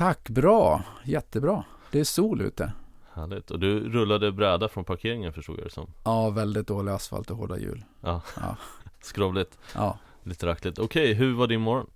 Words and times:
tack, 0.00 0.28
bra, 0.30 0.82
jättebra. 1.04 1.64
Det 1.92 2.00
är 2.00 2.04
sol 2.04 2.40
ute. 2.40 2.72
Härligt. 3.12 3.50
Och 3.50 3.60
du 3.60 3.88
rullade 3.88 4.32
bräda 4.32 4.68
från 4.68 4.84
parkeringen 4.84 5.32
förstod 5.32 5.58
jag 5.58 5.66
det 5.66 5.70
som. 5.70 5.90
Ja, 6.04 6.30
väldigt 6.30 6.66
dålig 6.66 6.92
asfalt 6.92 7.30
och 7.30 7.36
hårda 7.36 7.58
hjul. 7.58 7.84
Ja, 8.00 8.22
Ja. 8.36 8.56
skrovligt, 9.00 9.58
Ja, 9.74 9.98
lite 10.22 10.46
rackligt. 10.46 10.78
Okej, 10.78 11.14
hur 11.14 11.34
var 11.34 11.46
din 11.46 11.60
morgon? 11.60 11.86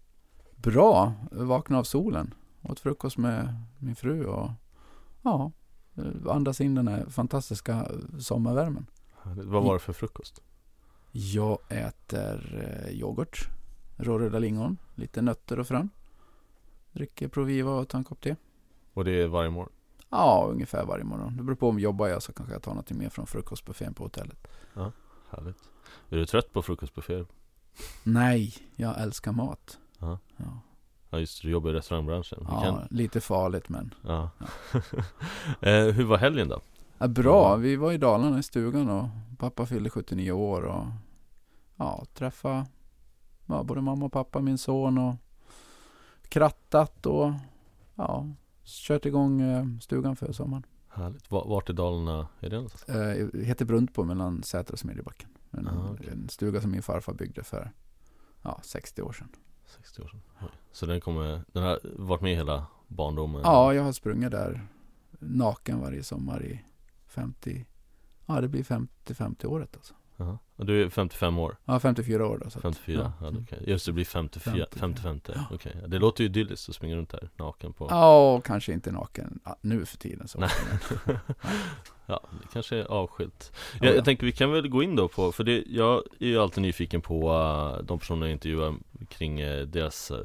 bra. 0.57 1.13
Vakna 1.31 1.79
av 1.79 1.85
solen. 1.85 2.35
Åt 2.63 2.81
frukost 2.81 3.19
med 3.19 3.55
min 3.79 3.97
fru 3.97 4.25
och 4.27 4.51
ja, 5.23 5.53
andas 6.29 6.61
in 6.61 6.75
den 6.75 6.89
här 6.89 7.07
fantastiska 7.11 7.87
sommarvärmen. 8.21 8.87
Härligt. 9.23 9.45
Vad 9.45 9.65
var 9.65 9.75
det 9.75 9.81
för 9.81 9.93
frukost? 9.93 10.41
Jag 11.13 11.59
äter 11.69 12.65
eh, 12.87 12.93
yoghurt, 12.95 13.49
råröda 13.97 14.39
lingon, 14.39 14.77
lite 14.95 15.23
nötter 15.23 15.59
och 15.59 15.67
frön. 15.67 15.91
Dricker 16.95 17.29
Proviva 17.29 17.71
och 17.71 17.89
tar 17.89 17.99
en 17.99 18.05
kopp 18.05 18.21
te. 18.21 18.37
Och 18.93 19.05
det 19.05 19.23
är 19.23 19.27
varje 19.27 19.51
morgon? 19.51 19.73
Ja, 20.11 20.49
ungefär 20.51 20.85
varje 20.85 21.05
morgon. 21.05 21.37
Det 21.37 21.43
beror 21.43 21.57
på 21.57 21.69
om 21.69 21.79
jobbar 21.79 22.09
jag 22.09 22.23
så 22.23 22.33
kanske 22.33 22.55
jag 22.55 22.63
tar 22.63 22.75
något 22.75 22.91
mer 22.91 23.09
från 23.09 23.27
frukostbuffén 23.27 23.95
på 23.95 24.05
hotellet. 24.05 24.49
Härligt. 25.31 25.57
Är 26.09 26.17
du 26.17 26.27
trött 26.27 26.53
på 26.53 26.63
frukostbufféer? 26.63 27.27
Nej, 28.03 28.55
jag 28.77 29.01
älskar 29.01 29.33
mat. 29.33 29.79
Ja. 29.99 30.19
Ja, 30.37 30.61
Ja 31.15 31.19
just 31.19 31.43
det, 31.43 31.49
du 31.49 31.53
jobbar 31.53 31.71
i 31.71 31.73
restaurangbranschen. 31.73 32.47
Ja 32.49 32.61
kan... 32.63 32.89
lite 32.91 33.21
farligt 33.21 33.69
men. 33.69 33.95
ja. 34.03 34.31
eh, 35.61 35.85
hur 35.85 36.05
var 36.05 36.17
helgen 36.17 36.49
då? 36.49 36.61
Ja, 36.99 37.09
bra, 37.09 37.57
vi 37.57 37.77
var 37.77 37.93
i 37.93 37.99
Dalarna 37.99 38.39
i 38.39 38.43
stugan 38.43 38.91
och 38.91 39.09
pappa 39.39 39.67
fyllde 39.67 39.91
79 39.91 40.33
år 40.33 40.63
och 40.63 40.85
ja, 41.77 42.05
träffa 42.15 42.67
ja, 43.47 43.63
både 43.63 43.81
mamma 43.81 44.07
och 44.07 44.13
pappa, 44.13 44.41
min 44.41 44.59
son 44.59 44.99
och 44.99 45.15
krattat 46.39 47.07
och 47.07 47.33
ja, 47.95 48.29
kört 48.65 49.07
igång 49.07 49.41
eh, 49.41 49.65
stugan 49.81 50.17
för 50.17 50.33
sommaren. 50.33 50.67
Härligt. 50.89 51.31
Va- 51.31 51.45
Vart 51.47 51.71
i 51.71 51.73
Dalarna 51.73 52.29
är 52.41 52.51
det 52.51 52.57
någonstans? 52.57 52.89
Eh, 52.89 53.41
heter 53.41 53.65
Bruntbo 53.65 54.05
mellan 54.05 54.43
Säter 54.43 54.73
och 54.73 54.79
Smedjebacken. 54.79 55.29
En, 55.51 55.69
Ah, 55.69 55.91
okej. 55.93 56.09
en 56.13 56.29
stuga 56.29 56.61
som 56.61 56.71
min 56.71 56.83
farfar 56.83 57.13
byggde 57.15 57.43
för 57.43 57.73
ja, 58.43 58.61
60 58.63 59.03
år 59.03 59.13
sedan. 59.13 59.29
60 59.67 60.03
år 60.03 60.09
sedan. 60.09 60.21
Oj. 60.41 60.49
Så 60.73 60.87
den 60.87 61.01
kommer, 61.01 61.43
den 61.53 61.63
har 61.63 61.81
varit 61.85 62.21
med 62.23 62.37
hela 62.37 62.67
barndomen? 62.89 63.41
Ja, 63.45 63.75
jag 63.75 63.83
har 63.83 63.93
sprungit 63.93 64.31
där 64.31 64.67
naken 65.19 65.81
varje 65.81 66.03
sommar 66.03 66.45
i 66.45 66.61
50, 67.07 67.67
ja 68.27 68.41
det 68.41 68.49
blir 68.49 68.63
50-50 68.63 69.47
året 69.47 69.77
alltså. 69.77 69.95
Och 70.57 70.67
du 70.67 70.83
är 70.83 70.89
55 70.89 71.39
år? 71.39 71.57
Ja, 71.65 71.81
54 71.81 72.27
år 72.27 72.41
då. 72.45 72.51
Så 72.51 72.59
att, 72.59 72.63
54? 72.63 73.13
Ja. 73.21 73.27
Ja. 73.27 73.33
Okej. 73.43 73.59
Just 73.67 73.87
det, 73.87 73.93
blir 73.93 74.05
54, 74.05 74.67
50, 74.79 74.79
55 74.79 75.21
ja. 75.27 75.55
Okej, 75.55 75.77
det 75.87 75.99
låter 75.99 76.25
ju 76.25 76.31
idylliskt 76.31 76.69
att 76.69 76.75
springa 76.75 76.97
runt 76.97 77.13
här 77.13 77.31
naken 77.37 77.73
på 77.73 77.87
Ja, 77.91 78.35
och 78.35 78.45
kanske 78.45 78.73
inte 78.73 78.93
naken 78.93 79.41
ja, 79.45 79.57
nu 79.61 79.85
för 79.85 79.97
tiden. 79.97 80.29
Så. 80.29 80.45
Ja, 82.07 82.21
det 82.43 82.49
kanske 82.53 82.77
är 82.77 82.85
avskilt 82.85 83.53
Ja, 83.73 83.79
jag, 83.81 83.93
ja. 83.93 83.97
jag 83.97 84.05
tänker 84.05 84.27
vi 84.27 84.33
kan 84.33 84.53
väl 84.53 84.69
gå 84.69 84.83
in 84.83 84.97
då 84.97 85.09
på, 85.09 85.33
för 85.33 85.45
det, 85.45 85.65
jag 85.67 86.03
är 86.21 86.27
ju 86.27 86.39
alltid 86.39 86.63
nyfiken 86.63 87.01
på 87.01 87.33
uh, 87.33 87.85
de 87.85 87.99
personer 87.99 88.27
jag 88.27 88.33
intervjuar 88.33 88.75
kring 89.09 89.43
uh, 89.43 89.67
deras 89.67 90.11
uh, 90.11 90.19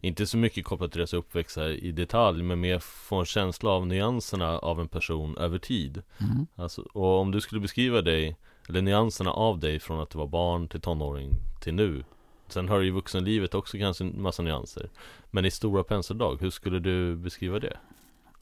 Inte 0.00 0.26
så 0.26 0.36
mycket 0.36 0.64
kopplat 0.64 0.92
till 0.92 0.98
deras 0.98 1.14
uppväxt 1.14 1.56
här 1.56 1.68
i 1.84 1.92
detalj, 1.92 2.42
men 2.42 2.60
mer 2.60 2.78
få 2.78 3.16
en 3.16 3.24
känsla 3.24 3.70
av 3.70 3.86
nyanserna 3.86 4.58
av 4.58 4.80
en 4.80 4.88
person 4.88 5.36
över 5.36 5.58
tid 5.58 6.02
Mm. 6.18 6.46
alltså, 6.56 6.82
Och 6.82 7.20
om 7.20 7.30
du 7.30 7.40
skulle 7.40 7.60
beskriva 7.60 8.02
dig, 8.02 8.36
eller 8.68 8.82
nyanserna 8.82 9.30
av 9.30 9.58
dig 9.58 9.80
från 9.80 10.00
att 10.00 10.10
du 10.10 10.18
var 10.18 10.26
barn 10.26 10.68
till 10.68 10.80
tonåring 10.80 11.30
till 11.60 11.74
nu 11.74 12.04
Sen 12.48 12.68
har 12.68 12.78
du 12.78 12.84
ju 12.84 12.90
vuxenlivet 12.90 13.54
också 13.54 13.78
kanske 13.78 14.04
en 14.04 14.22
massa 14.22 14.42
nyanser 14.42 14.90
Men 15.30 15.44
i 15.44 15.50
stora 15.50 15.84
penseldrag, 15.84 16.40
hur 16.40 16.50
skulle 16.50 16.78
du 16.78 17.16
beskriva 17.16 17.58
det? 17.58 17.76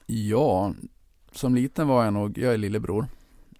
Ja, 0.06 0.74
som 1.32 1.54
liten 1.54 1.88
var 1.88 2.04
jag 2.04 2.12
nog, 2.12 2.38
jag 2.38 2.54
är 2.54 2.58
lillebror. 2.58 3.06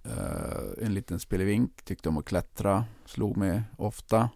Eh, 0.04 0.86
en 0.86 0.94
liten 0.94 1.20
spelevink, 1.20 1.82
tyckte 1.84 2.08
om 2.08 2.18
att 2.18 2.24
klättra, 2.24 2.84
slog 3.04 3.36
mig 3.36 3.62
ofta. 3.76 4.28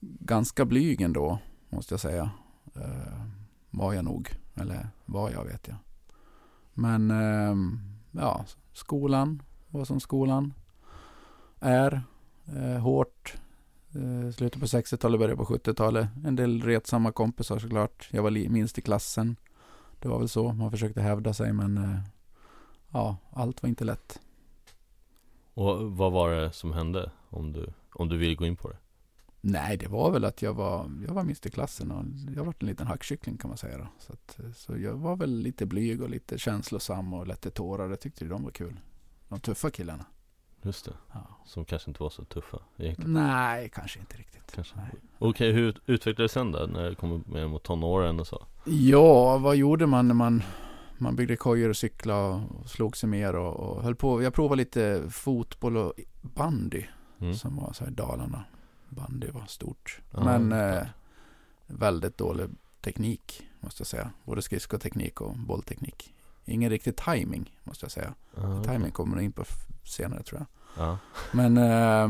Ganska 0.00 0.64
blyg 0.64 1.00
ändå, 1.00 1.38
måste 1.68 1.94
jag 1.94 2.00
säga. 2.00 2.30
Eh, 2.74 3.22
var 3.70 3.92
jag 3.92 4.04
nog, 4.04 4.30
eller 4.54 4.88
var 5.04 5.30
jag 5.30 5.44
vet 5.44 5.68
jag. 5.68 5.76
Men 6.74 7.10
eh, 7.10 7.56
ja, 8.22 8.44
skolan 8.72 9.42
var 9.68 9.84
som 9.84 10.00
skolan 10.00 10.54
är. 11.60 12.02
Eh, 12.56 12.80
hårt. 12.80 13.36
Eh, 13.94 14.30
slutet 14.32 14.60
på 14.60 14.66
60-talet, 14.66 15.20
början 15.20 15.36
på 15.36 15.44
70-talet. 15.44 16.08
En 16.24 16.36
del 16.36 16.62
retsamma 16.62 17.12
kompisar 17.12 17.58
såklart. 17.58 18.08
Jag 18.12 18.22
var 18.22 18.30
minst 18.30 18.78
i 18.78 18.80
klassen. 18.80 19.36
Det 20.00 20.08
var 20.08 20.18
väl 20.18 20.28
så. 20.28 20.52
Man 20.52 20.70
försökte 20.70 21.00
hävda 21.00 21.34
sig 21.34 21.52
men 21.52 21.78
eh, 21.78 22.00
ja, 22.92 23.16
allt 23.30 23.62
var 23.62 23.68
inte 23.68 23.84
lätt. 23.84 24.20
Och 25.54 25.92
vad 25.92 26.12
var 26.12 26.30
det 26.30 26.52
som 26.52 26.72
hände? 26.72 27.10
Om 27.30 27.52
du, 27.52 27.72
om 27.92 28.08
du 28.08 28.16
vill 28.16 28.36
gå 28.36 28.46
in 28.46 28.56
på 28.56 28.68
det? 28.68 28.76
Nej, 29.40 29.76
det 29.76 29.88
var 29.88 30.10
väl 30.10 30.24
att 30.24 30.42
jag 30.42 30.54
var, 30.54 30.90
jag 31.06 31.14
var 31.14 31.22
minst 31.24 31.46
i 31.46 31.50
klassen 31.50 31.90
och 31.90 32.04
jag 32.36 32.44
var 32.44 32.54
en 32.58 32.66
liten 32.66 32.86
hackkyckling 32.86 33.36
kan 33.36 33.48
man 33.48 33.58
säga. 33.58 33.78
Då. 33.78 33.86
Så, 33.98 34.12
att, 34.12 34.38
eh, 34.38 34.52
så 34.52 34.78
jag 34.78 34.94
var 34.94 35.16
väl 35.16 35.30
lite 35.30 35.66
blyg 35.66 36.02
och 36.02 36.10
lite 36.10 36.38
känslosam 36.38 37.14
och 37.14 37.26
lätte 37.26 37.50
tårar. 37.50 37.88
Det 37.88 37.96
tyckte 37.96 38.24
de 38.24 38.44
var 38.44 38.50
kul. 38.50 38.80
De 39.28 39.40
tuffa 39.40 39.70
killarna. 39.70 40.04
Just 40.62 40.84
det, 40.84 40.92
Ja. 41.12 41.20
som 41.46 41.64
kanske 41.64 41.90
inte 41.90 42.02
var 42.02 42.10
så 42.10 42.24
tuffa 42.24 42.58
egentligen 42.76 43.12
Nej, 43.12 43.68
kanske 43.74 43.98
inte 44.00 44.16
riktigt. 44.16 44.52
kanske. 44.54 44.74
Okej, 45.18 45.52
hur 45.52 45.78
utvecklades 45.86 46.32
det 46.32 46.38
sen 46.40 46.52
då? 46.52 46.58
När 46.58 46.82
det 46.82 46.94
kom 46.94 47.24
mer 47.26 47.46
mot 47.48 47.62
tonåren 47.62 48.20
och 48.20 48.26
så? 48.26 48.46
Ja, 48.64 49.38
vad 49.38 49.56
gjorde 49.56 49.86
man 49.86 50.08
när 50.08 50.14
man, 50.14 50.42
man 50.98 51.16
byggde 51.16 51.36
kojor 51.36 51.68
och 51.68 51.76
cyklade 51.76 52.22
och 52.62 52.68
slog 52.70 52.96
sig 52.96 53.08
mer 53.08 53.36
och, 53.36 53.56
och 53.56 53.82
höll 53.82 53.96
på. 53.96 54.22
Jag 54.22 54.34
provade 54.34 54.56
lite 54.56 55.02
fotboll 55.10 55.76
och 55.76 55.92
bandy. 56.22 56.84
Mm. 57.20 57.34
som 57.34 57.56
var 57.56 57.72
så 57.72 57.84
här 57.84 57.90
i 57.90 57.94
Dalarna. 57.94 58.44
Bandy 58.88 59.30
var 59.30 59.46
stort. 59.46 60.00
Ja, 60.10 60.24
Men 60.24 60.52
eh, 60.52 60.86
väldigt 61.66 62.18
dålig 62.18 62.46
teknik 62.80 63.42
måste 63.60 63.80
jag 63.80 63.86
säga. 63.86 64.10
Både 64.24 64.42
skridskoteknik 64.42 65.20
och 65.20 65.36
bollteknik. 65.36 66.14
Ingen 66.48 66.70
riktig 66.70 66.96
timing 66.96 67.58
måste 67.64 67.84
jag 67.84 67.90
säga. 67.92 68.14
Okej. 68.36 68.64
Timing 68.64 68.90
kommer 68.90 69.20
in 69.20 69.32
på 69.32 69.44
senare 69.84 70.22
tror 70.22 70.40
jag. 70.40 70.46
Ja, 70.86 70.98
Men 71.32 71.56
eh, 71.56 72.08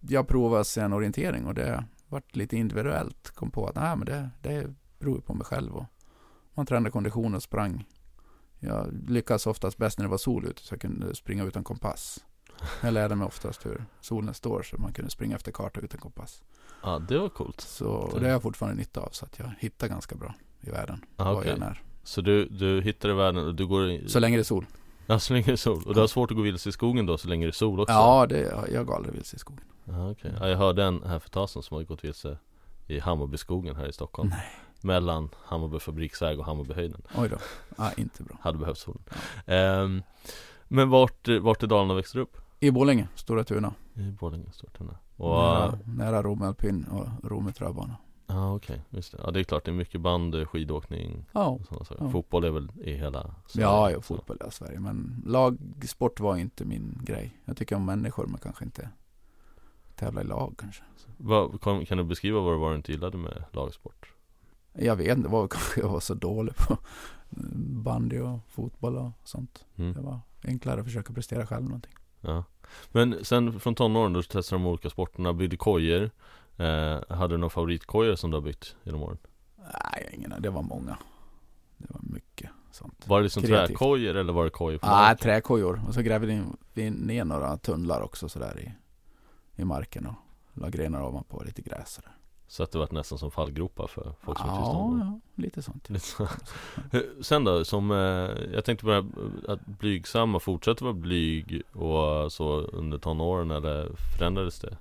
jag 0.00 0.28
provade 0.28 0.64
sen 0.64 0.92
orientering 0.92 1.46
och 1.46 1.54
det 1.54 1.84
vart 2.08 2.36
lite 2.36 2.56
individuellt. 2.56 3.30
Kom 3.30 3.50
på 3.50 3.66
att 3.66 3.74
nej, 3.74 3.96
men 3.96 4.06
det, 4.06 4.30
det 4.42 4.74
beror 4.98 5.20
på 5.20 5.34
mig 5.34 5.44
själv. 5.46 5.76
Och 5.76 5.84
man 6.54 6.66
tränade 6.66 6.90
kondition 6.90 7.34
och 7.34 7.42
sprang. 7.42 7.84
Jag 8.58 8.86
lyckades 9.08 9.46
oftast 9.46 9.78
bäst 9.78 9.98
när 9.98 10.04
det 10.04 10.10
var 10.10 10.18
sol 10.18 10.44
ute 10.46 10.62
så 10.62 10.74
jag 10.74 10.80
kunde 10.80 11.14
springa 11.14 11.44
utan 11.44 11.64
kompass. 11.64 12.24
Jag 12.82 12.94
lärde 12.94 13.14
mig 13.14 13.26
oftast 13.26 13.66
hur 13.66 13.84
solen 14.00 14.34
står 14.34 14.62
så 14.62 14.76
man 14.78 14.92
kunde 14.92 15.10
springa 15.10 15.36
efter 15.36 15.52
karta 15.52 15.80
utan 15.80 16.00
kompass. 16.00 16.42
ah, 16.80 16.98
det 16.98 17.18
var 17.18 17.28
coolt 17.28 17.60
Så 17.60 17.88
och 17.90 18.20
det 18.20 18.26
har 18.26 18.32
jag 18.32 18.42
fortfarande 18.42 18.78
nytta 18.78 19.00
av 19.00 19.08
så 19.12 19.24
att 19.24 19.38
jag 19.38 19.50
hittar 19.58 19.88
ganska 19.88 20.16
bra 20.16 20.34
i 20.60 20.70
världen. 20.70 21.04
ah, 21.16 21.32
okej. 21.32 21.50
jag 21.50 21.62
är. 21.62 21.82
Så 22.08 22.20
du, 22.20 22.44
du 22.48 22.80
hittade 22.82 23.14
världen 23.14 23.46
och 23.46 23.54
du 23.54 23.66
går 23.66 23.90
i, 23.90 24.08
Så 24.08 24.20
länge 24.20 24.36
det 24.36 24.40
är 24.40 24.44
sol. 24.44 24.66
Ja, 25.06 25.18
så 25.18 25.32
länge 25.32 25.46
det 25.46 25.52
är 25.52 25.56
sol. 25.56 25.82
Och 25.86 25.94
du 25.94 26.00
har 26.00 26.06
svårt 26.06 26.30
att 26.30 26.36
gå 26.36 26.42
vilse 26.42 26.68
i 26.68 26.72
skogen 26.72 27.06
då 27.06 27.18
så 27.18 27.28
länge 27.28 27.46
det 27.46 27.50
är 27.50 27.52
sol 27.52 27.80
också? 27.80 27.92
Ja, 27.92 28.26
det, 28.26 28.68
jag 28.72 28.86
går 28.86 28.96
aldrig 28.96 29.14
vilse 29.14 29.36
i 29.36 29.38
skogen. 29.38 29.64
ah, 29.92 30.10
okej. 30.10 30.32
ja, 30.40 30.48
Jag 30.48 30.56
hörde 30.56 30.84
en 30.84 31.02
här 31.02 31.18
för 31.18 31.26
ett 31.28 31.32
tag 31.32 31.50
sedan 31.50 31.62
som 31.62 31.76
har 31.76 31.84
gått 31.84 32.04
vilse 32.04 32.38
i 32.86 32.98
Hammarbyskogen 33.00 33.76
här 33.76 33.86
i 33.86 33.92
Stockholm 33.92 34.28
Nej. 34.28 34.46
Mellan 34.82 35.28
Hammarby 35.44 35.78
fabriksväg 35.78 36.38
och 36.38 36.44
Hammarbyhöjden 36.44 37.02
Oj 37.16 37.28
då. 37.28 37.36
Ja, 37.78 37.90
inte 37.96 38.22
bra. 38.22 38.36
Hade 38.40 38.58
behövt 38.58 38.78
solen 38.78 39.02
Ehm, 39.46 40.02
Men 40.68 40.90
vart, 40.90 41.28
vart 41.40 41.62
i 41.62 41.66
Dalarna 41.66 41.94
växte 41.94 42.18
du 42.18 42.22
upp? 42.22 42.36
I 42.60 42.70
Borlänge, 42.70 43.08
Stora 43.14 43.44
Tuna. 43.44 43.74
I 43.94 44.00
Borlänge, 44.20 44.52
Stortuna 44.52 44.94
Och, 45.16 45.30
nära, 45.30 45.78
nära 45.84 46.22
Rom 46.22 46.42
Alpin 46.42 46.84
och 46.84 47.30
Rom 47.30 47.52
träbana. 47.52 47.96
Ja 48.28 48.54
okej, 48.54 48.82
just 48.90 49.12
det 49.12 49.18
Ja 49.24 49.30
det 49.30 49.40
är 49.40 49.44
klart, 49.44 49.64
det 49.64 49.70
är 49.70 49.74
mycket 49.74 50.00
band, 50.00 50.48
skidåkning 50.48 51.24
Ja, 51.32 51.58
Ja. 51.98 52.10
Fotboll 52.10 52.44
är 52.44 52.50
väl 52.50 52.72
i 52.80 52.92
hela 52.92 53.34
Sverige, 53.46 53.66
ja, 53.66 53.90
ja 53.90 53.96
så. 53.96 54.02
fotboll 54.02 54.36
är 54.40 54.50
Sverige. 54.50 54.80
Men 54.80 55.22
lagsport 55.26 56.20
var 56.20 56.36
inte 56.36 56.64
min 56.64 57.00
grej. 57.04 57.40
Jag 57.44 57.56
tycker 57.56 57.76
om 57.76 57.84
människor, 57.84 58.26
men 58.26 58.38
kanske 58.38 58.64
inte 58.64 58.88
tävla 59.96 60.20
i 60.20 60.24
lag 60.24 60.54
kanske. 60.58 60.82
Vad, 61.16 61.60
kan, 61.60 61.86
kan 61.86 61.98
du 61.98 62.04
beskriva 62.04 62.40
vad 62.40 62.54
det 62.54 62.58
var 62.58 62.70
du 62.70 62.76
inte 62.76 62.92
gillade 62.92 63.18
med 63.18 63.44
lagsport? 63.52 64.12
Jag 64.72 64.96
vet 64.96 65.16
inte, 65.16 65.28
det 65.28 65.32
var 65.32 65.48
kanske 65.48 65.80
jag 65.80 65.88
var 65.88 66.00
så 66.00 66.14
dålig 66.14 66.56
på 66.56 66.78
bandy 67.82 68.18
och 68.18 68.38
fotboll 68.48 68.96
och 68.96 69.10
sånt. 69.24 69.64
Mm. 69.76 69.92
Det 69.92 70.00
var 70.00 70.20
enklare 70.44 70.80
att 70.80 70.86
försöka 70.86 71.12
prestera 71.12 71.46
själv 71.46 71.64
någonting. 71.64 71.92
Ja. 72.20 72.44
Men 72.92 73.24
sen 73.24 73.60
från 73.60 73.74
tonåren 73.74 74.12
då 74.12 74.22
testade 74.22 74.62
de 74.62 74.66
olika 74.66 74.90
sporterna, 74.90 75.32
byggde 75.32 75.56
kojor 75.56 76.10
eh, 76.58 77.16
Hade 77.16 77.34
du 77.34 77.38
några 77.38 77.50
favoritkojor 77.50 78.16
som 78.16 78.30
du 78.30 78.36
har 78.36 78.42
byggt 78.42 78.76
genom 78.82 79.02
åren? 79.02 79.18
Nej, 79.56 80.10
ingen, 80.12 80.34
det 80.38 80.50
var 80.50 80.62
många. 80.62 80.98
Det 81.76 81.86
var 81.90 82.00
mycket 82.02 82.50
sånt. 82.70 83.04
Var 83.08 83.18
det 83.18 83.22
liksom 83.22 83.42
Kreativt. 83.42 83.68
träkojor 83.68 84.16
eller 84.16 84.32
var 84.32 84.44
det 84.44 84.50
kojor 84.50 84.78
Nej, 84.82 84.90
marken? 84.90 85.18
träkojor. 85.22 85.80
Och 85.88 85.94
så 85.94 86.02
grävde 86.02 86.44
vi 86.74 86.90
ner 86.90 87.24
några 87.24 87.56
tunnlar 87.56 88.00
också 88.00 88.28
sådär 88.28 88.60
i, 88.60 88.72
i 89.62 89.64
marken 89.64 90.06
och 90.06 90.14
la 90.54 90.68
grenar 90.68 91.02
ovanpå 91.02 91.42
lite 91.46 91.62
gräs 91.62 91.92
sådär. 91.92 92.12
Så 92.50 92.62
att 92.62 92.72
det 92.72 92.78
var 92.78 92.88
nästan 92.90 93.18
som 93.18 93.30
fallgropar 93.30 93.86
för 93.86 94.14
folk 94.20 94.38
som 94.38 94.48
ja, 94.48 94.54
är 94.54 94.58
tillstånd 94.58 95.00
ja, 95.00 95.20
lite 95.42 95.62
sånt. 95.62 95.88
Sen 97.20 97.44
då, 97.44 97.64
som 97.64 97.90
eh, 97.90 97.96
jag 98.54 98.64
tänkte 98.64 98.84
på 98.84 98.90
det 98.90 98.94
här, 98.94 99.06
att 99.52 99.66
blygsamma 99.66 100.40
fortsätter 100.40 100.84
vara 100.84 100.94
blyg 100.94 101.62
och 101.72 102.32
så 102.32 102.60
under 102.60 102.98
tonåren 102.98 103.50
eller 103.50 103.90
förändrades 104.18 104.60
det? 104.60 104.76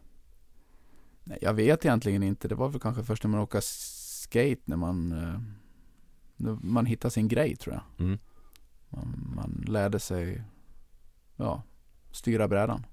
Jag 1.41 1.53
vet 1.53 1.85
egentligen 1.85 2.23
inte. 2.23 2.47
Det 2.47 2.55
var 2.55 2.69
väl 2.69 2.79
kanske 2.79 3.03
först 3.03 3.23
när 3.23 3.29
man 3.29 3.39
åker 3.39 3.61
skate 3.61 4.61
när 4.65 4.77
man, 4.77 5.11
eh, 5.11 5.39
när 6.35 6.57
man 6.61 6.85
hittar 6.85 7.09
sin 7.09 7.27
grej 7.27 7.55
tror 7.55 7.75
jag. 7.75 8.05
Mm. 8.07 8.19
Man, 8.89 9.33
man 9.35 9.65
lärde 9.67 9.99
sig 9.99 10.43
ja, 11.35 11.63
styra 12.11 12.47
brädan. 12.47 12.85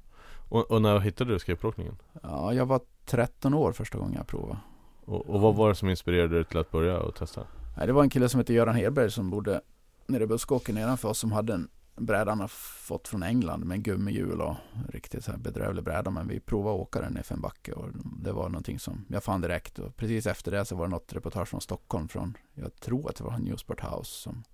Och, 0.49 0.71
och 0.71 0.83
när 0.83 0.99
hittade 0.99 1.33
du 1.33 1.39
skateboardåkningen? 1.39 1.97
Ja, 2.23 2.55
jag 2.55 2.67
var 2.67 2.81
13 3.05 3.55
år 3.55 3.73
första 3.73 3.99
gången 3.99 4.15
jag 4.15 4.27
provade. 4.27 4.59
Och, 5.05 5.31
och 5.31 5.41
vad 5.41 5.55
var 5.55 5.69
det 5.69 5.75
som 5.75 5.89
inspirerade 5.89 6.35
dig 6.35 6.45
till 6.45 6.59
att 6.59 6.71
börja 6.71 6.99
och 6.99 7.15
testa? 7.15 7.47
Nej, 7.77 7.87
det 7.87 7.93
var 7.93 8.03
en 8.03 8.11
kille 8.11 8.29
som 8.29 8.39
hette 8.39 8.53
Göran 8.55 8.75
Hedberg 8.75 9.11
som 9.11 9.31
bodde 9.31 9.61
nere 10.07 10.25
i 10.25 10.27
Buskåker 10.27 10.73
nedanför 10.73 11.09
oss 11.09 11.19
som 11.19 11.33
hade 11.33 11.55
en 11.55 11.69
brädan 11.97 12.41
har 12.41 12.49
fått 12.49 13.09
från 13.09 13.23
England 13.23 13.65
med 13.65 13.83
gummihjul 13.83 14.41
och 14.41 14.57
riktigt 14.89 15.25
så 15.25 15.31
här 15.31 15.39
bedrövlig 15.39 15.85
bräda. 15.85 16.11
Men 16.11 16.29
vi 16.29 16.41
provade 16.41 16.75
att 16.75 16.81
åka 16.81 17.01
den 17.01 17.17
i 17.17 17.33
en 17.33 17.41
backe 17.41 17.73
och 17.73 17.89
det 18.23 18.33
var 18.33 18.49
någonting 18.49 18.79
som 18.79 19.05
jag 19.09 19.25
fann 19.25 19.41
direkt. 19.41 19.79
Och 19.79 19.97
precis 19.97 20.27
efter 20.27 20.51
det 20.51 20.65
så 20.65 20.77
var 20.77 20.87
det 20.87 20.91
något 20.91 21.13
reportage 21.13 21.49
från 21.49 21.61
Stockholm 21.61 22.09
från, 22.09 22.37
jag 22.55 22.77
tror 22.77 23.09
att 23.09 23.17
det 23.17 23.25
var 23.25 23.39
Newsport 23.39 23.81
House 23.81 24.23
som 24.23 24.45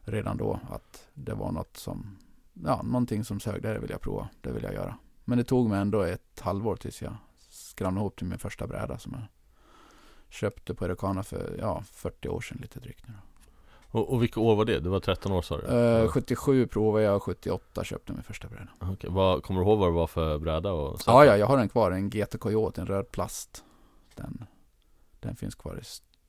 redan 0.00 0.36
då 0.36 0.60
att 0.70 1.08
det 1.14 1.34
var 1.34 1.52
något 1.52 1.76
som, 1.76 2.18
ja, 2.64 2.82
någonting 2.82 3.24
som 3.24 3.40
sög, 3.40 3.62
det 3.62 3.78
vill 3.78 3.90
jag 3.90 4.00
prova, 4.00 4.28
det 4.40 4.52
vill 4.52 4.62
jag 4.62 4.74
göra. 4.74 4.98
Men 5.24 5.38
det 5.38 5.44
tog 5.44 5.68
mig 5.68 5.80
ändå 5.80 6.02
ett 6.02 6.40
halvår 6.40 6.76
tills 6.76 7.02
jag 7.02 7.16
skramlade 7.48 8.02
ihop 8.02 8.16
till 8.16 8.26
min 8.26 8.38
första 8.38 8.66
bräda 8.66 8.98
som 8.98 9.12
jag 9.12 9.22
köpte 10.28 10.74
på 10.74 10.84
Erekana 10.84 11.22
för, 11.22 11.56
ja, 11.58 11.82
40 11.92 12.28
år 12.28 12.40
sedan 12.40 12.58
lite 12.60 12.80
drygt 12.80 13.08
nu 13.08 13.14
då. 13.14 13.29
Och, 13.90 14.12
och 14.12 14.22
vilka 14.22 14.40
år 14.40 14.56
var 14.56 14.64
det? 14.64 14.80
Det 14.80 14.88
var 14.88 15.00
13 15.00 15.32
år 15.32 15.42
sa 15.42 15.58
du? 15.58 15.66
Eh, 15.66 16.08
77 16.08 16.66
provade 16.66 17.04
jag 17.04 17.16
och 17.16 17.22
78 17.22 17.84
köpte 17.84 18.12
min 18.12 18.22
första 18.22 18.48
bräda. 18.48 18.68
Okej, 18.80 19.10
vad, 19.10 19.42
kommer 19.42 19.60
du 19.60 19.66
ihåg 19.66 19.78
vad 19.78 19.88
det 19.88 19.92
var 19.94 20.06
för 20.06 20.38
bräda? 20.38 20.72
Och? 20.72 21.00
Ja, 21.06 21.24
ja, 21.24 21.36
jag 21.36 21.46
har 21.46 21.56
den 21.56 21.68
kvar. 21.68 21.90
En 21.90 22.10
GT 22.10 22.38
Coyote, 22.40 22.80
en 22.80 22.86
röd 22.86 23.10
plast. 23.10 23.64
Den, 24.14 24.44
den 25.20 25.36
finns 25.36 25.54
kvar, 25.54 25.76
i, 25.78 25.82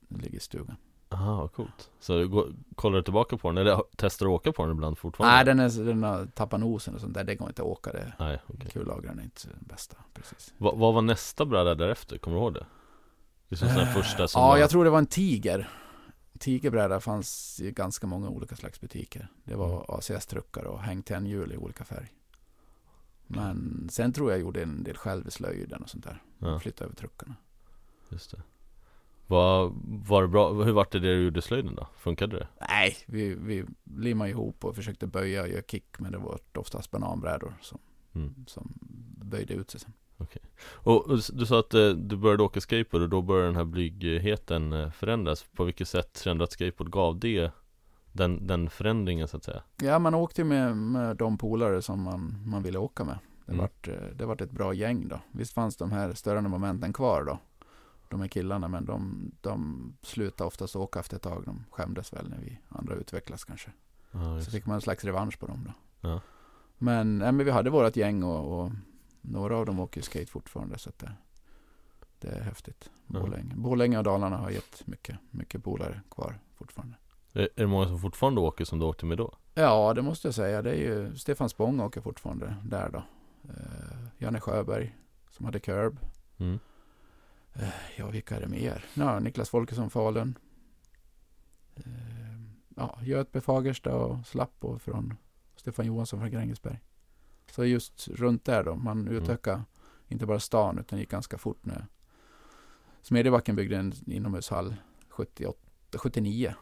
den 0.08 0.20
ligger 0.20 0.36
i 0.36 0.40
stugan. 0.40 0.76
Aha, 1.08 1.48
coolt. 1.48 1.90
Så 2.00 2.18
du 2.18 2.28
går, 2.28 2.48
kollar 2.74 2.96
du 2.96 3.02
tillbaka 3.02 3.36
på 3.36 3.48
den? 3.48 3.58
Eller 3.58 3.82
testar 3.96 4.26
du 4.26 4.32
att 4.32 4.36
åka 4.36 4.52
på 4.52 4.62
den 4.62 4.72
ibland 4.72 4.98
fortfarande? 4.98 5.36
Nej, 5.36 5.44
den, 5.44 5.60
är, 5.60 5.84
den 5.84 6.02
har 6.02 6.26
tappat 6.26 6.60
nosen 6.60 6.94
och 6.94 7.00
sånt 7.00 7.14
där. 7.14 7.24
Det 7.24 7.34
går 7.34 7.48
inte 7.48 7.62
att 7.62 7.68
åka. 7.68 7.92
Det. 7.92 8.12
Nej, 8.18 8.38
okej. 8.46 8.70
Kullagren 8.70 9.18
är 9.18 9.22
inte 9.22 9.48
den 9.48 9.66
bästa. 9.68 9.96
Precis. 10.14 10.54
Va, 10.58 10.72
vad 10.76 10.94
var 10.94 11.02
nästa 11.02 11.44
bräda 11.44 11.74
därefter? 11.74 12.18
Kommer 12.18 12.36
du 12.36 12.42
ihåg 12.42 12.54
det? 12.54 12.66
Det 13.48 13.54
är 13.54 13.56
som 13.56 13.68
den 13.68 13.86
första 13.94 14.28
som 14.28 14.42
Ja, 14.42 14.48
var... 14.48 14.56
jag 14.56 14.70
tror 14.70 14.84
det 14.84 14.90
var 14.90 14.98
en 14.98 15.06
Tiger. 15.06 15.68
Tigerbräda 16.38 17.00
fanns 17.00 17.60
i 17.60 17.70
ganska 17.72 18.06
många 18.06 18.28
olika 18.28 18.56
slags 18.56 18.80
butiker. 18.80 19.28
Det 19.44 19.52
Mm. 19.54 19.68
var 19.68 19.84
ACS-truckar 19.98 20.64
och 20.64 20.80
hängtändhjul 20.80 21.52
i 21.52 21.56
olika 21.56 21.84
färg. 21.84 22.08
Men 23.26 23.88
sen 23.90 24.12
tror 24.12 24.30
jag 24.30 24.40
gjorde 24.40 24.62
en 24.62 24.82
del 24.84 24.96
själv 24.96 25.28
i 25.28 25.30
slöjden 25.30 25.82
och 25.82 25.88
sånt 25.90 26.04
där. 26.04 26.22
Ja, 26.38 26.58
Flyttade 26.60 26.84
över 26.84 26.96
truckarna. 26.96 27.36
just 28.08 28.30
det. 28.30 28.42
Vad, 29.26 29.72
var 29.84 30.22
det 30.22 30.28
bra? 30.28 30.52
Hur 30.52 30.72
var 30.72 30.86
det 30.90 30.98
det 31.00 31.14
du 31.16 31.24
gjorde 31.24 31.38
i 31.38 31.42
slöjden 31.42 31.74
då? 31.74 31.88
Funkade 31.98 32.38
det? 32.38 32.48
Nej, 32.68 32.96
vi, 33.06 33.34
vi 33.34 33.64
limmade 33.84 34.30
ihop 34.30 34.64
och 34.64 34.76
försökte 34.76 35.06
böja 35.06 35.42
och 35.42 35.48
göra 35.48 35.62
kick. 35.62 35.98
Men 35.98 36.12
det 36.12 36.18
var 36.18 36.38
oftast 36.54 36.90
bananbrädor 36.90 37.54
som, 37.60 37.78
Mm. 38.14 38.44
som 38.48 38.72
böjde 39.24 39.54
ut 39.54 39.70
sig 39.70 39.80
sen. 39.80 39.92
Och, 40.72 41.06
och 41.10 41.18
du 41.32 41.46
sa 41.46 41.58
att 41.60 41.74
eh, 41.74 41.88
du 41.88 42.16
började 42.16 42.42
åka 42.42 42.60
skateboard 42.60 43.02
och 43.02 43.08
då 43.08 43.22
började 43.22 43.46
den 43.48 43.56
här 43.56 43.64
blygheten 43.64 44.72
eh, 44.72 44.90
förändras. 44.90 45.44
På 45.56 45.64
vilket 45.64 45.88
sätt 45.88 46.18
förändrat 46.18 46.52
skateboard 46.52 46.90
gav 46.92 47.18
det 47.18 47.50
den, 48.12 48.46
den 48.46 48.70
förändringen 48.70 49.28
så 49.28 49.36
att 49.36 49.44
säga? 49.44 49.62
Ja, 49.82 49.98
man 49.98 50.14
åkte 50.14 50.40
ju 50.40 50.44
med, 50.44 50.76
med 50.76 51.16
de 51.16 51.38
polare 51.38 51.82
som 51.82 52.02
man, 52.02 52.42
man 52.46 52.62
ville 52.62 52.78
åka 52.78 53.04
med. 53.04 53.18
Det, 53.46 53.52
Mm. 53.52 53.60
vart, 53.60 53.88
eh, 53.88 53.94
det 54.16 54.26
vart 54.26 54.40
ett 54.40 54.50
bra 54.50 54.74
gäng 54.74 55.08
då. 55.08 55.20
Visst 55.32 55.52
fanns 55.52 55.76
de 55.76 55.92
här 55.92 56.12
störande 56.12 56.50
momenten 56.50 56.92
kvar 56.92 57.24
då. 57.24 57.38
De 58.08 58.20
här 58.20 58.28
killarna, 58.28 58.68
men 58.68 58.84
de, 58.84 59.30
de 59.40 59.92
slutade 60.02 60.48
oftast 60.48 60.76
åka 60.76 61.00
efter 61.00 61.16
ett 61.16 61.22
tag. 61.22 61.42
De 61.46 61.64
skämdes 61.70 62.12
väl 62.12 62.28
när 62.28 62.38
vi 62.38 62.58
andra 62.68 62.94
utvecklades 62.94 63.44
kanske. 63.44 63.70
Ja, 64.12 64.40
Så 64.40 64.50
fick 64.50 64.66
man 64.66 64.74
en 64.74 64.80
slags 64.80 65.04
revansch 65.04 65.38
på 65.38 65.46
dem 65.46 65.64
då. 65.66 65.72
Ja. 66.08 66.20
Men, 66.78 67.18
nej, 67.18 67.32
men 67.32 67.46
vi 67.46 67.50
hade 67.50 67.70
vårt 67.70 67.96
gäng 67.96 68.22
och, 68.22 68.60
och 68.64 68.70
några 69.22 69.56
av 69.56 69.66
dem 69.66 69.80
åker 69.80 69.98
ju 69.98 70.02
skate 70.02 70.26
fortfarande. 70.26 70.78
Så 70.78 70.90
det, 70.96 71.12
det 72.18 72.28
är 72.28 72.40
häftigt. 72.40 72.90
Borlänge. 73.06 73.54
Borlänge 73.54 73.98
och 73.98 74.04
Dalarna 74.04 74.36
har 74.36 74.50
gett 74.50 74.86
mycket, 74.86 75.18
mycket 75.30 75.64
polare 75.64 76.00
kvar 76.10 76.40
fortfarande. 76.54 76.96
Är, 77.32 77.40
är 77.42 77.48
det 77.54 77.66
många 77.66 77.86
som 77.86 78.00
fortfarande 78.00 78.40
åker 78.40 78.64
som 78.64 78.78
du 78.78 78.84
åkte 78.84 79.06
med 79.06 79.18
då? 79.18 79.34
Ja, 79.54 79.94
det 79.94 80.02
måste 80.02 80.28
jag 80.28 80.34
säga. 80.34 80.62
Det 80.62 80.70
är 80.70 80.74
ju 80.74 81.16
Stefan 81.16 81.48
Spång 81.48 81.80
åker 81.80 82.00
fortfarande 82.00 82.56
där 82.64 82.90
då. 82.90 83.02
Uh, 83.48 84.06
Janne 84.18 84.40
Sjöberg 84.40 84.96
som 85.30 85.46
hade 85.46 85.60
Curb. 85.60 85.98
Mm. 86.38 86.58
Ja, 87.96 88.08
vilka 88.08 88.36
är 88.36 88.40
det 88.40 88.48
mer? 88.48 88.84
Ja, 88.94 89.20
Niklas 89.20 89.50
Folkesson 89.50 89.90
Falun. 89.90 90.38
Eh, 91.76 91.82
ja, 92.76 92.98
Götbe 93.02 93.40
Fagersta 93.40 93.96
och 93.96 94.26
Slappo 94.26 94.78
från 94.78 95.16
Stefan 95.56 95.86
Johansson 95.86 96.20
från 96.20 96.30
Grängesberg. 96.30 96.80
Så 97.52 97.64
just 97.64 98.08
runt 98.08 98.44
där 98.44 98.64
då, 98.64 98.76
man 98.76 99.08
utökade 99.08 99.62
inte 100.08 100.26
bara 100.26 100.40
stan 100.40 100.78
utan 100.78 100.98
gick 100.98 101.10
ganska 101.10 101.38
fort 101.38 101.64
när 101.64 101.86
Smedjebacken 103.02 103.56
byggde 103.56 103.76
en 103.76 103.92
inomhushall 104.06 104.74
78, 105.08 105.58
79 105.94 106.54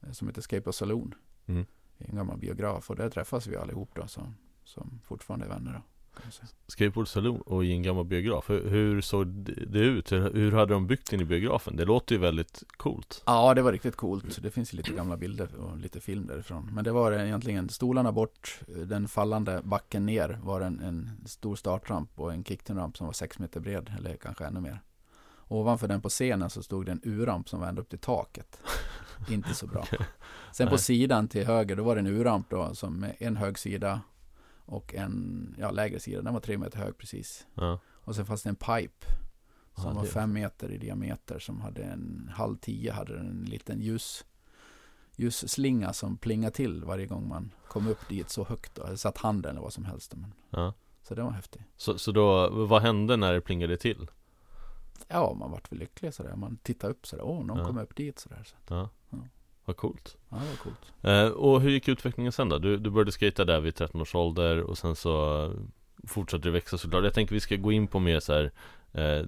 eh, 0.00 0.12
som 0.12 0.28
heter 0.28 0.40
Escape 0.40 0.72
Saloon. 0.72 1.14
Mm. 1.46 1.66
En 1.98 2.16
gammal 2.16 2.38
biograf 2.38 2.90
och 2.90 2.96
där 2.96 3.10
träffas 3.10 3.46
vi 3.46 3.56
allihop 3.56 3.90
då 3.94 4.06
som, 4.06 4.36
som 4.64 5.00
fortfarande 5.04 5.46
är 5.46 5.50
vänner 5.50 5.72
då. 5.72 5.82
Kan 6.14 6.22
man 6.24 6.32
säga. 6.32 6.48
Skateboard 6.66 7.08
Saloon 7.08 7.40
och 7.40 7.64
i 7.64 7.72
en 7.72 7.82
gammal 7.82 8.04
biograf. 8.04 8.50
Hur, 8.50 8.70
hur 8.70 9.00
såg 9.00 9.26
det 9.70 9.78
ut? 9.78 10.12
Hur, 10.12 10.32
hur 10.34 10.52
hade 10.52 10.72
de 10.72 10.86
byggt 10.86 11.12
in 11.12 11.20
i 11.20 11.24
biografen? 11.24 11.76
Det 11.76 11.84
låter 11.84 12.14
ju 12.14 12.20
väldigt 12.20 12.62
coolt. 12.76 13.22
Ja, 13.26 13.54
det 13.54 13.62
var 13.62 13.72
riktigt 13.72 13.96
coolt. 13.96 14.42
Det 14.42 14.50
finns 14.50 14.72
ju 14.72 14.76
lite 14.76 14.90
gamla 14.92 15.16
bilder 15.16 15.54
och 15.54 15.78
lite 15.78 16.00
film 16.00 16.26
därifrån. 16.26 16.70
Men 16.72 16.84
det 16.84 16.92
var 16.92 17.12
egentligen 17.12 17.68
stolarna 17.68 18.12
bort, 18.12 18.60
den 18.66 19.08
fallande 19.08 19.60
backen 19.64 20.06
ner 20.06 20.38
var 20.42 20.60
en, 20.60 20.80
en 20.80 21.10
stor 21.26 21.56
startramp 21.56 22.10
och 22.14 22.32
en 22.32 22.44
kickturn-ramp 22.44 22.96
som 22.96 23.06
var 23.06 23.12
sex 23.12 23.38
meter 23.38 23.60
bred, 23.60 23.92
eller 23.98 24.16
kanske 24.16 24.44
ännu 24.44 24.60
mer. 24.60 24.80
Ovanför 25.48 25.88
den 25.88 26.00
på 26.00 26.08
scenen 26.08 26.50
så 26.50 26.62
stod 26.62 26.86
det 26.86 26.92
en 26.92 27.00
U-ramp 27.02 27.48
som 27.48 27.60
var 27.60 27.66
ända 27.66 27.82
upp 27.82 27.88
till 27.88 27.98
taket. 27.98 28.60
Inte 29.30 29.54
så 29.54 29.66
bra. 29.66 29.86
Sen 30.52 30.68
på 30.68 30.78
sidan 30.78 31.28
till 31.28 31.46
höger, 31.46 31.76
då 31.76 31.82
var 31.82 31.94
det 31.94 32.00
en 32.00 32.06
U-ramp 32.06 32.46
då, 32.50 32.74
som 32.74 33.00
med 33.00 33.16
en 33.18 33.36
hög 33.36 33.58
sida 33.58 34.00
och 34.70 34.94
en 34.94 35.54
ja, 35.58 35.70
lägre 35.70 36.00
sida. 36.00 36.22
Den 36.22 36.32
var 36.34 36.40
tre 36.40 36.58
meter 36.58 36.78
hög 36.78 36.98
precis. 36.98 37.46
Ja. 37.54 37.78
Och 37.88 38.14
sen 38.16 38.26
fanns 38.26 38.42
det 38.42 38.48
en 38.48 38.56
pipe 38.56 39.06
som 39.74 39.84
Ja, 39.86 39.92
var 39.92 40.04
fem 40.04 40.32
meter 40.32 40.70
i 40.72 40.78
diameter 40.78 41.38
som 41.38 41.60
hade 41.60 41.82
en 41.82 42.30
halv 42.34 42.56
tio 42.56 42.92
hade 42.92 43.18
en 43.18 43.44
liten 43.48 43.80
ljus 43.80 44.24
ljusslinga 45.16 45.92
som 45.92 46.16
plingade 46.16 46.54
till 46.54 46.84
varje 46.84 47.06
gång 47.06 47.28
man 47.28 47.50
kom 47.68 47.86
upp 47.88 48.08
dit 48.08 48.30
så 48.30 48.44
högt 48.44 48.74
då. 48.74 48.82
Eller 48.84 48.96
satt 48.96 49.18
handen 49.18 49.50
eller 49.50 49.60
vad 49.60 49.72
som 49.72 49.84
helst. 49.84 50.14
Men, 50.16 50.34
Ja. 50.50 50.74
så 51.02 51.14
det 51.14 51.22
var 51.22 51.30
häftigt. 51.30 51.62
Så, 51.76 51.98
så 51.98 52.12
då, 52.12 52.48
vad 52.66 52.82
hände 52.82 53.16
när 53.16 53.32
det 53.32 53.40
plingade 53.40 53.76
till? 53.76 54.10
Ja, 55.08 55.34
man 55.38 55.50
vart 55.50 55.72
väl 55.72 55.78
lycklig 55.78 56.14
sådär. 56.14 56.36
Man 56.36 56.56
tittade 56.56 56.92
upp 56.92 57.06
sådär. 57.06 57.24
Åh, 57.24 57.44
någon 57.44 57.58
Ja. 57.58 57.64
kom 57.66 57.78
upp 57.78 57.96
dit 57.96 58.18
sådär. 58.18 58.42
Så, 58.46 58.74
Ja. 58.74 58.88
Vad 59.70 59.76
coolt. 59.76 60.16
ja, 60.28 60.36
det 60.36 60.46
var 60.48 60.56
coolt. 60.56 60.92
Eh, 61.02 61.28
och 61.38 61.60
hur 61.60 61.70
gick 61.70 61.88
utvecklingen 61.88 62.32
sen 62.32 62.48
då? 62.48 62.58
Du, 62.58 62.76
du 62.76 62.90
började 62.90 63.12
skata 63.12 63.44
där 63.44 63.60
vid 63.60 63.74
13 63.74 64.00
års 64.00 64.14
ålder 64.14 64.60
och 64.60 64.78
sen 64.78 64.96
så 64.96 65.52
fortsatte 66.06 66.48
det 66.48 66.50
växa 66.52 66.78
såklart. 66.78 67.04
Jag 67.04 67.14
tänker 67.14 67.34
vi 67.34 67.40
ska 67.40 67.56
gå 67.56 67.72
in 67.72 67.86
på 67.86 67.98
mer 67.98 68.20
så 68.20 68.32
här 68.32 68.52
eh, 68.92 69.26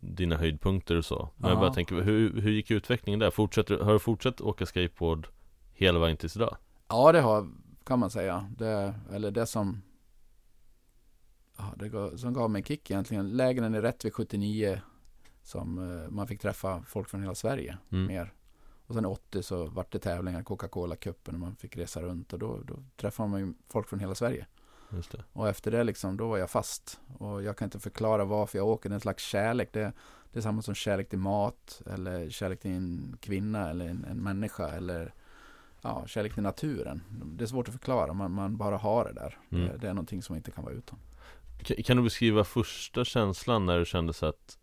dina 0.00 0.36
höjdpunkter 0.36 0.96
och 0.96 1.04
så. 1.04 1.28
Men 1.36 1.50
jag 1.50 1.56
Ja. 1.56 1.60
bara 1.60 1.72
tänker, 1.74 1.94
hur, 2.00 2.40
hur 2.40 2.50
gick 2.50 2.70
utvecklingen 2.70 3.20
där? 3.20 3.30
Fortsätter, 3.30 3.78
har 3.78 3.92
du 3.92 3.98
fortsatt 3.98 4.40
åka 4.40 4.66
skateboard 4.66 5.26
hela 5.72 5.98
vägen 5.98 6.16
tills 6.16 6.36
idag? 6.36 6.56
Ja, 6.88 7.12
det 7.12 7.20
har, 7.20 7.48
kan 7.84 7.98
man 7.98 8.10
säga. 8.10 8.50
Det, 8.58 8.94
eller 9.12 9.30
det 9.30 9.46
som, 9.46 9.82
ja, 11.58 11.74
det 11.76 11.88
gav, 11.88 12.16
som 12.16 12.32
gav 12.34 12.50
mig 12.50 12.60
en 12.60 12.64
kick 12.64 12.90
egentligen. 12.90 13.28
Lägren 13.30 13.74
i 13.74 13.80
Rättvik 13.80 14.14
79 14.14 14.80
som 15.42 15.78
eh, 15.78 16.10
man 16.10 16.26
fick 16.26 16.40
träffa 16.40 16.82
folk 16.82 17.08
från 17.08 17.20
hela 17.22 17.34
Sverige 17.34 17.78
Mm. 17.92 18.06
mer. 18.06 18.32
Och 18.90 18.96
sen 18.96 19.06
80 19.06 19.42
så 19.42 19.66
vart 19.66 19.92
det 19.92 19.98
tävlingar, 19.98 20.42
Coca-Cola-cupen 20.42 21.34
och 21.34 21.40
man 21.40 21.56
fick 21.56 21.76
resa 21.76 22.02
runt 22.02 22.32
och 22.32 22.38
då, 22.38 22.60
då 22.64 22.74
träffade 22.96 23.28
man 23.28 23.40
ju 23.40 23.54
folk 23.68 23.88
från 23.88 24.00
hela 24.00 24.14
Sverige. 24.14 24.46
Och 25.32 25.48
efter 25.48 25.70
det 25.70 25.84
liksom, 25.84 26.16
då 26.16 26.28
var 26.28 26.38
jag 26.38 26.50
fast. 26.50 27.00
Och 27.18 27.42
jag 27.42 27.56
kan 27.56 27.66
inte 27.66 27.78
förklara 27.78 28.24
varför 28.24 28.58
jag 28.58 28.68
åker. 28.68 28.88
Det 28.88 28.92
är 28.92 28.94
en 28.94 29.00
slags 29.00 29.24
kärlek. 29.24 29.68
Det, 29.72 29.92
det 30.32 30.38
är 30.38 30.42
samma 30.42 30.62
som 30.62 30.74
kärlek 30.74 31.08
till 31.08 31.18
mat. 31.18 31.82
Eller 31.86 32.30
kärlek 32.30 32.60
till 32.60 32.70
en 32.70 33.16
kvinna 33.20 33.70
eller 33.70 33.88
en, 33.88 34.04
en 34.04 34.22
människa. 34.22 34.68
Eller 34.68 35.14
ja, 35.82 36.06
kärlek 36.06 36.34
till 36.34 36.42
naturen. 36.42 37.02
Det 37.24 37.44
är 37.44 37.48
svårt 37.48 37.68
att 37.68 37.74
förklara. 37.74 38.12
Man, 38.12 38.32
man 38.32 38.56
bara 38.56 38.76
har 38.76 39.04
det 39.04 39.12
där. 39.12 39.38
Mm. 39.50 39.66
Det, 39.66 39.76
det 39.76 39.88
är 39.88 39.94
någonting 39.94 40.22
som 40.22 40.32
man 40.32 40.38
inte 40.38 40.50
kan 40.50 40.64
vara 40.64 40.74
utan. 40.74 40.98
Kan, 41.62 41.76
kan 41.82 41.96
du 41.96 42.02
beskriva 42.02 42.44
första 42.44 43.04
känslan 43.04 43.66
när 43.66 43.78
du 43.78 43.84
kände 43.84 44.12
så 44.12 44.26
att 44.26 44.58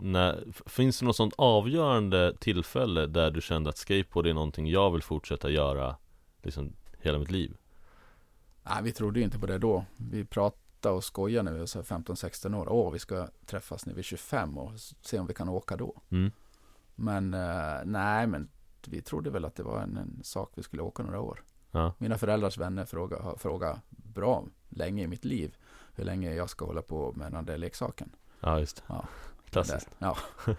när, 0.00 0.44
finns 0.66 0.98
det 0.98 1.06
något 1.06 1.16
sånt 1.16 1.34
avgörande 1.38 2.36
tillfälle 2.36 3.06
där 3.06 3.30
du 3.30 3.40
kände 3.40 3.70
att 3.70 3.78
skateboard 3.78 4.26
är 4.26 4.34
någonting 4.34 4.66
jag 4.66 4.90
vill 4.90 5.02
fortsätta 5.02 5.50
göra 5.50 5.96
liksom 6.42 6.72
hela 6.98 7.18
mitt 7.18 7.30
liv? 7.30 7.56
Nej, 8.62 8.82
vi 8.82 8.92
trodde 8.92 9.18
ju 9.18 9.24
inte 9.24 9.38
på 9.38 9.46
det 9.46 9.58
då. 9.58 9.84
Vi 9.96 10.24
pratade 10.24 10.94
och 10.94 11.04
skojade 11.04 11.42
när 11.42 11.52
vi 11.52 11.58
var 11.58 11.66
15-16 11.66 12.56
år. 12.56 12.68
Åh, 12.68 12.92
vi 12.92 12.98
ska 12.98 13.28
träffas 13.46 13.86
när 13.86 13.94
vi 13.94 13.98
är 13.98 14.02
25 14.02 14.58
och 14.58 14.72
se 15.02 15.18
om 15.18 15.26
vi 15.26 15.34
kan 15.34 15.48
åka 15.48 15.76
då. 15.76 16.02
Mm. 16.10 16.32
Men 16.94 17.34
eh, 17.34 17.84
nej, 17.84 18.26
men 18.26 18.48
vi 18.86 19.02
trodde 19.02 19.30
väl 19.30 19.44
att 19.44 19.54
det 19.54 19.62
var 19.62 19.80
en, 19.80 19.96
en 19.96 20.20
sak 20.22 20.52
vi 20.54 20.62
skulle 20.62 20.82
åka 20.82 21.02
några 21.02 21.20
år. 21.20 21.42
Ja, 21.70 21.92
Mina 21.98 22.18
föräldrars 22.18 22.58
vänner 22.58 22.84
frågade, 22.84 23.22
har 23.22 23.36
frågat 23.36 23.78
bra 23.90 24.44
länge 24.68 25.02
i 25.02 25.06
mitt 25.06 25.24
liv 25.24 25.56
hur 25.94 26.04
länge 26.04 26.34
jag 26.34 26.50
ska 26.50 26.64
hålla 26.64 26.82
på 26.82 27.12
med 27.12 27.32
den 27.32 27.44
där 27.44 27.58
leksaken. 27.58 28.16
ja 28.40 28.58
just 28.60 28.82
Ja. 28.86 29.04
Klassiskt 29.50 29.88
Där. 29.98 30.06
Ja, 30.06 30.16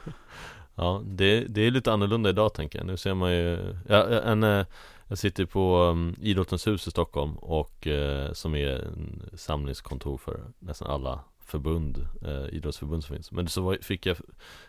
Ja, 0.76 1.02
det, 1.06 1.40
det 1.40 1.62
är 1.62 1.72
lite 1.72 1.94
annorlunda 1.94 2.30
idag 2.30 2.54
tänker 2.54 2.80
jag. 2.80 2.86
Nu 2.88 2.98
ser 2.98 3.14
man 3.14 3.32
ju 3.32 3.76
ja, 3.88 4.08
en, 4.08 4.44
eh, 4.44 4.66
Jag 5.08 5.18
sitter 5.18 5.46
på 5.46 5.78
um, 5.78 6.16
Idrottens 6.22 6.68
hus 6.68 6.88
i 6.88 6.92
Stockholm 6.92 7.36
och 7.36 7.88
eh, 7.88 8.34
som 8.34 8.56
är 8.56 8.68
en 8.68 9.30
samlingskontor 9.34 10.18
för 10.18 10.40
nästan 10.60 10.92
alla 10.92 11.20
förbund, 11.40 12.08
eh, 12.22 12.56
idrottsförbund 12.56 13.04
som 13.04 13.16
finns. 13.16 13.32
Men 13.32 13.48
så 13.48 13.62
var, 13.62 13.78
fick 13.82 14.06
jag 14.06 14.18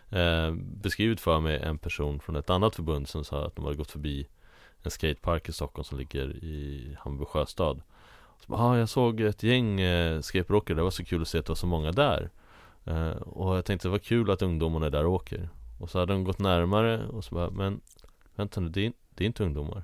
eh, 0.09 0.51
beskrivet 0.55 1.21
för 1.21 1.39
mig 1.39 1.59
en 1.59 1.77
person 1.77 2.19
från 2.19 2.35
ett 2.35 2.49
annat 2.49 2.75
förbund 2.75 3.07
som 3.07 3.23
sa 3.23 3.45
att 3.45 3.55
de 3.55 3.65
hade 3.65 3.77
gått 3.77 3.91
förbi 3.91 4.27
en 4.83 4.91
skatepark 4.91 5.49
i 5.49 5.51
Stockholm 5.51 5.83
som 5.83 5.97
ligger 5.97 6.29
i 6.43 6.97
Hammarby 6.99 7.25
sjöstad. 7.25 7.81
Så 8.39 8.51
bara, 8.51 8.61
ah, 8.61 8.77
jag 8.77 8.89
såg 8.89 9.21
ett 9.21 9.43
gäng 9.43 9.81
eh, 9.81 10.21
skateboardåkare, 10.21 10.77
det 10.77 10.83
var 10.83 10.91
så 10.91 11.05
kul 11.05 11.21
att 11.21 11.27
se 11.27 11.39
att 11.39 11.45
det 11.45 11.49
var 11.51 11.55
så 11.55 11.67
många 11.67 11.91
där. 11.91 12.29
Eh, 12.85 13.11
och 13.11 13.57
jag 13.57 13.65
tänkte 13.65 13.87
det 13.87 13.91
var 13.91 13.99
kul 13.99 14.31
att 14.31 14.41
ungdomarna 14.41 14.85
är 14.85 14.89
där 14.89 15.05
åker. 15.05 15.49
Och 15.79 15.89
så 15.89 15.99
hade 15.99 16.13
de 16.13 16.23
gått 16.23 16.39
närmare 16.39 17.07
och 17.07 17.23
så 17.23 17.35
bara, 17.35 17.49
men 17.49 17.81
vänta 18.35 18.61
nu, 18.61 18.69
det 18.69 18.85
är, 18.85 18.93
det 19.09 19.23
är 19.23 19.25
inte 19.25 19.43
ungdomar. 19.43 19.83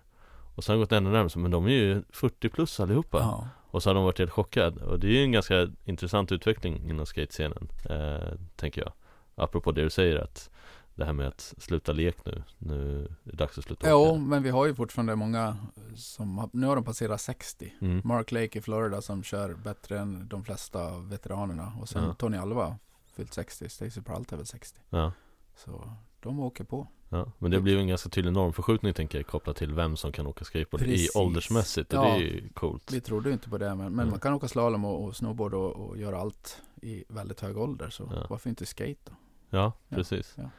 Och 0.56 0.64
så 0.64 0.72
har 0.72 0.76
de 0.78 0.80
gått 0.82 0.92
ännu 0.92 1.10
närmare, 1.10 1.40
men 1.40 1.52
de 1.52 1.66
är 1.66 1.70
ju 1.70 2.04
40 2.10 2.50
plus 2.50 2.80
allihopa. 2.80 3.18
ja. 3.20 3.48
Och 3.72 3.84
så 3.84 3.90
har 3.90 3.96
de 3.96 4.04
varit 4.04 4.20
helt 4.20 4.32
chockade. 4.32 4.86
Och 4.86 5.00
det 5.00 5.08
är 5.08 5.12
ju 5.12 5.24
en 5.24 5.32
ganska 5.32 5.68
intressant 5.86 6.32
utveckling 6.32 6.90
inom 6.90 7.06
skatescenen, 7.06 7.68
eh, 7.90 8.34
tänker 8.56 8.82
jag. 8.82 8.92
Apropå 9.36 9.72
det 9.72 9.84
du 9.84 9.90
säger 9.90 10.16
att 10.18 10.50
det 10.96 11.06
här 11.06 11.14
med 11.14 11.28
att 11.28 11.54
sluta 11.58 11.92
lek 11.92 12.16
nu, 12.26 12.44
nu 12.58 13.02
är 13.06 13.32
det 13.32 13.38
dags 13.38 13.58
att 13.58 13.64
sluta 13.64 13.90
Jo, 13.90 13.96
åka. 13.98 14.20
men 14.20 14.44
vi 14.44 14.50
har 14.50 14.66
ju 14.66 14.76
fortfarande 14.76 15.16
många 15.16 15.58
som 15.96 16.38
har, 16.38 16.50
nu 16.54 16.68
har 16.68 16.76
de 16.76 16.84
passerat 16.86 17.22
60. 17.22 17.74
Mm. 17.82 18.02
Mark 18.04 18.32
Lake 18.32 18.60
i 18.60 18.62
Florida 18.62 19.02
som 19.02 19.24
kör 19.24 19.54
bättre 19.54 20.00
än 20.00 20.28
de 20.28 20.44
flesta 20.44 20.98
veteranerna. 21.00 21.74
Och 21.82 21.90
sen 21.90 22.04
Ja. 22.04 22.14
Tony 22.14 22.38
Alva 22.38 22.76
fyllt 23.16 23.34
60. 23.34 23.70
Stacy 23.70 24.02
Peralta 24.02 24.36
är 24.36 24.38
väl 24.38 24.46
60. 24.46 24.80
Ja, 24.90 25.12
Så 25.56 25.92
de 26.20 26.40
åker 26.40 26.64
på. 26.64 26.88
ja, 27.10 27.32
men 27.40 27.52
det 27.52 27.60
blir 27.62 27.74
ju 27.74 27.80
en 27.80 27.88
ganska 27.88 28.10
tydlig 28.10 28.34
normförskjutning 28.34 28.94
tänker 28.94 29.18
jag 29.20 29.28
kopplat 29.28 29.56
till 29.56 29.74
vem 29.74 29.96
som 29.98 30.12
kan 30.12 30.28
åka 30.28 30.46
skateboard 30.46 30.82
Precis. 30.84 31.16
i 31.16 31.20
åldersmässigt 31.20 31.94
och 31.94 32.00
Ja. 32.00 32.04
det 32.04 32.10
är 32.10 32.18
ju 32.20 32.50
coolt. 32.54 32.92
Vi 32.94 33.02
trodde 33.02 33.30
ju 33.30 33.34
inte 33.34 33.50
på 33.50 33.58
det, 33.58 33.68
men, 33.70 33.78
men 33.78 33.86
Mm. 34.00 34.10
man 34.10 34.20
kan 34.20 34.34
åka 34.34 34.48
slalom 34.48 34.86
och, 34.86 35.04
och 35.04 35.16
snowboard 35.16 35.54
och, 35.54 35.76
och 35.76 35.98
göra 35.98 36.20
allt 36.20 36.62
i 36.82 37.04
väldigt 37.08 37.42
hög 37.42 37.58
ålder. 37.58 37.90
Så 37.90 38.10
Ja. 38.16 38.26
varför 38.30 38.50
inte 38.50 38.66
skate 38.66 39.00
då? 39.06 39.12
Ja, 39.52 39.72
Ja, 39.88 39.96
precis. 39.96 40.36
ja. 40.38 40.50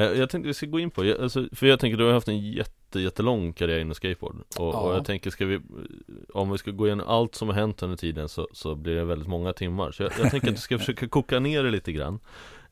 Eh, 0.00 0.02
Jag 0.18 0.30
tänkte 0.30 0.46
vi 0.48 0.54
ska 0.54 0.66
gå 0.66 0.80
in 0.80 0.90
på, 0.90 1.00
alltså, 1.20 1.48
för 1.52 1.66
jag 1.66 1.80
tänker 1.80 1.96
du 1.98 2.04
har 2.04 2.12
haft 2.12 2.28
en 2.28 2.38
jätte, 2.52 3.00
jättelång 3.00 3.52
karriär 3.52 3.78
inom 3.78 3.94
skateboard 3.94 4.36
och, 4.58 4.68
och 4.68 4.74
Ja. 4.74 4.94
jag 4.94 5.04
tänker 5.04 5.30
ska 5.30 5.46
vi, 5.46 5.60
om 6.34 6.50
vi 6.50 6.58
ska 6.58 6.70
gå 6.70 6.86
igenom 6.86 7.06
allt 7.08 7.34
som 7.34 7.48
har 7.48 7.54
hänt 7.54 7.82
under 7.82 7.96
tiden 7.96 8.28
så, 8.28 8.48
så 8.52 8.74
blir 8.74 8.94
det 8.94 9.04
väldigt 9.04 9.28
många 9.28 9.52
timmar. 9.52 9.92
Så 9.92 10.02
jag, 10.02 10.12
jag 10.20 10.30
tänker 10.30 10.48
att 10.48 10.54
vi 10.54 10.58
ska 10.58 10.78
försöka 10.84 11.08
koka 11.08 11.38
ner 11.40 11.62
det 11.64 11.70
lite 11.70 11.92
grann. 11.92 12.18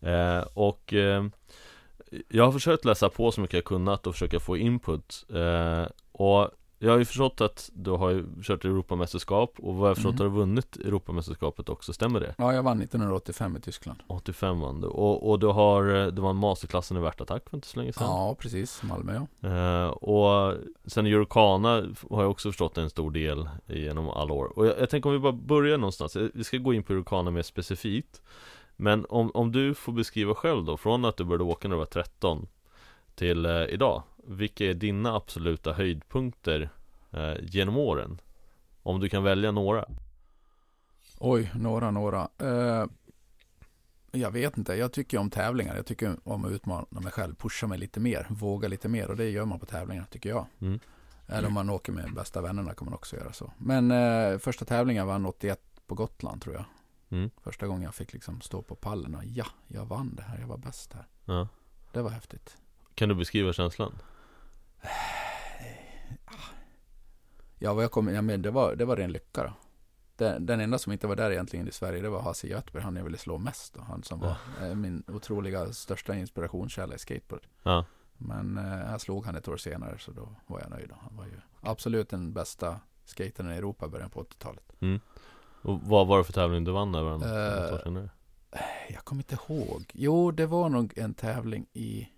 Eh, 0.00 0.44
Och 0.54 0.94
eh, 0.94 1.24
jag 2.28 2.44
har 2.44 2.52
försökt 2.52 2.84
läsa 2.84 3.08
på 3.08 3.32
så 3.32 3.40
mycket 3.40 3.54
jag 3.54 3.64
kunnat 3.64 4.06
och 4.06 4.14
försöka 4.14 4.40
få 4.40 4.56
input. 4.56 5.26
Eh, 5.34 5.84
Och 6.12 6.50
jag 6.82 6.90
har 6.92 6.98
ju 6.98 7.04
förstått 7.04 7.40
att 7.40 7.70
du 7.74 7.90
har 7.90 8.10
ju 8.10 8.24
kört 8.42 8.64
Europamästerskap 8.64 9.54
och 9.58 9.74
vad 9.74 9.88
jag 9.90 9.96
förstått 9.96 10.14
Mhm. 10.14 10.18
har 10.22 10.24
du 10.30 10.36
vunnit 10.36 10.76
Europamästerskapet 10.76 11.68
också, 11.68 11.92
stämmer 11.92 12.20
det? 12.20 12.34
Ja, 12.38 12.52
jag 12.54 12.62
vann 12.62 12.78
1985 12.82 13.56
i 13.56 13.60
Tyskland. 13.60 13.98
85 14.06 14.60
vann 14.60 14.80
du 14.80 14.86
och, 14.86 15.30
och 15.30 15.38
du 15.38 15.46
har, 15.46 16.10
var 16.20 16.30
en 16.30 16.36
masterklassen 16.36 16.96
i 16.96 17.00
värtattack 17.00 17.48
för 17.50 17.56
inte 17.56 17.68
så 17.68 17.78
länge 17.78 17.92
sedan 17.92 18.06
Ja, 18.06 18.36
precis. 18.38 18.82
Malmö 18.82 19.20
ja. 19.40 19.48
Eh, 19.48 19.88
och 19.90 20.54
sen 20.86 21.06
Eurocana 21.06 21.68
har 22.10 22.22
jag 22.22 22.30
också 22.30 22.48
förstått 22.48 22.78
en 22.78 22.90
stor 22.90 23.10
del 23.10 23.48
genom 23.66 24.08
alla 24.10 24.32
år 24.32 24.58
Och 24.58 24.66
jag, 24.66 24.80
jag 24.80 24.90
tänker 24.90 25.08
om 25.08 25.12
vi 25.12 25.18
bara 25.18 25.32
börjar 25.32 25.78
någonstans 25.78 26.16
Eh, 26.16 26.26
Vi 26.34 26.44
ska 26.44 26.56
gå 26.56 26.74
in 26.74 26.82
på 26.82 26.92
Eurocana 26.92 27.30
mer 27.30 27.42
specifikt 27.42 28.22
Men 28.76 29.06
om, 29.08 29.30
om 29.34 29.52
du 29.52 29.74
får 29.74 29.92
beskriva 29.92 30.34
själv 30.34 30.64
då 30.64 30.76
Från 30.76 31.04
att 31.04 31.16
du 31.16 31.24
började 31.24 31.44
åka 31.44 31.68
när 31.68 31.74
du 31.74 31.78
var 31.78 31.86
13 31.86 32.46
Till 33.14 33.46
eh, 33.46 33.52
idag 33.64 34.02
Vilka 34.24 34.64
är 34.64 34.74
dina 34.74 35.16
absoluta 35.16 35.72
höjdpunkter 35.72 36.70
eh, 37.10 37.34
genom 37.40 37.76
åren? 37.76 38.20
Om 38.82 39.00
du 39.00 39.08
kan 39.08 39.22
välja 39.22 39.50
några 39.50 39.84
Oj, 41.22 41.50
några, 41.54 41.90
några. 41.90 42.28
Eh, 42.38 42.86
jag 44.12 44.30
vet 44.30 44.58
inte. 44.58 44.74
Jag 44.74 44.92
tycker 44.92 45.18
om 45.18 45.30
tävlingar. 45.30 45.76
Jag 45.76 45.86
tycker 45.86 46.16
om 46.24 46.44
att 46.44 46.50
utmana 46.50 46.86
mig 46.90 47.12
själv, 47.12 47.34
pusha 47.34 47.66
mig 47.66 47.78
lite 47.78 48.00
mer, 48.00 48.26
våga 48.30 48.68
lite 48.68 48.88
mer. 48.88 49.10
Och 49.10 49.16
det 49.16 49.30
gör 49.30 49.44
man 49.44 49.58
på 49.58 49.66
tävlingar, 49.66 50.06
tycker 50.10 50.28
jag. 50.28 50.46
Mm. 50.60 50.80
Eller 51.26 51.48
om 51.48 51.54
man 51.54 51.70
åker 51.70 51.92
med 51.92 52.14
bästa 52.14 52.40
vännerna 52.40 52.74
kan 52.74 52.84
man 52.84 52.94
också 52.94 53.16
göra 53.16 53.32
så. 53.32 53.52
Men 53.58 53.90
eh, 53.90 54.38
första 54.38 54.64
tävlingen 54.64 55.06
vann 55.06 55.26
81 55.26 55.60
på 55.86 55.94
Gotland 55.94 56.42
tror 56.42 56.54
jag. 56.54 56.64
Mm. 57.08 57.30
Första 57.42 57.66
gången 57.66 57.82
jag 57.82 57.94
fick 57.94 58.12
liksom 58.12 58.40
stå 58.40 58.62
på 58.62 58.74
pallen 58.74 59.14
och 59.14 59.24
ja, 59.24 59.46
jag 59.68 59.86
vann 59.86 60.14
det 60.14 60.22
här. 60.22 60.38
Jag 60.38 60.46
var 60.46 60.58
bäst 60.58 60.92
här. 60.92 61.06
ja. 61.24 61.48
Det 61.92 62.02
var 62.02 62.10
häftigt. 62.10 62.56
Kan 62.94 63.08
du 63.08 63.14
beskriva 63.14 63.52
känslan? 63.52 63.92
Ja, 67.58 67.74
vad 67.74 67.84
jag 67.84 67.90
kom, 67.90 68.08
ja 68.08 68.22
men 68.22 68.42
det 68.42 68.50
var, 68.50 68.74
det 68.74 68.84
var 68.84 68.96
ren 68.96 69.12
lycka 69.12 69.42
då. 69.42 69.52
Den, 70.16 70.46
den 70.46 70.60
enda 70.60 70.78
som 70.78 70.92
inte 70.92 71.06
var 71.06 71.16
där 71.16 71.30
egentligen 71.30 71.68
i 71.68 71.72
Sverige, 71.72 72.02
det 72.02 72.08
var 72.08 72.22
Hasse 72.22 72.46
Göthberg. 72.46 72.82
Han 72.82 72.96
jag 72.96 73.04
ville 73.04 73.18
slå 73.18 73.38
mest 73.38 73.74
då. 73.74 73.80
Han 73.80 74.02
som 74.02 74.20
var 74.20 74.36
eh, 74.62 74.74
min 74.74 75.02
otroliga 75.08 75.72
största 75.72 76.14
inspirationskälla 76.14 76.94
i 76.94 76.98
skateboard. 76.98 77.46
Ja, 77.62 77.84
Men 78.16 78.58
eh, 78.58 78.90
jag 78.90 79.00
slog 79.00 79.26
han 79.26 79.36
ett 79.36 79.48
år 79.48 79.56
senare 79.56 79.98
så 79.98 80.12
då 80.12 80.28
var 80.46 80.60
jag 80.60 80.70
nöjd. 80.70 80.88
Då. 80.88 80.94
Han 81.02 81.16
var 81.16 81.24
ju 81.24 81.40
absolut 81.60 82.08
den 82.08 82.32
bästa 82.32 82.80
skatern 83.04 83.52
i 83.52 83.56
Europa 83.56 83.86
i 83.86 83.88
början 83.88 84.10
på 84.10 84.22
80-talet. 84.22 84.72
och 85.62 85.80
vad 85.82 86.06
var 86.06 86.18
det 86.18 86.24
för 86.24 86.32
tävling 86.32 86.64
du 86.64 86.72
vann 86.72 86.94
över 86.94 87.18
senare? 87.84 88.10
Jag 88.88 89.04
kommer 89.04 89.22
inte 89.22 89.52
ihåg. 89.52 89.90
Jo, 89.94 90.30
det 90.30 90.46
var 90.46 90.68
nog 90.68 90.92
en 90.98 91.14
tävling 91.14 91.66
i 91.72 92.08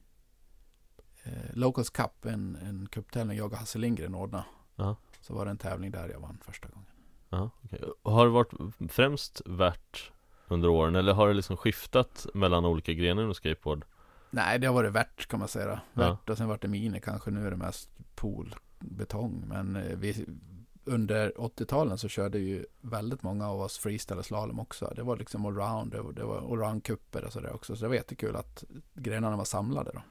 eh, 1.23 1.33
Locals 1.52 1.91
Cup, 1.91 2.25
en, 2.25 2.57
en 2.57 2.88
cuptävling 2.88 3.38
jag 3.38 3.52
och 3.52 3.59
Hasse 3.59 3.79
Lindgren 3.79 4.14
ordnade. 4.14 4.45
Ja. 4.76 4.97
Så 5.21 5.35
var 5.35 5.45
det 5.45 5.50
en 5.50 5.59
tävling 5.59 5.91
där 5.91 6.09
jag 6.09 6.21
vann 6.21 6.38
första 6.45 6.69
gången. 6.69 6.88
Ja, 7.29 7.50
okej. 7.64 7.81
Har 8.02 8.25
det 8.25 8.31
varit 8.33 8.52
främst 8.91 9.43
värt 9.47 10.12
under 10.49 10.69
åren 10.69 10.97
eller 10.97 11.12
har 11.12 11.29
det 11.29 11.35
liksom 11.35 11.57
skiftat 11.57 12.26
mellan 12.35 12.64
olika 12.64 12.93
grenar 12.93 13.23
inom 13.23 13.35
skateboard? 13.35 13.85
Nej, 14.31 14.59
det 14.59 14.67
har 14.67 14.75
varit 14.75 14.93
värt 14.93 15.26
kan 15.26 15.38
man 15.38 15.49
säga. 15.49 15.81
Ja. 15.95 16.02
Värt 16.11 16.31
och 16.31 16.38
sen 16.38 16.49
vart 16.49 16.62
det 16.62 16.69
mini 16.69 17.00
kanske. 17.00 17.31
Nu 17.31 17.47
är 17.47 17.50
det 17.50 17.57
mest 17.57 17.91
pool, 18.14 18.55
betong. 18.79 19.45
Men 19.47 19.76
eh, 19.76 19.97
vi, 19.97 20.26
under 20.85 21.31
80-talen 21.31 21.99
så 21.99 22.09
körde 22.09 22.38
ju 22.38 22.67
väldigt 22.81 23.23
många 23.23 23.49
av 23.50 23.61
oss 23.61 23.79
freestyle 23.79 24.19
och 24.19 24.25
slalom 24.25 24.61
också. 24.61 24.93
Det 24.97 25.02
var 25.02 25.17
liksom 25.17 25.47
allround, 25.47 25.93
det 25.93 26.02
var, 26.02 26.12
det 26.12 26.25
var 26.25 26.41
allround-cuper 26.41 27.25
och 27.25 27.33
sådär 27.33 27.55
också. 27.55 27.76
Så 27.76 27.85
det 27.85 27.88
var 27.88 27.95
jättekul 27.95 28.37
att 28.37 28.64
grenarna 28.95 29.37
var 29.37 29.45
samlade 29.45 29.91
då. 29.95 30.02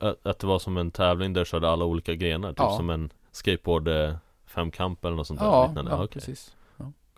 Att, 0.00 0.26
att 0.26 0.38
det 0.38 0.46
var 0.46 0.58
som 0.58 0.76
en 0.76 0.90
tävling 0.90 1.32
där 1.32 1.44
körde 1.44 1.68
alla 1.70 1.84
olika 1.84 2.14
grenar, 2.14 2.48
typ 2.48 2.58
Ja. 2.58 2.76
som 2.76 2.90
en 2.90 3.12
skateboard 3.32 3.88
eh, 3.88 4.14
femkamp 4.46 5.04
eller 5.04 5.16
något 5.16 5.26
sånt 5.26 5.40
där 5.40 5.46
Ja, 5.46 5.66
liknande? 5.66 5.90
ja 5.90 5.96
okej. 5.96 6.08
precis. 6.08 6.56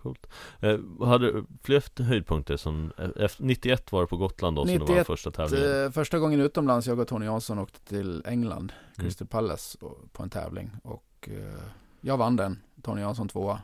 Coolt. 0.02 0.26
Eh, 0.60 0.78
hade 1.06 1.32
du 1.32 1.44
fler 1.62 2.02
höjdpunkter 2.02 2.56
som, 2.56 2.92
eh, 2.98 3.08
efter, 3.24 3.44
91 3.44 3.92
var 3.92 4.00
det 4.00 4.06
på 4.06 4.16
Gotland 4.16 4.56
då 4.56 4.62
som 4.64 4.72
det 4.72 4.78
var 4.78 4.86
91, 4.88 5.06
första 5.06 5.30
tävlingen? 5.30 5.84
Eh, 5.84 5.90
Första 5.90 6.18
gången 6.18 6.40
utomlands, 6.40 6.86
jag 6.86 6.98
och 6.98 7.08
Tony 7.08 7.26
Jansson 7.26 7.58
åkte 7.58 7.80
till 7.80 8.22
England, 8.26 8.72
Mm. 8.96 9.04
Crystal 9.04 9.28
Palace, 9.28 9.78
och- 9.80 10.12
på 10.12 10.22
en 10.22 10.30
tävling. 10.30 10.70
Och 10.84 11.28
eh, 11.32 11.58
jag 12.00 12.16
vann 12.16 12.36
den, 12.36 12.58
Tony 12.82 13.00
Jansson 13.00 13.28
tvåa. 13.28 13.60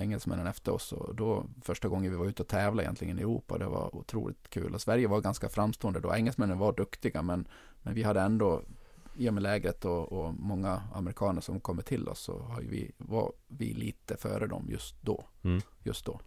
Engelsmännen 0.00 0.46
efter 0.46 0.72
oss. 0.72 0.92
Och 0.92 1.14
då 1.14 1.46
första 1.62 1.88
gången 1.88 2.10
vi 2.10 2.16
var 2.16 2.26
ute 2.26 2.42
och 2.42 2.48
tävlade 2.48 2.84
egentligen 2.84 3.18
i 3.18 3.22
Europa. 3.22 3.58
Det 3.58 3.66
var 3.66 3.96
otroligt 3.96 4.50
kul. 4.50 4.74
Och 4.74 4.80
Sverige 4.80 5.08
var 5.08 5.20
ganska 5.20 5.48
framstående 5.48 6.00
då. 6.00 6.14
Engelsmännen 6.14 6.58
var 6.58 6.72
duktiga 6.72 7.22
men, 7.22 7.48
men 7.82 7.94
vi 7.94 8.02
hade 8.02 8.20
ändå 8.20 8.62
i 9.16 9.28
och 9.28 9.34
med 9.34 9.42
lägret 9.42 9.84
och, 9.84 10.12
och 10.12 10.34
många 10.34 10.82
amerikaner 10.94 11.40
som 11.40 11.60
kommer 11.60 11.82
till 11.82 12.08
oss 12.08 12.20
så 12.20 12.38
har 12.38 12.60
vi, 12.60 12.92
var 12.98 13.32
vi 13.46 13.74
lite 13.74 14.16
före 14.16 14.46
dem 14.46 14.66
just 14.70 15.02
då. 15.02 15.24
Mm. 15.42 15.60
Just 15.82 16.04
då. 16.04 16.20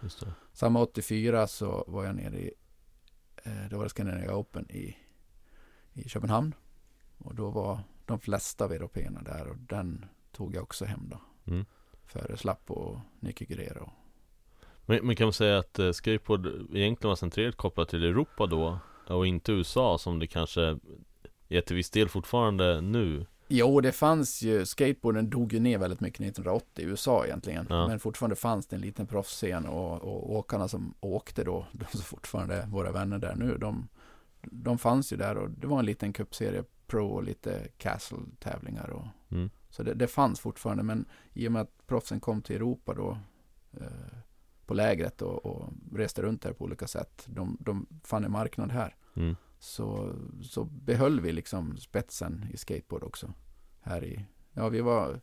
Just 0.00 0.20
det. 0.20 0.32
Samma 0.52 0.80
84 0.80 1.46
så 1.46 1.84
var 1.86 2.04
jag 2.04 2.16
nere 2.16 2.40
i, 2.40 2.54
eh, 3.42 3.68
då 3.70 3.76
var 3.76 3.84
det 3.84 3.90
Scandinavian 3.90 4.34
Open 4.34 4.70
i, 4.70 4.96
i 5.92 6.08
Köpenhamn. 6.08 6.54
Och 7.18 7.34
då 7.34 7.50
var 7.50 7.80
de 8.06 8.18
flesta 8.18 8.64
av 8.64 8.72
européerna 8.72 9.22
där 9.22 9.48
och 9.48 9.56
den 9.56 10.04
tog 10.32 10.54
jag 10.54 10.62
också 10.62 10.84
hem 10.84 11.08
då. 11.10 11.20
Mm. 11.52 11.64
Före 12.12 12.36
Slapp 12.36 12.70
och 12.70 12.98
Nicky 13.20 13.44
Guerrero. 13.44 13.90
Men, 14.86 15.06
men 15.06 15.16
kan 15.16 15.26
man 15.26 15.32
säga 15.32 15.58
att 15.58 15.78
eh, 15.78 15.92
skateboard 15.92 16.46
egentligen 16.46 17.08
var 17.08 17.16
centrerat 17.16 17.56
kopplat 17.56 17.88
till 17.88 18.04
Europa 18.04 18.46
då? 18.46 18.78
Och 19.06 19.26
inte 19.26 19.52
USA 19.52 19.98
som 19.98 20.18
det 20.18 20.26
kanske 20.26 20.78
är 21.48 21.60
till 21.60 21.76
viss 21.76 21.90
del 21.90 22.08
fortfarande 22.08 22.80
nu 22.80 23.26
Jo, 23.54 23.80
det 23.80 23.92
fanns 23.92 24.42
ju, 24.42 24.66
skateboarden 24.66 25.30
dog 25.30 25.52
ju 25.52 25.60
ner 25.60 25.78
väldigt 25.78 26.00
mycket 26.00 26.20
1980 26.20 26.84
i 26.84 26.88
USA 26.88 27.24
egentligen. 27.24 27.66
Ja. 27.70 27.88
Men 27.88 28.00
fortfarande 28.00 28.36
fanns 28.36 28.66
det 28.66 28.76
en 28.76 28.82
liten 28.82 29.06
proffsscen 29.06 29.66
och, 29.66 30.02
och 30.02 30.32
åkarna 30.32 30.68
som 30.68 30.94
åkte 31.00 31.44
då, 31.44 31.66
de 31.72 31.84
som 31.84 32.00
fortfarande 32.00 32.54
är 32.54 32.66
våra 32.66 32.92
vänner 32.92 33.18
där 33.18 33.34
nu, 33.34 33.58
de, 33.58 33.88
de 34.42 34.78
fanns 34.78 35.12
ju 35.12 35.16
där 35.16 35.36
och 35.36 35.50
det 35.50 35.66
var 35.66 35.78
en 35.78 35.86
liten 35.86 36.12
cupserie 36.12 36.64
Pro 36.86 37.08
och 37.08 37.22
lite 37.22 37.68
Castle-tävlingar. 37.78 38.90
Och, 38.90 39.06
mm. 39.30 39.50
Så 39.72 39.82
det, 39.82 39.94
det 39.94 40.06
fanns 40.06 40.40
fortfarande, 40.40 40.82
men 40.82 41.04
i 41.32 41.48
och 41.48 41.52
med 41.52 41.62
att 41.62 41.86
proffsen 41.86 42.20
kom 42.20 42.42
till 42.42 42.56
Europa 42.56 42.94
då 42.94 43.18
eh, 43.72 44.18
på 44.66 44.74
lägret 44.74 45.22
och, 45.22 45.46
och 45.46 45.72
reste 45.92 46.22
runt 46.22 46.42
där 46.42 46.52
på 46.52 46.64
olika 46.64 46.86
sätt, 46.86 47.24
de, 47.26 47.56
de 47.60 47.86
fann 48.04 48.24
en 48.24 48.32
marknad 48.32 48.70
här. 48.72 48.96
Mm. 49.16 49.36
Så, 49.58 50.14
så 50.42 50.64
behöll 50.64 51.20
vi 51.20 51.32
liksom 51.32 51.76
spetsen 51.76 52.46
i 52.52 52.56
skateboard 52.56 53.04
också. 53.04 53.32
Här 53.80 54.04
i, 54.04 54.26
ja 54.52 54.68
vi 54.68 54.80
var, 54.80 55.20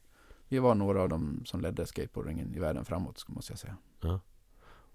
vi 0.48 0.60
var 0.60 0.76
några 0.76 1.02
av 1.02 1.10
dem 1.10 1.42
som 1.46 1.62
ledde 1.62 1.86
skateboardingen 1.86 2.56
i 2.56 2.60
världen 2.60 2.86
framåt, 2.86 3.28
måste 3.28 3.52
jag 3.52 3.60
säga. 3.60 3.78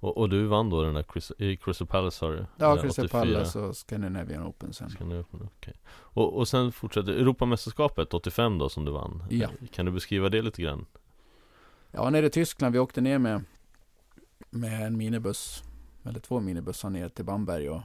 Och, 0.04 0.18
och 0.18 0.28
du 0.28 0.46
vann 0.46 0.70
då 0.70 0.82
den 0.82 0.94
där 0.94 1.04
Chris, 1.12 1.32
i 1.38 1.56
Crystal 1.56 1.87
Palace 1.87 2.18
sa 2.18 2.28
du? 2.28 2.46
Ja, 2.56 2.76
Crystal 2.76 3.04
84? 3.04 3.20
Palace 3.20 3.58
och 3.58 3.76
Scandinavian 3.76 4.46
Open 4.46 4.73
sen. 4.73 4.90
Det? 5.08 5.25
Okej. 5.30 5.75
Och, 5.90 6.37
och 6.37 6.49
sen 6.49 6.73
fortsätter 6.73 7.12
Europamästerskapet 7.12 8.14
85 8.14 8.58
då 8.58 8.68
som 8.68 8.84
du 8.84 8.92
vann 8.92 9.25
Ja. 9.30 9.49
Kan 9.73 9.87
du 9.87 9.92
beskriva 9.92 10.28
det 10.28 10.42
lite 10.42 10.62
grann? 10.62 10.87
Ja, 11.90 12.11
nere 12.11 12.26
i 12.26 12.30
Tyskland, 12.30 12.73
vi 12.73 12.78
åkte 12.78 13.00
ner 13.00 13.18
med, 13.18 13.44
med 14.50 14.87
en 14.87 14.96
minibuss, 14.96 15.62
eller 16.04 16.20
två 16.20 16.40
minibussar 16.40 16.90
ner 16.90 17.08
till 17.08 17.25
Bamberg 17.25 17.70
och, 17.70 17.82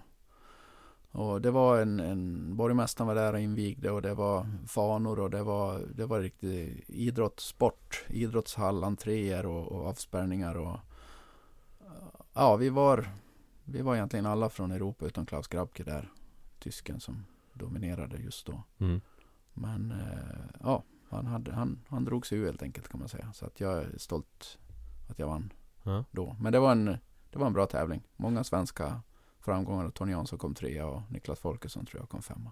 och 1.11 1.41
det 1.41 1.51
var 1.51 1.81
en, 1.81 1.99
en 1.99 2.55
borgmästaren 2.55 3.07
var 3.07 3.15
där 3.15 3.33
och 3.33 3.39
invigde 3.39 3.91
och 3.91 4.01
det 4.01 4.13
var 4.13 4.47
fanor 4.67 5.19
och 5.19 5.29
det 5.29 5.43
var, 5.43 5.81
det 5.95 6.05
var 6.05 6.19
riktig 6.19 6.83
idrott, 6.87 7.39
sport, 7.39 8.05
idrottshall, 8.07 8.83
entréer 8.83 9.45
och, 9.45 9.71
och 9.71 9.87
avspärrningar 9.87 10.55
och 10.55 10.79
ja, 12.39 12.55
vi 12.55 12.69
var, 12.69 13.07
vi 13.65 13.81
var 13.81 13.95
egentligen 13.95 14.25
alla 14.25 14.49
från 14.49 14.71
Europa 14.71 15.05
utom 15.05 15.25
Klaus 15.25 15.47
Grabke 15.47 15.83
där, 15.83 16.09
tysken 16.59 16.99
som 16.99 17.25
dominerade 17.53 18.17
just 18.17 18.45
då. 18.45 18.63
Mm. 18.77 19.01
Men 19.53 19.91
eh, 19.91 20.39
ja, 20.63 20.83
han, 21.09 21.25
hade, 21.25 21.51
han, 21.53 21.79
han 21.87 22.05
drog 22.05 22.27
sig 22.27 22.37
ur 22.37 22.45
helt 22.45 22.63
enkelt 22.63 22.87
kan 22.87 22.99
man 22.99 23.09
säga. 23.09 23.33
Så 23.33 23.45
att 23.45 23.59
jag 23.59 23.77
är 23.77 23.97
stolt 23.97 24.57
att 25.09 25.19
jag 25.19 25.27
vann 25.27 25.53
Ja. 25.83 26.03
då. 26.11 26.35
Men 26.39 26.53
det 26.53 26.59
var 26.59 26.71
en, 26.71 26.85
det 27.29 27.39
var 27.39 27.47
en 27.47 27.53
bra 27.53 27.65
tävling. 27.65 28.01
Många 28.17 28.43
svenska 28.43 29.01
framgångar. 29.39 29.89
Tony 29.89 30.11
Jansson 30.11 30.39
kom 30.39 30.53
trea 30.55 30.87
och 30.87 31.01
Niklas 31.09 31.39
Folkesson 31.39 31.85
tror 31.85 32.01
jag 32.01 32.09
kom 32.09 32.21
femma. 32.21 32.51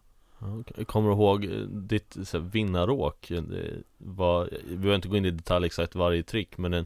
Kommer 0.86 1.10
du 1.10 1.16
ihåg 1.16 1.46
eh, 1.46 1.60
ditt 1.68 2.18
så 2.24 2.38
här, 2.40 2.46
vinnaråk? 2.50 3.32
Eh, 3.32 3.44
Var, 3.98 4.50
vi 4.68 4.78
behöver 4.78 4.96
inte 4.96 5.08
gå 5.08 5.18
in 5.18 5.26
i 5.26 5.32
detalj 5.32 5.66
exakt 5.66 5.96
varje 5.96 6.24
trick 6.24 6.58
men 6.58 6.74
en, 6.74 6.86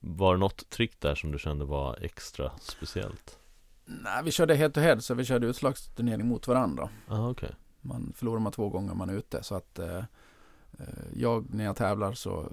Var 0.00 0.34
det 0.34 0.40
något 0.40 0.70
trick 0.70 1.00
där 1.00 1.14
som 1.14 1.32
du 1.32 1.38
kände 1.38 1.64
var 1.64 1.98
extra 2.02 2.52
speciellt? 2.60 3.38
Nej, 3.84 4.24
vi 4.24 4.30
körde 4.30 4.54
head 4.54 4.70
to 4.70 4.80
head 4.80 5.00
så 5.00 5.14
vi 5.14 5.24
körde 5.24 5.46
utslagsturnering 5.46 6.26
mot 6.26 6.48
varandra. 6.48 6.90
Ja 7.08 7.30
okej 7.30 7.54
Man 7.80 8.12
förlorar 8.16 8.40
man 8.40 8.52
två 8.52 8.68
gånger 8.68 8.94
man 8.94 9.10
är 9.10 9.14
ute. 9.14 9.42
Så 9.42 9.54
att 9.54 9.78
eh, 9.78 10.04
eh, 10.78 10.84
jag 11.14 11.54
när 11.54 11.64
jag 11.64 11.76
tävlar 11.76 12.12
så 12.12 12.52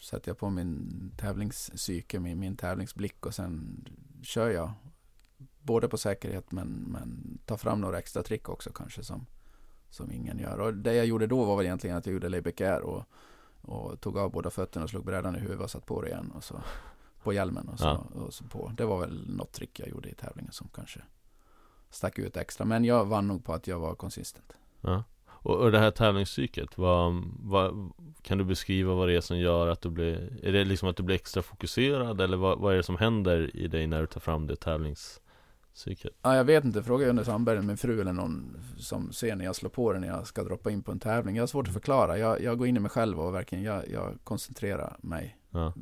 sätter 0.00 0.28
jag 0.28 0.38
på 0.38 0.50
min 0.50 1.10
tävlingspsyke, 1.16 2.20
min, 2.20 2.38
min 2.38 2.56
tävlingsblick 2.56 3.26
och 3.26 3.34
sen 3.34 3.84
kör 4.22 4.50
jag 4.50 4.72
både 5.62 5.88
på 5.88 5.98
säkerhet 5.98 6.52
men, 6.52 6.68
men 6.68 7.38
tar 7.44 7.56
fram 7.56 7.80
några 7.80 7.98
extra 7.98 8.22
trick 8.22 8.48
också 8.48 8.72
kanske 8.72 9.04
som, 9.04 9.26
som 9.90 10.12
ingen 10.12 10.38
gör. 10.38 10.58
Och 10.58 10.74
det 10.74 10.94
jag 10.94 11.06
gjorde 11.06 11.26
då 11.26 11.44
var 11.44 11.56
väl 11.56 11.66
egentligen 11.66 11.96
att 11.96 12.06
jag 12.06 12.12
gjorde 12.12 12.28
layback 12.28 12.60
air 12.60 12.80
och, 12.80 13.04
och 13.64 14.00
tog 14.00 14.18
av 14.18 14.30
båda 14.30 14.50
fötterna 14.50 14.84
och 14.84 14.90
slog 14.90 15.04
brädan 15.04 15.36
i 15.36 15.38
huvudet 15.38 15.60
och 15.64 15.70
satt 15.70 15.86
på 15.86 16.02
det 16.02 16.08
igen 16.08 16.32
och 16.36 16.44
så 16.44 16.60
på 17.22 17.32
hjälmen 17.32 17.68
och 17.68 17.78
så, 17.78 17.84
Ja. 17.84 18.20
och 18.20 18.34
så 18.34 18.44
på. 18.44 18.72
Det 18.76 18.84
var 18.84 19.00
väl 19.00 19.30
något 19.36 19.52
trick 19.52 19.80
jag 19.80 19.88
gjorde 19.88 20.08
i 20.08 20.14
tävlingen 20.14 20.52
som 20.52 20.68
kanske 20.74 21.00
stack 21.90 22.18
ut 22.18 22.36
extra. 22.36 22.64
Men 22.64 22.84
jag 22.84 23.04
vann 23.04 23.28
nog 23.28 23.44
på 23.44 23.52
att 23.52 23.66
jag 23.66 23.78
var 23.78 23.94
konsistent. 23.94 24.52
ja. 24.80 25.04
och, 25.26 25.56
och 25.56 25.72
det 25.72 25.78
här 25.78 25.90
tävlingspsyket, 25.90 26.78
vad, 26.78 27.22
vad, 27.42 27.92
kan 28.22 28.38
du 28.38 28.44
beskriva 28.44 28.94
vad 28.94 29.08
det 29.08 29.16
är 29.16 29.20
som 29.20 29.38
gör 29.38 29.68
att 29.68 29.80
du 29.80 29.90
blir 29.90 30.38
Är 30.42 30.52
det 30.52 30.64
liksom 30.64 30.88
att 30.88 30.96
du 30.96 31.02
blir 31.02 31.16
extra 31.16 31.42
fokuserad 31.42 32.20
eller 32.20 32.36
vad, 32.36 32.58
vad 32.58 32.72
är 32.72 32.76
det 32.76 32.82
som 32.82 32.96
händer 32.96 33.56
i 33.56 33.68
dig 33.68 33.86
när 33.86 34.00
du 34.00 34.06
tar 34.06 34.20
fram 34.20 34.46
det 34.46 34.56
tävlingspsyket? 35.74 36.12
Ja, 36.22 36.36
jag 36.36 36.44
vet 36.44 36.64
inte, 36.64 36.82
fråga 36.82 37.06
Jonny 37.06 37.24
Sandberg, 37.24 37.62
min 37.62 37.76
fru 37.76 38.00
eller 38.00 38.12
någon 38.12 38.56
som 38.78 39.12
ser 39.12 39.36
när 39.36 39.44
jag 39.44 39.56
slår 39.56 39.70
på 39.70 39.92
det 39.92 40.00
när 40.00 40.08
jag 40.08 40.26
ska 40.26 40.44
droppa 40.44 40.70
in 40.70 40.82
på 40.82 40.92
en 40.92 41.00
tävling. 41.00 41.36
Jag 41.36 41.42
har 41.42 41.46
svårt 41.46 41.68
att 41.68 41.74
förklara. 41.74 42.18
Jag, 42.18 42.40
jag 42.40 42.58
går 42.58 42.66
in 42.66 42.76
i 42.76 42.80
mig 42.80 42.90
själv 42.90 43.20
och 43.20 43.34
verkligen 43.34 43.64
jag, 43.64 43.88
jag 43.88 44.18
koncentrerar 44.24 44.96
mig 45.00 45.36
Ja, 45.50 45.72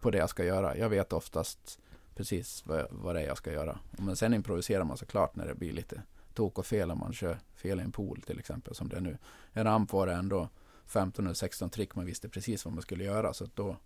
på 0.00 0.10
det 0.10 0.18
jag 0.18 0.30
ska 0.30 0.44
göra. 0.44 0.76
Jag 0.76 0.88
vet 0.88 1.12
oftast 1.12 1.78
precis 2.14 2.66
vad, 2.66 2.86
vad 2.90 3.14
det 3.14 3.20
är 3.20 3.26
jag 3.26 3.36
ska 3.36 3.52
göra. 3.52 3.78
Men 3.90 4.16
sen 4.16 4.34
improviserar 4.34 4.84
man 4.84 4.96
såklart 4.96 5.36
när 5.36 5.46
det 5.46 5.54
blir 5.54 5.72
lite 5.72 6.02
tok 6.34 6.58
och 6.58 6.66
fel 6.66 6.90
om 6.90 6.98
man 6.98 7.12
kör 7.12 7.38
fel 7.54 7.80
i 7.80 7.82
en 7.82 7.92
pool 7.92 8.22
till 8.26 8.38
exempel 8.38 8.74
som 8.74 8.88
det 8.88 8.96
är 8.96 9.00
nu. 9.00 9.18
En 9.52 9.64
ramp 9.64 9.92
var 9.92 10.06
det 10.06 10.12
ändå 10.12 10.48
15 10.86 11.24
eller 11.24 11.34
16 11.34 11.70
trick 11.70 11.94
man 11.94 12.04
visste 12.04 12.28
precis 12.28 12.64
vad 12.64 12.74
man 12.74 12.82
skulle 12.82 13.04
göra 13.04 13.32
så 13.32 13.46
då, 13.54 13.76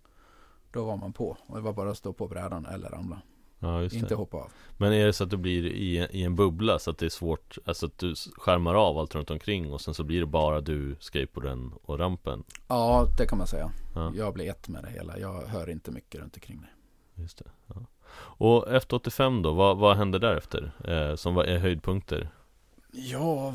då 0.71 0.85
var 0.85 0.97
man 0.97 1.13
på. 1.13 1.37
Och 1.47 1.55
det 1.55 1.61
var 1.61 1.73
bara 1.73 1.89
att 1.91 1.97
stå 1.97 2.13
på 2.13 2.27
brädan 2.27 2.65
eller 2.65 2.89
ramla. 2.89 3.21
Ja 3.59 3.83
Inte 3.83 4.15
hoppa 4.15 4.37
av. 4.37 4.51
Men 4.77 4.93
är 4.93 5.05
det 5.05 5.13
så 5.13 5.23
att 5.23 5.29
du 5.29 5.37
blir 5.37 5.65
i, 5.65 6.07
i 6.11 6.23
en 6.23 6.35
bubbla 6.35 6.79
så 6.79 6.91
att 6.91 6.97
det 6.97 7.05
är 7.05 7.09
svårt 7.09 7.57
Alltså 7.65 7.85
att 7.85 7.97
du 7.97 8.15
skärmar 8.15 8.75
av 8.75 8.97
allt 8.97 9.15
runt 9.15 9.31
omkring 9.31 9.73
och 9.73 9.81
sen 9.81 9.93
så 9.93 10.03
blir 10.03 10.19
det 10.19 10.25
bara 10.25 10.61
du, 10.61 10.95
skateboarden 10.99 11.73
och 11.83 11.99
rampen? 11.99 12.43
Ja, 12.67 13.07
det 13.17 13.25
kan 13.25 13.37
man 13.37 13.47
säga. 13.47 13.71
Ja. 13.95 14.11
Jag 14.15 14.33
blir 14.33 14.49
ett 14.49 14.67
med 14.69 14.83
det 14.83 14.89
hela. 14.89 15.19
Jag 15.19 15.41
hör 15.41 15.69
inte 15.69 15.91
mycket 15.91 16.21
runt 16.21 16.35
omkring 16.35 16.57
mig. 16.57 16.69
Just 17.15 17.37
det. 17.37 17.45
Ja. 17.67 17.75
Och 18.19 18.71
efter 18.71 18.95
85 18.95 19.41
då, 19.41 19.53
vad, 19.53 19.77
vad 19.77 19.97
hände 19.97 20.19
därefter? 20.19 20.71
Eh, 20.83 21.15
som 21.15 21.35
var, 21.35 21.43
är 21.43 21.57
höjdpunkter? 21.57 22.29
Ja, 22.91 23.53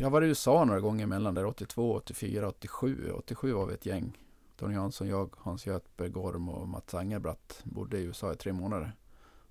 jag 0.00 0.10
var 0.10 0.22
i 0.22 0.26
USA 0.26 0.64
några 0.64 0.80
gånger 0.80 1.06
mellan 1.06 1.34
där 1.34 1.46
82, 1.46 1.94
84, 1.94 2.48
87. 2.48 3.12
87 3.14 3.52
var 3.52 3.66
vi 3.66 3.74
ett 3.74 3.86
gäng. 3.86 4.12
Tony 4.58 4.74
Jansson, 4.74 5.08
jag, 5.08 5.34
Hans 5.36 5.66
Göthberg, 5.66 6.08
Gorm 6.08 6.48
och 6.48 6.68
Mats 6.68 6.94
Angerbratt 6.94 7.60
bodde 7.64 7.98
i 7.98 8.02
USA 8.02 8.32
i 8.32 8.36
tre 8.36 8.52
månader. 8.52 8.92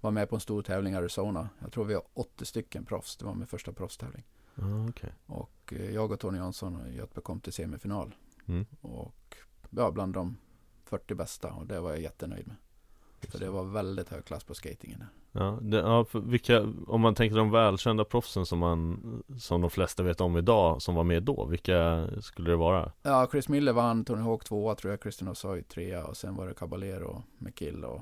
Var 0.01 0.11
med 0.11 0.29
på 0.29 0.35
en 0.35 0.39
stor 0.39 0.61
tävling 0.61 0.93
i 0.93 0.95
Arizona. 0.95 1.49
Jag 1.59 1.71
tror 1.71 1.85
vi 1.85 1.93
har 1.93 2.03
80 2.13 2.45
stycken 2.45 2.85
proffs. 2.85 3.17
Det 3.17 3.25
var 3.25 3.33
min 3.33 3.47
första 3.47 3.73
proffstävling. 3.73 4.23
Ja, 4.55 4.89
okej. 4.89 5.13
Och 5.25 5.73
eh, 5.73 5.91
jag 5.91 6.11
och 6.11 6.19
Tony 6.19 6.37
Jansson 6.37 6.75
och 6.75 6.93
Göthberg 6.93 7.23
kom 7.23 7.39
till 7.39 7.53
semifinal. 7.53 8.15
Mm. 8.45 8.65
Och 8.81 9.35
ja, 9.69 9.91
bland 9.91 10.13
de 10.13 10.37
40 10.85 11.15
bästa. 11.15 11.53
Och 11.53 11.67
det 11.67 11.79
var 11.79 11.89
jag 11.89 12.01
jättenöjd 12.01 12.47
med. 12.47 12.55
För 13.29 13.39
det 13.39 13.49
var 13.49 13.63
väldigt 13.63 14.09
hög 14.09 14.25
klass 14.25 14.43
på 14.43 14.53
skatingen. 14.53 15.03
Ja, 15.31 15.59
det, 15.61 15.77
ja 15.77 16.05
vilka, 16.13 16.73
om 16.87 17.01
man 17.01 17.15
tänker 17.15 17.37
de 17.37 17.51
välkända 17.51 18.03
proffsen 18.05 18.45
som 18.45 18.59
man 18.59 18.99
Som 19.39 19.61
de 19.61 19.69
flesta 19.69 20.03
vet 20.03 20.21
om 20.21 20.37
idag, 20.37 20.81
som 20.81 20.95
var 20.95 21.03
med 21.03 21.23
då 21.23 21.45
Vilka 21.45 22.07
skulle 22.21 22.49
det 22.49 22.55
vara? 22.55 22.91
Ja, 23.01 23.27
Chris 23.31 23.49
Miller 23.49 23.73
vann, 23.73 24.05
Tony 24.05 24.21
Hawk 24.21 24.43
tvåa 24.43 24.75
tror 24.75 24.91
jag, 24.91 25.01
Christian 25.01 25.29
Osoy 25.29 25.63
trea 25.63 26.05
och 26.05 26.17
sen 26.17 26.35
var 26.35 26.47
det 26.47 26.53
Caballero, 26.53 27.23
McKill 27.37 27.83
och 27.85 28.01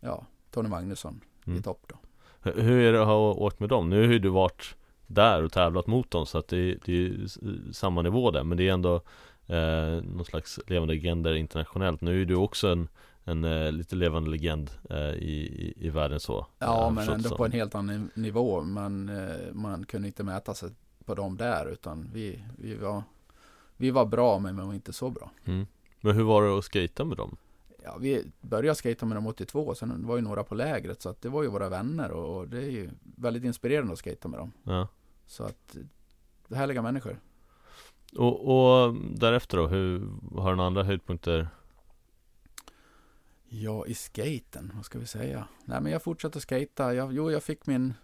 ja, 0.00 0.26
Tony 0.50 0.68
Magnusson 0.68 1.20
Mm. 1.46 1.58
i 1.58 1.62
topp 1.62 1.82
då. 1.86 1.94
Hur 2.42 2.62
hur 2.62 2.80
är 2.80 2.92
det 2.92 3.00
att 3.00 3.06
ha 3.06 3.32
åkt 3.32 3.60
med 3.60 3.68
dem? 3.68 3.90
Nu 3.90 4.06
har 4.06 4.12
ju 4.12 4.18
du 4.18 4.28
varit 4.28 4.76
där 5.06 5.42
och 5.42 5.52
tävlat 5.52 5.86
mot 5.86 6.10
dem 6.10 6.26
så 6.26 6.38
att 6.38 6.48
det, 6.48 6.78
det 6.84 7.06
är 7.06 7.26
samma 7.72 8.02
nivå 8.02 8.30
där 8.30 8.44
Men 8.44 8.58
det 8.58 8.68
är 8.68 8.72
ändå 8.72 8.94
eh, 9.46 10.02
någon 10.02 10.24
slags 10.24 10.60
levande 10.66 10.94
legender 10.94 11.34
internationellt 11.34 12.00
Nu 12.00 12.22
är 12.22 12.24
du 12.24 12.34
också 12.34 12.68
en, 12.68 12.88
en 13.28 13.44
eh, 13.44 13.72
lite 13.72 13.96
levande 13.96 14.30
legend 14.30 14.70
eh, 14.90 15.10
i, 15.10 15.72
i, 15.76 15.90
världen 15.90 16.20
så 16.20 16.46
Ja, 16.58 16.90
men 16.90 17.08
ändå 17.08 17.36
på 17.36 17.44
en 17.44 17.52
helt 17.52 17.74
annan 17.74 18.10
nivå. 18.14 18.62
Man, 18.62 19.08
eh, 19.08 19.52
man 19.52 19.86
kunde 19.86 20.08
inte 20.08 20.24
mäta 20.24 20.54
sig 20.54 20.70
på 21.04 21.14
dem 21.14 21.36
där 21.36 21.66
utan 21.66 22.10
vi, 22.12 22.44
vi, 22.58 22.74
var, 22.74 23.02
vi 23.76 23.90
var 23.90 24.06
bra 24.06 24.38
men 24.38 24.56
vi 24.56 24.62
var 24.62 24.74
inte 24.74 24.92
så 24.92 25.10
bra. 25.10 25.30
mm. 25.44 25.66
Men 26.00 26.16
hur 26.16 26.22
var 26.22 26.42
det 26.42 26.58
att 26.58 26.64
skata 26.64 27.04
med 27.04 27.16
dem? 27.16 27.36
Ja, 27.84 27.96
vi 28.00 28.24
började 28.40 28.74
skata 28.74 29.06
med 29.06 29.16
dem 29.16 29.26
82 29.26 29.74
sen 29.74 30.06
var 30.06 30.16
ju 30.16 30.22
några 30.22 30.44
på 30.44 30.54
lägret 30.54 31.02
så 31.02 31.08
att 31.08 31.22
det 31.22 31.28
var 31.28 31.42
ju 31.42 31.48
våra 31.48 31.68
vänner 31.68 32.10
och, 32.10 32.36
och 32.36 32.48
det 32.48 32.58
är 32.58 32.70
ju 32.70 32.90
väldigt 33.16 33.44
inspirerande 33.44 33.92
att 33.92 33.98
skata 33.98 34.28
med 34.28 34.40
dem. 34.40 34.52
Ja 34.62 34.88
Så 35.26 35.44
att 35.44 35.76
härliga 36.50 36.82
människor. 36.82 37.20
Och, 38.16 38.48
och 38.48 38.94
därefter 38.94 39.56
då, 39.56 39.66
hur 39.66 39.98
har 40.36 40.50
du 40.50 40.56
några 40.56 40.66
andra 40.66 40.82
höjdpunkter? 40.82 41.48
Ja, 43.62 43.86
i 43.86 43.94
skaten, 43.94 44.72
vad 44.74 44.84
ska 44.84 44.98
vi 44.98 45.06
säga? 45.06 45.48
Nej, 45.64 45.80
men 45.80 45.92
jag 45.92 46.02
fortsatte 46.02 46.40
skata. 46.40 46.94
Jag, 46.94 47.12
jo, 47.12 47.30
jag 47.30 47.42
fick 47.42 47.66
min, 47.66 47.94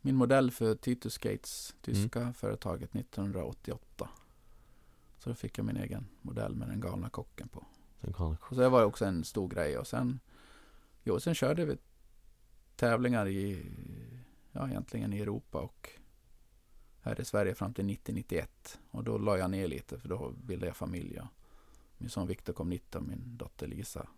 min 0.00 0.16
modell 0.16 0.50
för 0.50 0.74
Titus 0.74 1.12
Skates, 1.14 1.74
tyska 1.80 2.32
företaget, 2.32 2.94
1988. 2.96 4.08
Så 5.18 5.30
då 5.30 5.34
fick 5.34 5.58
jag 5.58 5.64
min 5.66 5.76
egen 5.76 6.06
modell 6.22 6.54
med 6.54 6.68
den 6.68 6.80
galna 6.80 7.10
kocken 7.10 7.48
på. 7.48 7.64
Den 8.00 8.12
kan- 8.12 8.36
Och 8.40 8.48
så 8.48 8.60
det 8.60 8.68
var 8.68 8.84
också 8.84 9.04
en 9.04 9.24
stor 9.24 9.48
grej. 9.48 9.78
Och 9.78 9.86
sen, 9.86 10.20
jo, 11.02 11.20
sen 11.20 11.34
körde 11.34 11.64
vi 11.64 11.76
tävlingar 12.76 13.28
i 13.28 13.66
ja, 14.52 14.68
egentligen 14.68 15.12
i 15.12 15.18
Europa 15.20 15.58
och 15.60 15.90
här 17.00 17.20
i 17.20 17.24
Sverige 17.24 17.54
fram 17.54 17.74
till 17.74 17.84
90-91. 17.84 18.46
Och 18.90 19.04
då 19.04 19.18
la 19.18 19.38
jag 19.38 19.50
ner 19.50 19.68
lite 19.68 19.98
för 19.98 20.08
då 20.08 20.30
bildade 20.30 20.66
jag 20.66 20.76
familj. 20.76 21.14
Ja. 21.16 21.28
Min 21.98 22.10
son 22.10 22.26
Viktor 22.26 22.52
kom 22.52 22.68
90 22.70 22.98
och 22.98 23.04
min 23.04 23.36
dotter 23.36 23.66
Lisa 23.66 24.08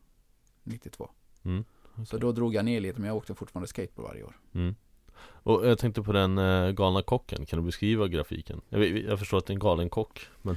92. 0.66 1.10
Mm. 1.44 1.64
Så 2.06 2.16
då 2.18 2.32
drog 2.32 2.54
jag 2.54 2.64
ner 2.64 2.80
lite 2.80 3.00
men 3.00 3.08
jag 3.08 3.16
åkte 3.16 3.34
fortfarande 3.34 3.68
skateboard 3.68 4.08
varje 4.08 4.22
år. 4.22 4.36
Mm. 4.54 4.74
Och 5.18 5.66
jag 5.66 5.78
tänkte 5.78 6.02
på 6.02 6.12
den 6.12 6.38
eh, 6.38 6.70
galna 6.70 7.02
kocken, 7.02 7.46
kan 7.46 7.58
du 7.58 7.64
beskriva 7.64 8.08
grafiken? 8.08 8.60
Jag, 8.68 8.86
jag 8.86 9.18
förstår 9.18 9.38
att 9.38 9.46
det 9.46 9.50
är 9.50 9.54
en 9.54 9.58
galen 9.60 9.90
kock, 9.90 10.28
men 10.42 10.56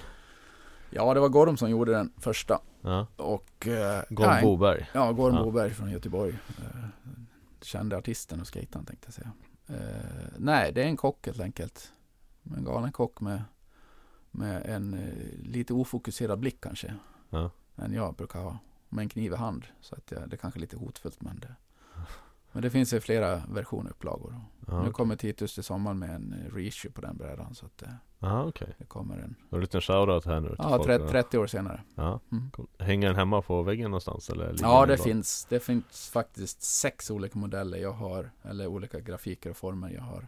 Ja, 0.89 1.13
det 1.13 1.19
var 1.19 1.29
Gorm 1.29 1.57
som 1.57 1.69
gjorde 1.69 1.91
den 1.91 2.13
första. 2.17 2.59
ja. 2.81 3.07
Och... 3.15 3.67
Eh, 3.67 4.03
Gorm 4.09 4.29
nej, 4.29 4.43
Boberg 4.43 4.89
Ja, 4.93 5.11
Gorm 5.11 5.35
Ja. 5.35 5.43
Boberg 5.43 5.73
från 5.73 5.91
Göteborg. 5.91 6.33
Eh, 6.57 6.85
kände 7.61 7.97
artisten 7.97 8.41
och 8.41 8.47
skejtaren 8.53 8.85
tänkte 8.85 9.07
jag 9.07 9.13
säga. 9.13 9.31
Eh, 9.67 10.31
nej, 10.37 10.71
det 10.73 10.83
är 10.83 10.87
en 10.87 10.97
kock 10.97 11.25
helt 11.25 11.39
enkelt. 11.39 11.91
En 12.57 12.63
galen 12.63 12.91
kock 12.91 13.21
med, 13.21 13.41
med 14.31 14.65
en 14.65 14.93
eh, 14.93 15.49
lite 15.49 15.73
ofokuserad 15.73 16.39
blick 16.39 16.61
kanske. 16.61 16.93
Ja. 17.29 17.51
Än 17.75 17.93
jag 17.93 18.15
brukar 18.15 18.39
ha. 18.39 18.57
Med 18.89 19.03
en 19.03 19.09
kniv 19.09 19.31
i 19.31 19.35
hand. 19.35 19.65
Så 19.81 19.95
att 19.95 20.11
jag, 20.11 20.29
det 20.29 20.37
kanske 20.37 20.57
är 20.57 20.61
lite 20.61 20.77
hotfullt 20.77 21.21
men 21.21 21.39
det. 21.39 21.55
Men 22.51 22.61
det 22.61 22.69
finns 22.69 22.93
ju 22.93 22.99
flera 22.99 23.41
versioner 23.49 23.91
upplagor. 23.91 24.35
Ja, 24.67 24.83
Nu 24.83 24.91
kommer 24.91 25.15
Titus 25.15 25.53
till 25.53 25.63
sommaren 25.63 25.99
med 25.99 26.09
en 26.09 26.33
eh, 26.33 26.55
reissue 26.55 26.91
på 26.91 27.01
den 27.01 27.17
brädan. 27.17 27.55
Så 27.55 27.65
att 27.65 27.77
det, 27.77 27.97
Aha, 28.19 28.45
okej. 28.45 28.75
det 28.77 28.85
kommer 28.85 29.15
en... 29.15 29.35
Okay. 29.45 29.57
En 29.57 29.61
liten 29.61 29.81
shoutout 29.81 30.25
här 30.25 30.39
nu 30.39 30.55
Ja, 30.57 30.69
folk, 30.69 30.85
30, 30.85 31.03
då. 31.03 31.09
30 31.09 31.37
år 31.37 31.47
senare. 31.47 31.83
Ja. 31.95 32.19
Mm. 32.31 32.51
Hänger 32.79 33.07
den 33.07 33.15
hemma 33.15 33.41
på 33.41 33.63
väggen 33.63 33.91
någonstans 33.91 34.29
eller? 34.29 34.55
Ja, 34.61 34.85
det 34.85 34.97
finns. 34.97 35.45
Det 35.49 35.59
finns 35.59 36.09
faktiskt 36.09 36.61
sex 36.61 37.11
olika 37.11 37.39
modeller 37.39 37.77
jag 37.77 37.93
har. 37.93 38.31
Eller 38.41 38.67
olika 38.67 38.99
grafiker 38.99 39.49
och 39.49 39.57
former 39.57 39.89
jag 39.89 40.01
har. 40.01 40.27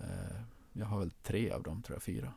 Eh, 0.00 0.40
jag 0.72 0.86
har 0.86 0.98
väl 0.98 1.10
tre 1.10 1.50
av 1.50 1.62
dem, 1.62 1.82
tror 1.82 1.96
jag. 1.96 2.02
Fyra. 2.02 2.32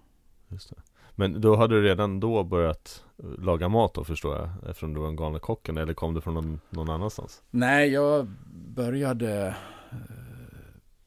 Just 0.47 0.69
det. 0.69 0.75
Men 1.19 1.41
då 1.41 1.55
hade 1.55 1.75
du 1.75 1.83
redan 1.83 2.19
då 2.19 2.43
börjat 2.43 3.05
eh, 3.17 3.25
laga 3.29 3.69
mat 3.69 3.93
då 3.93 4.03
förstår 4.03 4.35
jag? 4.35 4.49
Eftersom 4.69 4.93
du 4.93 4.99
var 5.01 5.07
en 5.07 5.15
galna 5.15 5.39
kocken 5.39 5.77
eller 5.77 5.93
kom 5.93 6.13
du 6.13 6.21
från 6.21 6.33
någon, 6.33 6.59
någon 6.69 6.89
annanstans? 6.89 7.43
Nej, 7.49 7.89
jag 7.89 8.27
började 8.75 9.47
eh, 9.91 9.97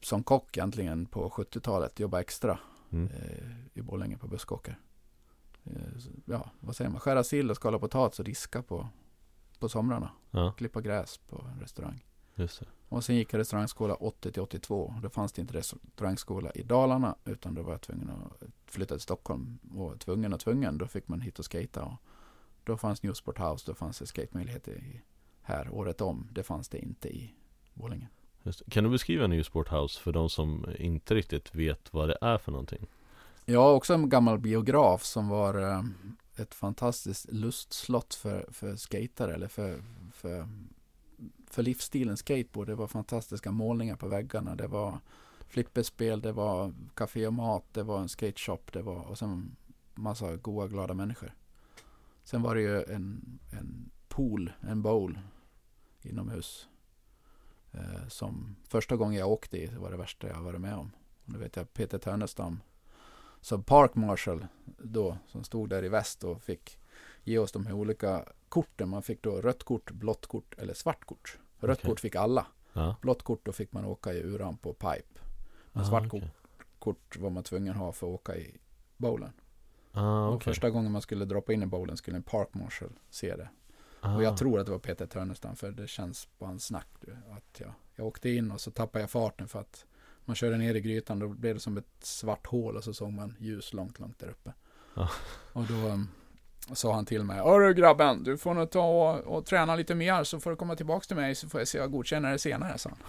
som 0.01 0.23
kock 0.23 0.57
egentligen 0.57 1.05
på 1.05 1.29
70-talet. 1.29 1.99
Jobba 1.99 2.19
extra 2.21 2.59
Mm. 2.91 3.07
eh, 3.07 3.79
i 3.79 3.81
Borlänge 3.81 4.17
på. 4.17 4.35
Eh, 4.35 5.97
så- 5.99 6.09
ja, 6.25 6.49
vad 6.59 6.75
säger 6.75 6.91
man? 6.91 6.99
Skära 6.99 7.23
sill 7.23 7.49
och 7.49 7.55
skala 7.55 7.79
potatis 7.79 8.19
och 8.19 8.25
diska 8.25 8.61
på, 8.63 8.87
på 9.59 9.69
somrarna. 9.69 10.09
Ja, 10.31 10.51
Klippa 10.57 10.81
gräs 10.81 11.17
på 11.17 11.45
en 11.53 11.59
restaurang. 11.61 12.05
Just 12.35 12.59
det. 12.59 12.65
Och 12.89 13.03
sen 13.03 13.15
gick 13.15 13.33
jag 13.33 13.39
restaurangskola 13.39 13.95
80 13.95 14.31
till 14.31 14.41
82. 14.41 14.93
Då 15.01 15.09
fanns 15.09 15.31
det 15.31 15.41
inte 15.41 15.53
restaurangskola 15.53 16.51
i 16.51 16.63
Dalarna. 16.63 17.15
Utan 17.25 17.53
då 17.53 17.61
var 17.61 17.71
jag 17.71 17.81
tvungen 17.81 18.09
att 18.09 18.43
flytta 18.65 18.95
till 18.95 19.01
Stockholm. 19.01 19.59
Och 19.75 19.99
tvungen 19.99 20.33
och 20.33 20.39
tvungen. 20.39 20.77
Då 20.77 20.87
fick 20.87 21.07
man 21.07 21.21
hit 21.21 21.39
och 21.39 21.45
skata. 21.45 21.83
Och 21.83 21.97
då 22.63 22.77
fanns 22.77 23.03
Newsport 23.03 23.39
House. 23.39 23.63
Då 23.65 23.73
fanns 23.75 23.99
det 23.99 24.05
skatemöjligheter 24.05 25.01
här 25.41 25.69
året 25.69 26.01
om. 26.01 26.27
Det 26.31 26.43
fanns 26.43 26.69
det 26.69 26.79
inte 26.79 27.09
i 27.09 27.33
Borlänge. 27.73 28.07
Kan 28.69 28.83
du 28.83 28.89
beskriva 28.89 29.27
New 29.27 29.43
Sport 29.43 29.71
House 29.71 30.01
för 30.01 30.11
de 30.11 30.29
som 30.29 30.65
inte 30.79 31.15
riktigt 31.15 31.55
vet 31.55 31.93
vad 31.93 32.09
det 32.09 32.17
är 32.21 32.37
för 32.37 32.51
någonting? 32.51 32.87
Jag 33.45 33.75
också 33.75 33.93
en 33.93 34.09
gammal 34.09 34.39
biograf 34.39 35.03
som 35.03 35.29
var 35.29 35.61
eh, 35.61 35.83
ett 36.35 36.53
fantastiskt 36.53 37.31
lustslott 37.31 38.13
för, 38.13 38.45
för 38.51 38.75
skatare. 38.75 39.33
Eller 39.33 39.47
för, 39.47 39.83
för, 40.13 40.47
för 41.53 41.63
livsstilen 41.63 42.17
skateboard. 42.17 42.67
Det 42.67 42.75
var 42.75 42.87
fantastiska 42.87 43.51
målningar 43.51 43.95
på 43.95 44.07
väggarna. 44.07 44.55
Det 44.55 44.67
var 44.67 44.99
flipperspel, 45.47 46.21
det 46.21 46.31
var 46.31 46.73
café 46.95 47.27
och 47.27 47.33
mat, 47.33 47.65
det 47.71 47.83
var 47.83 47.99
en 47.99 48.09
skateshop, 48.09 48.73
det 48.73 48.81
var 48.81 49.01
och 49.01 49.17
sen 49.17 49.55
massa 49.93 50.35
goa 50.35 50.67
glada 50.67 50.93
människor. 50.93 51.33
Sen 52.23 52.41
var 52.41 52.55
det 52.55 52.61
ju 52.61 52.83
en, 52.83 53.39
en 53.51 53.89
pool, 54.07 54.51
en 54.61 54.81
bowl 54.81 55.19
inomhus. 56.01 56.67
Eh, 57.71 58.07
som 58.07 58.55
första 58.67 58.95
gången 58.95 59.19
jag 59.19 59.31
åkte 59.31 59.57
i 59.57 59.67
var 59.67 59.91
det 59.91 59.97
värsta 59.97 60.27
jag 60.27 60.41
varit 60.41 60.61
med 60.61 60.75
om. 60.75 60.91
Och 61.25 61.33
nu 61.33 61.39
vet 61.39 61.55
jag 61.55 61.73
Peter 61.73 61.97
Törnestam 61.97 62.59
som 63.41 63.63
Park 63.63 63.95
Marshal 63.95 64.47
då 64.77 65.17
som 65.27 65.43
stod 65.43 65.69
där 65.69 65.85
i 65.85 65.89
väst 65.89 66.23
och 66.23 66.41
fick 66.41 66.79
ge 67.23 67.37
oss 67.37 67.51
de 67.51 67.65
här 67.65 67.73
olika 67.73 68.25
korten. 68.49 68.89
Man 68.89 69.03
fick 69.03 69.21
då 69.21 69.41
rött 69.41 69.63
kort, 69.63 69.91
blått 69.91 70.27
kort 70.27 70.53
eller 70.57 70.73
svart 70.73 71.05
kort. 71.05 71.37
Rött 71.67 71.79
Okej. 71.79 71.89
kort 71.89 71.99
fick 71.99 72.15
alla. 72.15 72.45
Ja. 72.73 72.95
Blått 73.01 73.23
kort 73.23 73.45
då 73.45 73.51
fick 73.51 73.73
man 73.73 73.85
åka 73.85 74.13
i 74.13 74.23
uran 74.23 74.57
på 74.57 74.73
pipe. 74.73 75.21
Men 75.71 75.83
Ah, 75.83 75.87
svart 75.89 76.05
okej. 76.07 76.31
kort 76.79 77.17
var 77.17 77.29
man 77.29 77.43
tvungen 77.43 77.73
att 77.73 77.79
ha 77.79 77.91
för 77.91 78.07
att 78.07 78.13
åka 78.13 78.35
i 78.35 78.57
bowlen. 78.97 79.33
Ah, 79.91 80.27
okej. 80.29 80.53
första 80.53 80.69
gången 80.69 80.91
man 80.91 81.01
skulle 81.01 81.25
droppa 81.25 81.53
in 81.53 81.63
i 81.63 81.65
bowlen 81.65 81.97
skulle 81.97 82.17
en 82.17 82.23
Park 82.23 82.47
Marshal 82.53 82.99
se 83.09 83.35
det. 83.35 83.49
Ah. 84.01 84.15
Och 84.15 84.23
jag 84.23 84.37
tror 84.37 84.59
att 84.59 84.65
det 84.65 84.71
var 84.71 84.79
Peter 84.79 85.05
Törnestam 85.05 85.55
för 85.55 85.71
det 85.71 85.87
känns 85.87 86.25
på 86.39 86.45
hans 86.45 86.65
snack. 86.65 86.87
Att 87.31 87.59
jag, 87.59 87.73
jag 87.95 88.07
åkte 88.07 88.29
in 88.29 88.51
och 88.51 88.61
så 88.61 88.71
tappade 88.71 89.03
jag 89.03 89.09
farten 89.11 89.47
för 89.47 89.59
att 89.59 89.85
man 90.25 90.35
körde 90.35 90.57
ner 90.57 90.75
i 90.75 90.81
grytan. 90.81 91.19
Då 91.19 91.27
blev 91.27 91.53
det 91.55 91.59
som 91.61 91.77
ett 91.77 91.93
svart 91.99 92.47
hål 92.47 92.77
och 92.77 92.83
så 92.83 92.93
såg 92.93 93.13
man 93.13 93.35
ljus 93.39 93.73
långt, 93.73 93.99
långt 93.99 94.19
där 94.19 94.27
uppe. 94.29 94.53
Ja. 94.93 95.09
Och 95.53 95.63
då 95.63 95.73
um, 95.73 96.07
sa 96.73 96.93
han 96.93 97.05
till 97.05 97.23
mig. 97.23 97.37
Hörru 97.41 97.73
grabben, 97.73 98.23
du 98.23 98.37
får 98.37 98.53
nog 98.53 98.69
ta 98.69 98.81
och, 98.81 99.37
och 99.37 99.45
träna 99.45 99.75
lite 99.75 99.95
mer 99.95 100.23
så 100.23 100.39
får 100.39 100.49
du 100.49 100.55
komma 100.55 100.75
tillbaka 100.75 101.05
till 101.05 101.15
mig 101.15 101.35
så 101.35 101.49
får 101.49 101.61
jag 101.61 101.67
se 101.67 101.77
jag 101.77 101.91
godkänner 101.91 102.31
det 102.31 102.39
senare, 102.39 102.77
sa 102.77 102.89
han. 102.89 102.99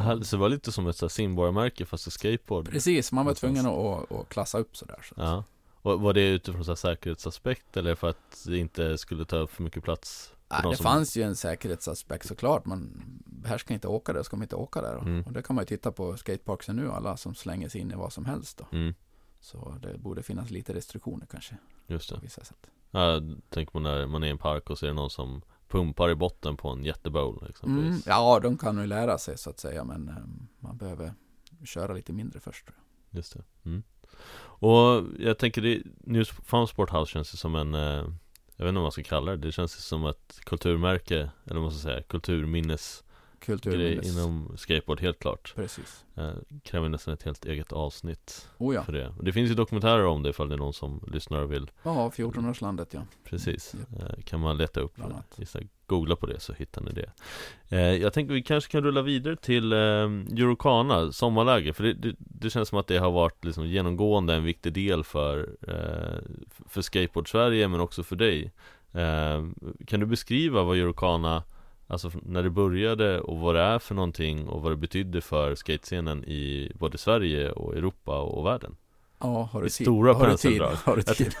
Härligt. 0.00 0.26
Så 0.26 0.36
det 0.36 0.40
var 0.40 0.48
lite 0.48 0.72
som 0.72 0.86
ett 0.88 0.96
så 0.96 1.08
simborgarmärke 1.08 1.86
fast 1.86 2.04
för 2.04 2.10
skateboard 2.10 2.70
Precis, 2.70 3.12
man 3.12 3.26
var 3.26 3.34
tvungen 3.34 3.66
att, 3.66 4.12
att, 4.12 4.28
klassa 4.28 4.58
upp 4.58 4.76
sådär. 4.76 5.02
Så. 5.08 5.14
Ja 5.18 5.44
och 5.82 6.00
var 6.00 6.12
det 6.12 6.28
utifrån 6.28 6.64
så 6.64 6.76
säkerhetsaspekt 6.76 7.76
eller 7.76 7.94
för 7.94 8.08
att 8.08 8.44
det 8.46 8.58
inte 8.58 8.98
skulle 8.98 9.24
ta 9.24 9.36
upp 9.36 9.50
för 9.50 9.62
mycket 9.62 9.84
plats? 9.84 10.32
Nej, 10.50 10.60
de 10.62 10.70
det 10.70 10.76
som- 10.76 10.84
fanns 10.84 11.16
ju 11.16 11.22
en 11.22 11.36
säkerhetsaspekt 11.36 12.26
såklart. 12.28 12.66
Man 12.66 13.02
här 13.44 13.58
ska 13.58 13.74
inte 13.74 13.88
åka 13.88 14.12
där, 14.12 14.22
ska 14.22 14.36
man 14.36 14.42
inte 14.42 14.56
åka 14.56 14.82
där. 14.82 14.98
Mm. 14.98 15.22
Och 15.22 15.32
det 15.32 15.42
kan 15.42 15.56
man 15.56 15.62
ju 15.62 15.66
titta 15.66 15.92
på 15.92 16.16
skateparksen 16.16 16.76
nu, 16.76 16.90
alla 16.90 17.16
som 17.16 17.34
slänger 17.34 17.68
sig 17.68 17.80
in 17.80 17.90
i 17.90 17.94
vad 17.94 18.12
som 18.12 18.24
helst 18.24 18.58
då. 18.58 18.76
Mm, 18.76 18.94
Så 19.40 19.78
det 19.82 19.98
borde 19.98 20.22
finnas 20.22 20.50
lite 20.50 20.74
restriktioner 20.74 21.26
kanske 21.30 21.56
just 21.90 22.10
på 22.10 22.16
det 22.16 22.22
vissa 22.22 22.44
sätt. 22.44 22.66
ja, 22.90 23.20
Tänk 23.48 23.72
på 23.72 23.80
när 23.80 24.06
man 24.06 24.22
är 24.22 24.26
i 24.26 24.30
en 24.30 24.38
park 24.38 24.70
och 24.70 24.78
det 24.80 24.92
någon 24.92 25.10
som 25.10 25.42
pumpar 25.68 26.10
i 26.10 26.14
botten 26.14 26.56
på 26.56 26.68
en 26.68 26.84
jättebowl 26.84 27.38
Mm, 27.38 27.50
exempelvis 27.50 28.06
ja, 28.06 28.40
de 28.42 28.58
kan 28.58 28.78
ju 28.78 28.86
lära 28.86 29.18
sig 29.18 29.38
så 29.38 29.50
att 29.50 29.60
säga, 29.60 29.84
men 29.84 30.08
eh, 30.08 30.14
man 30.60 30.76
behöver 30.76 31.14
köra 31.64 31.92
lite 31.94 32.12
mindre 32.12 32.40
först. 32.40 32.66
tror 32.66 32.76
jag. 33.10 33.16
Just 33.16 33.32
det. 33.32 33.42
Mm. 33.64 33.82
Och 34.62 35.04
jag 35.18 35.38
tänker 35.38 35.62
det, 35.62 35.82
Farm 36.44 36.66
Sport 36.66 36.90
House 36.92 37.12
känns 37.12 37.34
ju 37.34 37.36
som 37.36 37.54
en 37.54 37.74
eh, 37.74 37.80
Jag 38.56 38.64
vet 38.64 38.68
inte 38.68 38.72
vad 38.72 38.82
man 38.82 38.92
ska 38.92 39.02
kalla 39.02 39.30
det, 39.30 39.36
det 39.36 39.52
känns 39.52 39.72
som 39.72 40.06
ett 40.06 40.40
kulturmärke 40.44 41.16
Eller 41.44 41.54
vad 41.54 41.62
man 41.62 41.70
ska 41.72 41.82
säga, 41.82 42.02
kulturminnes 42.02 43.04
grej 43.46 43.58
Kulturminnes. 43.58 44.16
inom 44.16 44.52
skateboard 44.56 45.00
helt 45.00 45.18
klart 45.18 45.52
Precis. 45.56 46.04
eh, 46.16 46.30
Kräver 46.62 46.88
nästan 46.88 47.14
ett 47.14 47.22
helt 47.22 47.44
eget 47.44 47.72
avsnitt 47.72 48.48
Oh 48.58 48.74
ja. 48.74 48.82
för 48.82 48.92
det 48.92 49.08
och 49.18 49.24
Det 49.24 49.32
finns 49.32 49.50
ju 49.50 49.54
dokumentärer 49.54 50.04
om 50.04 50.22
det 50.22 50.30
ifall 50.30 50.48
det 50.48 50.54
är 50.54 50.58
någon 50.58 50.72
som 50.72 51.04
lyssnar 51.12 51.42
och 51.42 51.52
vill 51.52 51.70
Ja, 51.82 52.10
14-årslandet 52.16 52.86
ja. 52.90 53.00
Precis, 53.24 53.74
Japp. 53.90 54.02
eh, 54.18 54.22
kan 54.24 54.40
man 54.40 54.56
leta 54.56 54.80
upp. 54.80 54.92
Gissa, 55.36 55.58
Googla 55.86 56.16
på 56.16 56.26
det 56.26 56.40
så 56.40 56.52
hittar 56.52 56.82
ni 56.82 56.90
det 56.92 57.10
eh, 57.68 57.80
Jag 57.94 58.12
tänker 58.12 58.34
vi 58.34 58.42
kanske 58.42 58.70
kan 58.72 58.82
rulla 58.84 59.02
vidare 59.02 59.36
till 59.36 59.72
eh, 59.72 59.78
Eurocana, 59.78 61.12
sommarläger 61.12 61.72
För 61.72 61.84
det, 61.84 61.92
det, 61.94 62.14
det 62.18 62.50
känns 62.50 62.68
som 62.68 62.78
att 62.78 62.86
det 62.86 62.98
har 62.98 63.10
varit 63.10 63.44
liksom 63.44 63.66
genomgående 63.66 64.34
en 64.34 64.44
viktig 64.44 64.72
del 64.72 65.04
för, 65.04 65.38
eh, 65.62 66.18
för 66.68 66.82
Skateboard-Sverige 66.82 67.68
men 67.68 67.80
också 67.80 68.02
för 68.02 68.16
dig 68.16 68.52
eh, 68.92 69.44
Kan 69.86 70.00
du 70.00 70.06
beskriva 70.06 70.62
vad 70.62 70.76
Eurocana 70.78 71.42
Alltså 71.90 72.10
när 72.22 72.42
det 72.42 72.50
började 72.50 73.20
och 73.20 73.38
vad 73.38 73.54
det 73.54 73.60
är 73.60 73.78
för 73.78 73.94
någonting 73.94 74.48
och 74.48 74.62
vad 74.62 74.72
det 74.72 74.76
betydde 74.76 75.20
för 75.20 75.54
skatescenen 75.54 76.24
i 76.24 76.72
både 76.74 76.98
Sverige 76.98 77.50
och 77.50 77.76
Europa 77.76 78.20
och 78.20 78.46
världen 78.46 78.76
Ja, 79.22 79.48
har 79.52 79.60
du 79.60 79.66
I 79.66 79.70
tid? 79.70 79.86
stora 79.86 80.14
har 80.14 80.28
du 80.28 80.36
tid? 80.36 80.62
Har 80.62 80.96
du 80.96 81.02
tid? 81.02 81.34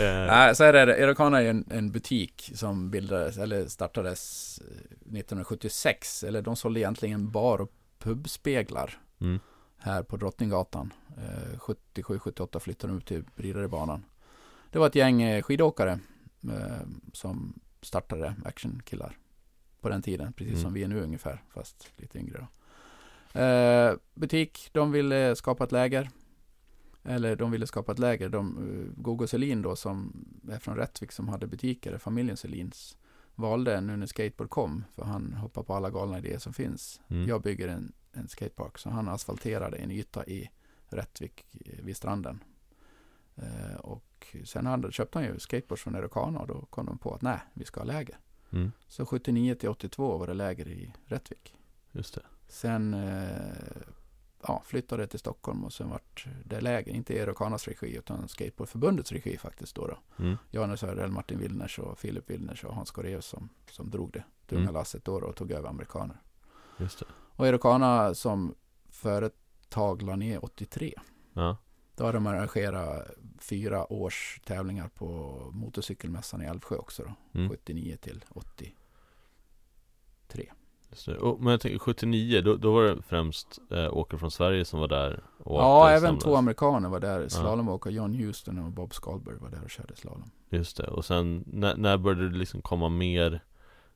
eh, 0.00 0.26
Nej, 0.26 0.56
så 0.56 0.64
här 0.64 0.74
är 0.74 0.86
det. 0.86 0.96
Erocana 0.96 1.42
är 1.42 1.50
en, 1.50 1.64
en 1.70 1.90
butik 1.90 2.50
som 2.54 2.90
bildades, 2.90 3.38
eller 3.38 3.66
startades 3.66 4.58
eh, 4.58 5.18
1976. 5.18 6.24
Eller 6.24 6.42
de 6.42 6.56
sålde 6.56 6.80
egentligen 6.80 7.30
bar 7.30 7.60
och 7.60 7.72
pubspeglar 7.98 8.98
mm, 9.20 9.40
här 9.78 10.02
på 10.02 10.16
Drottninggatan. 10.16 10.92
Eh, 11.16 11.58
77-78 11.58 12.58
flyttade 12.58 12.92
de 12.92 12.98
ut 12.98 13.06
till 13.06 13.24
Bridarebanan. 13.36 14.04
Det 14.70 14.78
var 14.78 14.86
ett 14.86 14.94
gäng 14.94 15.22
eh, 15.22 15.42
skidåkare 15.42 15.98
eh, 16.44 16.86
som 17.12 17.60
startade 17.80 18.34
actionkillar 18.44 19.16
på 19.82 19.88
den 19.88 20.02
tiden. 20.02 20.32
Precis 20.32 20.52
Mm. 20.52 20.62
som 20.62 20.72
vi 20.72 20.82
är 20.82 20.88
nu 20.88 21.00
ungefär, 21.02 21.42
fast 21.48 21.92
lite 21.96 22.18
yngre 22.18 22.38
då. 22.38 22.46
Eh, 23.40 23.94
butik, 24.14 24.68
de 24.72 24.92
ville 24.92 25.36
skapa 25.36 25.64
ett 25.64 25.72
läger. 25.72 26.10
Eller 27.04 27.36
de 27.36 27.50
ville 27.50 27.66
skapa 27.66 27.92
ett 27.92 27.98
läger. 27.98 28.28
De, 28.28 28.58
uh, 28.58 28.92
Gogo 28.96 29.26
Selin 29.26 29.62
då 29.62 29.76
som 29.76 30.24
är 30.50 30.58
från 30.58 30.76
Rättvik 30.76 31.12
som 31.12 31.28
hade 31.28 31.46
butiker, 31.46 31.98
familjen 31.98 32.36
Selins. 32.36 32.96
valde 33.34 33.80
nu 33.80 33.96
när 33.96 34.06
skateboard 34.06 34.50
kom, 34.50 34.84
för 34.94 35.04
han 35.04 35.32
hoppar 35.32 35.62
på 35.62 35.74
alla 35.74 35.90
galna 35.90 36.18
idéer 36.18 36.38
som 36.38 36.52
finns. 36.52 37.00
Mm. 37.08 37.28
Jag 37.28 37.42
bygger 37.42 37.68
en, 37.68 37.92
en 38.12 38.28
skatepark, 38.28 38.78
så 38.78 38.90
han 38.90 39.08
asfalterade 39.08 39.76
en 39.76 39.90
yta 39.90 40.26
i 40.26 40.50
Rättvik 40.88 41.44
eh, 41.66 41.84
vid 41.84 41.96
stranden. 41.96 42.42
Eh, 43.36 43.76
och 43.80 44.36
sen 44.44 44.66
hade, 44.66 44.92
köpte 44.92 45.18
han 45.18 45.26
ju 45.26 45.38
skateboards 45.38 45.82
från 45.82 45.94
Erocana 45.94 46.40
och 46.40 46.46
då 46.46 46.66
kom 46.70 46.86
de 46.86 46.98
på 46.98 47.14
att 47.14 47.22
nej, 47.22 47.38
vi 47.54 47.64
ska 47.64 47.80
ha 47.80 47.84
läger. 47.84 48.18
Mm. 48.52 48.72
Så 48.88 49.06
79 49.06 49.54
till 49.54 49.68
82 49.68 50.18
var 50.18 50.26
det 50.26 50.34
läger 50.34 50.68
i 50.68 50.92
Rättvik. 51.04 51.54
Just 51.92 52.14
det. 52.14 52.22
Sen 52.48 52.94
eh, 52.94 53.82
ja, 54.42 54.62
flyttade 54.66 55.02
det 55.02 55.06
till 55.06 55.18
Stockholm 55.18 55.64
och 55.64 55.72
sen 55.72 55.90
vart 55.90 56.26
det 56.44 56.60
läger, 56.60 56.92
inte 56.92 57.14
i 57.14 57.18
Erocanas 57.18 57.68
regi 57.68 57.96
utan 57.96 58.28
Skateboardförbundets 58.28 59.12
regi 59.12 59.38
faktiskt 59.38 59.74
då. 59.76 59.86
då. 59.86 59.98
Mm. 60.24 60.36
Janus 60.50 60.82
Örell, 60.82 61.10
Martin 61.10 61.38
Willners 61.38 61.78
och 61.78 61.98
Filip 61.98 62.30
Willners 62.30 62.64
och 62.64 62.74
Hans 62.74 62.90
Koreus 62.90 63.26
som, 63.26 63.48
som 63.70 63.90
drog 63.90 64.12
det 64.12 64.24
tunga 64.46 64.62
Mm. 64.62 64.74
lasset 64.74 65.04
då, 65.04 65.20
då 65.20 65.26
och 65.26 65.36
tog 65.36 65.50
över 65.50 65.68
amerikaner. 65.68 66.16
Just 66.78 66.98
det. 66.98 67.06
Och 67.36 67.46
Erocana 67.46 68.14
som 68.14 68.54
företag 68.90 70.02
la 70.02 70.16
ner 70.16 70.44
83. 70.44 70.94
Ja. 71.32 71.56
Då 72.02 72.06
har 72.06 72.12
de 72.12 72.26
arrangerat 72.26 73.10
fyra 73.38 73.92
års 73.92 74.40
tävlingar 74.44 74.88
på 74.88 75.06
motorcykelmässan 75.52 76.42
i 76.42 76.44
Älvsjö 76.44 76.76
också 76.76 77.02
då. 77.02 77.38
Mm. 77.38 77.50
79 77.50 77.96
till 78.00 78.24
83. 78.34 78.74
Just 80.90 81.06
det. 81.06 81.18
Och, 81.18 81.40
men 81.40 81.50
jag 81.50 81.60
tänker 81.60 81.78
79, 81.78 82.40
då, 82.40 82.56
då 82.56 82.72
var 82.72 82.82
det 82.82 83.02
främst 83.02 83.58
eh, 83.70 83.96
åkare 83.96 84.18
från 84.18 84.30
Sverige 84.30 84.64
som 84.64 84.80
var 84.80 84.88
där 84.88 85.22
och 85.38 85.60
Ja, 85.60 85.88
även 85.88 86.00
samlades. 86.00 86.24
två 86.24 86.36
amerikaner 86.36 86.88
var 86.88 87.00
där. 87.00 87.28
Slalomåkare 87.28 87.92
John 87.94 88.14
Houston 88.14 88.58
och 88.58 88.70
Bob 88.72 88.94
Skalberg 88.94 89.36
var 89.36 89.50
där 89.50 89.64
och 89.64 89.70
körde 89.70 89.96
slalom. 89.96 90.30
Just 90.48 90.76
det, 90.76 90.86
och 90.86 91.04
sen 91.04 91.44
när, 91.46 91.76
när 91.76 91.96
började 91.98 92.28
det 92.28 92.38
liksom 92.38 92.62
komma 92.62 92.88
mer 92.88 93.40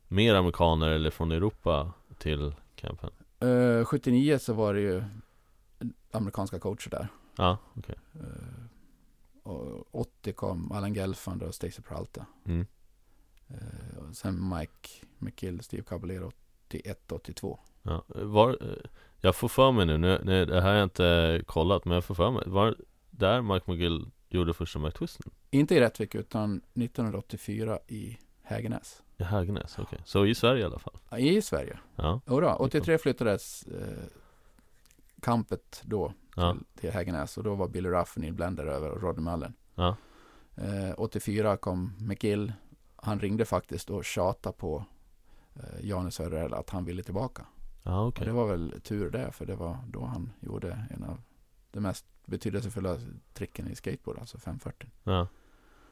Mer 0.09 0.35
amerikaner 0.35 0.88
eller 0.88 1.11
från 1.11 1.33
Europa 1.33 1.92
till 2.19 2.55
campen? 2.75 3.11
Eh, 3.40 3.85
79 3.85 4.38
så 4.38 4.53
var 4.53 4.75
det 4.75 4.81
ju 4.81 5.05
amerikanska 6.11 6.59
coacher 6.59 6.90
där. 6.90 7.09
Ja, 7.37 7.59
okej 7.75 7.94
Eh, 8.14 8.66
och 9.42 9.94
80 9.94 10.33
kom 10.33 10.72
Alan 10.72 10.94
Gelfand 10.94 11.42
och 11.42 11.55
Stacey 11.55 11.83
Peralta. 11.83 12.27
mm. 12.44 12.66
Eh, 13.49 13.99
och 13.99 14.16
sen 14.16 14.49
Mike 14.49 14.88
McGill, 15.18 15.61
Steve 15.61 15.83
Caballero 15.83 16.33
81, 16.66 17.12
82. 17.12 17.59
ja. 17.83 18.05
var, 18.09 18.51
eh, 18.61 18.90
Jag 19.20 19.37
får 19.37 19.49
för 19.49 19.72
mig 19.72 19.87
nu, 19.87 19.99
nu, 19.99 20.20
nu, 20.25 20.44
det 20.44 20.61
här 20.61 20.68
har 20.68 20.75
jag 20.75 20.83
inte 20.85 21.42
kollat 21.46 21.85
men 21.85 21.94
jag 21.94 22.05
får 22.05 22.14
för 22.14 22.31
mig 22.31 22.42
Var 22.46 22.77
där 23.11 23.42
Mike 23.42 23.70
McGill 23.70 24.11
gjorde 24.29 24.55
första 24.55 24.79
McTwisten? 24.79 25.33
Inte 25.51 25.75
i 25.75 25.81
Rättvik 25.81 26.14
utan 26.14 26.61
1984 26.75 27.79
i 27.87 28.18
Hägernäs. 28.42 29.03
I 29.16 29.22
Hägernäs, 29.22 29.79
okej 29.79 29.99
Så 30.05 30.27
i 30.27 30.35
Sverige 30.35 30.62
i 30.62 30.64
alla 30.64 30.79
fall? 30.79 30.99
Ja, 31.11 31.18
I 31.18 31.42
Sverige. 31.42 31.79
Ja, 31.96 32.20
Jodå, 32.27 32.57
83 32.59 32.99
flyttades 32.99 33.62
eh, 33.62 34.05
campet 35.22 35.83
då 35.85 36.12
ja, 36.37 36.57
till, 36.81 36.90
Hägernäs 36.90 37.38
och 37.38 37.44
då 37.44 37.55
var 37.55 37.68
Billy 37.68 37.88
Ruff 37.88 38.16
och 38.16 38.20
Neil 38.22 38.35
Blender 38.35 38.66
över 38.66 38.90
och 38.90 39.03
Rodney 39.03 39.25
Mullen. 39.25 39.55
ja, 39.75 39.96
Eh, 40.59 40.94
84 40.96 41.57
kom 41.57 41.92
McGill. 41.99 42.53
Han 42.96 43.20
ringde 43.20 43.44
faktiskt 43.44 43.90
och 43.90 44.05
tjatade 44.05 44.57
på 44.57 44.85
eh, 45.55 45.87
Janus 45.87 46.20
Örrell 46.20 46.55
att 46.55 46.70
han 46.70 46.85
ville 46.85 47.03
tillbaka. 47.03 47.46
Och 47.83 48.07
okej 48.07 48.27
det 48.27 48.33
var 48.33 48.46
väl 48.46 48.81
tur 48.83 49.11
det, 49.11 49.33
för 49.33 49.46
det 49.46 49.57
var 49.57 49.79
då 49.88 50.05
han 50.05 50.33
gjorde 50.40 50.87
en 50.90 51.05
av 51.05 51.22
de 51.70 51.81
mest 51.81 52.07
betydelsefulla 52.27 52.99
tricken 53.35 53.68
i 53.68 53.75
skateboard, 53.75 54.18
alltså 54.18 54.38
540. 54.38 54.90
Ja, 55.03 55.29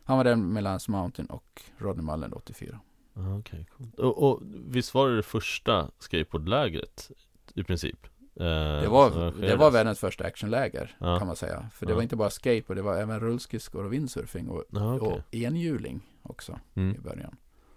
Han 0.04 0.16
var 0.16 0.24
där 0.24 0.36
med 0.36 0.62
Lance 0.62 0.90
Mountain 0.90 1.26
och 1.30 1.62
Rodney 1.78 2.04
Mullen 2.06 2.32
84. 2.32 2.80
ja 3.14 3.38
okej 3.38 3.66
coolt. 3.76 3.98
och, 3.98 4.22
och 4.30 4.40
visst 4.66 4.94
var 4.94 5.08
det 5.08 5.16
det 5.16 5.22
första 5.22 5.90
skateboardlägret 5.98 7.10
i 7.54 7.64
princip? 7.64 8.06
Eh, 8.36 8.44
Det 8.82 8.88
var, 8.88 9.32
det 9.40 9.56
var 9.56 9.70
världens 9.70 9.98
första 9.98 10.24
actionläger 10.24 10.96
Ja. 10.98 11.18
kan 11.18 11.26
man 11.26 11.36
säga. 11.36 11.68
För 11.72 11.86
det 11.86 11.92
Ja. 11.92 11.96
var 11.96 12.02
inte 12.02 12.16
bara 12.16 12.30
skateboard, 12.30 12.76
det 12.78 12.82
var 12.82 12.96
även 12.96 13.20
rullskridskor 13.20 13.84
och 13.84 13.92
windsurfing 13.92 14.48
och, 14.48 14.64
Ja, 14.70 14.94
okej 14.94 15.08
och 15.08 15.34
enhjuling 15.34 16.00
också 16.22 16.60
mm. 16.74 16.94
i 16.96 16.98
början. 16.98 17.36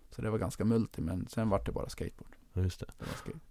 Så 0.09 0.21
det 0.21 0.29
var 0.29 0.37
ganska 0.37 0.65
multi, 0.65 1.01
men 1.01 1.27
sen 1.29 1.49
var 1.49 1.61
det 1.65 1.71
bara 1.71 1.89
skateboard. 1.89 2.31
just 2.53 2.79
det. 2.79 2.85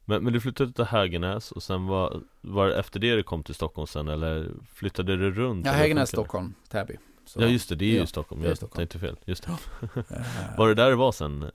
Men, 0.04 0.24
men 0.24 0.32
du 0.32 0.40
flyttade 0.40 0.72
till 0.72 0.84
Hägernäs 0.84 1.52
och 1.52 1.62
sen 1.62 1.86
var, 1.86 2.20
var 2.40 2.66
det 2.68 2.78
efter 2.78 3.00
det 3.00 3.16
du 3.16 3.22
kom 3.22 3.42
till 3.42 3.54
Stockholm 3.54 3.86
sen 3.86 4.08
eller 4.08 4.50
flyttade 4.74 5.16
du 5.16 5.30
runt? 5.30 5.66
Ja, 5.66 5.72
Hägernäs? 5.72 6.08
Stockholm, 6.08 6.54
Täby. 6.68 6.96
Så, 7.26 7.42
Ja 7.42 7.46
just 7.46 7.68
det, 7.68 7.74
det 7.74 7.84
är 7.84 7.90
ju 7.92 7.96
Ja, 7.98 8.06
Stockholm, 8.06 8.40
det 8.40 8.46
är 8.46 8.50
jag 8.50 8.56
Stockholm. 8.56 8.76
tänkte 8.88 8.98
fel, 8.98 9.16
just 9.24 9.44
det 9.46 9.50
Var 10.58 10.68
det 10.68 10.74
där 10.74 10.90
det 10.90 10.96
var 10.96 11.12
sen? 11.12 11.42
Eh, 11.42 11.48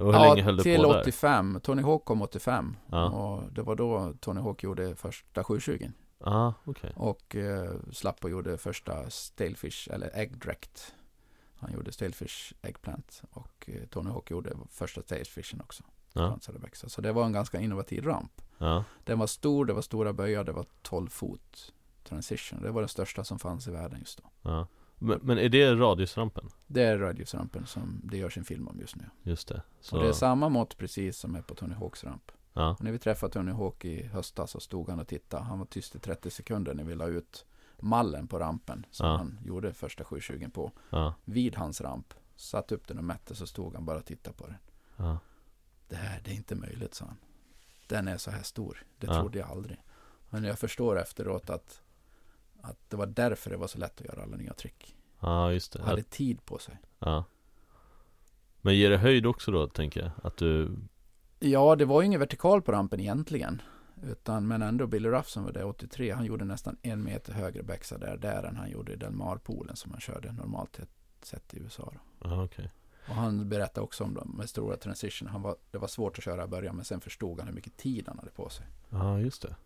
Och 0.00 0.06
hur 0.06 0.20
ja, 0.20 0.28
länge 0.28 0.42
höll 0.42 0.56
du 0.56 0.62
till 0.62 0.82
på 0.82 0.92
där? 0.92 1.00
85. 1.00 1.60
Tony 1.62 1.82
Hawk 1.82 2.04
kom 2.04 2.22
85. 2.22 2.76
Ja, 2.86 3.10
Och 3.10 3.52
det 3.52 3.62
var 3.62 3.76
då 3.76 4.14
Tony 4.20 4.40
Hawk 4.40 4.62
gjorde 4.62 4.96
första 4.96 5.44
720. 5.44 5.90
ah, 6.20 6.52
okej 6.64 6.92
Och 6.96 7.36
eh, 7.36 7.70
slapp 7.92 8.24
och 8.24 8.30
gjorde 8.30 8.58
första 8.58 9.10
Stalefish, 9.10 9.88
eller 9.92 10.10
Egg 10.18 10.38
Direct. 10.40 10.94
Han 11.60 11.72
gjorde 11.72 11.92
Stalefish 11.92 12.52
Eggplant. 12.62 13.22
Och 13.30 13.64
eh, 13.70 13.82
Tony 13.90 14.10
Hawk 14.10 14.30
gjorde 14.30 14.50
första 14.70 15.02
Stalefishen 15.02 15.60
också. 15.60 15.82
ja. 16.12 16.38
Så 16.86 17.00
det 17.00 17.12
var 17.12 17.24
en 17.24 17.32
ganska 17.32 17.60
innovativ 17.60 18.04
ramp. 18.04 18.42
ja, 18.58 18.84
Den 19.04 19.18
var 19.18 19.26
stor, 19.26 19.64
det 19.64 19.72
var 19.72 19.82
stora 19.82 20.12
böjar, 20.12 20.44
det 20.44 20.52
var 20.52 20.66
12 20.82 21.08
fot 21.08 21.72
transition. 22.04 22.62
Det 22.62 22.70
var 22.70 22.80
den 22.82 22.88
största 22.88 23.24
som 23.24 23.38
fanns 23.38 23.68
i 23.68 23.70
världen 23.70 23.98
just 23.98 24.18
då. 24.22 24.30
ja 24.50 24.66
men, 24.98 25.20
men 25.22 25.38
är 25.38 25.48
det 25.48 25.74
radiusrampen? 25.74 26.48
Det 26.66 26.82
är 26.82 26.98
radiusrampen 26.98 27.66
som 27.66 28.00
det 28.04 28.16
görs 28.18 28.38
en 28.38 28.44
film 28.44 28.68
om 28.68 28.80
just 28.80 28.96
nu. 28.96 29.04
Just 29.22 29.48
det 29.48 29.62
så, 29.80 29.96
Och 29.96 30.02
det 30.02 30.08
är 30.08 30.12
samma 30.12 30.48
mått 30.48 30.76
precis 30.78 31.18
som 31.18 31.34
är 31.34 31.42
på 31.42 31.54
Tony 31.54 31.74
Hawks 31.74 32.04
ramp. 32.04 32.32
ja, 32.52 32.70
Och 32.70 32.84
när 32.84 32.92
vi 32.92 32.98
träffade 32.98 33.32
Tony 33.32 33.52
Hawk 33.52 33.84
i 33.84 34.06
höstas 34.06 34.50
så 34.50 34.60
stod 34.60 34.88
han 34.90 35.00
och 35.00 35.08
tittade. 35.08 35.42
Han 35.44 35.58
var 35.58 35.66
tyst 35.66 35.94
i 35.94 35.98
30 35.98 36.30
sekunder 36.30 36.74
när 36.74 36.84
vi 36.84 36.94
la 36.94 37.06
ut 37.06 37.44
mallen 37.80 38.26
på 38.28 38.38
rampen 38.38 38.86
som 38.90 39.06
Ja. 39.06 39.16
han 39.16 39.38
gjorde 39.44 39.72
första 39.72 40.04
720 40.04 40.48
på. 40.54 40.72
ja, 40.90 41.14
Vid 41.24 41.56
hans 41.56 41.80
ramp. 41.80 42.14
Satt 42.36 42.72
upp 42.72 42.88
den 42.88 42.98
och 42.98 43.04
mätte 43.04 43.34
så 43.34 43.46
stod 43.46 43.74
han 43.74 43.84
bara 43.84 43.98
och 43.98 44.04
tittade 44.04 44.36
på 44.36 44.46
den. 44.46 44.56
ja, 44.96 45.18
Det 45.88 45.96
här, 45.96 46.20
det 46.24 46.30
är 46.30 46.34
inte 46.34 46.54
möjligt, 46.54 46.94
sa 46.94 47.04
han. 47.04 47.16
Den 47.86 48.08
är 48.08 48.16
så 48.16 48.30
här 48.30 48.42
stor. 48.42 48.82
Det 48.98 49.06
trodde 49.06 49.38
jag 49.38 49.48
aldrig. 49.50 49.82
Men 50.30 50.44
jag 50.44 50.58
förstår 50.58 50.98
efteråt 50.98 51.50
att, 51.50 51.82
att 52.62 52.78
det 52.88 52.96
var 52.96 53.06
därför 53.06 53.50
det 53.50 53.56
var 53.56 53.66
så 53.66 53.78
lätt 53.78 54.00
att 54.00 54.06
göra 54.06 54.22
alla 54.22 54.36
nya 54.36 54.52
trick. 54.54 54.96
ja 55.20 55.52
just 55.52 55.72
det 55.72 55.82
hade 55.82 56.02
tid 56.02 56.44
på 56.44 56.58
sig. 56.58 56.78
ja. 56.98 57.24
Men 58.60 58.76
ger 58.76 58.90
det 58.90 58.98
höjd 58.98 59.26
också 59.26 59.50
då, 59.50 59.66
tänker 59.66 60.00
jag? 60.00 60.10
Att 60.22 60.36
du, 60.36 60.76
Ja, 61.38 61.76
det 61.76 61.84
var 61.84 62.00
ju 62.00 62.06
ingen 62.06 62.20
vertikal 62.20 62.62
på 62.62 62.72
rampen 62.72 63.00
egentligen. 63.00 63.62
Utan, 64.02 64.46
men 64.46 64.62
ändå 64.62 64.86
Billy 64.86 65.08
Ruff 65.08 65.28
som 65.28 65.44
var 65.44 65.52
där 65.52 65.64
83, 65.64 66.10
han 66.10 66.24
gjorde 66.24 66.44
nästan 66.44 66.76
en 66.82 67.04
meter 67.04 67.32
högre 67.32 67.62
bäxa 67.62 67.98
där, 67.98 68.16
där 68.16 68.42
än 68.42 68.56
han 68.56 68.70
gjorde 68.70 68.92
i 68.92 68.96
Delmar-poolen 68.96 69.76
som 69.76 69.90
han 69.92 70.00
körde 70.00 70.32
normalt 70.32 70.80
sett 71.22 71.54
i 71.54 71.58
USA. 71.58 71.92
Då. 71.94 72.28
ja 72.28 72.44
okej 72.44 72.70
Och 73.08 73.14
han 73.14 73.48
berättade 73.48 73.84
också 73.84 74.04
om 74.04 74.14
de 74.14 74.30
med 74.36 74.48
stora 74.48 74.76
transition. 74.76 75.28
Han 75.28 75.42
var, 75.42 75.56
det 75.70 75.78
var 75.78 75.88
svårt 75.88 76.18
att 76.18 76.24
köra 76.24 76.44
i 76.44 76.46
början, 76.46 76.76
men 76.76 76.84
sen 76.84 77.00
förstod 77.00 77.38
han 77.38 77.48
hur 77.48 77.54
mycket 77.54 77.76
tid 77.76 78.04
han 78.08 78.18
hade 78.18 78.30
på 78.30 78.48
sig. 78.48 78.66
Ja, 78.90 79.20
just 79.20 79.42
det 79.42 79.56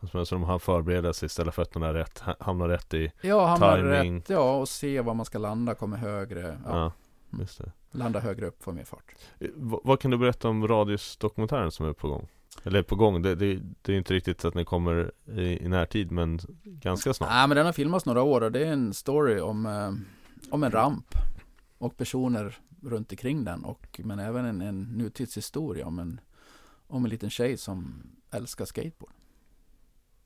Alltså 0.00 0.24
som 0.24 0.42
han 0.42 0.60
förbereder 0.60 1.12
sig, 1.12 1.28
ställa 1.28 1.52
fötterna 1.52 1.94
rätt, 1.94 2.18
ha- 2.18 2.36
hamna 2.40 2.68
rätt 2.68 2.94
i 2.94 3.12
Ja, 3.20 3.46
han 3.46 3.60
var 3.60 3.76
Timing. 3.76 4.16
rätt. 4.16 4.30
Ja, 4.30 4.56
och 4.56 4.68
se 4.68 5.00
var 5.00 5.14
man 5.14 5.26
ska 5.26 5.38
landa, 5.38 5.74
komma 5.74 5.96
högre. 5.96 6.58
Ja, 6.66 6.92
Ja, 7.30 7.38
det 7.38 7.72
Landa 7.98 8.20
högre 8.20 8.46
upp, 8.46 8.62
få 8.62 8.72
mer 8.72 8.84
fart. 8.84 9.14
Eh, 9.38 9.48
vad, 9.54 9.80
vad 9.84 10.00
kan 10.00 10.10
du 10.10 10.18
berätta 10.18 10.48
om 10.48 10.68
radiusdokumentären 10.68 11.70
som 11.70 11.86
är 11.86 11.92
på 11.92 12.08
gång? 12.08 12.28
Eller 12.64 12.82
på 12.82 12.96
gång, 12.96 13.22
det, 13.22 13.34
det, 13.34 13.60
det 13.82 13.92
är 13.92 13.96
inte 13.96 14.14
riktigt 14.14 14.40
så 14.40 14.48
att 14.48 14.54
den 14.54 14.64
kommer 14.64 15.12
i, 15.26 15.64
i 15.64 15.68
närtid 15.68 16.10
men 16.10 16.40
ganska 16.64 17.14
snart 17.14 17.30
Nej, 17.30 17.48
men 17.48 17.56
den 17.56 17.66
har 17.66 17.72
filmats 17.72 18.06
några 18.06 18.22
år 18.22 18.40
och 18.40 18.52
det 18.52 18.60
är 18.66 18.72
en 18.72 18.94
story 18.94 19.40
om, 19.40 19.66
eh, 19.66 19.92
om 20.52 20.62
en 20.62 20.70
ramp. 20.70 21.06
Och 21.78 21.96
personer 21.96 22.58
runt 22.82 23.10
omkring 23.12 23.44
den. 23.44 23.64
Och, 23.64 24.00
men 24.04 24.18
även 24.18 24.44
en, 24.44 24.60
en 24.60 24.82
nutidshistoria 24.82 25.86
om 25.86 25.98
en, 25.98 26.20
om 26.86 27.04
en 27.04 27.10
liten 27.10 27.30
tjej 27.30 27.56
som 27.56 28.02
älskar 28.30 28.64
skateboard. 28.64 29.12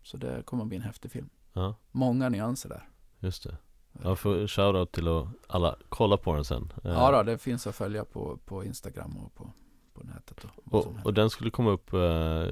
Så 0.05 0.17
det 0.17 0.43
kommer 0.45 0.65
bli 0.65 0.77
en 0.77 0.83
häftig 0.83 1.11
film. 1.11 1.29
Ja, 1.53 1.75
Många 1.93 2.29
nyanser 2.29 2.69
där. 2.69 2.89
just 3.21 3.43
det 3.43 3.57
Jag 4.03 4.19
får 4.19 4.47
shoutout 4.47 4.93
till 4.93 5.09
att 5.09 5.27
alla 5.47 5.77
kolla 5.89 6.17
på 6.17 6.35
den 6.35 6.45
sen 6.45 6.73
Eh, 6.85 6.91
Ja, 6.91 7.11
då, 7.11 7.23
det 7.23 7.39
finns 7.39 7.67
att 7.67 7.75
följa 7.75 8.05
på, 8.05 8.39
på 8.45 8.65
Instagram 8.65 9.17
och 9.17 9.35
på, 9.35 9.53
på 9.95 10.05
nätet. 10.05 10.45
Och, 10.45 10.75
och, 10.75 10.97
och 11.05 11.15
den 11.15 11.31
skulle 11.31 11.51
komma 11.51 11.71
upp 11.71 11.93
eh, 11.93 12.47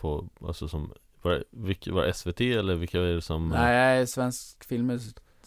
på, 0.00 0.28
alltså 0.46 0.68
som 0.68 0.92
var, 1.22 1.44
vilk, 1.50 1.88
var 1.88 2.12
SVT 2.12 2.40
eller 2.40 2.74
vilka 2.74 3.00
är 3.00 3.14
det 3.14 3.22
som 3.22 3.48
Nej, 3.48 4.06
svensk 4.06 4.64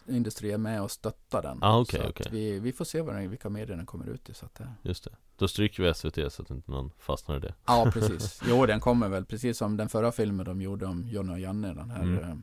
filmindustri 0.10 0.52
är 0.52 0.58
med 0.58 0.82
och 0.82 0.92
stöttar 0.92 1.42
den. 1.42 1.60
Ah, 1.62 1.80
okej, 1.80 2.02
Så 2.04 2.10
okej. 2.10 2.28
Vi, 2.32 2.60
vi 2.60 2.72
får 2.72 2.86
se 2.86 3.02
vad 3.02 3.16
den, 3.16 3.30
vilka 3.30 3.50
medier 3.50 3.78
den 3.78 3.86
kommer 3.86 4.10
ut 4.10 4.30
i. 4.30 4.34
Så 4.34 4.46
att 4.46 4.56
det... 4.56 4.68
Just 4.82 5.04
det 5.04 5.12
Då 5.38 5.48
stryker 5.48 5.84
vi 5.84 5.94
SVT 5.94 6.34
så 6.34 6.42
att 6.42 6.50
inte 6.52 6.72
någon 6.72 6.92
fastnar 7.00 7.38
i 7.38 7.40
det 7.40 7.54
Ja, 7.66 7.90
precis. 7.94 8.42
Jo, 8.48 8.66
den 8.66 8.80
kommer 8.80 9.10
väl 9.10 9.26
precis 9.26 9.58
som 9.58 9.78
den 9.78 9.90
förra 9.90 10.12
filmen 10.12 10.46
de 10.46 10.62
gjorde 10.62 10.86
om 10.86 11.08
Johnny 11.08 11.34
och 11.34 11.40
Janne. 11.40 11.74
Den 11.74 11.90
här, 11.92 12.02
Mm. 12.04 12.18
eh, 12.24 12.36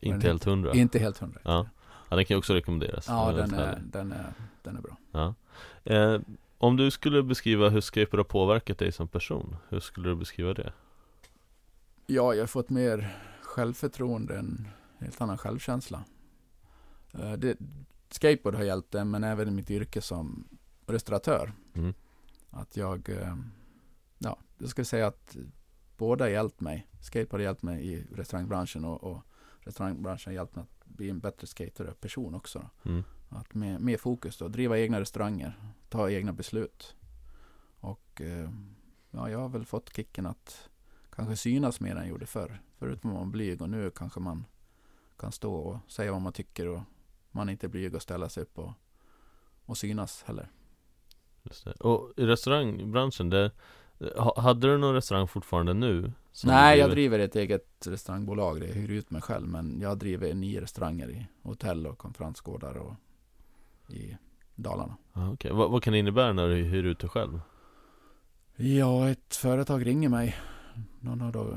Inte 0.00 0.18
den 0.18 0.30
helt 0.30 0.44
hundra 0.44 0.72
inte 0.72 0.98
helt 0.98 1.18
hundra. 1.18 1.40
Ja. 1.44 1.66
Ja, 2.08 2.16
den 2.16 2.24
kan 2.24 2.34
ju 2.34 2.38
också 2.38 2.54
rekommenderas 2.54 3.08
Ja, 3.08 3.26
den 3.32 3.36
väldigt 3.36 3.58
är, 3.58 3.80
den, 3.92 4.12
är, 4.12 4.32
den 4.62 4.76
är 4.76 4.80
bra. 4.80 4.96
Ja. 5.12 5.34
Eh, 5.94 6.20
Om 6.58 6.76
du 6.76 6.90
skulle 6.90 7.22
beskriva 7.22 7.68
hur 7.68 7.80
skateboard 7.80 8.18
har 8.18 8.24
påverkat 8.24 8.78
dig 8.78 8.92
som 8.92 9.08
person, 9.08 9.56
hur 9.68 9.80
skulle 9.80 10.08
du 10.08 10.16
beskriva 10.16 10.54
det? 10.54 10.72
Ja, 12.06 12.34
jag 12.34 12.42
har 12.42 12.46
fått 12.46 12.70
mer 12.70 13.16
självförtroende, 13.42 14.36
en 14.38 14.68
helt 15.00 15.20
annan 15.20 15.38
självkänsla. 15.38 16.04
Eh, 17.12 17.32
det, 17.32 17.58
skateboard 18.10 18.54
har 18.54 18.62
hjälpt 18.62 18.92
det, 18.92 19.04
men 19.04 19.24
även 19.24 19.48
i 19.48 19.50
mitt 19.50 19.70
yrke 19.70 20.00
som 20.00 20.48
restauratör. 20.86 21.52
Mm. 21.74 21.94
Att 22.50 22.76
jag, 22.76 23.08
eh, 23.08 23.36
ja, 24.18 24.38
jag 24.58 24.70
ska 24.70 24.84
säga 24.84 25.06
att 25.06 25.36
båda 25.96 26.24
har 26.24 26.30
hjälpt 26.30 26.60
mig. 26.60 26.86
Skateboard 27.00 27.40
har 27.40 27.44
hjälpt 27.44 27.62
mig 27.62 27.88
i 27.88 28.06
restaurangbranschen 28.14 28.84
och, 28.84 29.04
och 29.04 29.22
restaurangbranschen 29.60 30.30
har 30.30 30.34
hjälpt 30.34 30.56
mig 30.56 30.62
att 30.62 30.86
bli 30.86 31.10
en 31.10 31.20
bättre 31.20 31.46
skater 31.46 31.86
och 31.86 32.00
person 32.00 32.34
också. 32.34 32.70
Mm. 32.82 33.04
Att 33.28 33.54
med, 33.54 33.80
med 33.80 34.00
fokus 34.00 34.38
då, 34.38 34.48
driva 34.48 34.78
egna 34.78 35.00
restauranger, 35.00 35.74
ta 35.88 36.10
egna 36.10 36.32
beslut. 36.32 36.96
Och 37.80 38.20
eh, 38.20 38.50
ja, 39.10 39.30
jag 39.30 39.38
har 39.38 39.48
väl 39.48 39.64
fått 39.64 39.96
kicken 39.96 40.26
att 40.26 40.68
kanske 41.10 41.36
synas 41.36 41.80
mer 41.80 41.90
än 41.90 41.96
jag 41.96 42.08
gjorde 42.08 42.26
förr. 42.26 42.62
Förut 42.78 43.04
var 43.04 43.12
man 43.12 43.30
blyg 43.30 43.62
och 43.62 43.70
nu 43.70 43.90
kanske 43.90 44.20
man 44.20 44.44
kan 45.16 45.32
stå 45.32 45.54
och 45.54 45.78
säga 45.88 46.12
vad 46.12 46.20
man 46.20 46.32
tycker 46.32 46.66
och 46.66 46.82
man 47.30 47.48
inte 47.48 47.68
blyg 47.68 47.94
och 47.94 48.02
ställa 48.02 48.28
sig 48.28 48.42
upp 48.42 48.58
och, 48.58 48.72
och 49.64 49.78
synas 49.78 50.22
heller. 50.26 50.50
Det. 51.42 51.80
Och 51.80 52.12
i 52.16 52.26
restaurangbranschen, 52.26 53.50
ha- 54.16 54.40
hade 54.40 54.66
du 54.66 54.78
någon 54.78 54.94
restaurang 54.94 55.28
fortfarande 55.28 55.74
nu? 55.74 56.12
Nej, 56.44 56.78
jag 56.78 56.90
driver? 56.90 57.18
ett 57.18 57.36
eget 57.36 57.86
restaurangbolag. 57.86 58.58
Jag 58.62 58.66
hyr 58.66 58.90
ut 58.90 59.10
mig 59.10 59.22
själv. 59.22 59.48
Men 59.48 59.80
jag 59.80 59.98
driver 59.98 60.34
nio 60.34 60.60
restauranger 60.60 61.10
i 61.10 61.26
hotell 61.42 61.86
och 61.86 61.98
konferensgårdar 61.98 62.74
och 62.74 62.94
i 63.94 64.16
Dalarna. 64.54 64.96
Ah, 65.12 65.30
okej. 65.30 65.52
vad, 65.52 65.70
vad 65.70 65.82
kan 65.82 65.92
det 65.92 65.98
innebära 65.98 66.32
när 66.32 66.48
du 66.48 66.54
hyr 66.54 66.84
ut 66.84 66.98
dig 66.98 67.10
själv? 67.10 67.40
Ja, 68.56 69.08
ett 69.08 69.36
företag 69.36 69.86
ringer 69.86 70.08
mig. 70.08 70.36
Någon 71.00 71.22
av 71.22 71.56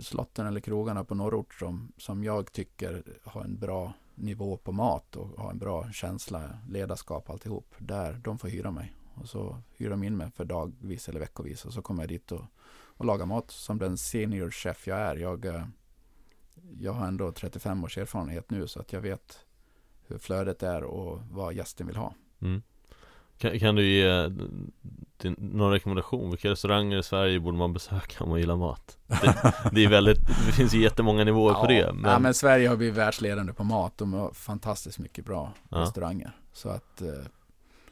slotten 0.00 0.46
eller 0.46 0.60
krogarna 0.60 1.04
på 1.04 1.14
norrort 1.14 1.54
som, 1.54 1.92
som 1.96 2.24
jag 2.24 2.52
tycker 2.52 3.02
har 3.24 3.44
en 3.44 3.58
bra 3.58 3.92
nivå 4.20 4.56
på 4.56 4.72
mat 4.72 5.16
och 5.16 5.28
ha 5.28 5.50
en 5.50 5.58
bra 5.58 5.90
känsla, 5.92 6.58
ledarskap 6.68 7.30
alltihop. 7.30 7.74
Där 7.78 8.20
de 8.24 8.38
får 8.38 8.48
hyra 8.48 8.70
mig. 8.70 8.94
Och 9.14 9.28
så 9.28 9.62
hyr 9.76 9.90
de 9.90 10.02
in 10.02 10.16
mig 10.16 10.30
för 10.30 10.44
dagvis 10.44 11.08
eller 11.08 11.20
veckovis. 11.20 11.64
Och 11.64 11.72
så 11.72 11.82
kommer 11.82 12.02
jag 12.02 12.08
dit 12.08 12.32
och, 12.32 12.44
och 12.72 13.04
lagar 13.04 13.26
mat 13.26 13.50
som 13.50 13.78
den 13.78 13.98
senior 13.98 14.50
chef 14.50 14.86
jag 14.86 14.98
är. 14.98 15.16
Jag, 15.16 15.44
eh, 15.44 15.64
jag 16.78 16.92
har 16.92 17.06
ändå 17.06 17.32
35 17.32 17.84
års 17.84 17.98
erfarenhet 17.98 18.50
nu 18.50 18.68
så 18.68 18.80
att 18.80 18.92
jag 18.92 19.00
vet 19.00 19.38
hur 20.06 20.18
flödet 20.18 20.62
är 20.62 20.84
och 20.84 21.20
vad 21.30 21.54
gästen 21.54 21.86
vill 21.86 21.96
ha. 21.96 22.14
Mm. 22.40 22.62
Kan, 23.40 23.58
kan 23.58 23.74
du 23.74 23.88
ge 23.88 24.08
eh, 24.08 24.28
din, 25.16 25.36
någon 25.38 25.72
rekommendation? 25.72 26.30
Vilka 26.30 26.50
restauranger 26.50 26.98
i 26.98 27.02
Sverige 27.02 27.40
borde 27.40 27.58
man 27.58 27.72
besöka 27.72 28.24
om 28.24 28.30
man 28.30 28.38
gillar 28.40 28.56
mat? 28.56 28.98
Det, 29.06 29.54
det 29.72 29.84
är 29.84 29.88
väldigt, 29.88 30.26
det 30.26 30.52
finns 30.52 30.74
ju 30.74 30.82
jättemånga 30.82 31.24
nivåer 31.24 31.54
på 31.54 31.66
det 31.66 31.92
men... 31.92 32.10
Ja, 32.10 32.18
men 32.18 32.34
Sverige 32.34 32.68
har 32.68 32.76
blivit 32.76 32.96
världsledande 32.96 33.52
på 33.52 33.64
mat. 33.64 33.98
De 33.98 34.12
har 34.12 34.32
fantastiskt 34.32 34.98
mycket 34.98 35.24
bra 35.24 35.52
Ja. 35.68 35.78
restauranger. 35.78 36.32
Så 36.52 36.68
att 36.68 37.02
eh, 37.02 37.08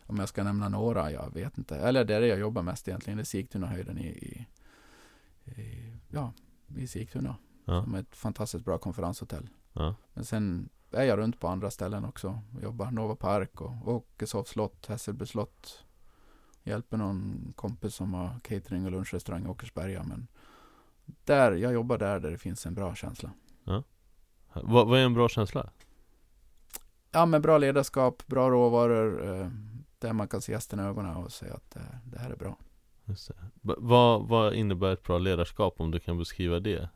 om 0.06 0.18
jag 0.18 0.28
ska 0.28 0.44
nämna 0.44 0.68
några, 0.68 1.12
jag 1.12 1.34
vet 1.34 1.58
inte. 1.58 1.76
Eller 1.76 2.04
det 2.04 2.14
är 2.14 2.20
det 2.20 2.26
jag 2.26 2.38
jobbar 2.38 2.62
mest 2.62 2.88
egentligen. 2.88 3.16
Det 3.16 3.22
är 3.22 3.24
Sigtunahöjden 3.24 3.98
i, 3.98 4.06
i, 4.06 4.46
i, 5.60 5.92
ja, 6.08 6.32
i 6.76 6.86
Sigtuna. 6.86 7.36
Ja. 7.64 7.82
Som 7.84 7.94
är 7.94 8.00
ett 8.00 8.16
fantastiskt 8.16 8.64
bra 8.64 8.78
konferenshotell. 8.78 9.48
Ja. 9.72 9.94
Men 10.14 10.24
sen 10.24 10.68
är 10.90 11.04
jag 11.04 11.18
runt 11.18 11.40
på 11.40 11.48
andra 11.48 11.70
ställen 11.70 12.04
också. 12.04 12.40
Jag 12.54 12.62
jobbar 12.62 12.90
Nova 12.90 13.16
Park 13.16 13.60
och 13.60 13.88
Åkeshovs 13.88 14.48
slott, 14.48 14.86
Hässelby 14.86 15.26
slott. 15.26 15.84
Hjälper 16.62 16.96
någon 16.96 17.52
kompis 17.56 17.94
som 17.94 18.14
har 18.14 18.40
catering 18.42 18.84
och 18.84 18.90
lunchrestaurang 18.90 19.44
i 19.44 19.48
Åkersberga. 19.48 20.02
Men 20.02 20.26
där, 21.24 21.52
jag 21.52 21.72
jobbar 21.72 21.98
där, 21.98 22.20
där 22.20 22.30
det 22.30 22.38
finns 22.38 22.66
en 22.66 22.74
bra 22.74 22.94
känsla. 22.94 23.30
Vad, 24.52 24.88
vad 24.88 24.98
är 24.98 25.04
en 25.04 25.14
bra 25.14 25.28
känsla? 25.28 25.70
Ja, 27.10 27.26
men 27.26 27.42
bra 27.42 27.58
ledarskap, 27.58 28.26
bra 28.26 28.50
råvaror. 28.50 29.40
Eh, 29.40 29.50
där 29.98 30.12
man 30.12 30.28
kan 30.28 30.40
se 30.40 30.52
gästen 30.52 30.80
i 30.80 30.82
ögonen 30.82 31.16
och 31.16 31.32
säga 31.32 31.54
att 31.54 31.70
det, 31.70 32.00
det 32.04 32.18
här 32.18 32.30
är 32.30 32.36
bra. 32.36 32.56
Vad, 33.62 34.28
vad 34.28 34.54
innebär 34.54 34.92
ett 34.92 35.02
bra 35.02 35.18
ledarskap 35.18 35.80
om 35.80 35.90
du 35.90 36.00
kan 36.00 36.18
beskriva 36.18 36.60
det? 36.60 36.88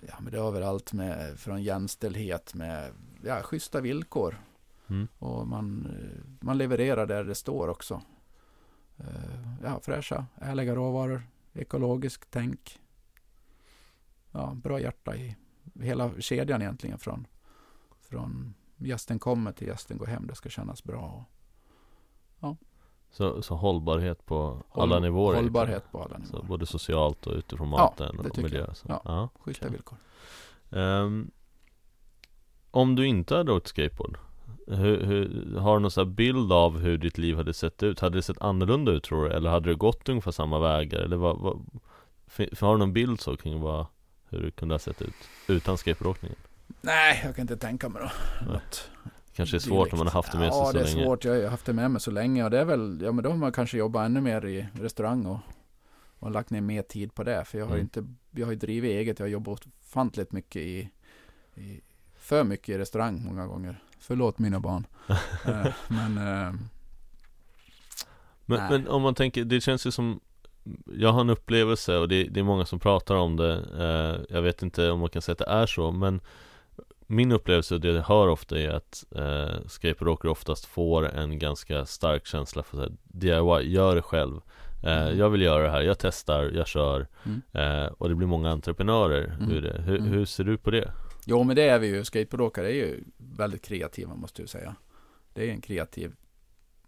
Ja, 0.00 0.14
men 0.20 0.32
det 0.32 0.38
har 0.38 0.52
väl 0.52 0.62
allt 0.62 0.92
med 0.92 1.38
från 1.38 1.62
jämställdhet 1.62 2.54
med 2.54 2.92
ja, 3.24 3.42
schyssta 3.42 3.80
villkor. 3.80 4.40
Mm. 4.88 5.08
Och 5.18 5.48
man, 5.48 5.86
eh, 5.86 6.44
man 6.46 6.58
levererar 6.58 7.06
där 7.06 7.24
det 7.24 7.34
står 7.34 7.68
också. 7.68 8.02
Eh, 8.98 9.06
Ja, 9.64 9.80
fräscha, 9.80 10.26
ärliga 10.36 10.74
råvaror, 10.74 11.22
ekologiskt 11.52 12.26
tänk. 12.30 12.80
Ja, 14.32 14.52
bra 14.54 14.80
hjärta 14.80 15.16
i 15.16 15.36
hela 15.80 16.10
kedjan 16.20 16.62
egentligen 16.62 16.98
från, 16.98 17.26
från 18.00 18.54
gästen 18.76 19.18
kommer 19.18 19.52
till 19.52 19.66
gästen 19.68 19.98
går 19.98 20.06
hem. 20.06 20.26
Det 20.26 20.34
ska 20.34 20.48
kännas 20.48 20.84
bra. 20.84 21.24
Så, 23.12 23.42
så 23.42 23.54
hållbarhet 23.56 24.26
på 24.26 24.62
Håll- 24.68 24.82
alla 24.82 24.98
nivåer. 25.00 25.36
Hållbarhet 25.36 25.92
på 25.92 26.02
alla 26.02 26.14
Så 26.18 26.20
nivåer. 26.24 26.42
både 26.48 26.66
socialt 26.66 27.26
och 27.26 27.34
utifrån 27.34 27.68
Ja, 27.70 27.76
maten 27.76 28.16
det 28.22 28.28
och 28.30 28.38
miljö 28.38 28.74
så. 28.74 28.86
Ja. 28.88 29.00
Ja. 29.04 29.28
Schyssta 29.40 29.66
okej. 29.66 29.72
villkor. 29.76 29.98
Ehm, 30.70 31.30
Om 32.70 32.96
du 32.96 33.06
inte 33.06 33.36
hade 33.36 33.52
åkt 33.52 33.68
skateboard 33.68 34.18
hur, 34.66 35.04
hur, 35.04 35.56
Har 35.58 35.74
du 35.74 35.80
någon 35.80 35.90
sån 35.90 36.06
här 36.06 36.14
bild 36.14 36.52
av 36.52 36.78
hur 36.78 36.98
ditt 36.98 37.18
liv 37.18 37.36
hade 37.36 37.54
sett 37.54 37.82
ut? 37.82 38.00
Hade 38.00 38.18
det 38.18 38.22
sett 38.22 38.40
annorlunda 38.40 38.92
ut 38.92 39.04
tror 39.04 39.24
du? 39.24 39.30
Eller 39.34 39.50
hade 39.50 39.68
det 39.70 39.74
gått 39.74 40.08
ungefär 40.08 40.30
samma 40.30 40.58
vägar? 40.58 41.00
Eller 41.00 41.16
vad, 41.16 41.38
vad, 41.38 41.66
har 42.60 42.72
du 42.72 42.78
någon 42.78 42.92
bild 42.92 43.20
så 43.20 43.36
kring 43.36 43.60
vad, 43.60 43.86
hur 44.28 44.42
det 44.42 44.50
kunde 44.50 44.74
ha 44.74 44.78
sett 44.78 45.02
ut 45.02 45.14
utan 45.48 45.78
skateboardåkningen? 45.78 46.38
Nej, 46.80 47.20
jag 47.24 47.36
kan 47.36 47.42
inte 47.42 47.56
tänka 47.56 47.88
mig 47.88 48.02
då. 48.02 48.10
Något 48.52 48.90
Kanske 49.32 49.56
är 49.56 49.58
svårt 49.58 49.92
om 49.92 49.98
man 49.98 50.06
har 50.06 50.14
haft 50.14 50.32
det 50.32 50.38
med 50.38 50.52
sig 50.52 50.60
ja, 50.62 50.66
så 50.66 50.72
det 50.72 50.80
är 50.80 50.84
länge 50.84 51.04
svårt. 51.04 51.24
Jag 51.24 51.42
har 51.42 51.48
haft 51.48 51.66
det 51.66 51.72
med 51.72 51.90
mig 51.90 52.00
så 52.00 52.10
länge. 52.10 52.44
Och 52.44 52.50
det 52.50 52.58
är 52.58 52.64
väl, 52.64 53.00
ja 53.02 53.12
men 53.12 53.24
då 53.24 53.30
har 53.30 53.36
man 53.36 53.52
kanske 53.52 53.78
jobbat 53.78 54.06
ännu 54.06 54.20
mer 54.20 54.46
i 54.46 54.66
restaurang 54.72 55.26
och, 55.26 55.38
och 56.18 56.30
lagt 56.30 56.50
ner 56.50 56.60
mer 56.60 56.82
tid 56.82 57.14
på 57.14 57.24
det. 57.24 57.44
För 57.44 57.58
jag 57.58 57.66
har 57.66 57.74
ju 57.74 57.80
Mm. 57.80 57.84
inte, 57.84 58.14
jag 58.40 58.46
har 58.46 58.52
ju 58.52 58.58
drivit 58.58 58.90
eget. 58.90 59.18
Jag 59.18 59.26
har 59.26 59.30
jobbat 59.30 59.66
ofantligt 59.80 60.32
mycket 60.32 60.62
i, 60.62 60.90
i 61.54 61.80
för 62.30 62.44
mycket 62.44 62.68
i 62.68 62.78
restaurang 62.78 63.22
många 63.24 63.46
gånger. 63.46 63.82
Förlåt 64.00 64.38
mina 64.38 64.60
barn. 64.60 64.86
Eh, 65.46 65.66
men 65.88 66.18
eh, 66.18 66.52
Men, 68.46 68.60
men 68.70 68.88
om 68.88 69.02
man 69.02 69.14
tänker, 69.14 69.44
det 69.44 69.60
känns 69.60 69.86
ju 69.86 69.90
som 69.90 70.20
Jag 70.98 71.12
har 71.12 71.20
en 71.20 71.30
upplevelse 71.30 71.96
och 71.96 72.08
det, 72.08 72.24
det 72.24 72.40
är 72.40 72.44
många 72.44 72.64
som 72.66 72.78
pratar 72.78 73.14
om 73.14 73.36
det 73.36 73.52
eh, 73.78 74.34
Jag 74.36 74.42
vet 74.42 74.62
inte 74.62 74.90
om 74.90 75.00
man 75.00 75.08
kan 75.08 75.22
säga 75.22 75.32
att 75.32 75.38
det 75.38 75.44
är 75.62 75.66
så 75.66 75.90
men 75.90 76.20
Min 77.06 77.32
upplevelse 77.32 77.74
och 77.74 77.80
det 77.80 77.88
jag 77.88 78.02
hör 78.02 78.28
ofta 78.28 78.58
är 78.58 78.68
att 78.70 79.04
eh, 79.16 79.66
skateboardåkare 79.66 80.30
oftast 80.30 80.64
får 80.64 81.08
en 81.08 81.38
ganska 81.38 81.86
stark 81.86 82.26
känsla 82.26 82.62
för 82.62 82.78
här, 82.78 82.92
DIY, 83.02 83.72
gör 83.74 83.94
det 83.96 84.02
själv 84.02 84.36
eh, 84.82 85.02
Mm. 85.02 85.18
Jag 85.18 85.30
vill 85.30 85.42
göra 85.42 85.62
det 85.62 85.70
här, 85.70 85.82
jag 85.82 85.98
testar, 85.98 86.50
jag 86.54 86.66
kör 86.66 87.06
mm. 87.26 87.42
eh, 87.52 87.92
Och 87.98 88.08
det 88.08 88.14
blir 88.14 88.26
många 88.26 88.50
entreprenörer 88.50 89.24
Mm. 89.24 89.50
ur 89.50 89.62
det. 89.62 89.82
Hur, 89.82 89.98
Mm. 89.98 90.08
hur 90.12 90.24
ser 90.24 90.44
du 90.44 90.58
på 90.58 90.70
det? 90.70 90.90
Jo, 91.30 91.44
men 91.44 91.56
det 91.56 91.62
är 91.62 91.78
vi 91.78 91.86
ju. 91.86 92.04
Skateboardåkare 92.04 92.66
är 92.68 92.74
ju 92.74 93.04
väldigt 93.16 93.62
kreativa 93.62 94.14
måste 94.14 94.42
jag 94.42 94.48
säga. 94.48 94.76
Det 95.32 95.48
är 95.48 95.52
en 95.52 95.60
kreativ 95.60 96.14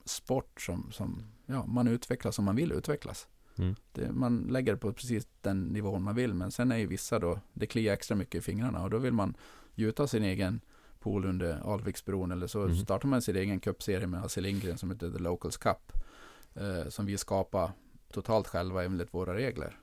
sport 0.04 0.60
som, 0.60 0.92
som 0.92 1.22
ja, 1.46 1.66
man 1.66 1.88
utvecklas 1.88 2.34
som 2.34 2.44
man 2.44 2.56
vill 2.56 2.72
utvecklas. 2.72 3.28
Mm. 3.58 3.74
Det, 3.92 4.12
man 4.12 4.40
lägger 4.50 4.72
det 4.72 4.78
på 4.78 4.92
precis 4.92 5.28
den 5.40 5.62
nivån 5.64 6.02
man 6.02 6.14
vill. 6.14 6.34
Men 6.34 6.50
sen 6.50 6.72
är 6.72 6.76
ju 6.76 6.86
vissa 6.86 7.18
då, 7.18 7.40
det 7.52 7.66
kliar 7.66 7.92
extra 7.94 8.14
mycket 8.16 8.34
i 8.34 8.40
fingrarna 8.40 8.82
och 8.82 8.90
då 8.90 8.98
vill 8.98 9.12
man 9.12 9.34
gjuta 9.74 10.06
sin 10.06 10.22
egen 10.24 10.60
pool 11.00 11.24
under 11.24 11.72
Alviksbron 11.72 12.30
eller 12.32 12.46
så 12.46 12.62
Mm. 12.64 12.76
startar 12.76 13.08
man 13.08 13.22
sin 13.22 13.36
egen 13.36 13.60
cupserie 13.60 14.06
med 14.06 14.20
Hasse 14.20 14.40
Lindgren 14.40 14.78
som 14.78 14.90
heter 14.90 15.10
The 15.10 15.18
Locals 15.18 15.56
Cup. 15.56 15.92
Eh, 16.54 16.88
som 16.88 17.06
vi 17.06 17.18
skapar 17.18 17.70
totalt 18.12 18.46
själva 18.48 18.84
enligt 18.84 19.14
våra 19.14 19.34
regler. 19.34 19.78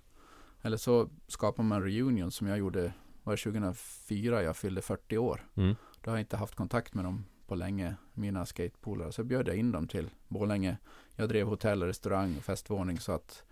Eller 0.61 0.77
så 0.77 1.09
skapar 1.27 1.63
man 1.63 1.83
reunion 1.83 2.31
som 2.31 2.47
jag 2.47 2.57
gjorde, 2.57 2.93
var 3.29 3.35
det 3.35 3.43
2004 3.43 4.43
jag 4.43 4.57
fyllde 4.57 4.81
40 4.81 5.17
år. 5.17 5.47
Mm. 5.55 5.75
Då 6.01 6.11
har 6.11 6.17
jag 6.17 6.21
inte 6.21 6.37
haft 6.37 6.55
kontakt 6.55 6.93
med 6.93 7.05
dem 7.05 7.25
på 7.47 7.55
länge, 7.55 7.95
mina 8.13 8.45
skatepolare. 8.45 9.11
Så 9.11 9.23
bjöd 9.23 9.47
jag 9.47 9.55
in 9.55 9.71
dem 9.71 9.87
till 9.87 10.09
Borlänge. 10.27 10.77
Jag 11.15 11.29
drev 11.29 11.47
hotell, 11.47 11.83
restaurang 11.83 12.37
och 12.37 12.43
festvåning 12.43 12.99
så 12.99 13.11
att 13.11 13.43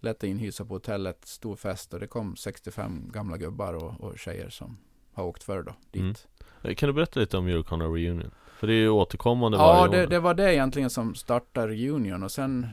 lätt 0.00 0.22
inhysa 0.22 0.64
på 0.64 0.74
hotellet, 0.74 1.24
stor 1.24 1.56
fest 1.56 1.94
och 1.94 2.00
det 2.00 2.06
kom 2.06 2.36
65 2.36 3.10
gamla 3.12 3.36
gubbar 3.36 3.74
och, 3.74 4.00
och 4.00 4.18
tjejer 4.18 4.50
som 4.50 4.78
har 5.12 5.24
åkt 5.24 5.42
förr 5.42 5.62
då 5.62 5.74
dit. 5.90 6.02
Mm. 6.02 6.14
Eh, 6.62 6.74
Kan 6.74 6.86
du 6.86 6.92
berätta 6.92 7.20
lite 7.20 7.36
om 7.36 7.46
Euroconnor 7.46 7.94
Reunion? 7.96 8.30
För 8.54 8.66
det 8.66 8.72
är 8.72 8.80
ju 8.80 8.88
återkommande 8.88 9.58
Ja, 9.58 9.72
varje 9.72 9.96
det, 9.96 10.06
år 10.06 10.10
det 10.10 10.20
var 10.20 10.34
det 10.34 10.54
egentligen 10.54 10.90
som 10.90 11.14
startade 11.14 11.68
reunion 11.68 12.22
och 12.22 12.32
sen, 12.32 12.66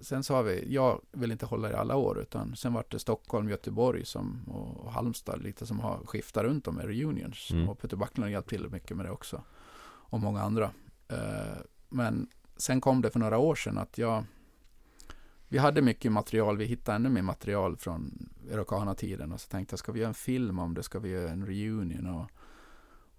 sen 0.00 0.24
sa 0.24 0.42
vi, 0.42 0.74
jag 0.74 1.00
vill 1.12 1.32
inte 1.32 1.46
hålla 1.46 1.70
i 1.70 1.74
alla 1.74 1.96
år 1.96 2.20
utan 2.20 2.56
sen 2.56 2.72
var 2.72 2.84
det 2.88 2.98
Stockholm, 2.98 3.48
Göteborg 3.48 4.04
som, 4.04 4.44
och 4.48 4.92
Halmstad 4.92 5.42
lite 5.42 5.66
som 5.66 5.80
har 5.80 5.98
skiftat 6.04 6.44
runt 6.44 6.68
om 6.68 6.74
med 6.74 6.86
reunions. 6.86 7.50
Mm. 7.50 7.68
Och 7.68 7.78
Peter 7.78 7.96
Backlund 7.96 8.30
hjälpt 8.30 8.48
till 8.48 8.68
mycket 8.68 8.96
med 8.96 9.06
det 9.06 9.12
också. 9.12 9.42
Och 9.84 10.20
många 10.20 10.42
andra. 10.42 10.70
Eh, 11.08 11.58
men 11.88 12.28
sen 12.56 12.80
kom 12.80 13.02
det 13.02 13.10
för 13.10 13.20
några 13.20 13.38
år 13.38 13.54
sedan 13.54 13.78
att 13.78 13.98
jag 13.98 14.24
vi 15.48 15.58
hade 15.58 15.82
mycket 15.82 16.12
material, 16.12 16.56
vi 16.56 16.64
hittade 16.64 16.96
ännu 16.96 17.08
mer 17.08 17.22
material 17.22 17.76
från 17.76 18.28
Erocana-tiden 18.50 19.32
och 19.32 19.40
så 19.40 19.48
tänkte 19.48 19.72
jag, 19.72 19.78
ska 19.78 19.92
vi 19.92 20.00
göra 20.00 20.08
en 20.08 20.14
film 20.14 20.58
om 20.58 20.74
det? 20.74 20.82
Ska 20.82 20.98
vi 20.98 21.08
göra 21.08 21.30
en 21.30 21.46
reunion? 21.46 22.06
Och, 22.06 22.30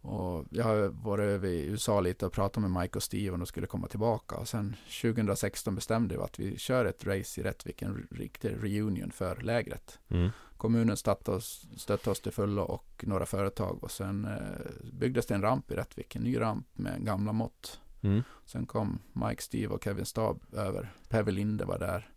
och 0.05 0.45
jag 0.49 0.63
har 0.63 0.87
varit 0.87 1.23
över 1.23 1.47
i 1.47 1.65
USA 1.65 2.01
lite 2.01 2.25
och 2.25 2.33
pratat 2.33 2.61
med 2.61 2.81
Mike 2.81 2.97
och 2.97 3.03
Steve 3.03 3.33
om 3.33 3.39
de 3.39 3.45
skulle 3.45 3.67
komma 3.67 3.87
tillbaka. 3.87 4.35
Och 4.35 4.47
sen 4.47 4.75
2016 5.01 5.75
bestämde 5.75 6.17
vi 6.17 6.23
att 6.23 6.39
vi 6.39 6.57
kör 6.57 6.85
ett 6.85 7.05
race 7.05 7.41
i 7.41 7.43
Rättvik, 7.43 7.81
en 7.81 8.07
riktig 8.11 8.55
reunion 8.61 9.11
för 9.11 9.35
lägret. 9.35 9.99
Mm. 10.07 10.29
Kommunen 10.57 10.97
stötte 10.97 11.31
oss, 11.31 11.67
stötte 11.77 12.09
oss 12.09 12.21
till 12.21 12.31
fullo 12.31 12.61
och 12.61 13.03
några 13.07 13.25
företag 13.25 13.83
och 13.83 13.91
sen 13.91 14.25
eh, 14.25 14.91
byggdes 14.93 15.25
det 15.25 15.35
en 15.35 15.41
ramp 15.41 15.71
i 15.71 15.75
Rättvik, 15.75 16.15
en 16.15 16.23
ny 16.23 16.39
ramp 16.39 16.67
med 16.73 17.05
gamla 17.05 17.33
mått. 17.33 17.79
Mm. 18.01 18.23
Sen 18.45 18.65
kom 18.65 18.99
Mike, 19.13 19.41
Steve 19.41 19.73
och 19.73 19.83
Kevin 19.83 20.05
Stab 20.05 20.43
över. 20.53 20.93
Peve 21.09 21.31
Linde 21.31 21.65
var 21.65 21.79
där. 21.79 22.09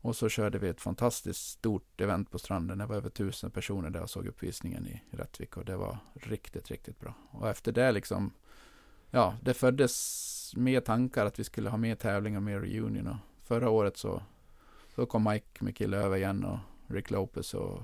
Och 0.00 0.16
så 0.16 0.28
körde 0.28 0.58
vi 0.58 0.68
ett 0.68 0.80
fantastiskt 0.80 1.50
stort 1.50 2.00
event 2.00 2.30
på 2.30 2.38
stranden. 2.38 2.78
Det 2.78 2.86
var 2.86 2.96
över 2.96 3.10
tusen 3.10 3.50
personer 3.50 3.90
där 3.90 4.02
och 4.02 4.10
såg 4.10 4.26
uppvisningen 4.26 4.86
i 4.86 5.02
Rättvik. 5.10 5.56
Och 5.56 5.64
det 5.64 5.76
var 5.76 5.98
riktigt, 6.14 6.70
riktigt 6.70 7.00
bra. 7.00 7.14
Och 7.30 7.48
efter 7.48 7.72
det 7.72 7.92
liksom, 7.92 8.32
ja, 9.10 9.36
det 9.42 9.54
föddes 9.54 10.52
mer 10.56 10.80
tankar 10.80 11.26
att 11.26 11.38
vi 11.38 11.44
skulle 11.44 11.70
ha 11.70 11.76
mer 11.76 11.94
tävling 11.94 12.36
och 12.36 12.42
mer 12.42 12.60
reunion. 12.60 13.06
Och 13.06 13.16
förra 13.42 13.70
året 13.70 13.96
så, 13.96 14.22
så 14.94 15.06
kom 15.06 15.24
Mike 15.24 15.64
med 15.64 15.76
kille 15.76 15.96
över 15.96 16.16
igen 16.16 16.44
och 16.44 16.58
Rick 16.86 17.10
Lopez 17.10 17.54
och 17.54 17.82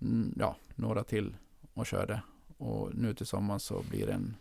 mm, 0.00 0.34
ja, 0.38 0.56
några 0.74 1.04
till 1.04 1.36
och 1.74 1.86
körde. 1.86 2.22
Och 2.56 2.94
nu 2.94 3.14
till 3.14 3.26
sommaren 3.26 3.60
så 3.60 3.82
blir 3.90 4.06
det 4.06 4.12
en 4.12 4.36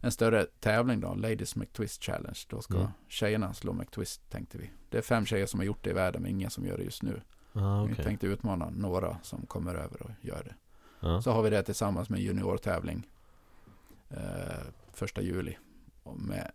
en 0.00 0.12
större 0.12 0.46
tävling 0.60 1.00
då, 1.00 1.14
Ladies 1.14 1.56
McTwist 1.56 2.04
Challenge. 2.04 2.38
Då 2.48 2.60
ska 2.60 2.76
mm. 2.76 2.88
tjejerna 3.08 3.54
slå 3.54 3.72
McTwist 3.72 4.30
tänkte 4.30 4.58
vi. 4.58 4.70
Det 4.88 4.98
är 4.98 5.02
fem 5.02 5.26
tjejer 5.26 5.46
som 5.46 5.60
har 5.60 5.64
gjort 5.64 5.84
det 5.84 5.90
i 5.90 5.92
världen 5.92 6.22
men 6.22 6.30
ingen 6.30 6.50
som 6.50 6.66
gör 6.66 6.76
det 6.76 6.84
just 6.84 7.02
nu. 7.02 7.20
Ah, 7.52 7.82
okay. 7.82 7.94
Vi 7.96 8.04
tänkte 8.04 8.26
utmana 8.26 8.70
några 8.70 9.18
som 9.22 9.46
kommer 9.46 9.74
över 9.74 10.02
och 10.02 10.10
gör 10.20 10.44
det. 10.44 10.54
Ah. 11.08 11.22
Så 11.22 11.30
har 11.30 11.42
vi 11.42 11.50
det 11.50 11.62
tillsammans 11.62 12.08
med 12.08 12.20
juniortävling 12.20 13.06
eh, 14.10 14.64
första 14.92 15.22
juli. 15.22 15.56
Och 16.02 16.20
med 16.20 16.50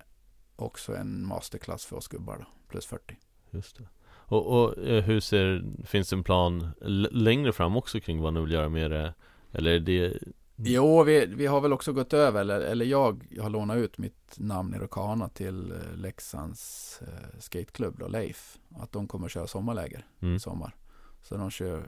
också 0.55 0.95
en 0.95 1.25
masterklass 1.25 1.85
för 1.85 1.95
oss 1.95 2.07
gubbar 2.07 2.37
då, 2.37 2.45
plus 2.67 2.85
40. 2.85 3.17
Just 3.51 3.77
det. 3.77 3.87
Och, 4.05 4.63
och 4.63 4.77
eh, 4.77 5.03
hur 5.03 5.19
ser, 5.19 5.63
finns 5.85 6.09
det 6.09 6.15
en 6.15 6.23
plan 6.23 6.71
längre 7.11 7.53
fram 7.53 7.77
också 7.77 7.99
kring 7.99 8.21
vad 8.21 8.33
ni 8.33 8.41
vill 8.41 8.51
göra 8.51 8.69
med 8.69 8.91
det? 8.91 9.13
Eller 9.51 9.71
är 9.71 9.79
det 9.79 10.17
Jo, 10.55 11.03
vi, 11.03 11.25
vi 11.25 11.45
har 11.45 11.61
väl 11.61 11.73
också 11.73 11.93
gått 11.93 12.13
över, 12.13 12.41
eller, 12.41 12.59
eller 12.61 12.85
jag 12.85 13.23
har 13.41 13.49
lånat 13.49 13.77
ut 13.77 13.97
mitt 13.97 14.35
namn 14.37 14.73
i 14.73 14.77
Rokana 14.77 15.29
till 15.29 15.71
eh, 15.71 15.97
Leksands 15.97 17.01
eh, 17.01 17.39
skateklubb 17.39 17.99
då, 17.99 18.07
Leif. 18.07 18.59
Att 18.75 18.91
de 18.91 19.07
kommer 19.07 19.25
att 19.25 19.31
köra 19.31 19.47
sommarläger 19.47 20.05
mm. 20.19 20.35
i 20.35 20.39
sommar. 20.39 20.75
Så 21.21 21.37
de 21.37 21.51
kör 21.51 21.83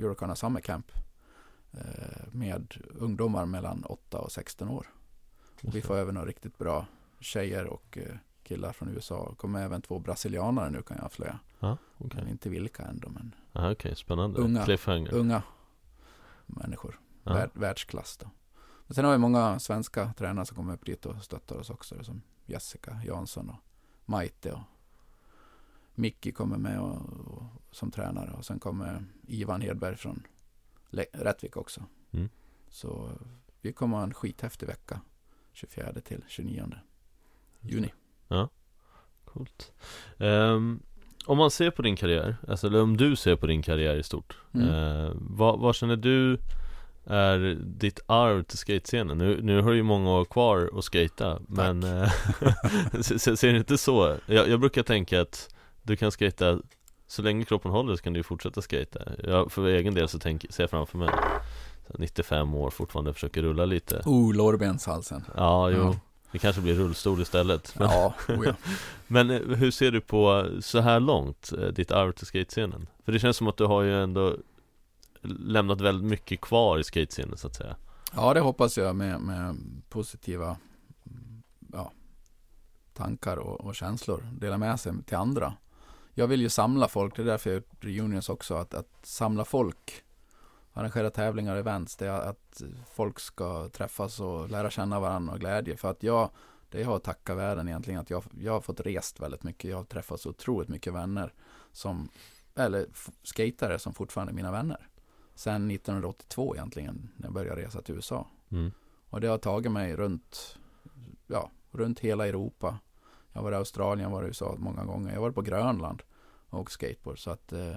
Eurocana 0.00 0.36
Summer 0.36 0.60
Camp 0.60 0.92
eh, 1.72 1.80
med 2.32 2.74
ungdomar 2.94 3.46
mellan 3.46 3.84
8 3.84 4.18
och 4.18 4.32
16 4.32 4.68
år. 4.68 4.86
Och 5.62 5.74
vi 5.74 5.82
får 5.82 5.96
även 5.96 6.14
några 6.14 6.28
riktigt 6.28 6.58
bra 6.58 6.86
tjejer 7.20 7.66
och 7.66 7.98
eh, 7.98 8.16
killar 8.42 8.72
från 8.72 8.88
USA. 8.88 9.28
Det 9.30 9.36
kommer 9.36 9.64
även 9.64 9.82
två 9.82 9.98
brasilianare 9.98 10.70
nu 10.70 10.82
kan 10.82 10.96
jag 10.96 11.06
avslöja. 11.06 11.38
Ah, 11.60 11.76
okay. 11.98 12.20
Men 12.20 12.30
inte 12.30 12.48
vilka 12.48 12.82
ändå. 12.82 13.08
Men 13.08 13.34
ah, 13.52 13.58
Okej, 13.60 13.72
okay. 13.72 13.94
spännande. 13.94 14.40
Unga, 14.40 14.66
unga 15.12 15.42
människor. 16.46 17.00
Ja. 17.26 17.34
Värld, 17.34 17.50
världsklass 17.52 18.16
då. 18.16 18.30
Men 18.86 18.94
sen 18.94 19.04
har 19.04 19.12
vi 19.12 19.18
många 19.18 19.58
svenska 19.58 20.12
tränare 20.12 20.46
som 20.46 20.56
kommer 20.56 20.74
upp 20.74 20.86
dit 20.86 21.06
och 21.06 21.24
stöttar 21.24 21.56
oss 21.56 21.70
också. 21.70 22.04
Som 22.04 22.22
Jessica 22.46 23.00
Jansson 23.06 23.48
och 23.48 23.56
Maite 24.04 24.52
och 24.52 24.60
Micke 25.94 26.34
kommer 26.34 26.58
med 26.58 26.80
och, 26.80 27.10
och, 27.10 27.44
som 27.70 27.90
tränare. 27.90 28.30
Och 28.30 28.44
sen 28.44 28.58
kommer 28.58 29.04
Ivan 29.26 29.60
Hedberg 29.60 29.96
från 29.96 30.22
Le 30.90 31.04
Rättvik 31.12 31.56
också. 31.56 31.82
Mm. 32.10 32.28
Så 32.68 33.10
vi 33.60 33.72
kommer 33.72 33.96
ha 33.96 34.04
en 34.04 34.14
skithäftig 34.14 34.66
vecka. 34.66 35.00
24 35.52 35.92
till 36.04 36.24
29 36.28 36.72
juni. 37.60 37.92
Ja, 38.28 38.48
coolt. 39.24 39.72
Um, 40.16 40.82
om 41.26 41.38
man 41.38 41.50
ser 41.50 41.70
på 41.70 41.82
din 41.82 41.96
karriär, 41.96 42.36
alltså, 42.48 42.66
eller 42.66 42.82
om 42.82 42.96
du 42.96 43.16
ser 43.16 43.36
på 43.36 43.46
din 43.46 43.62
karriär 43.62 43.96
i 43.96 44.02
stort. 44.02 44.38
Mm. 44.52 44.68
Uh, 44.68 45.12
vad, 45.20 45.60
vad 45.60 45.74
känner 45.74 45.96
du 45.96 46.38
är 47.06 47.58
ditt 47.60 48.00
arv 48.06 48.42
till 48.42 48.58
skatescenen? 48.58 49.18
Nu, 49.18 49.42
nu 49.42 49.62
har 49.62 49.70
du 49.70 49.76
ju 49.76 49.82
många 49.82 50.10
år 50.10 50.24
kvar 50.24 50.70
att 50.78 50.84
skata 50.84 51.40
Men 51.48 51.82
eh, 51.82 52.10
ser 53.00 53.52
det 53.52 53.58
inte 53.58 53.78
så? 53.78 54.16
Jag, 54.26 54.48
jag, 54.48 54.60
brukar 54.60 54.82
tänka 54.82 55.20
att 55.20 55.54
du 55.82 55.96
kan 55.96 56.12
skata 56.12 56.58
Så 57.06 57.22
länge 57.22 57.44
kroppen 57.44 57.70
håller 57.70 57.96
så 57.96 58.02
kan 58.02 58.12
du 58.12 58.22
fortsätta 58.22 58.62
skata 58.62 59.00
jag, 59.24 59.52
För 59.52 59.66
egen 59.66 59.94
del 59.94 60.08
så 60.08 60.18
tänk, 60.18 60.46
ser 60.50 60.62
jag 60.62 60.70
framför 60.70 60.98
mig 60.98 61.08
95 61.98 62.54
år 62.54 62.70
fortfarande 62.70 63.14
försöker 63.14 63.42
rulla 63.42 63.64
lite 63.64 64.02
Oh, 64.04 64.34
lårbenshalsen 64.34 65.24
Ja, 65.36 65.70
jo 65.70 65.78
ja. 65.78 65.94
Det 66.32 66.38
kanske 66.38 66.62
blir 66.62 66.74
rullstol 66.74 67.20
istället 67.20 67.74
men, 67.78 67.90
Ja, 67.90 68.14
oh 68.28 68.46
ja. 68.46 68.54
Men 69.06 69.30
eh, 69.30 69.40
hur 69.40 69.70
ser 69.70 69.90
du 69.90 70.00
på 70.00 70.46
så 70.60 70.80
här 70.80 71.00
långt, 71.00 71.52
eh, 71.58 71.68
ditt 71.68 71.90
arv 71.90 72.12
till 72.12 72.26
skatescenen? 72.26 72.86
För 73.04 73.12
det 73.12 73.18
känns 73.18 73.36
som 73.36 73.48
att 73.48 73.56
du 73.56 73.64
har 73.64 73.82
ju 73.82 74.02
ändå 74.02 74.36
lämnat 75.26 75.80
väldigt 75.80 76.10
mycket 76.10 76.40
kvar 76.40 76.78
i 76.78 76.84
skatescenen 76.84 77.36
så 77.36 77.46
att 77.46 77.54
säga. 77.54 77.76
Ja, 78.14 78.34
det 78.34 78.40
hoppas 78.40 78.78
jag 78.78 78.96
med, 78.96 79.20
med 79.20 79.56
positiva 79.88 80.56
ja, 81.72 81.92
tankar 82.92 83.36
och, 83.36 83.60
och, 83.60 83.74
känslor. 83.74 84.26
Dela 84.32 84.58
med 84.58 84.80
sig 84.80 84.92
till 85.06 85.16
andra. 85.16 85.52
Jag 86.14 86.26
vill 86.26 86.40
ju 86.40 86.48
samla 86.48 86.88
folk, 86.88 87.16
det 87.16 87.22
är 87.22 87.26
därför 87.26 87.50
jag 87.50 87.54
gjort 87.54 87.84
reunions 87.84 88.28
också. 88.28 88.54
Att, 88.54 88.74
att 88.74 88.98
samla 89.02 89.44
folk. 89.44 90.02
Arrangera 90.72 91.10
tävlingar 91.10 91.52
och 91.52 91.60
events. 91.60 91.96
Det 91.96 92.06
är 92.06 92.20
att 92.20 92.62
folk 92.94 93.20
ska 93.20 93.68
träffas 93.68 94.20
och 94.20 94.50
lära 94.50 94.70
känna 94.70 95.00
varandra 95.00 95.32
och 95.32 95.40
glädje. 95.40 95.76
För 95.76 95.90
att 95.90 96.02
jag, 96.02 96.30
det 96.70 96.80
jag 96.80 96.88
har 96.88 96.96
att 96.96 97.04
tacka 97.04 97.34
världen 97.34 97.68
egentligen 97.68 98.00
att 98.00 98.10
jag, 98.10 98.24
jag 98.40 98.52
har 98.52 98.60
fått 98.60 98.80
rest 98.80 99.20
väldigt 99.20 99.42
mycket. 99.42 99.70
Jag 99.70 99.76
har 99.76 99.84
träffat 99.84 100.20
så 100.20 100.30
otroligt 100.30 100.68
mycket 100.68 100.92
vänner 100.92 101.32
som, 101.72 102.08
eller 102.54 102.86
skatare 103.22 103.78
som 103.78 103.94
fortfarande 103.94 104.32
är 104.32 104.34
mina 104.34 104.52
vänner. 104.52 104.88
Sen 105.36 105.70
1982 105.70 106.56
egentligen, 106.56 107.08
när 107.16 107.26
jag 107.26 107.34
började 107.34 107.62
resa 107.62 107.82
till 107.82 107.94
USA. 107.94 108.26
Mm. 108.48 108.72
Och 109.10 109.20
det 109.20 109.26
har 109.26 109.38
tagit 109.38 109.72
mig 109.72 109.96
runt, 109.96 110.58
ja, 111.26 111.50
runt 111.70 112.00
hela 112.00 112.26
Europa. 112.26 112.78
Jag 113.32 113.40
har 113.40 113.44
varit 113.44 113.54
i 113.54 113.58
Australien, 113.58 114.02
jag 114.02 114.10
har 114.10 114.16
varit 114.16 114.26
i 114.26 114.28
USA 114.28 114.54
många 114.58 114.84
gånger. 114.84 115.08
Jag 115.08 115.16
har 115.16 115.22
varit 115.22 115.34
på 115.34 115.42
Grönland 115.42 116.02
och 116.48 116.70
skateboard. 116.70 117.18
Så 117.18 117.30
att 117.30 117.52
eh, 117.52 117.76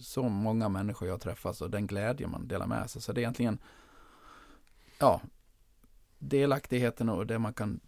så 0.00 0.28
många 0.28 0.68
människor 0.68 1.08
jag 1.08 1.20
träffat 1.20 1.60
och 1.60 1.70
den 1.70 1.86
glädje 1.86 2.26
man 2.26 2.48
delar 2.48 2.66
med 2.66 2.90
sig. 2.90 3.02
Så 3.02 3.12
det 3.12 3.18
är 3.18 3.22
egentligen, 3.22 3.58
ja, 4.98 5.20
delaktigheten 6.18 7.08
och 7.08 7.26
det 7.26 7.38
man 7.38 7.54
kan 7.54 7.80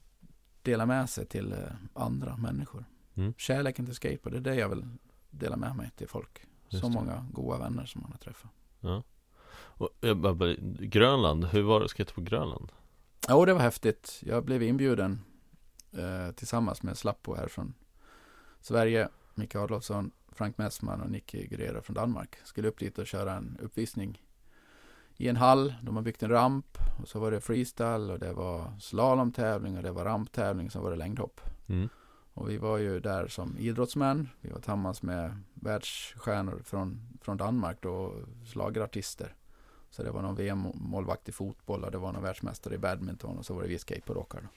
dela 0.62 0.86
med 0.86 1.10
sig 1.10 1.26
till 1.26 1.52
eh, 1.52 1.58
andra 1.94 2.36
människor. 2.36 2.84
Mm. 3.14 3.34
Kärleken 3.36 3.86
till 3.86 3.94
skateboard, 3.94 4.32
det 4.32 4.38
är 4.38 4.54
det 4.54 4.60
jag 4.60 4.68
vill 4.68 4.86
dela 5.30 5.56
med 5.56 5.76
mig 5.76 5.90
till 5.96 6.08
folk. 6.08 6.46
Just 6.68 6.84
så 6.84 6.88
det. 6.88 6.94
många 6.94 7.26
goda 7.32 7.58
vänner 7.58 7.86
som 7.86 8.00
man 8.02 8.10
har 8.10 8.18
träffat. 8.18 8.50
Ja. 8.86 9.02
Och, 9.78 9.90
Grönland, 10.80 11.44
hur 11.44 11.62
var 11.62 11.80
det 11.80 11.84
att 11.84 11.90
på 12.14 12.20
Grönland? 12.20 12.72
Jo, 13.28 13.44
det 13.44 13.54
var 13.54 13.60
häftigt. 13.60 14.22
Jag 14.26 14.44
blev 14.44 14.62
inbjuden 14.62 15.20
eh, 15.92 16.32
tillsammans 16.34 16.82
med 16.82 16.98
Slappo 16.98 17.34
här 17.34 17.48
från 17.48 17.74
Sverige, 18.60 19.08
Micke 19.34 19.54
Adolfsson, 19.54 20.10
Frank 20.32 20.58
Messman 20.58 21.00
och 21.00 21.10
Nicky 21.10 21.46
Guerrero 21.46 21.82
från 21.82 21.94
Danmark. 21.94 22.36
Skulle 22.44 22.68
upp 22.68 22.78
dit 22.78 22.98
och 22.98 23.06
köra 23.06 23.32
en 23.32 23.58
uppvisning 23.62 24.22
i 25.16 25.28
en 25.28 25.36
hall. 25.36 25.74
De 25.82 25.96
har 25.96 26.02
byggt 26.02 26.22
en 26.22 26.30
ramp 26.30 26.78
och 27.02 27.08
så 27.08 27.18
var 27.18 27.30
det 27.30 27.40
freestyle 27.40 28.12
och 28.12 28.18
det 28.18 28.32
var 28.32 28.72
slalomtävling 28.80 29.76
och 29.76 29.82
det 29.82 29.92
var 29.92 30.04
ramptävling 30.04 30.66
och 30.66 30.72
så 30.72 30.80
var 30.80 30.90
det 30.90 30.96
längdhopp. 30.96 31.40
Mm. 31.66 31.88
Och 32.36 32.50
vi 32.50 32.56
var 32.56 32.78
ju 32.78 33.00
där 33.00 33.28
som 33.28 33.58
idrottsmän. 33.58 34.28
Vi 34.40 34.50
var 34.50 34.56
tillsammans 34.56 35.02
med 35.02 35.42
världsstjärnor 35.54 36.62
från, 36.64 37.00
från 37.20 37.36
Danmark 37.36 37.76
då, 37.80 38.12
slagerartister. 38.46 39.34
Så 39.90 40.02
det 40.02 40.10
var 40.10 40.22
någon 40.22 40.36
VM-målvakt 40.36 41.28
i 41.28 41.32
fotboll 41.32 41.84
och 41.84 41.90
det 41.90 41.98
var 41.98 42.12
någon 42.12 42.22
världsmästare 42.22 42.74
i 42.74 42.78
badminton 42.78 43.38
och 43.38 43.46
så 43.46 43.54
var 43.54 43.62
det 43.62 43.68
vi 43.68 43.78
skateboardåkare. 43.78 44.48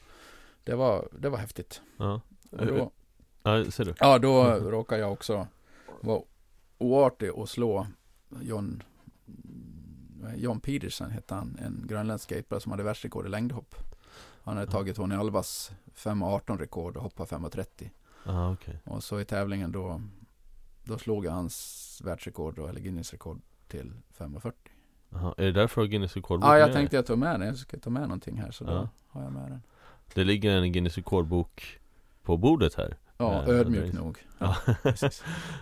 Det 0.64 0.76
var, 0.76 1.08
det 1.20 1.30
var 1.30 1.38
häftigt. 1.38 1.82
Ja, 1.98 2.22
då, 2.50 2.92
ja 3.44 3.72
ser 3.72 3.86
du? 3.86 3.94
Ja, 4.00 4.20
då 4.20 4.44
råkade 4.44 5.02
jag 5.02 5.12
också 5.12 5.48
vara 6.02 6.22
oartig 6.78 7.34
och 7.34 7.50
slå 7.50 7.88
John 8.42 8.84
John 10.36 10.60
Peterson 10.60 11.12
hette 11.12 11.36
han, 11.36 11.58
en 11.62 11.86
grönländsk 11.88 12.24
skateboardare 12.26 12.62
som 12.62 12.72
hade 12.72 12.84
världsrekord 12.84 13.26
i 13.26 13.30
längdhopp. 13.30 13.76
Han 14.50 14.58
hade 14.58 14.72
tagit 14.72 14.95
Tony 14.95 15.16
Alvas 15.16 15.72
5.18 15.95 16.58
rekord 16.58 16.97
och 16.97 17.04
hoppat 17.04 17.30
5.30. 17.30 17.89
Aha, 18.26 18.52
okay. 18.52 18.76
Och 18.84 19.04
så 19.04 19.20
i 19.20 19.26
tävlingen 19.26 19.72
då, 19.72 20.02
då 20.84 20.97
slog 20.97 21.26
jag 21.26 21.32
hans 21.32 22.02
världsrekord 22.06 22.56
då, 22.56 22.68
eller 22.68 22.82
Guinness 22.82 23.12
rekord 23.12 23.41
till 23.68 23.93
5.40. 24.18 24.54
Aha, 25.16 25.36
är 25.38 25.45
det 25.45 25.52
därför 25.52 25.86
Guinness 25.86 26.16
rekordbok 26.16 26.50
Ja, 26.50 26.58
jag 26.58 26.74
tänkte 26.74 26.95
jag 26.95 27.06
ta 27.06 27.16
med 27.16 27.39
den. 27.39 27.47
Jag 27.47 27.58
ska 27.58 27.78
ta 27.78 27.89
med 27.89 28.02
någonting 28.02 28.38
här 28.38 28.52
så 28.52 28.64
ja. 28.64 28.72
då 28.72 28.89
har 29.08 29.24
jag 29.24 29.34
med 29.34 29.52
den. 29.52 29.62
Det 30.14 30.24
ligger 30.24 30.52
en 30.52 30.72
Guinness 30.72 30.97
rekordbok 30.97 31.80
på 32.24 32.38
bordet 32.38 32.76
här. 32.76 32.97
Ja, 33.18 33.43
Eh, 33.43 33.50
ödmjuk 33.50 33.93
nog. 33.93 34.18
Ja. 34.38 34.56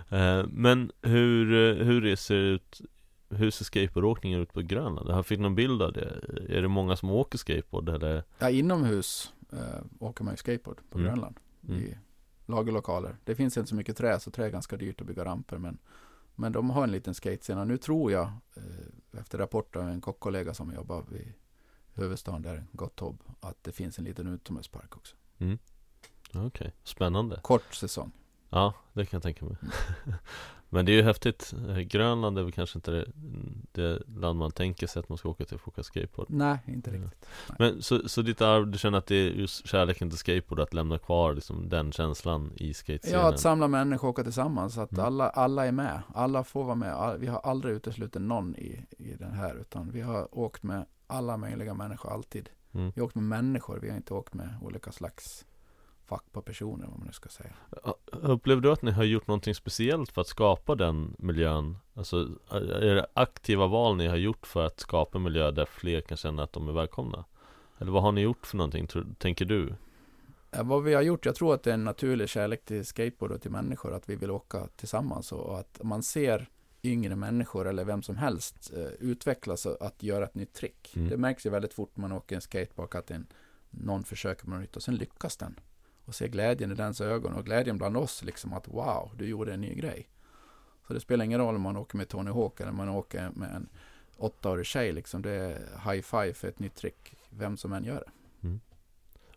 Eh, 0.17 0.45
Men 0.47 0.91
hur, 1.01 1.53
eh, 1.53 1.85
hur 1.85 2.01
det 2.01 2.17
ser 2.17 2.35
ut 2.35 2.81
Hur 3.30 3.51
ser 3.51 3.65
skateboardåkningen 3.65 4.39
ut 4.39 4.53
på 4.53 4.61
Grönland? 4.61 5.09
Jag 5.09 5.25
fick 5.25 5.39
någon 5.39 5.55
bild 5.55 5.82
av 5.82 5.93
det 5.93 6.09
Är 6.49 6.61
det 6.61 6.67
många 6.67 6.95
som 6.95 7.09
åker 7.11 7.38
skateboard 7.38 7.89
eller? 7.89 8.23
Ja, 8.39 8.49
inomhus 8.49 9.34
eh, 9.51 9.84
åker 9.99 10.23
man 10.23 10.34
ju 10.34 10.38
skateboard 10.38 10.78
på 10.89 10.97
Mm. 10.97 11.07
Grönland. 11.11 11.39
Mm. 11.67 11.80
I 11.82 11.97
lagerlokaler. 12.45 13.15
Det 13.23 13.36
finns 13.36 13.57
inte 13.57 13.69
så 13.69 13.75
mycket 13.75 13.97
trä, 13.97 14.19
så 14.19 14.32
trä 14.32 14.45
är 14.45 14.49
ganska 14.49 14.78
dyrt 14.78 15.01
att 15.01 15.07
bygga 15.07 15.25
ramper. 15.25 15.57
Men, 15.57 15.78
men 16.36 16.51
de 16.51 16.69
har 16.69 16.84
en 16.84 16.91
liten 16.91 17.13
skatescen. 17.13 17.57
Och 17.57 17.67
nu 17.67 17.78
tror 17.78 18.11
jag, 18.11 18.25
eh, 18.55 19.19
efter 19.19 19.38
rapport 19.38 19.75
av 19.75 19.89
en 19.89 20.01
kockkollega 20.01 20.53
som 20.53 20.73
jobbar 20.73 21.03
vid 21.11 21.34
huvudstaden 21.93 22.41
där, 22.41 22.65
Gottorp, 22.71 23.15
att 23.39 23.63
det 23.63 23.71
finns 23.71 23.99
en 23.99 24.05
liten 24.05 24.28
utomhuspark 24.28 24.95
också. 24.97 25.15
Okej, 26.34 26.73
spännande 26.84 27.39
Kort 27.43 27.73
säsong. 27.73 28.11
Ja, 28.49 28.73
det 28.93 29.05
kan 29.05 29.17
jag 29.17 29.23
tänka 29.23 29.45
mig 29.45 29.55
Mm. 29.61 29.71
Men 30.70 30.86
det 30.86 30.91
är 30.91 30.93
ju 30.95 31.01
häftigt 31.01 31.53
Grönland 31.88 32.38
är 32.39 32.43
väl 32.43 32.51
kanske 32.51 32.78
inte 32.78 32.91
det, 32.91 33.05
det 33.72 33.99
land 34.20 34.39
man 34.39 34.51
tänker 34.51 34.88
sig 34.88 34.99
att 34.99 35.09
man 35.09 35.18
ska 35.18 35.30
åka 35.30 35.45
till 35.45 35.57
för 35.57 35.63
att 35.63 35.68
åka 35.68 35.84
skateboard 35.84 36.28
Nej, 36.30 36.57
inte 36.65 36.89
Ja. 36.91 36.95
riktigt. 36.97 37.26
Men 37.59 37.82
så, 37.82 38.09
så 38.09 38.22
ditt 38.22 38.41
arv, 38.41 38.68
du 38.68 38.78
känner 38.78 38.97
att 38.97 39.05
det 39.07 39.15
är 39.15 39.30
just 39.32 39.68
kärleken 39.68 40.09
till 40.09 40.20
skateboard 40.20 40.59
Att 40.59 40.74
lämna 40.74 40.99
kvar 40.99 41.34
liksom 41.34 41.70
den 41.70 41.91
känslan 41.91 42.51
i 42.55 42.74
skatescenen? 42.74 43.20
Ja, 43.22 43.30
att 43.30 43.39
samla 43.39 43.68
människor 43.68 44.07
och 44.07 44.13
åka 44.13 44.24
tillsammans. 44.24 44.74
Så 44.74 44.82
att 44.82 44.91
Mm. 44.91 45.05
alla, 45.05 45.30
alla 45.30 45.65
är 45.65 45.72
med. 45.72 46.01
Alla 46.15 46.43
får 46.43 46.63
vara 46.63 46.76
med. 46.76 46.93
All, 46.93 47.18
vi 47.20 47.28
har 47.28 47.39
aldrig 47.39 47.76
uteslutit 47.76 48.22
någon 48.22 48.55
i, 48.55 48.86
i 48.97 49.13
den 49.13 49.32
här. 49.32 49.55
Utan 49.61 49.91
vi 49.91 50.01
har 50.01 50.38
åkt 50.38 50.63
med 50.63 50.86
alla 51.07 51.38
möjliga 51.38 51.74
människor 51.74 52.11
alltid. 52.13 52.49
Mm. 52.74 52.91
Vi 52.95 53.01
har 53.01 53.05
åkt 53.05 53.15
med 53.15 53.24
människor. 53.24 53.80
Vi 53.82 53.89
har 53.89 53.97
inte 53.97 54.13
åkt 54.13 54.34
med 54.34 54.49
olika 54.61 54.91
slags 54.91 55.45
fack 56.07 56.23
på 56.31 56.41
personer. 56.41 56.87
Vad 56.87 56.97
man 56.97 57.07
nu 57.07 57.13
ska 57.13 57.29
säga. 57.29 57.53
Upplever 58.11 58.61
du 58.61 58.71
att 58.71 58.81
ni 58.81 58.91
har 58.91 59.03
gjort 59.03 59.27
någonting 59.27 59.55
speciellt 59.55 60.11
för 60.11 60.21
att 60.21 60.27
skapa 60.27 60.75
den 60.75 61.15
miljön? 61.19 61.77
Alltså, 61.93 62.29
är 62.51 62.95
det 62.95 63.07
aktiva 63.13 63.67
val 63.67 63.97
ni 63.97 64.07
har 64.07 64.15
gjort 64.15 64.47
för 64.47 64.65
att 64.65 64.79
skapa 64.79 65.17
en 65.17 65.23
miljö 65.23 65.51
där 65.51 65.65
fler 65.65 66.01
kan 66.01 66.17
känna 66.17 66.43
att 66.43 66.53
de 66.53 66.69
är 66.69 66.73
välkomna? 66.73 67.25
Eller 67.77 67.91
vad 67.91 68.03
har 68.03 68.11
ni 68.11 68.21
gjort 68.21 68.45
för 68.45 68.57
någonting, 68.57 68.87
tänker 69.17 69.45
du? 69.45 69.75
Vad 70.51 70.83
vi 70.83 70.93
har 70.93 71.01
gjort, 71.01 71.25
jag 71.25 71.35
tror 71.35 71.53
att 71.53 71.63
det 71.63 71.69
är 71.69 71.73
en 71.73 71.83
naturlig 71.83 72.29
kärlek 72.29 72.65
till 72.65 72.85
skateboard 72.85 73.31
och 73.31 73.41
till 73.41 73.51
människor. 73.51 73.93
Att 73.93 74.09
vi 74.09 74.15
vill 74.15 74.31
åka 74.31 74.67
tillsammans 74.75 75.31
och 75.31 75.59
att 75.59 75.79
man 75.83 76.03
ser 76.03 76.49
yngre 76.83 77.15
människor 77.15 77.67
eller 77.67 77.85
vem 77.85 78.01
som 78.01 78.15
helst 78.15 78.73
eh, 78.75 78.85
utvecklas 78.99 79.65
och 79.65 79.81
att 79.81 80.03
göra 80.03 80.25
ett 80.25 80.35
nytt 80.35 80.53
trick. 80.53 80.93
Mm. 80.95 81.09
Det 81.09 81.17
märks 81.17 81.45
ju 81.45 81.49
väldigt 81.49 81.73
fort 81.73 81.91
när 81.97 82.01
man 82.01 82.11
åker 82.11 82.35
en 82.35 82.41
skateboard 82.41 82.95
att 82.95 83.11
en, 83.11 83.27
någon 83.69 84.03
försöker 84.03 84.45
med 84.47 84.53
något 84.53 84.61
nytt 84.61 84.75
och 84.75 84.83
sen 84.83 84.95
lyckas 84.95 85.37
den. 85.37 85.59
Och 86.07 86.15
se 86.15 86.27
glädjen 86.27 86.71
i 86.71 86.75
dens 86.75 87.01
ögon 87.01 87.33
och 87.33 87.45
glädjen 87.45 87.77
bland 87.77 87.97
oss 87.97 88.23
liksom 88.23 88.53
att 88.53 88.67
wow, 88.67 89.11
du 89.17 89.27
gjorde 89.27 89.53
en 89.53 89.61
ny 89.61 89.75
grej. 89.75 90.09
Så 90.87 90.93
det 90.93 90.99
spelar 90.99 91.25
ingen 91.25 91.39
roll 91.39 91.55
om 91.55 91.61
man 91.61 91.77
åker 91.77 91.97
med 91.97 92.09
Tony 92.09 92.31
Hawk 92.31 92.59
eller 92.59 92.71
man 92.71 92.89
åker 92.89 93.29
med 93.33 93.55
en 93.55 93.69
åttaårig 94.17 94.65
tjej 94.65 94.91
liksom. 94.91 95.21
Det 95.21 95.31
är 95.31 95.91
high 95.91 96.01
five 96.01 96.33
för 96.33 96.47
ett 96.47 96.59
nytt 96.59 96.75
trick, 96.75 97.15
vem 97.29 97.57
som 97.57 97.73
än 97.73 97.83
gör 97.83 98.03
det. 98.05 98.47
Mm. 98.47 98.59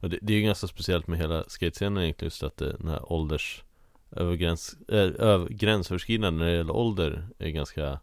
Och 0.00 0.10
det, 0.10 0.18
det 0.22 0.32
är 0.32 0.36
ju 0.36 0.42
ganska 0.42 0.66
speciellt 0.66 1.06
med 1.06 1.18
hela 1.18 1.44
skatescenen 1.48 2.02
egentligen 2.02 2.26
just 2.26 2.42
att 2.42 2.56
det, 2.56 2.76
den 2.76 2.88
här 2.88 3.12
ålders 3.12 3.64
övergräns, 4.10 4.76
eh, 4.88 4.98
äh, 4.98 5.14
över, 5.18 5.48
gränsöverskridande 5.48 6.44
när 6.44 6.50
det 6.50 6.56
gäller 6.56 6.76
ålder 6.76 7.28
är 7.38 7.48
ganska 7.48 8.00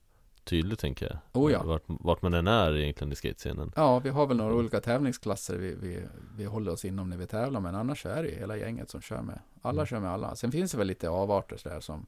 tydligt 0.48 0.80
tänker 0.80 1.06
jag 1.06 1.43
Oh 1.43 1.52
ja. 1.52 1.64
vart, 1.64 1.84
vart 1.88 2.22
man 2.22 2.34
än 2.34 2.48
är 2.48 2.76
egentligen 2.78 3.12
i 3.12 3.16
skatescenen 3.16 3.72
Ja, 3.76 4.00
vi 4.00 4.10
har 4.10 4.28
väl 4.28 4.38
några 4.38 4.54
olika 4.54 4.80
tävlingsklasser 4.82 5.58
vi, 5.58 5.76
vi, 5.76 6.02
vi 6.38 6.45
håller 6.45 6.72
oss 6.72 6.86
inom 6.86 7.10
när 7.10 7.18
vi 7.18 7.28
tävlar, 7.28 7.60
men 7.60 7.76
annars 7.76 8.06
är 8.06 8.24
det 8.24 8.30
ju 8.30 8.36
hela 8.36 8.58
gänget 8.58 8.89
som 8.89 9.02
kör 9.02 9.22
med. 9.22 9.39
Alla 9.62 9.82
Mm. 9.82 9.86
kör 9.88 10.00
med 10.00 10.12
alla. 10.12 10.36
Sen 10.36 10.52
finns 10.52 10.72
det 10.72 10.78
väl 10.78 10.88
lite 10.88 11.10
avarter 11.10 11.58
sådär 11.58 11.80
som 11.80 12.06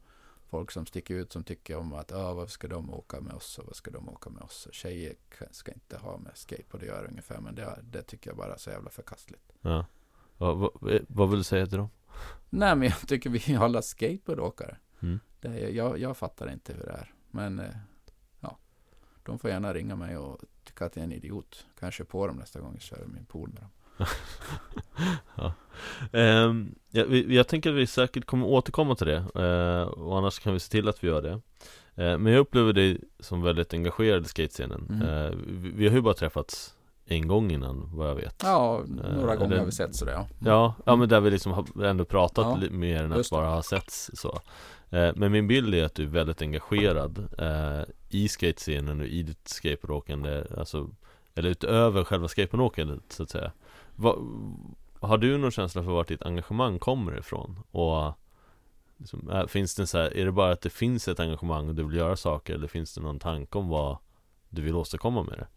folk 0.49 0.71
som 0.71 0.85
sticker 0.85 1.15
ut 1.15 1.31
som 1.33 1.43
tycker 1.43 1.77
om 1.77 1.93
att 1.93 2.11
ja, 2.11 2.33
varför 2.33 2.51
ska 2.51 2.67
de 2.67 2.93
åka 2.93 3.21
med 3.21 3.33
oss 3.33 3.57
och 3.57 3.65
vad 3.65 3.75
ska 3.75 3.91
de 3.91 4.09
åka 4.09 4.29
med 4.29 4.43
oss? 4.43 4.65
Och 4.65 4.73
tjejer 4.73 5.15
ska 5.51 5.71
inte 5.71 5.97
ha 5.97 6.17
med 6.17 6.31
skateboard 6.37 6.81
att 6.81 6.87
göra 6.87 7.07
ungefär, 7.07 7.39
men 7.39 7.55
det, 7.55 7.79
det 7.91 8.01
tycker 8.01 8.29
jag 8.29 8.37
bara 8.37 8.53
är 8.53 8.57
så 8.57 8.69
jävla 8.69 8.89
förkastligt. 8.89 9.43
Ja 9.61 9.85
vad, 10.37 10.57
vad, 10.57 10.99
vad 11.07 11.29
vill 11.29 11.39
du 11.39 11.43
säga 11.43 11.67
till 11.67 11.77
dem? 11.77 11.89
Nej, 12.49 12.75
men 12.75 12.87
jag 12.87 13.07
tycker 13.07 13.29
vi 13.29 13.53
är 13.53 13.59
alla 13.59 13.81
skateboardåkare. 13.81 14.77
Mm. 14.99 15.19
Det 15.39 15.69
jag, 15.69 15.99
jag 15.99 16.17
fattar 16.17 16.51
inte 16.51 16.73
hur 16.73 16.83
det 16.83 16.91
är, 16.91 17.13
men 17.31 17.59
eh, 17.59 17.65
ja, 17.65 17.77
de 19.29 19.39
får 19.39 19.49
gärna 19.49 19.73
ringa 19.73 19.95
mig 19.95 20.17
och 20.17 20.39
tycka 20.63 20.85
att 20.85 20.95
jag 20.95 21.01
är 21.03 21.07
en 21.07 21.11
idiot. 21.13 21.65
Kanske 21.79 22.03
på 22.03 22.27
dem 22.27 22.35
nästa 22.35 22.59
gång 22.59 22.71
jag 22.73 22.81
kör 22.81 23.05
min 23.05 23.25
pool 23.25 23.49
med 23.49 23.61
dem. 23.61 23.69
Ehm, 26.11 26.75
ja, 26.89 27.03
vi, 27.07 27.35
jag 27.35 27.47
tänker 27.47 27.69
att 27.69 27.75
vi 27.75 27.87
säkert 27.87 28.25
kommer 28.25 28.45
återkomma 28.47 28.95
till 28.95 29.07
det 29.07 29.17
eh, 29.35 29.81
Och 29.87 30.17
annars 30.17 30.39
kan 30.39 30.53
vi 30.53 30.59
se 30.59 30.71
till 30.71 30.87
att 30.87 31.03
vi 31.03 31.07
gör 31.07 31.21
det 31.21 31.41
Eh, 31.95 32.17
Men 32.17 32.33
jag 32.33 32.39
upplever 32.39 32.73
dig 32.73 33.01
som 33.19 33.41
väldigt 33.41 33.73
engagerad 33.73 34.25
i 34.25 34.27
skatescenen 34.27 34.87
Mm. 34.89 35.01
Eh, 35.25 35.31
vi, 35.47 35.71
vi 35.71 35.87
har 35.87 35.95
ju 35.95 36.01
bara 36.01 36.13
träffats 36.13 36.75
en 37.05 37.27
gång 37.27 37.51
innan 37.51 37.89
vad 37.93 38.09
jag 38.09 38.15
vet 38.15 38.35
Ja, 38.43 38.83
några 38.87 39.35
gånger 39.35 39.57
har 39.57 39.65
vi 39.65 39.71
sett 39.71 39.95
sådär 39.95 40.13
ja. 40.13 40.27
Ja, 40.45 40.75
ja 40.85 40.95
men 40.95 41.09
där 41.09 41.19
vi 41.19 41.31
liksom 41.31 41.51
har 41.51 41.83
ändå 41.83 42.05
pratat 42.05 42.61
Ja, 42.61 42.69
mer 42.71 43.03
än 43.03 43.13
att 43.13 43.29
bara 43.29 43.47
ha 43.49 43.63
setts 43.63 44.11
så 44.13 44.39
Eh, 44.89 45.11
men 45.15 45.31
min 45.31 45.47
bild 45.47 45.75
är 45.75 45.83
att 45.83 45.95
du 45.95 46.03
är 46.03 46.07
väldigt 46.07 46.41
engagerad 46.41 47.27
eh, 47.37 47.83
i 48.09 48.27
skatescenen 48.27 48.99
och 48.99 49.05
i 49.05 49.23
ditt 49.23 49.47
skateboardåkande 49.47 50.43
Alltså 50.57 50.89
Eller 51.35 51.49
utöver 51.49 52.03
själva 52.03 52.27
skateboardåkandet 52.27 53.03
så 53.09 53.23
att 53.23 53.29
säga 53.29 53.51
Va, 53.95 54.15
Har 54.99 55.17
du 55.17 55.37
någon 55.37 55.51
känsla 55.51 55.83
för 55.83 55.91
vart 55.91 56.07
ditt 56.07 56.21
engagemang 56.21 56.79
kommer 56.79 57.19
ifrån? 57.19 57.59
Och 57.71 58.13
liksom, 58.97 59.29
är, 59.29 59.47
Finns 59.47 59.75
det 59.75 59.87
så 59.87 59.97
här, 59.97 60.17
är 60.17 60.25
det 60.25 60.31
bara 60.31 60.51
att 60.51 60.61
det 60.61 60.69
finns 60.69 61.07
ett 61.07 61.19
engagemang 61.19 61.69
och 61.69 61.75
du 61.75 61.83
vill 61.83 61.97
göra 61.97 62.15
saker 62.15 62.53
eller 62.53 62.67
finns 62.67 62.93
det 62.93 63.01
någon 63.01 63.19
tanke 63.19 63.57
om 63.57 63.69
vad 63.69 63.97
du 64.49 64.61
vill 64.61 64.75
åstadkomma 64.75 65.23
med 65.23 65.37
det? 65.37 65.47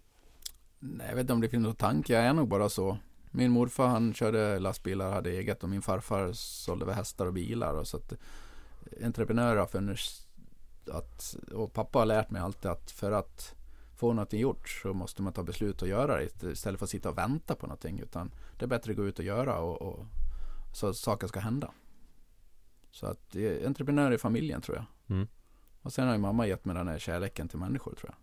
Nej, 0.79 1.07
jag 1.09 1.15
vet 1.15 1.21
inte 1.21 1.33
om 1.33 1.41
det 1.41 1.49
finns 1.49 1.63
någon 1.63 1.75
tanke, 1.75 2.13
jag 2.13 2.25
är 2.25 2.33
nog 2.33 2.49
bara 2.49 2.69
så. 2.69 2.99
Min 3.31 3.51
morfar 3.51 3.87
han 3.87 4.15
körde 4.15 4.59
lastbilar, 4.59 5.13
hade 5.13 5.31
eget 5.31 5.63
och 5.63 5.69
min 5.69 5.83
farfar 5.83 6.33
sålde 6.33 6.85
väl 6.85 6.95
hästar 6.95 7.27
och 7.27 7.33
bilar. 7.33 7.75
Och 7.75 7.87
så 7.87 7.97
att 7.97 8.13
entreprenörer 9.05 9.57
har 9.57 9.67
funnits 9.67 10.27
att, 10.91 11.37
och 11.53 11.73
pappa 11.73 11.99
har 11.99 12.07
lärt 12.07 12.31
mig 12.31 12.43
alltid 12.43 12.71
att 12.71 12.91
för 12.91 13.13
att 13.13 13.55
få 13.97 14.13
någonting 14.13 14.41
gjort 14.41 14.69
så 14.69 14.95
måste 14.95 15.23
man 15.23 15.33
ta 15.33 15.43
beslut 15.43 15.83
och 15.83 15.89
göra 15.89 16.17
det 16.17 16.53
istället 16.53 16.79
för 16.79 16.87
att 16.87 16.91
sitta 16.91 17.11
och 17.11 17.19
vänta 17.19 17.55
på 17.55 17.67
någonting. 17.67 18.01
Utan 18.01 18.35
det 18.59 18.65
är 18.65 18.69
bättre 18.69 18.91
att 18.91 18.97
gå 18.97 19.07
ut 19.07 19.19
och 19.19 19.25
göra 19.25 19.59
och, 19.59 19.83
och 19.83 20.07
så 20.75 20.87
att 20.87 20.97
saker 20.97 21.27
ska 21.27 21.41
hända. 21.41 21.71
Så 22.91 23.07
att 23.07 23.37
entreprenörer 23.67 24.15
i 24.15 24.19
familjen 24.19 24.61
tror 24.61 24.77
jag. 24.77 24.85
Mm. 25.17 25.29
Och 25.83 25.93
sen 25.93 26.07
har 26.07 26.15
ju 26.15 26.21
mamma 26.21 26.47
gett 26.47 26.65
mig 26.65 26.77
den 26.77 26.89
här 26.89 26.99
kärleken 26.99 27.49
till 27.49 27.59
människor 27.59 27.95
tror 27.95 28.11
jag. 28.11 28.17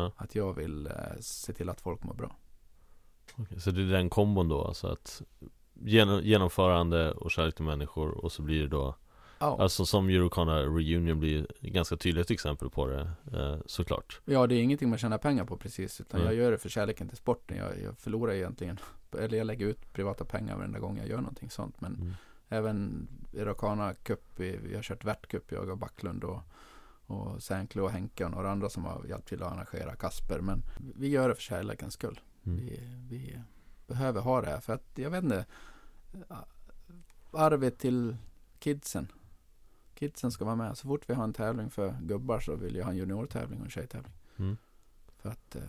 Ja. 0.00 0.12
Att 0.16 0.34
jag 0.34 0.52
vill 0.54 0.86
eh, 0.86 0.92
se 1.20 1.52
till 1.52 1.68
att 1.68 1.80
folk 1.80 2.02
mår 2.02 2.14
bra. 2.14 2.36
Okej, 3.36 3.60
så 3.60 3.70
det 3.70 3.82
är 3.82 3.86
den 3.86 4.10
kombon 4.10 4.48
då, 4.48 4.64
alltså 4.64 4.86
att 4.86 5.22
genom, 5.74 6.20
genomförande 6.20 7.12
och 7.12 7.30
kärlek 7.30 7.54
till 7.54 7.64
människor 7.64 8.10
och 8.10 8.32
så 8.32 8.42
blir 8.42 8.62
det 8.62 8.68
då 8.68 8.96
Ja. 9.38 9.56
Alltså 9.62 9.86
som 9.86 10.08
Eurocana 10.08 10.58
Reunion 10.62 11.20
blir 11.20 11.46
ganska 11.60 11.96
tydligt 11.96 12.30
exempel 12.30 12.70
på 12.70 12.86
det, 12.86 13.10
eh, 13.32 13.56
såklart 13.66 14.20
Ja, 14.24 14.46
det 14.46 14.54
är 14.54 14.62
ingenting 14.62 14.88
man 14.88 14.98
tjänar 14.98 15.18
pengar 15.18 15.44
på 15.44 15.56
precis. 15.56 16.00
Utan 16.00 16.20
Mm. 16.20 16.32
jag 16.32 16.44
gör 16.44 16.50
det 16.50 16.58
för 16.58 16.68
kärleken 16.68 17.08
till 17.08 17.16
sporten. 17.16 17.56
Jag, 17.56 17.82
jag 17.82 17.98
förlorar 17.98 18.32
egentligen, 18.32 18.78
eller 19.18 19.38
jag 19.38 19.46
lägger 19.46 19.66
ut 19.66 19.92
privata 19.92 20.24
pengar 20.24 20.56
varenda 20.56 20.78
gång 20.78 20.98
jag 20.98 21.08
gör 21.08 21.16
någonting 21.16 21.50
sånt. 21.50 21.80
Men 21.80 21.94
mm. 21.94 22.12
även 22.48 23.08
Irokana 23.32 23.94
Cup, 23.94 24.22
vi, 24.36 24.56
vi 24.56 24.74
har 24.74 24.82
kört 24.82 25.04
värtcup, 25.04 25.52
jag 25.52 25.68
och 25.68 25.78
Backlund 25.78 26.24
och, 26.24 26.40
och 27.06 27.42
Sänkle 27.42 27.82
och 27.82 27.90
Henke 27.90 28.24
och 28.24 28.30
några 28.30 28.50
andra 28.50 28.68
som 28.68 28.84
har 28.84 29.04
hjälpt 29.08 29.28
till 29.28 29.42
att 29.42 29.52
arrangera 29.52 29.96
Kasper. 29.96 30.40
Men 30.40 30.62
vi 30.96 31.08
gör 31.08 31.28
det 31.28 31.34
för 31.34 31.42
kärlekens 31.42 31.94
skull. 31.94 32.20
Mm. 32.46 32.58
Vi, 32.58 32.80
vi 33.08 33.40
behöver 33.86 34.20
ha 34.20 34.40
det 34.40 34.46
här 34.46 34.60
för 34.60 34.72
att 34.72 34.90
jag 34.94 35.10
vet 35.10 35.24
inte. 35.24 35.44
Arvet 37.32 37.78
till 37.78 38.16
kidsen. 38.58 39.08
Kidsen 39.98 40.30
ska 40.32 40.44
vara 40.44 40.56
med. 40.56 40.78
Så 40.78 40.88
fort 40.88 41.02
vi 41.06 41.14
har 41.14 41.24
en 41.24 41.32
tävling 41.32 41.70
för 41.70 41.96
gubbar 42.02 42.40
så 42.40 42.56
vill 42.56 42.76
jag 42.76 42.84
ha 42.84 42.90
en 42.90 42.96
juniortävling 42.96 43.58
och 43.58 43.64
en 43.64 43.70
tjejtävling. 43.70 44.12
Mm. 44.36 44.56
För 45.16 45.28
att 45.28 45.56
eh, 45.56 45.62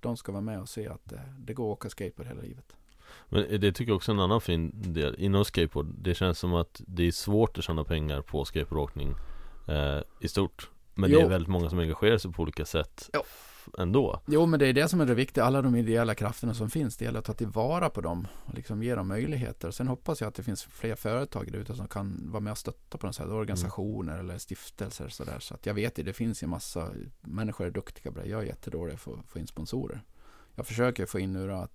de 0.00 0.16
ska 0.16 0.32
vara 0.32 0.42
med 0.42 0.60
och 0.60 0.68
se 0.68 0.88
att 0.88 1.12
eh, 1.12 1.20
det 1.38 1.54
går 1.54 1.72
att 1.72 1.78
åka 1.78 1.90
skateboard 1.90 2.28
hela 2.28 2.42
livet. 2.42 2.76
Men 3.28 3.60
det 3.60 3.72
tycker 3.72 3.90
jag 3.90 3.96
också 3.96 4.12
är 4.12 4.14
en 4.14 4.20
annan 4.20 4.40
fin 4.40 4.92
del 4.92 5.14
inom 5.18 5.44
skateboard 5.44 5.86
Det 5.86 6.14
känns 6.14 6.38
som 6.38 6.54
att 6.54 6.80
det 6.86 7.06
är 7.06 7.12
svårt 7.12 7.58
att 7.58 7.64
tjäna 7.64 7.84
pengar 7.84 8.20
på 8.22 8.44
skateboardåkning 8.44 9.14
eh, 9.68 10.00
i 10.20 10.28
stort 10.28 10.70
Men 10.94 11.10
det 11.10 11.16
Jo. 11.16 11.22
är 11.22 11.28
väldigt 11.28 11.48
många 11.48 11.70
som 11.70 11.78
engagerar 11.78 12.18
sig 12.18 12.32
på 12.32 12.42
olika 12.42 12.64
sätt 12.64 13.10
Ja. 13.12 13.22
Ändå 13.78 14.20
Jo, 14.26 14.46
men 14.46 14.60
det 14.60 14.66
är 14.66 14.72
det 14.72 14.88
som 14.88 15.00
är 15.00 15.06
det 15.06 15.14
viktiga. 15.14 15.44
Alla 15.44 15.62
de 15.62 15.76
ideella 15.76 16.14
krafterna 16.14 16.54
som 16.54 16.70
finns, 16.70 16.96
det 16.96 17.04
gäller 17.04 17.18
att 17.18 17.24
ta 17.24 17.32
tillvara 17.32 17.90
på 17.90 18.00
dem 18.00 18.26
och 18.44 18.54
liksom 18.54 18.82
ge 18.82 18.94
dem 18.94 19.08
möjligheter. 19.08 19.70
Sen 19.70 19.88
hoppas 19.88 20.20
jag 20.20 20.28
att 20.28 20.34
det 20.34 20.42
finns 20.42 20.62
fler 20.64 20.94
företag 20.94 21.52
där 21.52 21.58
ute 21.58 21.74
som 21.74 21.88
kan 21.88 22.30
vara 22.30 22.40
med 22.40 22.50
och 22.50 22.58
stötta 22.58 22.98
på 22.98 23.06
något 23.06 23.16
sätt. 23.16 23.26
Organisationer 23.26 24.18
eller 24.18 24.38
stiftelser 24.38 25.08
så 25.08 25.24
där. 25.24 25.38
Så 25.38 25.54
att 25.54 25.66
jag 25.66 25.74
vet 25.74 25.98
ju, 25.98 26.02
det 26.02 26.12
finns 26.12 26.42
ju 26.42 26.46
massa 26.46 26.88
människor 27.20 27.66
är 27.66 27.70
duktiga 27.70 28.12
på 28.12 28.18
det. 28.18 28.26
Jag 28.26 28.42
är 28.42 28.46
jättedålig 28.46 29.00
på 29.04 29.14
att 29.14 29.30
få 29.30 29.38
in 29.38 29.46
sponsorer. 29.46 30.02
Jag 30.54 30.66
försöker 30.66 31.06
få 31.06 31.18
in 31.18 31.32
nu 31.32 31.48
då 31.48 31.54
att, 31.54 31.72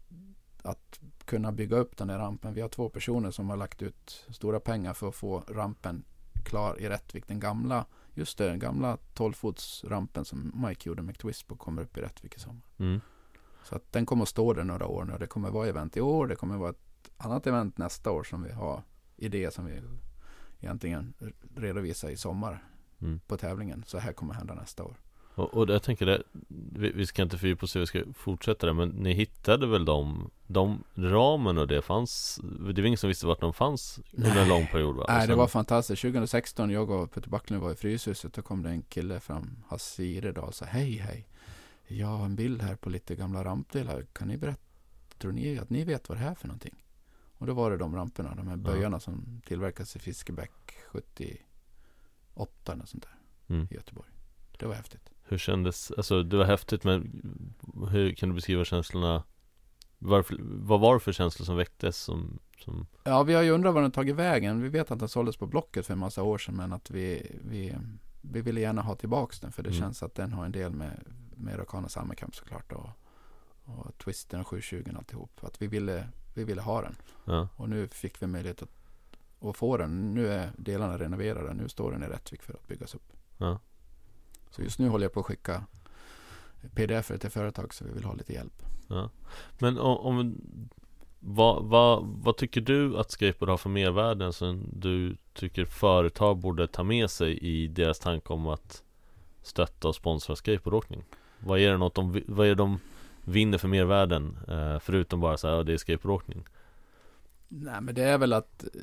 att 0.61 0.99
kunna 1.25 1.51
bygga 1.51 1.77
upp 1.77 1.97
den 1.97 2.07
där 2.07 2.17
rampen. 2.17 2.53
Vi 2.53 2.61
har 2.61 2.69
två 2.69 2.89
personer 2.89 3.31
som 3.31 3.49
har 3.49 3.57
lagt 3.57 3.81
ut 3.81 4.25
stora 4.29 4.59
pengar 4.59 4.93
för 4.93 5.09
att 5.09 5.15
få 5.15 5.43
rampen 5.47 6.03
klar 6.45 6.79
i 6.79 6.89
Rättvik. 6.89 7.27
Den 7.27 7.39
gamla, 7.39 7.85
just 8.17 8.37
det, 8.37 8.47
den 8.47 8.59
gamla 8.59 8.97
12-fotsrampen 9.15 10.23
som 10.23 10.51
Mike 10.67 10.89
gjorde 10.89 11.01
med 11.01 11.17
Twist 11.17 11.47
på 11.47 11.55
kommer 11.55 11.81
upp 11.81 11.97
i 11.97 12.01
Rättvik 12.01 12.35
i 12.35 12.39
sommar. 12.39 12.61
Mm. 12.77 13.01
Så 13.63 13.75
att 13.75 13.91
den 13.91 14.05
kommer 14.05 14.23
att 14.23 14.29
stå 14.29 14.53
där 14.53 14.63
några 14.63 14.87
år 14.87 15.05
nu. 15.05 15.17
Det 15.19 15.27
kommer 15.27 15.49
vara 15.49 15.67
event 15.67 15.97
i 15.97 16.01
år. 16.01 16.27
Det 16.27 16.35
kommer 16.35 16.57
vara 16.57 16.69
ett 16.69 17.11
annat 17.17 17.47
event 17.47 17.77
nästa 17.77 18.11
år 18.11 18.23
som 18.23 18.43
vi 18.43 18.51
har 18.51 18.83
idéer 19.15 19.49
som 19.49 19.65
vi 19.65 19.81
egentligen 20.59 21.13
redovisar 21.55 22.09
i 22.09 22.17
sommar 22.17 22.63
Mm. 22.99 23.19
på 23.19 23.37
tävlingen. 23.37 23.83
Så 23.87 23.97
här 23.97 24.13
kommer 24.13 24.33
hända 24.33 24.53
nästa 24.53 24.83
år. 24.83 24.95
Och, 25.37 25.53
och 25.53 25.69
jag 25.69 25.83
tänker 25.83 26.05
det, 26.05 26.23
vi, 26.75 26.91
vi 26.91 27.05
ska 27.05 27.21
inte 27.23 27.37
fördjupa 27.37 27.65
oss 27.65 27.75
i, 27.75 27.79
vi 27.79 27.85
ska 27.85 28.03
fortsätta 28.13 28.65
det 28.67 28.73
Men 28.73 28.89
ni 28.89 29.13
hittade 29.13 29.67
väl 29.67 29.85
de, 29.85 30.29
de 30.47 30.83
ramen 30.95 31.57
och 31.57 31.67
det 31.67 31.81
fanns 31.81 32.39
Det 32.43 32.81
var 32.81 32.87
ingen 32.87 32.97
som 32.97 33.07
visste 33.07 33.25
vart 33.25 33.41
de 33.41 33.53
fanns 33.53 33.99
under 34.13 34.41
en 34.41 34.47
lång 34.47 34.67
period 34.67 34.95
va? 34.95 35.03
Och 35.03 35.09
Nej, 35.09 35.21
det 35.21 35.27
sen- 35.27 35.37
var 35.37 35.47
fantastiskt. 35.47 36.01
2016, 36.01 36.69
jag 36.69 36.89
och 36.89 37.11
Peter 37.11 37.29
Backlund 37.29 37.61
var 37.63 37.71
i 37.71 37.75
Fryshuset. 37.75 38.33
Då 38.33 38.41
kom 38.41 38.63
det 38.63 38.69
en 38.69 38.81
kille 38.81 39.19
fram, 39.19 39.63
Hasse 39.67 40.03
Iredal, 40.03 40.43
och 40.47 40.55
sa 40.55 40.65
hej, 40.65 40.91
hej. 40.97 41.27
Jag 41.87 42.07
har 42.07 42.25
en 42.25 42.35
bild 42.35 42.61
här 42.61 42.75
på 42.75 42.89
lite 42.89 43.15
gamla 43.15 43.43
rampdelar. 43.43 44.05
Kan 44.13 44.27
ni 44.27 44.37
berätta, 44.37 44.61
tror 45.17 45.31
ni 45.31 45.59
att 45.59 45.69
ni 45.69 45.83
vet 45.83 46.09
vad 46.09 46.17
det 46.17 46.21
här 46.21 46.31
är 46.31 46.35
för 46.35 46.47
någonting? 46.47 46.75
Och 47.37 47.47
då 47.47 47.53
var 47.53 47.71
det 47.71 47.77
de 47.77 47.95
ramperna, 47.95 48.35
de 48.35 48.47
här 48.47 48.57
böjarna 48.57 48.99
som 48.99 49.41
tillverkades 49.45 49.95
i 49.95 49.99
Fiskebäck 49.99 50.51
78 50.87 52.73
eller 52.73 52.85
sånt 52.85 53.03
där 53.03 53.13
Mm. 53.55 53.67
i 53.71 53.75
Göteborg. 53.75 54.09
Det 54.59 54.65
var 54.65 54.73
häftigt. 54.75 55.09
Hur 55.29 55.37
kändes, 55.37 55.91
alltså 55.91 56.23
det 56.23 56.37
var 56.37 56.45
häftigt 56.45 56.83
men 56.83 57.21
Hur 57.91 58.11
kan 58.13 58.29
du 58.29 58.35
beskriva 58.35 58.65
känslorna 58.65 59.23
varför, 59.97 60.37
Vad 60.41 60.79
var 60.79 60.93
det 60.93 60.99
för 60.99 61.11
känslor 61.11 61.45
som 61.45 61.55
väcktes 61.57 61.97
som, 61.97 62.39
som 62.63 62.87
Ja, 63.03 63.23
vi 63.23 63.33
har 63.33 63.41
ju 63.41 63.51
undrat 63.51 63.73
var 63.73 63.81
den 63.81 63.91
tagit 63.91 64.15
vägen. 64.15 64.61
Vi 64.61 64.69
vet 64.69 64.91
att 64.91 64.99
den 64.99 65.09
såldes 65.09 65.37
på 65.37 65.45
Blocket 65.45 65.85
för 65.85 65.93
en 65.93 65.99
massa 65.99 66.23
år 66.23 66.37
sedan, 66.37 66.55
men 66.55 66.73
att 66.73 66.91
vi, 66.91 67.31
vi, 67.49 67.75
vi 68.21 68.41
ville 68.41 68.59
gärna 68.61 68.81
ha 68.81 68.95
tillbaks 68.95 69.39
den, 69.39 69.51
för 69.51 69.63
det 69.63 69.69
Mm. 69.69 69.79
känns 69.81 70.03
att 70.03 70.15
den 70.15 70.33
har 70.33 70.45
en 70.45 70.51
del 70.51 70.71
med, 70.73 71.03
med 71.35 71.59
Rakana 71.59 71.89
Summercamp 71.89 72.35
såklart 72.35 72.71
och, 72.71 72.89
och 73.65 73.97
Twisten 73.97 74.39
och 74.41 74.47
720 74.47 74.83
och 74.91 74.97
alltihop. 74.97 75.43
Att 75.43 75.61
vi 75.61 75.67
ville, 75.67 76.07
vi 76.33 76.43
ville 76.43 76.61
ha 76.61 76.81
den. 76.81 76.95
Ja, 77.25 77.47
Och 77.55 77.69
nu 77.69 77.87
fick 77.87 78.21
vi 78.21 78.27
möjlighet 78.27 78.61
att, 78.61 78.69
att 79.41 79.57
få 79.57 79.77
den. 79.77 80.13
Nu 80.13 80.27
är 80.27 80.51
delarna 80.57 80.97
renoverade. 80.97 81.53
Nu 81.53 81.69
står 81.69 81.91
den 81.91 82.03
i 82.03 82.07
Rättvik 82.07 82.41
för 82.43 82.53
att 82.53 82.67
byggas 82.67 82.95
upp. 82.95 83.13
ja, 83.37 83.59
Så 84.51 84.61
just 84.61 84.79
nu 84.79 84.89
håller 84.89 85.05
jag 85.05 85.13
på 85.13 85.19
att 85.19 85.25
skicka 85.25 85.63
pdf 86.75 87.11
till 87.19 87.29
företag 87.29 87.73
så 87.73 87.85
vi 87.85 87.91
vill 87.91 88.03
ha 88.03 88.13
lite 88.13 88.33
hjälp. 88.33 88.63
ja 88.87 89.09
Men 89.57 89.77
om, 89.77 89.97
om 89.97 90.41
vad, 91.19 91.63
vad, 91.65 92.05
vad 92.05 92.37
tycker 92.37 92.61
du 92.61 92.97
att 92.97 93.11
skateboard 93.11 93.49
har 93.49 93.57
för 93.57 93.69
mervärden 93.69 94.33
som 94.33 94.69
du 94.73 95.17
tycker 95.33 95.65
företag 95.65 96.37
borde 96.37 96.67
ta 96.67 96.83
med 96.83 97.09
sig 97.09 97.37
i 97.37 97.67
deras 97.67 97.99
tanke 97.99 98.33
om 98.33 98.47
att 98.47 98.83
stötta 99.41 99.87
och 99.87 99.95
sponsra 99.95 100.35
skateboardåkning? 100.35 101.03
Vad 101.39 101.59
är 101.59 101.71
det 101.71 101.77
något 101.77 101.95
de, 101.95 102.23
vad 102.27 102.47
är 102.47 102.55
de 102.55 102.79
vinner 103.23 103.57
för 103.57 103.67
mervärden 103.67 104.37
eh, 104.47 104.79
förutom 104.79 105.19
bara 105.19 105.37
så 105.37 105.47
här, 105.47 105.63
det 105.63 105.73
är 105.73 105.77
skateboardåkning? 105.77 106.45
Nej, 107.47 107.81
men 107.81 107.95
det 107.95 108.03
är 108.03 108.17
väl 108.17 108.33
att 108.33 108.63
eh, 108.63 108.81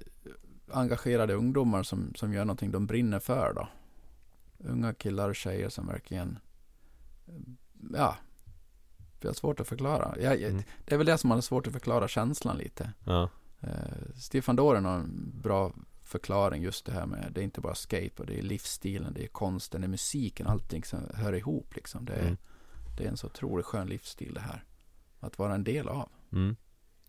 engagerade 0.79 1.35
ungdomar 1.35 1.83
som, 1.83 2.12
som 2.15 2.33
gör 2.33 2.45
någonting 2.45 2.71
de 2.71 2.87
brinner 2.87 3.19
för 3.19 3.53
då. 3.55 3.69
Unga 4.65 4.95
killar 4.95 5.29
och 5.29 5.37
tjejer 5.37 5.69
som 5.69 5.87
verkligen, 5.87 6.39
eh, 7.27 7.35
ja, 7.93 8.17
det 9.21 9.29
är 9.29 9.33
svårt 9.33 9.61
att 9.61 9.69
förklara. 9.69 10.15
Jag, 10.21 10.41
jag, 10.41 10.51
Mm. 10.51 10.62
Det 10.85 10.95
är 10.95 10.99
väl 10.99 11.07
det 11.07 11.19
som 11.19 11.29
man 11.29 11.37
har 11.37 11.43
svårt 11.43 11.67
att 11.67 11.73
förklara 11.73 12.09
känslan 12.09 12.59
lite. 12.59 12.93
Ja, 13.05 13.29
Eh, 13.61 14.15
Stefan 14.17 14.57
Doren 14.57 14.85
har 14.85 14.95
en 14.95 15.33
bra 15.43 15.73
förklaring 16.03 16.62
just 16.62 16.87
det 16.87 16.93
här 16.93 17.07
med, 17.07 17.33
det 17.33 17.41
är 17.41 17.45
inte 17.45 17.61
bara 17.61 17.75
skate 17.75 18.12
och 18.17 18.27
det 18.27 18.39
är 18.39 18.43
livsstilen, 18.43 19.12
det 19.15 19.23
är 19.25 19.29
konsten, 19.29 19.81
det 19.81 19.87
är 19.87 19.89
musiken, 19.89 20.47
allting 20.47 20.85
som 20.85 20.99
hör 21.15 21.33
ihop 21.33 21.75
liksom. 21.75 22.05
Det 22.05 22.12
är, 22.12 22.23
Mm. 22.23 22.37
det 22.97 23.05
är 23.05 23.09
en 23.09 23.17
så 23.17 23.27
otroligt 23.27 23.67
skön 23.67 23.87
livsstil 23.89 24.35
det 24.35 24.41
här. 24.41 24.65
Att 25.21 25.39
vara 25.39 25.55
en 25.55 25.65
del 25.65 25.89
av. 25.89 26.09
Mm. 26.33 26.57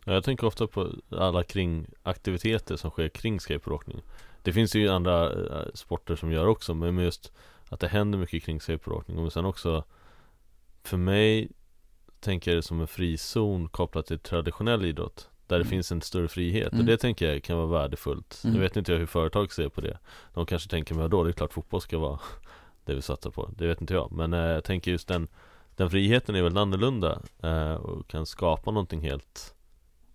Ja, 0.06 0.14
jag 0.14 0.24
tänker 0.24 0.47
ofta 0.47 0.68
på 0.68 0.93
alla 1.12 1.43
kring 1.43 1.88
aktiviteter 2.03 2.76
som 2.78 2.91
sker 2.91 3.10
kring 3.10 3.39
skateboardåkning 3.39 4.01
Det 4.46 4.54
finns 4.54 4.76
ju 4.76 4.89
andra 4.89 5.32
eh, 5.34 5.66
sporter 5.74 6.16
som 6.16 6.32
gör 6.32 6.48
också 6.48 6.74
men 6.74 6.98
just 6.98 7.32
att 7.70 7.80
det 7.80 7.88
händer 7.88 8.18
mycket 8.20 8.43
kring 8.43 8.62
skateboardåkning 8.62 9.18
och 9.20 9.34
sen 9.34 9.46
också 9.46 9.84
För 10.84 10.98
mig 10.98 11.50
tänker 12.20 12.52
jag 12.52 12.58
det 12.58 12.64
som 12.64 12.82
en 12.82 12.88
frizon 12.88 13.70
kopplat 13.70 14.06
till 14.06 14.20
traditionell 14.20 14.86
idrott 14.86 15.30
Där 15.48 15.56
det 15.56 15.62
Mm. 15.64 15.70
finns 15.70 15.91
en 15.91 16.02
större 16.02 16.28
frihet 16.28 16.72
Mm. 16.74 16.80
och 16.80 16.86
det 16.86 16.98
tänker 16.98 17.34
jag 17.34 17.43
kan 17.43 17.58
vara 17.58 17.68
värdefullt 17.68 18.41
Mm. 18.43 18.54
Nu 18.56 18.62
vet 18.62 18.78
inte 18.78 18.91
jag 18.91 19.00
hur 19.00 19.06
företag 19.06 19.54
ser 19.54 19.70
på 19.70 19.82
det 19.82 19.98
De 20.34 20.46
kanske 20.46 20.70
tänker, 20.70 20.96
men 20.96 21.10
då 21.10 21.24
det 21.24 21.30
är 21.30 21.34
klart 21.34 21.54
fotboll 21.54 21.82
ska 21.82 21.98
vara 21.98 22.20
det 22.86 22.96
vi 22.96 23.02
satsar 23.02 23.30
på 23.32 23.50
Det 23.58 23.68
vet 23.68 23.82
inte 23.82 23.93
jag 23.93 24.12
Men 24.12 24.34
eh, 24.34 24.39
jag 24.39 24.64
tänker 24.64 24.91
just 24.91 25.08
den 25.08 25.28
Den 25.76 25.89
friheten 25.89 26.36
är 26.36 26.41
väldigt 26.41 26.60
annorlunda 26.62 27.22
eh, 27.43 27.74
och 27.74 28.08
kan 28.08 28.26
skapa 28.26 28.72
någonting 28.72 29.02
helt 29.02 29.56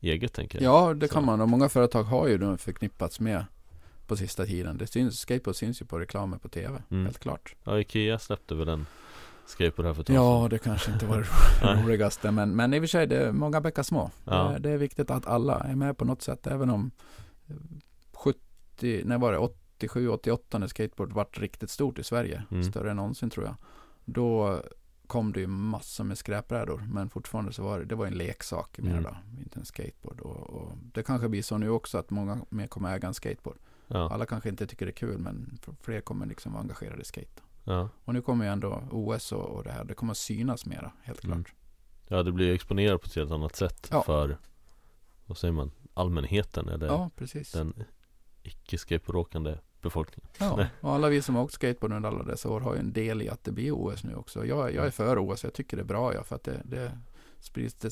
eget 0.01 0.33
tänker 0.33 0.63
jag 0.63 0.75
Ja, 0.75 0.95
det 0.95 1.09
Så. 1.09 1.15
kan 1.15 1.25
man. 1.25 1.41
Och 1.41 1.49
många 1.49 1.69
företag 1.69 2.03
har 2.05 2.29
ju 2.29 2.39
då 2.39 2.57
förknippats 2.57 3.21
med 3.21 3.45
på 4.11 4.17
sista 4.17 4.47
tiden. 4.47 4.79
Det 4.79 4.87
syns, 4.87 5.21
skateboard 5.21 5.57
syns 5.57 5.83
ju 5.83 5.87
på 5.87 5.99
reklamer 5.99 6.39
på 6.39 6.49
tv. 6.49 6.83
Mm. 6.91 7.05
Helt 7.05 7.19
klart. 7.19 7.55
Ja, 7.65 7.79
Ikea 7.81 8.19
släppte 8.19 8.55
väl 8.55 8.69
en 8.69 8.87
skateboard 9.47 9.87
här 9.87 9.95
för 9.95 10.01
ett 10.01 10.07
tag 10.07 10.17
Ja, 10.17 10.49
det 10.51 10.59
kanske 10.59 10.93
inte 10.93 11.07
var 11.07 11.29
det 11.63 11.83
roligaste. 11.83 12.31
Men, 12.31 12.57
men 12.57 12.75
i 12.75 12.79
och 12.79 12.83
för 12.83 12.87
sig, 12.87 13.07
det 13.07 13.17
är 13.17 13.33
många 13.33 13.61
bäckar 13.61 13.83
små. 13.83 14.11
Ja. 14.25 14.57
Det, 14.61 14.71
är 14.71 14.77
viktigt 14.77 15.11
att 15.11 15.27
alla 15.27 15.59
är 15.61 15.75
med 15.75 15.99
på 15.99 16.05
något 16.05 16.23
sätt. 16.23 16.47
Även 16.47 16.71
om 16.71 16.91
eh, 17.49 17.57
70, 18.13 19.03
när 19.05 19.19
var 19.19 19.33
det? 19.33 19.39
87, 19.39 20.09
88 20.09 20.59
när 20.59 20.67
skateboard 20.67 21.13
vart 21.13 21.39
riktigt 21.39 21.71
stort 21.71 21.99
i 21.99 22.05
Sverige. 22.05 22.43
Mm. 22.51 22.65
Större 22.65 22.91
än 22.91 22.97
någonsin 22.97 23.31
tror 23.31 23.47
jag. 23.47 23.55
Då 24.05 24.61
kom 25.07 25.33
det 25.33 25.41
ju 25.41 25.47
massor 25.47 26.05
med 26.05 26.19
skräpbrädor. 26.19 26.89
Men 26.93 27.11
fortfarande 27.11 27.53
så 27.53 27.63
var 27.63 27.79
det, 27.79 27.85
det 27.85 27.95
var 27.95 28.07
en 28.07 28.19
leksak 28.19 28.79
mer 28.79 28.91
Mm. 28.91 29.03
då. 29.03 29.17
Inte 29.43 29.59
en 29.59 29.65
skateboard. 29.67 30.21
Och, 30.21 30.51
och 30.51 30.73
det 30.95 31.03
kanske 31.03 31.29
blir 31.29 31.43
så 31.43 31.59
nu 31.59 31.71
också 31.71 31.99
att 31.99 32.11
många 32.11 32.39
mer 32.49 32.67
kommer 32.67 32.95
äga 32.97 33.09
en 33.09 33.15
skateboard. 33.15 33.57
Ja, 33.93 34.09
Alla 34.11 34.27
kanske 34.27 34.49
inte 34.49 34.67
tycker 34.67 34.87
det 34.87 34.91
är 34.91 34.97
kul 34.97 35.19
men 35.19 35.59
fler 35.83 36.01
kommer 36.01 36.27
liksom 36.27 36.53
vara 36.53 36.63
engagerade 36.63 37.03
i 37.03 37.05
skate. 37.05 37.43
ja. 37.65 37.89
Och 38.05 38.15
nu 38.15 38.23
kommer 38.23 38.45
ju 38.45 38.51
ändå 38.51 38.83
OS 38.91 39.33
och, 39.33 39.45
och 39.57 39.65
det 39.65 39.73
här. 39.73 39.85
Det 39.85 39.95
kommer 39.95 40.11
att 40.11 40.17
synas 40.19 40.67
mera, 40.67 40.93
helt 41.03 41.21
klart. 41.21 41.35
Mm. 41.35 41.45
ja, 42.09 42.23
det 42.23 42.33
blir 42.33 42.55
exponerat 42.55 43.01
på 43.01 43.07
ett 43.07 43.15
helt 43.17 43.31
annat 43.31 43.57
sätt 43.57 43.89
Ja. 43.91 44.03
för 44.03 44.39
Vad 45.27 45.39
säger 45.39 45.53
man? 45.53 45.71
Allmänheten 45.95 46.69
eller 46.69 46.87
Ja, 46.87 47.11
den 47.53 47.85
icke-skateboardåkande 48.43 49.59
befolkningen 49.83 50.31
Ja, 50.39 50.67
och 50.81 50.93
alla 50.95 51.09
vi 51.09 51.23
som 51.23 51.35
har 51.35 51.43
åkt 51.43 51.55
skateboard 51.55 51.93
under 51.93 52.09
alla 52.09 52.25
dessa 52.25 52.51
år 52.51 52.61
har 52.61 52.75
ju 52.75 52.81
en 52.81 52.93
del 52.93 53.23
i 53.23 53.29
att 53.29 53.45
det 53.45 53.53
blir 53.53 53.73
OS 53.73 54.05
nu 54.05 54.15
också. 54.15 54.47
Jag, 54.47 54.75
jag 54.75 54.87
är 54.87 54.91
för 54.91 55.19
OS, 55.19 55.45
jag 55.45 55.55
tycker 55.55 55.77
det 55.77 55.83
är 55.83 55.85
bra 55.85 56.15
ja, 56.15 56.23
för 56.25 56.37
att 56.37 56.45
det, 56.45 56.61
det 56.65 56.99
sprids, 57.39 57.75
det 57.75 57.91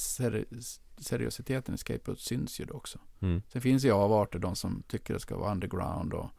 seriositeten 1.01 1.75
i 1.75 1.79
skateboard 1.79 2.19
syns 2.19 2.61
ju 2.61 2.65
då 2.65 2.75
också. 2.75 2.99
mm. 3.21 3.43
Sen 3.49 3.63
finns 3.63 3.85
ju 3.85 3.91
avarter, 3.91 4.39
de 4.39 4.57
som 4.57 4.83
tycker 4.89 5.15
det 5.15 5.21
ska 5.21 5.37
vara 5.37 5.53
underground 5.53 6.15
och 6.15 6.31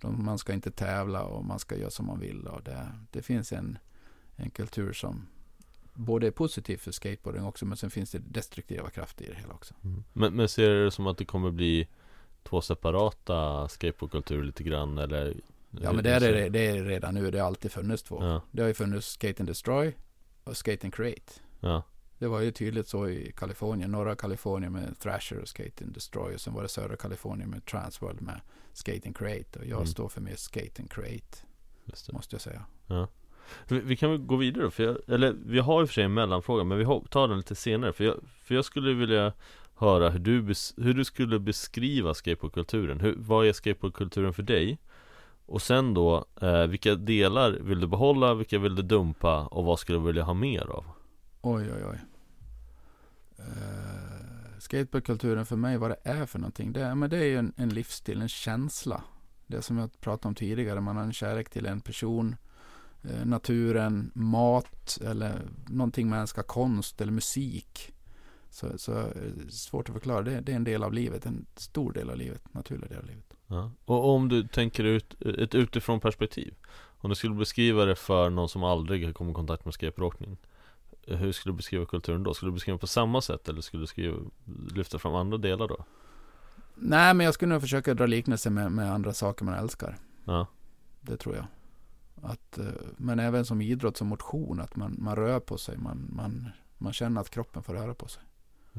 de, 0.00 0.24
man 0.24 0.38
ska 0.38 0.52
inte 0.52 0.70
tävla 0.70 1.22
och 1.22 1.44
man 1.44 1.58
ska 1.58 1.76
göra 1.76 1.90
som 1.90 2.06
man 2.06 2.20
vill. 2.20 2.46
Och 2.46 2.62
det, 2.62 2.92
det 3.10 3.22
finns 3.22 3.52
en, 3.52 3.78
en 4.36 4.50
kultur 4.50 4.92
som 4.92 5.26
både 5.94 6.26
är 6.26 6.30
positiv 6.30 6.76
för 6.76 6.92
skateboarding 6.92 7.44
också, 7.44 7.66
men 7.66 7.76
sen 7.76 7.90
finns 7.90 8.10
det 8.10 8.18
destruktiva 8.18 8.90
krafter 8.90 9.24
i 9.24 9.28
det 9.28 9.36
hela 9.40 9.54
också. 9.54 9.74
Mm. 9.84 10.04
Men, 10.12 10.34
men 10.34 10.48
ser 10.48 10.70
du 10.70 10.84
det 10.84 10.90
som 10.90 11.06
att 11.06 11.18
det 11.18 11.24
kommer 11.24 11.50
bli 11.50 11.88
Två 12.42 12.60
separata 12.60 13.68
skateboardkulturer 13.68 14.44
lite 14.44 14.62
grann 14.62 14.98
eller 14.98 15.36
Ja, 15.70 15.92
men 15.92 16.04
det 16.04 16.10
är 16.10 16.20
det, 16.20 16.48
det 16.48 16.66
är 16.66 16.84
redan 16.84 17.14
nu. 17.14 17.30
Det 17.30 17.38
har 17.38 17.46
alltid 17.46 17.72
funnits 17.72 18.02
två. 18.02 18.24
Ja, 18.24 18.42
Det 18.50 18.62
har 18.62 18.68
ju 18.68 18.74
funnits 18.74 19.06
Skate 19.06 19.42
and 19.42 19.48
Destroy 19.48 19.94
och 20.44 20.56
Skate 20.56 20.86
and 20.86 20.94
Create. 20.94 21.32
ja, 21.60 21.82
Det 22.20 22.28
var 22.28 22.40
ju 22.40 22.50
tydligt 22.50 22.88
så 22.88 23.08
i 23.08 23.32
Kalifornien, 23.36 23.90
norra 23.90 24.14
Kalifornien 24.16 24.72
med 24.72 24.98
Thrasher 24.98 25.38
och 25.38 25.48
Skate 25.48 25.84
and 25.84 25.92
Destroy 25.94 26.34
och 26.34 26.40
sen 26.40 26.54
var 26.54 26.62
det 26.62 26.68
södra 26.68 26.96
Kalifornien 26.96 27.50
med 27.50 27.64
Transworld 27.66 28.20
med 28.20 28.40
Skate 28.72 29.00
and 29.08 29.16
Create 29.16 29.58
och 29.58 29.64
jag 29.66 29.76
Mm. 29.76 29.86
står 29.86 30.08
för 30.08 30.20
mer 30.20 30.36
Skate 30.36 30.82
and 30.82 30.90
Create 30.90 31.36
måste 32.12 32.34
jag 32.34 32.40
säga. 32.40 32.64
Vi, 33.68 33.80
vi 33.80 33.96
kan 33.96 34.10
väl 34.10 34.18
gå 34.20 34.36
vidare 34.36 34.64
då, 34.64 34.70
för 34.70 34.82
jag, 34.82 34.96
eller 35.08 35.36
vi 35.46 35.58
har 35.58 35.82
i 35.82 35.84
och 35.84 35.88
för 35.88 35.94
sig 35.94 36.04
en 36.04 36.14
mellanfråga 36.14 36.64
men 36.64 36.78
vi 36.78 36.84
tar 37.10 37.28
den 37.28 37.36
lite 37.36 37.54
senare 37.54 37.92
för 37.92 38.04
jag, 38.04 38.20
för 38.44 38.54
jag 38.54 38.64
skulle 38.64 38.94
vilja 38.94 39.32
höra 39.74 40.10
hur 40.10 40.18
du, 40.18 40.42
bes, 40.42 40.74
hur 40.76 40.94
du 40.94 41.04
skulle 41.04 41.38
beskriva 41.38 42.14
skateboardkulturen. 42.14 43.14
Vad 43.18 43.46
är 43.46 43.52
skateboardkulturen 43.52 44.34
för 44.34 44.42
dig? 44.42 44.78
Och 45.46 45.62
sen 45.62 45.94
då, 45.94 46.24
eh, 46.42 46.62
vilka 46.66 46.94
delar 46.94 47.50
vill 47.50 47.80
du 47.80 47.86
behålla, 47.86 48.34
vilka 48.34 48.58
vill 48.58 48.74
du 48.74 48.82
dumpa 48.82 49.46
och 49.46 49.64
vad 49.64 49.78
skulle 49.78 49.98
du 49.98 50.04
vilja 50.04 50.22
ha 50.22 50.34
mer 50.34 50.66
av? 50.70 50.84
Oj, 51.42 51.68
oj, 51.72 51.84
oj 51.90 51.98
eh, 53.46 54.58
skateboardkulturen 54.58 55.46
för 55.46 55.56
mig, 55.56 55.76
vad 55.78 55.90
det 55.90 55.96
är 56.04 56.26
för 56.26 56.38
någonting. 56.38 56.72
Det, 56.72 56.80
är- 56.80 56.94
men 56.94 57.10
det 57.10 57.16
är 57.18 57.24
ju 57.24 57.36
en, 57.38 57.52
en 57.56 57.68
livsstil, 57.68 58.20
en 58.22 58.28
känsla. 58.28 59.02
Det 59.46 59.62
som 59.62 59.78
jag 59.78 60.00
pratade 60.00 60.28
om 60.28 60.34
tidigare, 60.34 60.80
man 60.80 60.96
har 60.96 61.04
en 61.04 61.12
kärlek 61.12 61.50
till 61.50 61.66
en 61.66 61.80
person, 61.80 62.36
eh, 63.02 63.24
naturen, 63.26 64.10
mat 64.14 64.98
eller 65.04 65.42
någonting 65.68 66.08
man 66.08 66.18
älskar, 66.18 66.42
konst 66.42 67.00
eller 67.00 67.12
musik. 67.12 67.92
Så, 68.50 68.78
så 68.78 68.98
eh, 68.98 69.48
svårt 69.48 69.88
att 69.88 69.92
förklara. 69.94 70.22
Det, 70.22 70.40
det 70.40 70.52
är 70.52 70.56
en 70.56 70.64
del 70.64 70.82
av 70.82 70.92
livet, 70.92 71.26
en 71.26 71.46
stor 71.56 71.92
del 71.92 72.10
av 72.10 72.16
livet, 72.16 72.54
naturlig 72.54 72.88
del 72.88 72.98
av 72.98 73.06
livet. 73.06 73.24
Ja. 73.46 73.70
Och 73.84 74.08
om 74.14 74.28
du 74.28 74.48
tänker 74.48 74.84
ut 74.84 75.22
ett 75.22 75.54
utifrån 75.54 76.00
perspektiv 76.00 76.54
Om 77.02 77.10
du 77.10 77.16
skulle 77.16 77.34
beskriva 77.34 77.84
det 77.84 77.96
för 77.96 78.30
någon 78.30 78.48
som 78.48 78.64
aldrig 78.64 79.06
har 79.06 79.12
kommit 79.12 79.32
i 79.32 79.34
kontakt 79.34 79.64
med 79.64 79.74
skateboardåkning 79.74 80.36
hur 81.16 81.32
skulle 81.32 81.52
du 81.52 81.56
beskriva 81.56 81.86
kulturen 81.86 82.22
då? 82.22 82.34
Skulle 82.34 82.50
du 82.50 82.54
beskriva 82.54 82.78
på 82.78 82.86
samma 82.86 83.20
sätt 83.20 83.48
eller 83.48 83.60
skulle 83.60 83.82
du 83.82 83.86
skriva, 83.86 84.18
lyfta 84.74 84.98
fram 84.98 85.14
andra 85.14 85.38
delar 85.38 85.68
då? 85.68 85.84
Nej, 86.74 87.14
men 87.14 87.24
jag 87.24 87.34
skulle 87.34 87.52
nog 87.52 87.60
försöka 87.62 87.94
dra 87.94 88.06
liknelser 88.06 88.50
med, 88.50 88.72
med 88.72 88.92
andra 88.92 89.12
saker 89.14 89.44
man 89.44 89.54
älskar. 89.54 89.98
Ja, 90.24 90.46
Det 91.00 91.16
tror 91.16 91.36
jag. 91.36 91.46
Att, 92.22 92.58
eh, 92.58 92.66
men 92.96 93.18
även 93.18 93.44
som 93.44 93.60
idrott, 93.60 93.96
som 93.96 94.06
motion, 94.08 94.60
att 94.60 94.76
man, 94.76 94.96
man 94.98 95.16
rör 95.16 95.40
på 95.40 95.58
sig. 95.58 95.78
Man, 95.78 96.06
man, 96.12 96.48
man 96.78 96.92
känner 96.92 97.20
att 97.20 97.30
kroppen 97.30 97.62
får 97.62 97.74
röra 97.74 97.94
på 97.94 98.08
sig. 98.08 98.22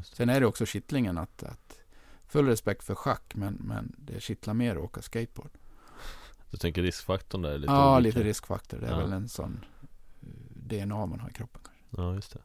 Sen 0.04 0.30
är 0.30 0.40
det 0.40 0.46
också 0.46 0.66
kittlingen 0.66 1.18
att, 1.18 1.44
att 1.44 1.80
full 2.28 2.46
respekt 2.48 2.84
för 2.84 2.96
schack, 2.96 3.36
men, 3.36 3.54
men 3.54 3.96
det 3.98 4.22
kittlar 4.24 4.54
mer 4.54 4.76
att 4.76 4.82
åka 4.84 5.02
skateboard. 5.02 5.50
du 6.52 6.58
tänker 6.58 6.82
riskfaktorn 6.82 7.42
där 7.42 7.52
är 7.52 7.58
lite 7.58 7.74
ja, 7.74 7.98
olika. 7.98 8.18
lite 8.18 8.30
riskfaktor. 8.30 8.78
Det 8.78 8.88
är 8.88 8.92
Ja. 8.92 8.98
väl 8.98 9.14
en 9.14 9.30
sån 9.30 9.66
eh, 10.22 10.28
DNA 10.54 11.06
man 11.06 11.20
har 11.20 11.30
i 11.30 11.34
kroppen. 11.34 11.62
Ja, 11.98 12.14
just 12.14 12.34
det 12.34 12.40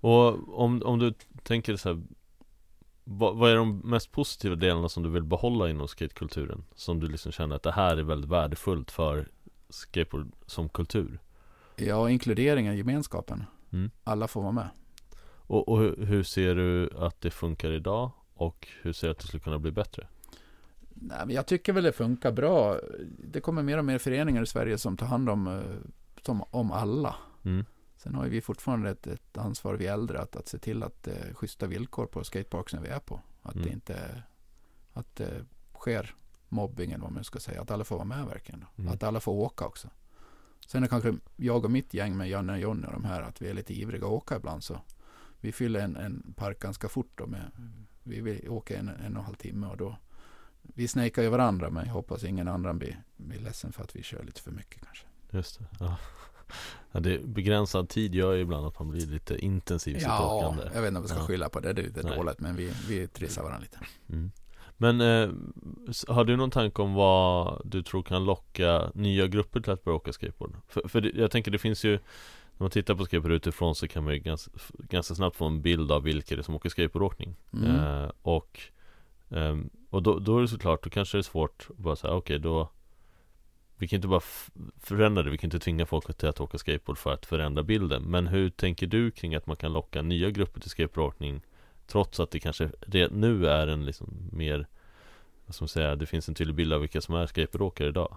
Och 0.00 0.58
om, 0.60 0.82
om 0.84 0.98
du 0.98 1.14
tänker 1.42 1.76
så 1.76 1.88
här 1.88 2.02
vad, 3.04 3.36
vad 3.36 3.50
är 3.50 3.56
de 3.56 3.78
mest 3.78 4.12
positiva 4.12 4.54
delarna 4.54 4.88
som 4.88 5.02
du 5.02 5.08
vill 5.08 5.22
behålla 5.22 5.70
inom 5.70 5.88
skatekulturen? 5.88 6.64
Som 6.74 7.00
du 7.00 7.08
liksom 7.08 7.32
känner 7.32 7.56
att 7.56 7.62
det 7.62 7.72
här 7.72 7.96
är 7.96 8.02
väldigt 8.02 8.30
värdefullt 8.30 8.90
för 8.90 9.28
skateboard 9.68 10.32
som 10.46 10.68
kultur? 10.68 11.20
Ja, 11.76 12.10
inkluderingen, 12.10 12.76
gemenskapen. 12.76 13.44
Mm. 13.72 13.90
Alla 14.04 14.28
får 14.28 14.42
vara 14.42 14.52
med. 14.52 14.68
Och, 15.46 15.68
och 15.68 15.78
hur, 15.78 15.96
hur 16.06 16.22
ser 16.22 16.54
du 16.54 16.90
att 16.98 17.20
det 17.20 17.30
funkar 17.30 17.70
idag? 17.70 18.10
Och 18.34 18.68
hur 18.82 18.92
ser 18.92 19.06
du 19.06 19.10
att 19.10 19.18
det 19.18 19.26
skulle 19.26 19.40
kunna 19.40 19.58
bli 19.58 19.72
bättre? 19.72 20.06
Nej, 20.94 21.18
men 21.26 21.30
jag 21.30 21.46
tycker 21.46 21.72
väl 21.72 21.84
det 21.84 21.92
funkar 21.92 22.32
bra. 22.32 22.78
Det 23.18 23.40
kommer 23.40 23.62
mer 23.62 23.78
och 23.78 23.84
mer 23.84 23.98
föreningar 23.98 24.42
i 24.42 24.46
Sverige 24.46 24.78
som 24.78 24.96
tar 24.96 25.06
hand 25.06 25.28
om, 25.28 25.46
eh, 25.46 25.62
som, 26.22 26.44
om 26.50 26.72
alla. 26.72 27.16
Mm. 27.44 27.64
Sen 28.04 28.14
har 28.14 28.26
vi 28.26 28.40
fortfarande 28.40 28.90
ett, 28.90 29.06
ett 29.06 29.38
ansvar, 29.38 29.74
vi 29.74 29.86
äldre, 29.86 30.20
att, 30.20 30.36
att 30.36 30.48
se 30.48 30.58
till 30.58 30.82
att 30.82 31.02
det 31.02 31.12
är 31.12 31.34
schyssta 31.34 31.66
villkor 31.66 32.06
på 32.06 32.24
skateparksen 32.24 32.82
vi 32.82 32.88
är 32.88 32.98
på. 32.98 33.20
Att 33.42 33.54
Mm. 33.54 33.66
det 33.66 33.72
inte 33.72 34.22
att 34.92 35.16
det 35.16 35.44
sker 35.74 36.14
mobbing 36.48 36.92
eller 36.92 37.02
vad 37.02 37.12
man 37.12 37.24
ska 37.24 37.40
säga. 37.40 37.62
Att 37.62 37.70
alla 37.70 37.84
får 37.84 37.96
vara 37.96 38.04
med 38.04 38.26
verkligen. 38.26 38.64
Mm. 38.76 38.92
Att 38.92 39.02
alla 39.02 39.20
får 39.20 39.32
åka 39.32 39.66
också. 39.66 39.88
Sen 40.66 40.82
är 40.82 40.86
kanske 40.86 41.14
jag 41.36 41.64
och 41.64 41.70
mitt 41.70 41.94
gäng 41.94 42.16
med 42.16 42.28
Janne 42.28 42.52
och 42.52 42.58
Jonny 42.58 42.86
och 42.86 42.92
de 42.92 43.04
här 43.04 43.22
att 43.22 43.42
vi 43.42 43.48
är 43.48 43.54
lite 43.54 43.74
ivriga 43.74 44.06
att 44.06 44.12
åka 44.12 44.36
ibland. 44.36 44.64
Så 44.64 44.80
vi 45.40 45.52
fyller 45.52 45.80
en, 45.80 45.96
en 45.96 46.34
park 46.36 46.58
ganska 46.60 46.88
fort 46.88 47.12
då 47.14 47.26
med, 47.26 47.50
vi 48.02 48.20
vill 48.20 48.48
åka 48.48 48.78
en, 48.78 48.88
en 48.88 48.96
och 49.16 49.20
en 49.20 49.24
halv 49.24 49.34
timme 49.34 49.66
och 49.66 49.76
då 49.76 49.96
vi 50.62 50.88
snäkar 50.88 51.22
ju 51.22 51.28
varandra 51.28 51.70
men 51.70 51.86
jag 51.86 51.92
hoppas 51.92 52.24
ingen 52.24 52.48
annan 52.48 52.78
blir, 52.78 53.02
blir 53.16 53.40
ledsen 53.40 53.72
för 53.72 53.82
att 53.82 53.96
vi 53.96 54.02
kör 54.02 54.22
lite 54.24 54.40
för 54.40 54.50
mycket 54.50 54.84
kanske. 54.84 55.06
Just 55.30 55.58
det, 55.58 55.66
ja. 55.80 55.98
Ja 56.92 57.00
det 57.00 57.24
begränsad 57.24 57.88
tid 57.88 58.14
gör 58.14 58.32
ju 58.32 58.40
ibland 58.40 58.66
att 58.66 58.78
man 58.78 58.90
blir 58.90 59.06
lite 59.06 59.38
intensiv 59.38 59.96
i 59.96 59.98
sitt 60.00 60.08
Ja, 60.08 60.56
jag 60.74 60.80
vet 60.82 60.88
inte 60.88 60.96
om 60.98 61.02
vi 61.02 61.08
ska 61.08 61.18
Ja. 61.18 61.26
skylla 61.26 61.48
på 61.48 61.60
det, 61.60 61.72
det 61.72 61.82
är 61.82 61.86
lite 61.86 62.02
Nej. 62.02 62.16
dåligt 62.16 62.40
men 62.40 62.56
vi, 62.56 62.72
vi 62.88 63.08
trissar 63.08 63.42
varandra 63.42 63.60
lite. 63.62 63.78
mm. 64.08 64.30
Men 64.76 65.00
eh, 65.00 65.30
har 66.08 66.24
du 66.24 66.36
någon 66.36 66.50
tanke 66.50 66.82
om 66.82 66.94
vad 66.94 67.62
du 67.64 67.82
tror 67.82 68.02
kan 68.02 68.24
locka 68.24 68.90
nya 68.94 69.26
grupper 69.26 69.60
till 69.60 69.72
att 69.72 69.84
börja 69.84 69.96
åka 69.96 70.12
skateboard? 70.12 70.56
För, 70.68 70.88
för 70.88 71.00
det, 71.00 71.10
jag 71.14 71.30
tänker 71.30 71.50
det 71.50 71.58
finns 71.58 71.84
ju 71.84 71.92
När 71.92 72.64
man 72.64 72.70
tittar 72.70 72.94
på 72.94 73.04
skateboard 73.04 73.32
utifrån 73.32 73.74
så 73.74 73.88
kan 73.88 74.04
man 74.04 74.12
ju 74.14 74.18
ganska, 74.20 74.50
ganska 74.78 75.14
snabbt 75.14 75.36
få 75.36 75.44
en 75.46 75.62
bild 75.62 75.92
av 75.92 76.02
vilka 76.02 76.34
det 76.36 76.40
är 76.40 76.42
som 76.42 76.54
åker 76.54 76.68
skateboardåkning 76.68 77.36
Mm. 77.52 77.70
eh, 78.04 78.10
Och 78.22 78.60
ehm, 79.30 79.70
Och 79.90 80.02
då, 80.02 80.18
då 80.18 80.38
är 80.38 80.42
det 80.42 80.48
såklart, 80.48 80.84
då 80.84 80.90
kanske 80.90 81.16
det 81.16 81.20
är 81.20 81.22
svårt 81.22 81.66
att 81.70 81.76
bara 81.76 81.96
säga 81.96 82.14
okej 82.14 82.38
då 82.38 82.70
Vi 83.84 83.88
kan 83.88 83.96
inte 83.96 84.08
bara 84.08 84.22
förändra 84.80 85.22
det, 85.22 85.30
vi 85.30 85.38
kan 85.38 85.48
inte 85.48 85.58
tvinga 85.58 85.86
folk 85.86 86.16
till 86.16 86.28
att 86.28 86.40
åka 86.40 86.58
skateboard 86.58 86.98
för 86.98 87.12
att 87.12 87.26
förändra 87.26 87.62
bilden 87.62 88.02
Men 88.02 88.26
hur 88.26 88.50
tänker 88.50 88.86
du 88.86 89.10
kring 89.10 89.34
att 89.34 89.46
man 89.46 89.56
kan 89.56 89.72
locka 89.72 90.02
nya 90.02 90.30
grupper 90.30 90.60
till 90.60 90.70
skateboardåkning 90.70 91.40
Trots 91.86 92.20
att 92.20 92.30
det 92.30 92.40
kanske 92.40 92.70
nu 93.10 93.46
är 93.46 93.66
en 93.66 93.84
liksom 93.84 94.08
mer 94.32 94.66
Vad 95.46 95.54
ska 95.54 95.62
man 95.62 95.68
säga, 95.68 95.96
det 95.96 96.06
finns 96.06 96.28
en 96.28 96.34
tydlig 96.34 96.56
bild 96.56 96.72
av 96.72 96.80
vilka 96.80 97.00
som 97.00 97.14
är 97.14 97.26
skateboardåkare 97.26 97.88
idag 97.88 98.16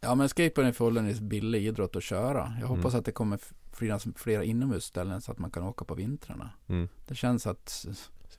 Ja 0.00 0.14
men 0.14 0.28
skateboard 0.28 0.66
är 0.68 0.72
förhållandevis 0.72 1.20
billig 1.20 1.66
idrott 1.66 1.96
att 1.96 2.02
köra. 2.02 2.52
Jag 2.60 2.66
hoppas 2.66 2.92
Mm. 2.92 2.98
att 2.98 3.04
det 3.04 3.12
kommer 3.12 3.38
finnas 3.72 4.06
flera 4.16 4.44
inomhusställen 4.44 5.20
så 5.20 5.32
att 5.32 5.38
man 5.38 5.50
kan 5.50 5.62
åka 5.62 5.84
på 5.84 5.94
vintrarna. 5.94 6.50
mm. 6.68 6.88
Det 7.06 7.14
känns 7.14 7.46
att 7.46 7.86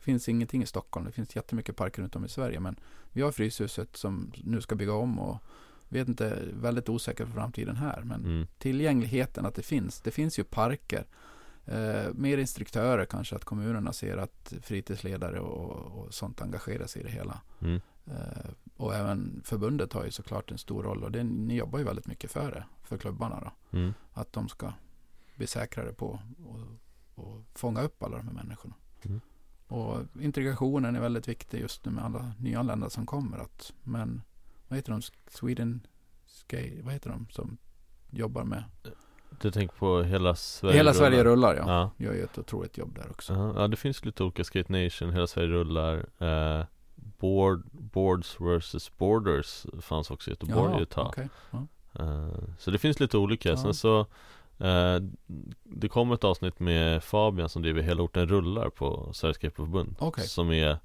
finns 0.04 0.30
ingenting 0.30 0.64
i 0.64 0.66
Stockholm. 0.66 1.06
Det 1.06 1.12
finns 1.12 1.36
jättemycket 1.36 1.76
parker 1.76 2.02
runt 2.02 2.16
om 2.16 2.26
i 2.26 2.30
Sverige. 2.30 2.60
Men 2.60 2.80
vi 3.12 3.22
har 3.22 3.32
Fryshuset 3.32 3.98
som 3.98 4.32
nu 4.44 4.62
ska 4.62 4.76
bygga 4.76 4.94
om 4.94 5.20
och 5.20 5.38
vet 5.90 6.08
inte, 6.08 6.40
väldigt 6.54 6.90
osäker 6.90 7.26
för 7.26 7.34
framtiden 7.34 7.76
här. 7.76 8.02
Men 8.04 8.26
Mm. 8.26 8.48
tillgängligheten 8.58 9.46
att 9.46 9.56
det 9.56 9.64
finns. 9.64 10.02
Det 10.02 10.12
finns 10.12 10.40
ju 10.40 10.44
parker. 10.44 11.08
Eh, 11.66 12.14
mer 12.14 12.38
instruktörer 12.38 13.06
kanske, 13.06 13.36
att 13.36 13.46
kommunerna 13.46 13.94
ser 13.94 14.18
att 14.18 14.54
fritidsledare 14.62 15.40
och, 15.40 16.00
och 16.00 16.14
sånt 16.14 16.42
engagerar 16.42 16.88
sig 16.88 17.02
i 17.02 17.06
det 17.06 17.12
hela. 17.12 17.42
Mm. 17.62 17.82
Eh, 18.06 18.50
och 18.78 18.96
även 18.96 19.42
förbundet 19.46 19.94
har 19.94 20.06
ju 20.06 20.12
såklart 20.12 20.52
en 20.52 20.58
stor 20.58 20.84
roll 20.84 21.04
och 21.04 21.12
det, 21.12 21.24
ni 21.24 21.56
jobbar 21.56 21.80
ju 21.80 21.86
väldigt 21.86 22.08
mycket 22.08 22.32
för 22.32 22.52
det, 22.52 22.66
för 22.84 22.98
klubbarna 22.98 23.40
då. 23.42 23.78
Mm. 23.78 23.94
Att 24.14 24.34
de 24.34 24.50
ska 24.50 24.74
bli 25.36 25.48
säkrare 25.48 25.94
på 25.94 26.20
och, 26.46 26.60
och 27.26 27.42
fånga 27.54 27.82
upp 27.82 28.04
alla 28.04 28.18
de 28.18 28.28
här 28.28 28.34
människorna. 28.34 28.76
Mm. 29.02 29.22
Och 29.74 29.98
integrationen 30.22 30.96
är 30.96 31.00
väldigt 31.02 31.28
viktig 31.28 31.62
just 31.62 31.86
nu 31.86 31.92
med 31.92 32.06
alla 32.06 32.32
nyanlända 32.40 32.90
som 32.90 33.06
kommer. 33.06 33.38
Att, 33.38 33.74
men 33.84 34.22
vad 34.68 34.78
heter 34.78 34.92
de? 34.92 35.02
Sweden 35.28 35.88
Skate, 36.26 36.80
vad 36.84 36.94
heter 36.94 37.10
de 37.10 37.28
som 37.32 37.58
jobbar 38.12 38.44
med? 38.44 38.64
Du 39.42 39.52
tänker 39.52 39.76
på 39.76 40.04
hela 40.04 40.36
Sverige 40.36 40.76
Hela 40.78 40.94
Sverige 40.94 41.24
rullar 41.24 41.56
ja. 41.56 41.64
Ja. 41.68 42.06
Gör 42.06 42.14
ju 42.14 42.24
ett 42.24 42.38
otroligt 42.38 42.78
jobb 42.78 42.96
där 42.96 43.10
också. 43.12 43.34
Ja, 43.34 43.54
ja, 43.62 43.68
det 43.68 43.78
finns 43.78 44.06
lite 44.06 44.24
olika 44.24 44.44
Skate 44.44 44.84
Nation, 44.84 45.14
Hela 45.14 45.28
Sverige 45.28 45.48
rullar 45.48 46.06
eh, 46.20 46.66
Board, 46.96 47.64
Boards 47.72 48.38
vs 48.40 48.98
Borders 48.98 49.66
fanns 49.82 50.12
också 50.12 50.30
i 50.30 50.34
Göteborg 50.34 50.84
ett 50.84 50.90
tag 50.90 51.08
okej. 51.08 51.30
Ja. 51.52 51.68
eh, 52.00 52.34
Så 52.60 52.72
det 52.72 52.78
finns 52.78 53.00
lite 53.00 53.18
olika, 53.18 53.50
Ja. 53.50 53.58
sen 53.58 53.74
så 53.74 54.06
Det 55.64 55.90
kom 55.90 56.12
ett 56.12 56.24
avsnitt 56.24 56.60
med 56.60 57.04
Fabian 57.04 57.50
som 57.50 57.62
driver 57.62 57.82
Hela 57.82 58.04
orten 58.04 58.28
rullar 58.28 58.70
på 58.70 59.10
Sveriges 59.14 59.36
Skateboardförbund 59.38 59.96
Okej. 60.00 60.28
Som 60.28 60.52
är 60.52 60.78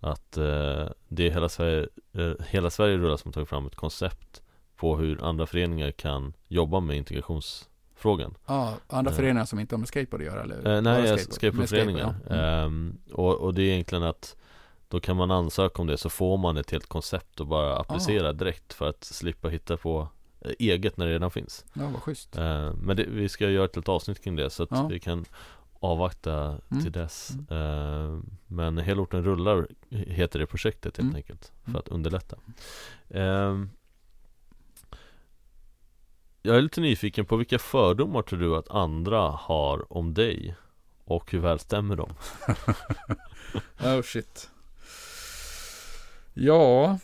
att 0.00 0.36
eh, 0.36 0.86
det 1.08 1.26
är 1.26 1.30
Hela 1.30 1.48
Sverige, 1.48 1.88
eh, 2.12 2.32
Hela 2.48 2.70
Sverige 2.70 2.96
rullar 2.96 3.16
som 3.16 3.28
har 3.28 3.32
tagit 3.32 3.48
fram 3.48 3.66
ett 3.66 3.76
koncept 3.76 4.42
På 4.76 4.96
hur 4.96 5.24
andra 5.24 5.46
föreningar 5.46 5.90
kan 5.90 6.32
jobba 6.48 6.80
med 6.80 6.96
integrationsfrågan 6.96 8.34
Ja, 8.46 8.74
andra 8.86 9.10
Eh. 9.10 9.16
föreningar 9.16 9.44
som 9.44 9.58
inte 9.58 9.74
har 9.74 9.78
med 9.78 9.88
skateboard 9.88 10.20
att 10.20 10.26
göra? 10.26 10.42
Eller 10.42 10.76
Eh, 10.76 10.82
nej, 10.82 11.02
skateboard? 11.06 11.34
skateboardföreningar. 11.34 12.14
Ja. 12.28 12.34
Mm. 12.34 12.64
Ehm, 12.64 12.98
och, 13.12 13.34
och 13.40 13.54
det 13.54 13.62
är 13.62 13.72
egentligen 13.72 14.04
att 14.04 14.36
då 14.88 15.00
kan 15.00 15.16
man 15.16 15.30
ansöka 15.30 15.82
om 15.82 15.86
det 15.88 15.96
så 15.98 16.08
får 16.10 16.36
man 16.38 16.56
ett 16.56 16.70
helt 16.70 16.86
koncept 16.88 17.40
och 17.40 17.46
bara 17.46 17.76
applicera 17.78 18.28
Ah. 18.28 18.32
direkt 18.32 18.72
för 18.72 18.88
att 18.88 19.04
slippa 19.04 19.48
hitta 19.48 19.76
på 19.76 20.00
eh, 20.00 20.06
eget 20.58 20.96
när 20.96 21.06
det 21.06 21.12
redan 21.12 21.30
finns. 21.30 21.64
ja, 21.72 21.88
vad 21.92 22.02
schysst. 22.02 22.36
Ehm, 22.36 22.76
men 22.76 22.96
det, 22.96 23.04
vi 23.04 23.28
ska 23.28 23.50
göra 23.50 23.64
ett 23.64 23.76
litet 23.76 23.88
avsnitt 23.88 24.22
kring 24.24 24.36
det 24.36 24.50
så 24.50 24.62
att 24.62 24.68
Ja. 24.70 24.86
vi 24.86 25.00
kan 25.00 25.24
avvakta 25.80 26.58
Mm. 26.70 26.82
till 26.82 26.92
dess. 26.92 27.30
Mm. 27.30 27.46
Ehm, 27.62 28.26
men 28.46 28.78
Hela 28.78 29.02
orten 29.02 29.24
rullar 29.24 29.68
heter 29.90 30.38
det 30.38 30.46
projektet 30.46 30.96
helt 30.96 31.04
Mm. 31.06 31.16
enkelt 31.16 31.52
för 31.62 31.70
Mm. 31.70 31.78
att 31.80 31.88
underlätta. 31.88 32.36
Jag 36.42 36.56
är 36.56 36.62
lite 36.62 36.80
nyfiken 36.80 37.24
på 37.26 37.36
vilka 37.36 37.58
fördomar 37.58 38.22
tror 38.22 38.38
du 38.38 38.56
att 38.56 38.68
andra 38.70 39.20
har 39.20 39.92
om 39.92 40.14
dig? 40.14 40.54
Och 41.04 41.32
hur 41.32 41.38
väl 41.38 41.58
stämmer 41.58 41.96
de? 41.96 42.14
Oh 43.84 44.02
shit. 44.02 44.50
Ja. 46.34 46.98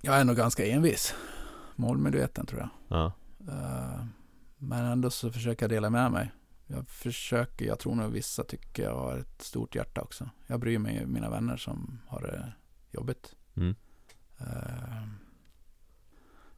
Jag 0.00 0.14
är 0.20 0.24
nog 0.24 0.36
ganska 0.36 0.66
envis. 0.66 1.14
Målmedveten 1.78 2.46
tror 2.46 2.60
jag. 2.60 2.70
Ja, 2.88 3.12
Eh, 3.48 4.04
men 4.58 4.84
ändå 4.84 5.10
så 5.10 5.32
försöker 5.32 5.62
jag 5.64 5.70
dela 5.70 5.90
med 5.90 6.12
mig. 6.12 6.32
Jag 6.66 6.88
försöker, 6.88 7.66
jag 7.66 7.78
tror 7.78 7.94
nog 7.94 8.12
vissa 8.12 8.44
tycker 8.44 8.82
jag 8.82 8.96
har 8.96 9.18
ett 9.18 9.42
stort 9.42 9.74
hjärta 9.74 10.02
också. 10.02 10.30
Jag 10.46 10.60
bryr 10.60 10.78
mig 10.78 11.04
om 11.04 11.12
mina 11.12 11.30
vänner 11.30 11.56
som 11.56 12.00
har 12.06 12.22
det 12.22 12.52
jobbigt. 12.90 13.34
Mm. 13.54 13.74
Eh, 14.38 15.08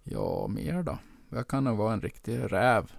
ja, 0.03 0.47
mer 0.49 0.83
då. 0.83 0.99
Jag 1.29 1.49
kan 1.49 1.65
nog 1.65 1.79
vara 1.79 1.93
en 1.93 2.01
riktig 2.01 2.53
räv 2.53 2.93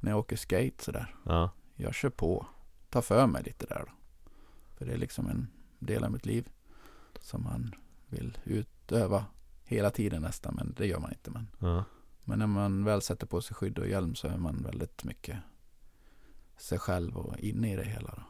när 0.00 0.10
jag 0.10 0.18
åker 0.18 0.36
skate 0.36 0.84
sådär. 0.84 1.14
ja, 1.24 1.50
jag 1.74 1.94
kör 1.94 2.10
på. 2.10 2.46
Tar 2.90 3.02
för 3.02 3.26
mig 3.26 3.42
lite 3.42 3.66
där 3.66 3.84
då. 3.86 3.92
För 4.76 4.86
det 4.86 4.92
är 4.92 4.98
liksom 4.98 5.28
en 5.28 5.46
del 5.78 6.04
av 6.04 6.12
mitt 6.12 6.26
liv. 6.26 6.48
Som 7.20 7.42
man 7.42 7.74
vill 8.08 8.38
utöva 8.44 9.24
hela 9.72 9.90
tiden 9.90 10.22
nästan. 10.22 10.54
Men 10.54 10.74
det 10.76 10.86
gör 10.86 10.98
man 10.98 11.12
inte. 11.12 11.30
Men, 11.30 11.48
ja, 11.58 11.84
men 12.24 12.38
när 12.38 12.46
man 12.46 12.84
väl 12.84 13.02
sätter 13.02 13.26
på 13.26 13.40
sig 13.40 13.56
skydd 13.56 13.78
och 13.78 13.88
hjälm 13.88 14.14
så 14.14 14.28
är 14.28 14.36
man 14.36 14.62
väldigt 14.62 15.04
mycket 15.04 15.36
sig 16.56 16.78
själv 16.78 17.16
och 17.16 17.38
inne 17.38 17.72
i 17.72 17.76
det 17.76 17.84
hela. 17.84 18.14
Då. 18.16 18.22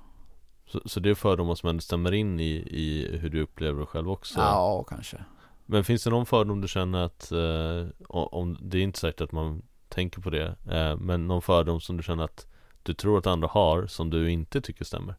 Så, 0.67 0.89
så 0.89 1.01
det 1.01 1.11
är 1.11 1.15
fördomar 1.15 1.55
som 1.55 1.69
ändå 1.69 1.81
stämmer 1.81 2.13
in 2.13 2.41
i, 2.41 2.53
i 2.71 3.17
hur 3.17 3.31
du 3.31 3.43
upplever 3.43 3.79
dig 3.79 3.87
själv 3.87 4.11
också? 4.11 4.41
Ja, 4.41 4.85
kanske. 4.89 5.25
Men 5.67 5.85
finns 5.85 6.05
det 6.05 6.11
någon 6.11 6.27
fördom 6.27 6.61
du 6.61 6.69
känner 6.69 6.99
att, 6.99 7.33
eh, 7.33 7.87
om, 8.09 8.59
det 8.61 8.79
är 8.79 8.83
inte 8.83 8.99
säkert 8.99 9.21
att 9.21 9.33
man 9.33 9.63
tänker 9.89 10.21
på 10.21 10.31
det, 10.31 10.57
eh, 10.71 10.97
men 10.97 11.27
någon 11.27 11.43
fördom 11.43 11.81
som 11.81 11.97
du 11.97 12.03
känner 12.03 12.25
att 12.25 12.47
du 12.83 12.95
tror 12.95 13.19
att 13.19 13.27
andra 13.27 13.49
har 13.49 13.87
som 13.87 14.11
du 14.11 14.31
inte 14.31 14.61
tycker 14.61 14.85
stämmer? 14.85 15.15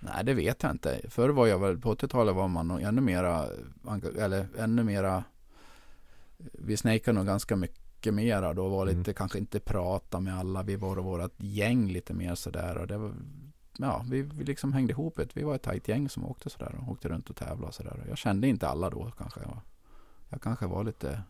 Nej, 0.00 0.24
det 0.24 0.34
vet 0.34 0.62
jag 0.62 0.72
inte. 0.72 1.00
Förr 1.08 1.28
var 1.28 1.46
jag 1.46 1.58
väl, 1.58 1.78
på 1.78 1.94
80-talet 1.94 2.34
var 2.34 2.48
man 2.48 2.68
nog 2.68 2.82
ännu 2.82 3.00
mera, 3.00 3.46
eller 4.18 4.46
ännu 4.58 4.84
mera, 4.84 5.24
vi 6.52 6.76
snejkade 6.76 7.18
nog 7.18 7.26
ganska 7.26 7.56
mycket 7.56 8.14
mera 8.14 8.54
då, 8.54 8.68
var 8.68 8.86
lite, 8.86 8.96
mm. 8.96 9.14
kanske 9.14 9.38
inte 9.38 9.60
prata 9.60 10.20
med 10.20 10.38
alla, 10.38 10.62
vi 10.62 10.76
var 10.76 10.96
vårt 10.96 11.32
gäng 11.36 11.92
lite 11.92 12.14
mer 12.14 12.34
sådär 12.34 12.78
och 12.78 12.86
det 12.86 12.98
var, 12.98 13.14
ja, 13.78 14.04
vi, 14.10 14.22
vi 14.22 14.44
liksom 14.44 14.72
hängde 14.72 14.92
ihop 14.92 15.18
ett, 15.18 15.36
vi 15.36 15.42
var 15.42 15.54
ett 15.54 15.62
tajt 15.62 15.88
gäng 15.88 16.08
som 16.08 16.24
åkte 16.24 16.50
sådär 16.50 16.78
och 16.80 16.92
åkte 16.92 17.08
runt 17.08 17.30
och 17.30 17.36
tävlade 17.36 17.66
och 17.66 17.74
sådär. 17.74 18.04
Jag 18.08 18.18
kände 18.18 18.48
inte 18.48 18.68
alla 18.68 18.90
då 18.90 19.12
kanske. 19.18 19.40
Jag, 19.40 19.60
jag 20.28 20.42
kanske 20.42 20.66
var 20.66 20.84
lite, 20.84 21.22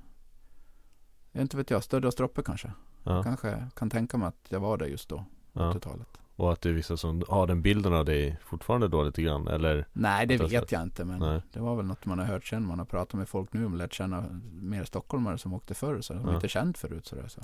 jag 1.32 1.42
inte 1.42 1.56
vet 1.56 1.70
jag, 1.70 2.04
och 2.04 2.12
stroppe 2.12 2.42
kanske. 2.42 2.72
Ja. 3.04 3.22
Kanske 3.22 3.66
kan 3.76 3.90
tänka 3.90 4.16
mig 4.16 4.28
att 4.28 4.46
jag 4.48 4.60
var 4.60 4.78
det 4.78 4.86
just 4.86 5.08
då, 5.08 5.24
ja. 5.52 5.72
80-talet. 5.72 6.21
Och 6.36 6.52
att 6.52 6.60
det 6.60 6.68
är 6.68 6.72
vissa 6.72 6.96
som 6.96 7.22
har 7.28 7.46
den 7.46 7.62
bilden 7.62 7.94
av 7.94 8.04
dig 8.04 8.38
fortfarande 8.44 8.88
då 8.88 9.02
lite 9.02 9.22
grann 9.22 9.48
eller? 9.48 9.86
Nej 9.92 10.26
det 10.26 10.36
vet 10.36 10.72
jag 10.72 10.82
inte 10.82 11.04
men 11.04 11.18
Nej. 11.18 11.42
det 11.52 11.60
var 11.60 11.76
väl 11.76 11.86
något 11.86 12.06
man 12.06 12.18
har 12.18 12.26
hört 12.26 12.46
sen 12.46 12.66
man 12.66 12.78
har 12.78 12.86
pratat 12.86 13.14
med 13.14 13.28
folk 13.28 13.52
nu 13.52 13.64
och 13.64 13.70
lärt 13.70 13.94
känna 13.94 14.24
mer 14.52 14.84
stockholmare 14.84 15.38
som 15.38 15.54
åkte 15.54 15.74
förr 15.74 16.00
så 16.00 16.12
de 16.12 16.28
ja. 16.28 16.34
inte 16.34 16.48
känt 16.48 16.78
förut 16.78 17.06
sådär 17.06 17.28
så. 17.28 17.40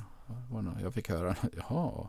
Jag 0.83 0.95
fick 0.95 1.09
höra, 1.09 1.35
jaha 1.69 2.09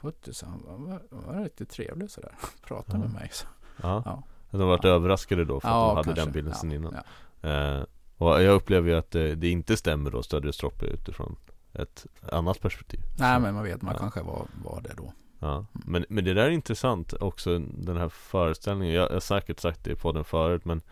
Puttis 0.00 0.42
han 0.42 0.62
var, 0.66 1.00
var, 1.10 1.44
riktigt 1.44 1.70
trevlig 1.70 2.10
sådär, 2.10 2.32
pratade 2.66 2.98
ja. 2.98 3.04
med 3.04 3.12
mig 3.12 3.28
så. 3.32 3.46
Ja. 3.82 4.02
ja. 4.04 4.22
De 4.50 4.68
varit 4.68 4.84
ja. 4.84 4.90
överraskade 4.90 5.44
då 5.44 5.60
för 5.60 5.68
att 5.68 5.74
de 5.74 5.96
hade 5.96 6.04
kanske. 6.04 6.24
den 6.24 6.32
bilden 6.32 6.54
sen 6.54 6.72
innan. 6.72 6.94
Eh, 7.42 7.84
och 8.16 8.42
jag 8.42 8.54
upplever 8.54 8.88
ju 8.88 8.96
att 8.96 9.10
det, 9.10 9.34
det 9.34 9.48
inte 9.48 9.76
stämmer 9.76 10.10
då, 10.10 10.22
Stödje 10.22 10.52
Stroppe 10.52 10.86
utifrån 10.86 11.36
ett 11.72 12.06
annat 12.32 12.60
perspektiv. 12.60 13.00
Nej 13.18 13.40
men 13.40 13.54
man 13.54 13.64
vet, 13.64 13.82
man 13.82 13.94
kanske 13.98 14.22
var, 14.22 14.46
var 14.64 14.80
det 14.80 14.94
då. 14.96 15.12
Ja, 15.44 15.66
men, 15.72 16.04
men 16.08 16.24
det 16.24 16.34
där 16.34 16.42
är 16.42 16.50
intressant 16.50 17.14
också 17.20 17.58
den 17.58 17.96
här 17.96 18.08
föreställningen. 18.08 18.94
Jag, 18.94 19.08
jag 19.08 19.12
har 19.12 19.20
säkert 19.20 19.60
sagt 19.60 19.84
det 19.84 19.96
på 19.96 20.12
den 20.12 20.24
förut 20.24 20.64
men 20.64 20.82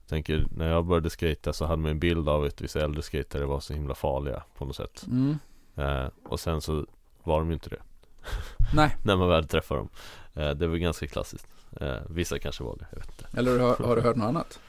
jag 0.00 0.08
tänker 0.08 0.46
när 0.56 0.70
jag 0.70 0.84
började 0.84 1.10
skata 1.10 1.52
så 1.52 1.64
hade 1.64 1.82
man 1.82 1.90
en 1.90 1.98
bild 1.98 2.28
av 2.28 2.44
att 2.44 2.60
vissa 2.60 2.80
äldre 2.80 3.02
skatare 3.02 3.44
var 3.44 3.60
så 3.60 3.72
himla 3.72 3.94
farliga 3.94 4.42
på 4.58 4.64
något 4.64 4.76
sätt. 4.76 5.06
Mm. 5.06 5.38
Eh, 5.76 6.08
och 6.24 6.40
sen 6.40 6.60
så 6.60 6.86
var 7.22 7.38
de 7.38 7.48
ju 7.48 7.54
inte 7.54 7.70
det. 7.70 7.82
Nej. 8.74 8.96
när 9.02 9.16
man 9.16 9.28
väl 9.28 9.48
träffar 9.48 9.76
dem. 9.76 9.88
Eh, 10.34 10.50
det 10.50 10.66
var 10.66 10.76
ganska 10.76 11.06
klassiskt. 11.06 11.48
Eh, 11.80 11.96
vissa 12.08 12.38
kanske 12.38 12.64
var 12.64 12.76
det, 12.78 12.86
jag 12.90 12.98
vet 12.98 13.10
inte. 13.10 13.38
Eller 13.38 13.58
har, 13.58 13.76
har 13.76 13.96
du 13.96 14.02
hört 14.02 14.16
något 14.16 14.28
annat? 14.28 14.60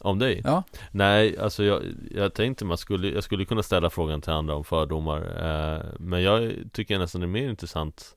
Om 0.00 0.18
dig? 0.18 0.40
Ja. 0.44 0.62
Nej, 0.90 1.38
alltså 1.38 1.64
jag, 1.64 1.82
jag 2.10 2.34
tänkte 2.34 2.64
man 2.64 2.78
skulle, 2.78 3.08
jag 3.08 3.24
skulle 3.24 3.44
kunna 3.44 3.62
ställa 3.62 3.90
frågan 3.90 4.20
till 4.20 4.32
andra 4.32 4.54
om 4.54 4.64
fördomar. 4.64 5.18
Eh, 5.18 5.84
men 5.98 6.22
jag 6.22 6.52
tycker 6.72 6.98
nästan 6.98 7.20
det 7.20 7.24
är 7.24 7.28
mer 7.28 7.48
intressant 7.48 8.16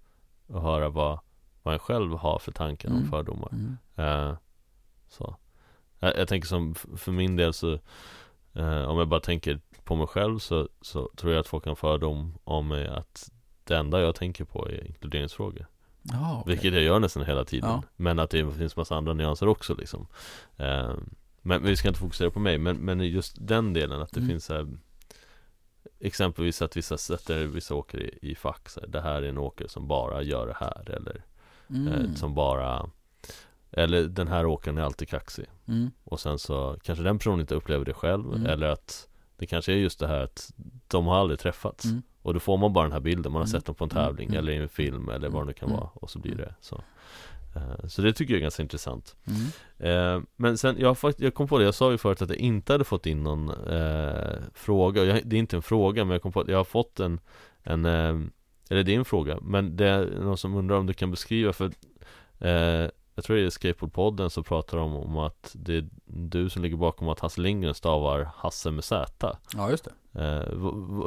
och 0.53 0.61
höra 0.61 0.89
vad, 0.89 1.19
vad 1.63 1.73
en 1.73 1.79
själv 1.79 2.17
har 2.17 2.39
för 2.39 2.51
tankar 2.51 2.89
mm. 2.89 3.01
om 3.01 3.09
fördomar. 3.09 3.49
Mm. 3.51 3.77
Uh, 3.99 4.35
så. 5.07 5.35
Jag, 5.99 6.17
jag, 6.17 6.27
tänker 6.27 6.47
som 6.47 6.75
för 6.75 7.11
min 7.11 7.35
del 7.35 7.53
så 7.53 7.79
uh, 8.57 8.83
Om 8.83 8.97
jag 8.97 9.07
bara 9.07 9.19
tänker 9.19 9.59
på 9.83 9.95
mig 9.95 10.07
själv 10.07 10.39
så, 10.39 10.69
så 10.81 11.09
tror 11.15 11.33
jag 11.33 11.39
att 11.39 11.47
folk 11.47 11.65
har 11.65 11.75
fördom 11.75 12.37
om 12.43 12.67
mig 12.67 12.87
att 12.87 13.31
det 13.63 13.77
enda 13.77 14.01
jag 14.01 14.15
tänker 14.15 14.45
på 14.45 14.69
är 14.69 14.87
inkluderingsfrågor. 14.87 15.65
Ah, 16.13 16.39
okay. 16.39 16.53
Vilket 16.53 16.73
jag 16.73 16.83
gör 16.83 16.99
nästan 16.99 17.25
hela 17.25 17.45
tiden. 17.45 17.69
Ja. 17.69 17.83
Men 17.95 18.19
att 18.19 18.29
det 18.29 18.51
finns 18.51 18.75
massa 18.75 18.95
andra 18.95 19.13
nyanser 19.13 19.47
också 19.47 19.75
liksom. 19.75 20.07
Uh, 20.59 20.95
men 21.41 21.63
vi 21.63 21.75
ska 21.75 21.87
inte 21.87 21.99
fokusera 21.99 22.29
på 22.29 22.39
mig, 22.39 22.57
men, 22.57 22.77
men 22.77 22.99
just 22.99 23.35
den 23.39 23.73
delen 23.73 24.01
att 24.01 24.11
det 24.11 24.19
mm. 24.19 24.29
finns 24.29 24.49
här 24.49 24.67
Exempelvis 25.99 26.61
att 26.61 26.77
vissa 26.77 26.97
sätter 26.97 27.45
vissa 27.45 27.75
åkare 27.75 28.01
i, 28.01 28.31
i 28.31 28.35
fack 28.35 28.69
så 28.69 28.79
här, 28.79 28.87
Det 28.87 29.01
här 29.01 29.21
är 29.21 29.29
en 29.29 29.37
åkare 29.37 29.69
som 29.69 29.87
bara 29.87 30.21
gör 30.21 30.47
det 30.47 30.57
här 30.59 30.89
eller 30.89 31.23
mm. 31.69 31.87
eh, 31.87 32.13
Som 32.13 32.33
bara 32.33 32.89
Eller 33.71 34.03
den 34.03 34.27
här 34.27 34.45
åkaren 34.45 34.77
är 34.77 34.81
alltid 34.81 35.09
kaxig 35.09 35.45
mm. 35.67 35.91
Och 36.03 36.19
sen 36.19 36.39
så 36.39 36.77
kanske 36.83 37.03
den 37.03 37.17
personen 37.17 37.39
inte 37.39 37.55
upplever 37.55 37.85
det 37.85 37.93
själv 37.93 38.33
mm. 38.33 38.45
Eller 38.45 38.67
att 38.67 39.07
Det 39.37 39.45
kanske 39.45 39.73
är 39.73 39.77
just 39.77 39.99
det 39.99 40.07
här 40.07 40.19
att 40.19 40.51
De 40.87 41.07
har 41.07 41.15
aldrig 41.15 41.39
träffats 41.39 41.85
mm. 41.85 42.01
Och 42.21 42.33
då 42.33 42.39
får 42.39 42.57
man 42.57 42.73
bara 42.73 42.83
den 42.83 42.93
här 42.93 42.99
bilden 42.99 43.31
Man 43.31 43.41
har 43.41 43.47
mm. 43.47 43.51
sett 43.51 43.65
dem 43.65 43.75
på 43.75 43.83
en 43.83 43.89
tävling 43.89 44.27
mm. 44.29 44.39
eller 44.39 44.53
i 44.53 44.57
en 44.57 44.69
film 44.69 45.09
eller 45.09 45.29
vad 45.29 45.41
det 45.41 45.47
nu 45.47 45.53
kan 45.53 45.71
vara 45.71 45.89
Och 45.93 46.09
så 46.09 46.19
blir 46.19 46.35
det 46.35 46.55
så 46.61 46.75
Eh, 46.75 46.81
så 47.87 48.01
det 48.01 48.13
tycker 48.13 48.33
jag 48.33 48.37
är 48.37 48.41
ganska 48.41 48.63
intressant 48.63 49.15
mm. 49.25 49.41
Eh, 49.77 50.21
men 50.35 50.57
sen, 50.57 50.75
jag, 50.79 50.97
jag 51.17 51.33
kom 51.33 51.47
på 51.47 51.57
det, 51.57 51.65
jag 51.65 51.73
sa 51.73 51.91
ju 51.91 51.97
förut 51.97 52.21
att 52.21 52.29
jag 52.29 52.37
inte 52.37 52.73
hade 52.73 52.83
fått 52.83 53.05
in 53.05 53.23
någon 53.23 53.49
eh, 53.49 54.37
fråga 54.53 55.03
jag, 55.03 55.21
Det 55.25 55.35
är 55.35 55.39
inte 55.39 55.55
en 55.55 55.61
fråga 55.61 56.05
men 56.05 56.11
jag 56.11 56.21
kom 56.21 56.31
på 56.31 56.41
att 56.41 56.47
jag 56.47 56.57
har 56.57 56.63
fått 56.63 56.99
en, 56.99 57.19
en 57.63 57.85
eh, 57.85 58.19
Eller 58.69 58.83
det 58.83 58.93
är 58.93 58.97
en 58.97 59.05
fråga 59.05 59.39
Men 59.41 59.75
det 59.75 59.87
är 59.87 60.05
någon 60.05 60.37
som 60.37 60.55
undrar 60.55 60.77
om 60.77 60.85
du 60.85 60.93
kan 60.93 61.11
beskriva 61.11 61.53
för 61.53 61.65
eh, 62.39 62.89
Jag 63.15 63.25
tror 63.25 63.35
det 63.35 63.45
är 63.45 63.49
Skateboardpodden 63.49 64.29
som 64.29 64.43
pratar 64.43 64.77
om, 64.77 64.95
om 64.95 65.17
att 65.17 65.51
det 65.53 65.77
är 65.77 65.89
du 66.05 66.49
som 66.49 66.61
ligger 66.61 66.77
bakom 66.77 67.09
att 67.09 67.19
Hasse 67.19 67.41
Lindgren 67.41 67.73
stavar 67.73 68.29
Hasse 68.35 68.71
med 68.71 68.83
Z 68.83 69.37
Ja 69.53 69.69
just 69.69 69.83
det 69.83 69.91
Eh, 70.15 70.41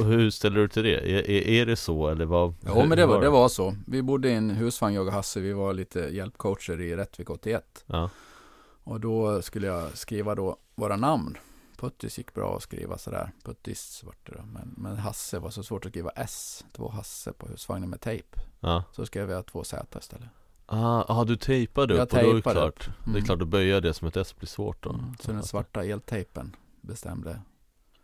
hur 0.04 0.30
ställer 0.30 0.60
du 0.60 0.68
till 0.68 0.82
det? 0.82 0.94
Är, 0.94 1.30
är, 1.30 1.48
är 1.48 1.66
det 1.66 1.76
så 1.76 2.08
eller 2.08 2.24
vad? 2.24 2.54
Ja 2.60 2.84
men 2.84 2.98
det 2.98 3.06
var, 3.06 3.20
det 3.20 3.30
var 3.30 3.48
så. 3.48 3.74
Vi 3.86 4.02
bodde 4.02 4.28
i 4.28 4.34
en 4.34 4.50
husvagn 4.50 4.94
jag 4.94 5.06
och 5.06 5.12
Hasse. 5.12 5.40
Vi 5.40 5.52
var 5.52 5.72
lite 5.72 6.00
hjälpcoacher 6.00 6.80
i 6.80 6.96
Rättvik 6.96 7.30
81. 7.30 7.84
Ja. 7.86 8.10
Och 8.84 9.00
då 9.00 9.42
skulle 9.42 9.66
jag 9.66 9.98
skriva 9.98 10.34
då 10.34 10.56
våra 10.74 10.96
namn. 10.96 11.38
Puttis 11.76 12.18
gick 12.18 12.34
bra 12.34 12.56
att 12.56 12.62
skriva 12.62 12.98
sådär. 12.98 13.32
Puttis 13.44 14.02
vart 14.04 14.26
det 14.26 14.32
då. 14.32 14.42
Men, 14.46 14.74
men 14.76 14.96
Hasse 14.96 15.38
var 15.38 15.50
så 15.50 15.62
svårt 15.62 15.86
att 15.86 15.92
skriva 15.92 16.10
S. 16.10 16.64
Två 16.72 16.88
Hasse 16.88 17.32
på 17.32 17.46
husvagnen 17.48 17.90
med 17.90 18.00
tejp. 18.00 18.40
Ja. 18.60 18.84
Så 18.92 19.06
skrev 19.06 19.30
jag 19.30 19.46
två 19.46 19.64
Z 19.64 19.98
istället. 19.98 20.28
Ah, 20.66 21.04
ah, 21.08 21.24
du 21.24 21.36
tejpade 21.36 21.94
upp 21.94 22.12
jag 22.12 22.24
och 22.24 22.24
då 22.24 22.30
är 22.30 22.34
det 22.34 22.42
klart. 22.42 22.88
Mm. 22.88 23.12
Det 23.12 23.18
är 23.18 23.22
klart 23.24 23.42
att 23.42 23.48
böja 23.48 23.80
det 23.80 23.94
som 23.94 24.08
ett 24.08 24.16
S 24.16 24.36
blir 24.36 24.48
svårt 24.48 24.82
då. 24.82 24.90
Mm. 24.90 25.14
Så 25.20 25.32
den 25.32 25.42
svarta 25.42 25.84
eltejpen 25.84 26.56
bestämde 26.80 27.40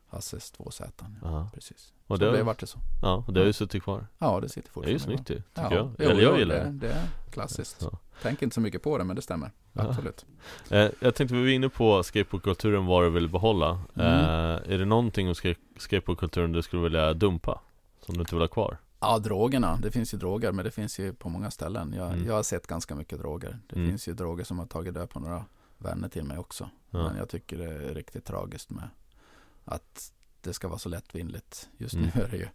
Hasses 0.09 0.51
2 0.51 0.71
Z. 0.71 1.07
Ja. 1.23 1.51
Precis. 1.55 1.93
Och 2.07 2.19
det, 2.19 2.27
så 2.27 2.33
det 2.33 2.43
vart 2.43 2.61
det 2.61 2.67
så. 2.67 2.79
Ja, 3.03 3.25
och 3.27 3.33
det 3.33 3.41
har 3.41 3.47
ju 3.47 3.53
suttit 3.53 3.83
kvar. 3.83 4.07
Ja, 4.19 4.41
det 4.41 4.49
sitter 4.49 4.71
fortfarande. 4.71 4.89
Det 4.89 4.91
är 4.91 5.11
ju 5.11 5.17
snyggt 5.17 5.31
ju, 5.31 5.35
tycker 5.35 5.77
ja. 5.77 5.93
jag. 5.99 6.11
Eller 6.11 6.23
jag 6.23 6.39
gillar 6.39 6.55
det. 6.55 6.71
Det 6.71 6.93
är 6.93 7.07
klassiskt. 7.31 7.79
Ja. 7.81 7.99
Tänker 8.23 8.47
inte 8.47 8.55
så 8.55 8.61
mycket 8.61 8.83
på 8.83 8.99
det, 8.99 9.05
men 9.05 9.17
det 9.17 9.23
stämmer. 9.23 9.51
Ja. 9.73 9.83
Absolut. 9.83 10.27
Eh, 10.71 10.89
jag 11.01 11.15
tänkte 11.15 11.35
vi 11.35 11.41
var 11.41 11.49
inne 11.49 11.69
på 11.69 12.03
skateboardkulturen, 12.03 12.87
vad 12.87 13.05
du 13.05 13.11
vill 13.11 13.29
behålla. 13.29 13.81
Mm. 13.95 14.07
Eh, 14.07 14.73
är 14.73 14.79
det 14.79 14.85
någonting 14.85 15.29
om 15.29 15.35
skateboardkulturen 15.77 16.53
du 16.53 16.63
skulle 16.63 16.83
vilja 16.83 17.15
dumpa? 17.15 17.61
Som 18.01 18.15
du 18.15 18.21
inte 18.21 18.35
vill 18.35 18.43
ha 18.43 18.49
kvar? 18.49 18.79
Ja, 19.03 19.19
drogerna. 19.19 19.79
Det 19.83 19.91
finns 19.91 20.15
ju 20.15 20.19
droger, 20.19 20.53
men 20.53 20.65
det 20.65 20.71
finns 20.71 20.99
ju 20.99 21.13
på 21.13 21.29
många 21.29 21.51
ställen. 21.51 21.93
Jag, 21.97 22.13
mm. 22.13 22.27
jag 22.27 22.35
har 22.35 22.43
sett 22.43 22.67
ganska 22.67 22.95
mycket 22.95 23.19
droger. 23.19 23.59
Det 23.67 23.77
mm. 23.77 23.89
finns 23.89 24.09
ju 24.09 24.15
droger 24.15 24.45
som 24.45 24.59
har 24.59 24.67
tagit 24.67 24.95
död 24.95 25.11
på 25.11 25.21
några 25.21 25.45
vänner 25.79 26.09
till 26.09 26.25
mig 26.25 26.39
också. 26.39 26.71
Men 26.91 27.17
jag 27.17 27.29
tycker 27.29 27.59
det 27.59 27.65
är 27.65 27.95
riktigt 27.95 28.25
tragiskt 28.25 28.71
med 28.71 28.89
att 29.65 30.13
det 30.41 30.53
ska 30.53 30.69
vara 30.69 30.79
så 30.79 30.89
lättvindigt. 30.89 31.69
Just 31.77 31.95
mm. 31.95 32.11
nu 32.15 32.23
är 32.23 32.29
det 32.29 32.37
ju 32.37 32.49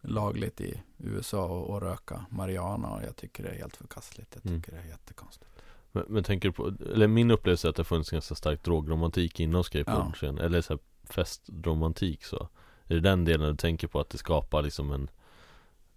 lagligt 0.00 0.60
i 0.60 0.82
USA 0.98 1.76
att 1.76 1.82
röka 1.82 2.26
marijuana 2.30 2.88
och 2.88 3.02
jag 3.02 3.16
tycker 3.16 3.42
det 3.42 3.48
är 3.48 3.58
helt 3.58 3.76
förkastligt. 3.76 4.34
Jag 4.34 4.46
mm. 4.46 4.62
tycker 4.62 4.76
det 4.76 4.82
är 4.82 4.88
jättekonstigt. 4.88 5.50
Men, 5.92 6.04
men 6.08 6.24
tänker 6.24 6.48
du 6.48 6.52
på, 6.52 6.72
eller 6.92 7.06
min 7.06 7.30
upplevelse 7.30 7.68
är 7.68 7.70
att 7.70 7.76
det 7.76 7.84
funnits 7.84 8.10
ganska 8.10 8.34
stark 8.34 8.64
drogromantik 8.64 9.40
inom 9.40 9.64
skateboardsen, 9.64 10.36
ja. 10.36 10.42
eller 10.42 10.60
så 10.60 10.72
här 10.72 10.80
festromantik 11.04 12.24
så. 12.24 12.48
Är 12.84 12.94
det 12.94 13.00
den 13.00 13.24
delen 13.24 13.50
du 13.50 13.56
tänker 13.56 13.88
på 13.88 14.00
att 14.00 14.10
det 14.10 14.18
skapar 14.18 14.62
liksom 14.62 14.92
en 14.92 15.10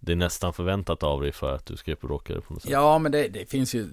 det 0.00 0.12
är 0.12 0.16
nästan 0.16 0.52
förväntat 0.52 1.02
av 1.02 1.20
dig 1.20 1.32
för 1.32 1.54
att 1.54 1.66
du 1.66 1.76
skateboardåkare 1.76 2.40
på 2.40 2.54
något 2.54 2.62
sätt? 2.62 2.70
Ja, 2.70 2.98
men 2.98 3.12
det, 3.12 3.28
det, 3.28 3.50
finns 3.50 3.74
ju 3.74 3.88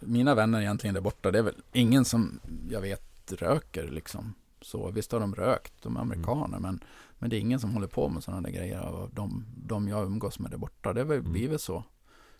Mina 0.00 0.34
vänner 0.34 0.60
egentligen 0.60 0.94
där 0.94 1.00
borta, 1.00 1.30
det 1.30 1.38
är 1.38 1.42
väl 1.42 1.54
ingen 1.72 2.04
som 2.04 2.40
jag 2.70 2.80
vet 2.80 3.32
röker 3.32 3.88
liksom 3.88 4.34
så 4.60 4.90
visst 4.90 5.12
har 5.12 5.20
de 5.20 5.34
rökt, 5.34 5.72
de 5.82 5.96
är 5.96 6.00
amerikaner, 6.00 6.56
mm. 6.56 6.62
men, 6.62 6.80
men 7.18 7.30
det 7.30 7.36
är 7.36 7.40
ingen 7.40 7.60
som 7.60 7.70
håller 7.70 7.86
på 7.86 8.08
med 8.08 8.22
sådana 8.22 8.40
där 8.40 8.50
grejer 8.50 8.78
av 8.78 9.10
de, 9.12 9.46
de 9.56 9.88
jag 9.88 10.06
umgås 10.06 10.38
med 10.38 10.50
där 10.50 10.58
borta. 10.58 10.92
Det 10.92 11.00
mm. 11.00 11.32
blir 11.32 11.48
väl 11.48 11.58
så. 11.58 11.84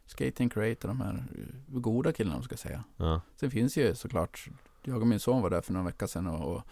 Skating 0.07 0.49
Creator, 0.49 0.88
de 0.88 1.01
här 1.01 1.24
goda 1.66 2.12
killarna 2.12 2.42
ska 2.42 2.53
jag 2.53 2.59
säga. 2.59 2.84
Ja. 2.96 3.20
Sen 3.36 3.51
finns 3.51 3.76
ju 3.76 3.94
såklart, 3.94 4.49
jag 4.82 5.01
och 5.01 5.07
min 5.07 5.20
son 5.20 5.42
var 5.42 5.51
där 5.51 5.61
för 5.61 5.72
några 5.72 5.86
veckor 5.86 6.07
sedan 6.07 6.26
och, 6.26 6.57
och, 6.57 6.62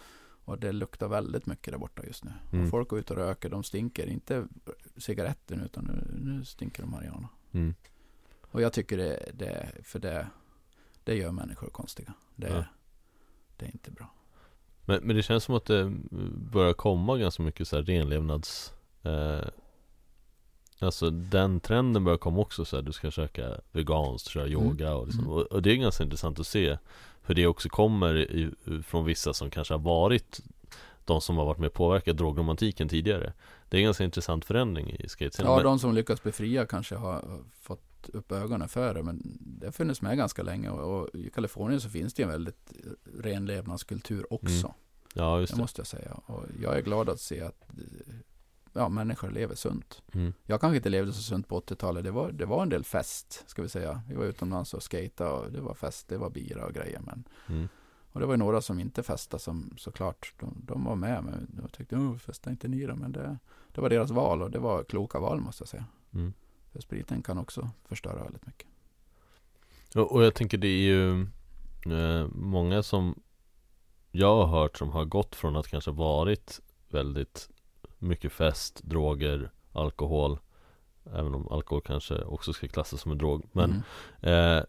och 0.47 0.59
det 0.59 0.71
luktar 0.71 1.07
väldigt 1.07 1.45
mycket 1.45 1.73
där 1.73 1.77
borta 1.77 2.03
just 2.05 2.23
nu. 2.23 2.31
Mm. 2.51 2.69
folk 2.71 2.87
går 2.89 2.99
ut 2.99 3.11
och 3.11 3.17
röker, 3.17 3.49
de 3.49 3.63
stinker 3.63 4.07
inte 4.07 4.47
cigaretten 4.97 5.61
utan 5.61 5.83
nu, 5.83 6.19
nu 6.31 6.45
stinker 6.45 6.81
de 6.83 6.91
marijuana. 6.91 7.29
Mm. 7.51 7.75
Och 8.41 8.61
jag 8.61 8.73
tycker 8.73 8.97
det, 8.97 9.31
det, 9.33 9.71
för 9.83 9.99
det, 9.99 10.27
det 11.03 11.15
gör 11.15 11.31
människor 11.31 11.69
konstiga. 11.69 12.13
Det, 12.35 12.47
ja. 12.47 12.63
det 13.57 13.65
är 13.65 13.69
inte 13.71 13.91
bra. 13.91 14.13
Men, 14.85 15.03
men 15.03 15.15
det 15.15 15.23
känns 15.23 15.43
som 15.43 15.55
att 15.55 15.65
det 15.65 15.93
börjar 16.51 16.73
komma 16.73 17.17
ganska 17.17 17.43
mycket 17.43 17.67
så 17.67 17.75
här 17.75 17.83
renlevnads 17.83 18.73
eh, 19.03 19.47
Alltså 20.79 21.09
den 21.09 21.59
trenden 21.59 22.03
börjar 22.03 22.17
komma 22.17 22.39
också 22.39 22.65
så 22.65 22.75
här, 22.75 22.83
du 22.83 22.91
ska 22.91 23.11
käka 23.11 23.61
veganskt, 23.71 24.29
köra 24.29 24.45
Mm. 24.45 24.53
yoga 24.53 24.95
och, 24.95 25.05
liksom, 25.07 25.23
Mm. 25.23 25.33
och, 25.37 25.41
och 25.41 25.61
det 25.61 25.71
är 25.71 25.75
ganska 25.75 26.03
intressant 26.03 26.39
att 26.39 26.47
se 26.47 26.77
För 27.27 27.33
det 27.33 27.47
också 27.47 27.69
kommer 27.69 28.17
i, 28.17 28.51
från 28.83 29.05
vissa 29.05 29.33
som 29.33 29.49
kanske 29.49 29.73
har 29.73 29.79
varit 29.79 30.41
De 31.05 31.21
som 31.21 31.37
har 31.37 31.45
varit 31.45 31.57
med 31.57 31.67
och 31.67 31.73
påverkat 31.73 32.17
drogromantiken 32.17 32.89
tidigare 32.89 33.33
Det 33.69 33.77
är 33.77 33.79
en 33.79 33.85
ganska 33.85 34.03
intressant 34.03 34.45
förändring 34.45 34.91
i 34.99 35.09
skatescenen 35.09 35.51
Ja, 35.51 35.63
de 35.63 35.79
som 35.79 35.95
lyckas 35.95 36.23
befria 36.23 36.65
kanske 36.65 36.95
har 36.95 37.43
fått 37.61 38.09
upp 38.13 38.31
ögonen 38.31 38.67
för 38.67 38.93
det. 38.93 39.03
Men 39.03 39.21
det 39.39 39.67
har 39.67 39.71
funnits 39.71 40.01
med 40.01 40.17
ganska 40.17 40.43
länge. 40.43 40.69
Och, 40.69 41.01
och 41.01 41.15
i 41.15 41.29
Kalifornien 41.29 41.81
så 41.81 41.89
finns 41.89 42.13
det 42.13 42.23
en 42.23 42.29
väldigt 42.29 42.73
renlevnadskultur 43.19 44.33
också. 44.33 44.73
Ja 45.13 45.39
just 45.39 45.53
Det 45.53 45.57
det 45.57 45.61
måste 45.61 45.79
jag 45.79 45.87
säga. 45.87 46.11
Och 46.25 46.43
jag 46.61 46.77
är 46.77 46.81
glad 46.81 47.09
att 47.09 47.19
se 47.19 47.41
att 47.41 47.69
eh, 47.69 48.13
ja, 48.73 48.89
människor 48.89 49.31
lever 49.31 49.55
sunt. 49.55 50.01
mm. 50.13 50.33
Jag 50.45 50.61
kanske 50.61 50.75
inte 50.77 50.89
levde 50.89 51.13
så 51.13 51.21
sunt 51.21 51.47
på 51.47 51.59
80-talet. 51.59 52.03
Det 52.03 52.11
var, 52.11 52.31
det 52.31 52.45
var 52.45 52.61
en 52.63 52.69
del 52.69 52.83
fest, 52.83 53.43
ska 53.47 53.61
vi 53.61 53.69
säga. 53.69 54.01
Vi 54.09 54.15
var 54.15 54.25
utomlands 54.25 54.73
och 54.73 54.91
skejtade 54.91 55.29
och 55.31 55.51
det 55.51 55.61
var 55.61 55.73
fest, 55.73 56.07
det 56.07 56.17
var 56.17 56.29
bira 56.29 56.65
och 56.65 56.73
grejer. 56.73 56.99
Men, 56.99 57.23
Mm. 57.47 57.67
och 58.11 58.19
det 58.19 58.25
var 58.25 58.33
ju 58.33 58.37
några 58.37 58.61
som 58.61 58.79
inte 58.79 59.03
festade 59.03 59.43
som 59.43 59.73
såklart, 59.77 60.33
de, 60.39 60.61
de 60.65 60.83
var 60.83 60.95
med. 60.95 61.23
Men 61.23 61.57
jag 61.61 61.71
tyckte, 61.71 61.95
oh, 61.95 62.17
festa 62.17 62.49
inte 62.49 62.67
ni 62.67 62.85
då. 62.85 62.95
Men 62.95 63.11
det, 63.11 63.37
det 63.71 63.81
var 63.81 63.89
deras 63.89 64.11
val 64.11 64.41
och 64.41 64.51
det 64.51 64.59
var 64.59 64.83
kloka 64.83 65.19
val 65.19 65.39
måste 65.39 65.61
jag 65.61 65.69
säga. 65.69 65.85
Mm. 66.13 66.33
För 66.71 66.81
spriten 66.81 67.21
kan 67.21 67.37
också 67.37 67.69
förstöra 67.85 68.23
väldigt 68.23 68.45
mycket. 68.45 68.67
Och, 69.95 70.11
och 70.11 70.23
jag 70.23 70.33
tänker 70.35 70.57
det 70.57 70.67
är 70.67 70.81
ju 70.87 71.21
eh, 71.85 72.27
Många 72.31 72.83
som 72.83 73.15
Jag 74.11 74.35
har 74.45 74.61
hört 74.61 74.77
som 74.77 74.89
har 74.89 75.05
gått 75.05 75.35
från 75.35 75.55
att 75.55 75.67
kanske 75.67 75.91
varit 75.91 76.61
Väldigt 76.89 77.49
mycket 77.99 78.31
fest, 78.31 78.81
droger, 78.83 79.51
alkohol 79.73 80.39
Även 81.13 81.35
om 81.35 81.47
alkohol 81.47 81.81
kanske 81.81 82.21
också 82.23 82.53
ska 82.53 82.67
klassas 82.67 83.01
som 83.01 83.11
en 83.11 83.17
drog 83.17 83.43
Men 83.51 83.83
Mm. 84.21 84.57
eh, 84.57 84.63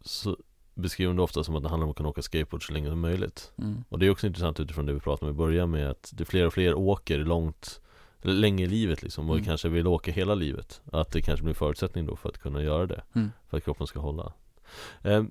Så 0.00 0.36
beskriver 0.74 1.14
det 1.14 1.22
ofta 1.22 1.44
som 1.44 1.56
att 1.56 1.62
det 1.62 1.68
handlar 1.68 1.84
om 1.84 1.90
att 1.90 1.96
kunna 1.96 2.08
åka 2.08 2.22
skateboard 2.22 2.66
så 2.66 2.72
länge 2.72 2.88
som 2.90 3.00
möjligt 3.00 3.52
Mm. 3.58 3.84
Och 3.88 3.98
det 3.98 4.06
är 4.06 4.10
också 4.10 4.26
intressant 4.26 4.60
utifrån 4.60 4.86
det 4.86 4.92
vi 4.92 5.00
pratade 5.00 5.30
om 5.30 5.36
i 5.36 5.38
början 5.38 5.70
med 5.70 5.90
att 5.90 6.10
det 6.14 6.22
är 6.22 6.24
fler 6.24 6.46
och 6.46 6.52
fler 6.52 6.74
åker 6.74 7.18
långt 7.18 7.80
länge 8.22 8.64
i 8.64 8.66
livet 8.66 9.02
liksom 9.02 9.30
och 9.30 9.36
Mm. 9.36 9.44
kanske 9.46 9.68
vill 9.68 9.86
åka 9.86 10.12
hela 10.12 10.34
livet 10.34 10.80
Att 10.92 11.12
det 11.12 11.22
kanske 11.22 11.44
blir 11.44 11.54
förutsättning 11.54 12.06
då 12.06 12.16
för 12.16 12.28
att 12.28 12.38
kunna 12.38 12.62
göra 12.62 12.86
det 12.86 13.02
Mm. 13.14 13.30
För 13.48 13.56
att 13.56 13.64
kroppen 13.64 13.86
ska 13.86 14.00
hålla 14.00 14.32
eh, 15.02 15.22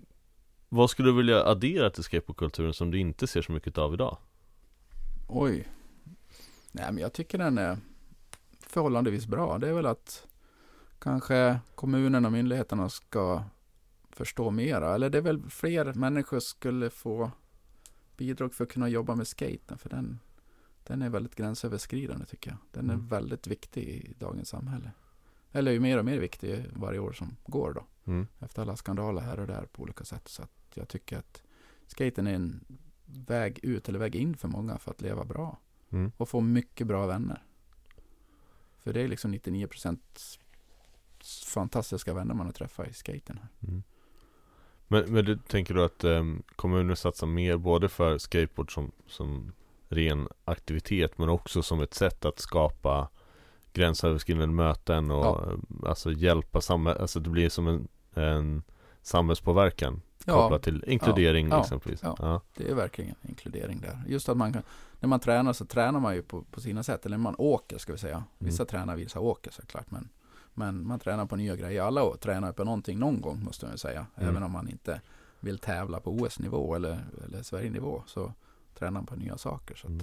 Vad 0.70 0.90
skulle 0.90 1.10
du 1.10 1.14
vilja 1.18 1.44
addera 1.46 1.90
till 1.90 2.04
skateboardkulturen 2.04 2.74
som 2.74 2.92
du 2.92 3.00
inte 3.00 3.28
ser 3.28 3.42
så 3.42 3.52
mycket 3.52 3.78
av 3.78 3.94
idag? 3.94 4.18
Oj. 5.28 5.68
Nej, 6.72 6.92
men 6.92 6.98
jag 6.98 7.14
tycker 7.14 7.38
den 7.38 7.58
är 7.58 7.78
förhållandevis 8.60 9.26
bra. 9.28 9.58
Det 9.58 9.70
är 9.70 9.74
väl 9.74 9.86
att 9.86 10.28
kanske 11.00 11.60
kommunerna 11.76 12.28
och 12.28 12.32
myndigheterna 12.32 12.90
ska 12.90 13.44
förstå 14.10 14.52
mera. 14.52 14.96
Eller 14.96 15.10
det 15.10 15.18
är 15.18 15.22
väl 15.22 15.50
fler 15.50 15.94
människor 15.94 16.40
skulle 16.40 16.90
få 16.90 17.32
bidrag 18.18 18.54
för 18.54 18.64
att 18.64 18.72
kunna 18.72 18.90
jobba 18.90 19.16
med 19.16 19.28
skaten. 19.28 19.78
För 19.78 19.90
den, 19.90 20.20
den 20.84 21.02
är 21.02 21.10
väldigt 21.10 21.36
gränsöverskridande 21.36 22.26
tycker 22.26 22.52
jag. 22.52 22.58
Den 22.72 22.90
är 22.90 22.94
Mm. 22.94 23.08
väldigt 23.08 23.48
viktig 23.48 23.82
i 23.84 24.14
dagens 24.20 24.50
samhälle. 24.50 24.92
Eller 25.52 25.72
ju 25.72 25.80
mer 25.80 25.98
och 25.98 26.06
mer 26.06 26.18
viktig 26.20 26.66
varje 26.74 27.00
år 27.00 27.12
som 27.12 27.36
går 27.46 27.74
då. 27.74 27.86
Mm. 28.12 28.28
Efter 28.40 28.62
alla 28.62 28.76
skandaler 28.76 29.22
här 29.22 29.40
och 29.40 29.48
där 29.48 29.66
på 29.72 29.82
olika 29.84 30.04
sätt. 30.06 30.28
Så 30.28 30.44
att 30.44 30.52
jag 30.74 30.88
tycker 30.88 31.18
att 31.18 31.42
skaten 31.88 32.28
är 32.28 32.34
en 32.34 32.66
väg 33.06 33.60
ut 33.64 33.90
eller 33.90 34.00
väg 34.00 34.16
in 34.16 34.38
för 34.38 34.48
många 34.48 34.78
för 34.78 34.92
att 34.92 35.02
leva 35.02 35.26
bra. 35.26 35.58
Mm. 35.92 36.12
Och 36.18 36.30
få 36.30 36.42
mycket 36.42 36.88
bra 36.88 37.06
vänner. 37.06 37.44
För 38.84 38.94
det 38.94 39.02
är 39.02 39.08
liksom 39.08 39.34
99% 39.36 40.00
fantastiska 41.46 42.14
vänner 42.14 42.34
man 42.34 42.46
har 42.46 42.54
träffat 42.54 42.88
i 42.88 42.94
skaten. 42.94 43.40
Här. 43.42 43.70
Mm. 43.70 43.84
Men, 44.88 45.14
men 45.14 45.26
du 45.26 45.38
tänker 45.38 45.74
du 45.74 45.84
att 45.84 46.04
um, 46.04 46.44
kommuner 46.56 46.96
satsar 46.96 47.28
mer 47.28 47.58
både 47.58 47.90
för 47.90 48.18
skateboard 48.18 48.74
som, 48.74 48.92
som 49.08 49.52
ren 49.90 50.28
aktivitet 50.46 51.18
men 51.18 51.30
också 51.30 51.64
som 51.64 51.82
ett 51.82 51.94
sätt 51.94 52.26
att 52.26 52.40
skapa 52.40 53.10
gränsöverskridande 53.74 54.56
möten 54.56 55.12
och 55.12 55.26
Ja. 55.26 55.52
eh, 55.52 55.90
alltså 55.90 56.12
hjälpa 56.12 56.62
samhället, 56.62 57.02
alltså 57.02 57.20
det 57.20 57.30
blir 57.30 57.50
som 57.50 57.68
en, 57.68 57.88
en 58.14 58.64
samhällspåverkan 59.02 60.02
kopplat 60.26 60.64
till 60.64 60.84
inkludering 60.88 61.50
ja, 61.50 61.62
exempelvis. 61.62 62.00
ja. 62.04 62.16
Ja. 62.20 62.42
Det 62.58 62.70
är 62.70 62.76
verkligen 62.76 63.16
inkludering 63.22 63.82
där. 63.82 64.04
Just 64.08 64.30
att 64.30 64.38
man 64.38 64.54
kan, 64.54 64.64
när 65.00 65.10
man 65.10 65.20
tränar 65.20 65.54
så 65.54 65.66
tränar 65.66 66.00
man 66.00 66.16
ju 66.16 66.22
på, 66.22 66.42
på 66.42 66.62
sina 66.62 66.84
sätt. 66.84 67.06
Eller 67.06 67.18
när 67.18 67.24
man 67.24 67.36
åker 67.38 67.78
ska 67.78 67.92
vi 67.92 67.98
säga. 68.00 68.24
Vissa 68.38 68.66
tränar, 68.66 68.96
vissa 68.96 69.20
åker 69.20 69.52
såklart. 69.52 69.92
Men, 69.92 70.10
men 70.54 70.88
man 70.88 71.00
tränar 71.00 71.26
på 71.26 71.36
nya 71.36 71.56
grejer. 71.56 71.82
Alla 71.82 72.16
tränar 72.16 72.52
på 72.52 72.64
någonting 72.64 73.00
någon 73.00 73.22
gång 73.22 73.44
måste 73.44 73.66
man 73.66 73.74
ju 73.74 73.78
säga. 73.78 74.06
Mm. 74.16 74.30
Även 74.30 74.44
om 74.44 74.52
man 74.52 74.70
inte 74.70 75.02
vill 75.40 75.60
tävla 75.60 76.00
på 76.00 76.12
OS-nivå 76.12 76.76
eller, 76.76 77.06
eller 77.28 77.44
Sverige-nivå. 77.44 78.04
Så 78.06 78.34
tränar 78.80 78.92
man 78.92 79.06
på 79.06 79.16
nya 79.16 79.38
saker. 79.38 79.76
Så 79.76 79.88
att, 79.88 79.94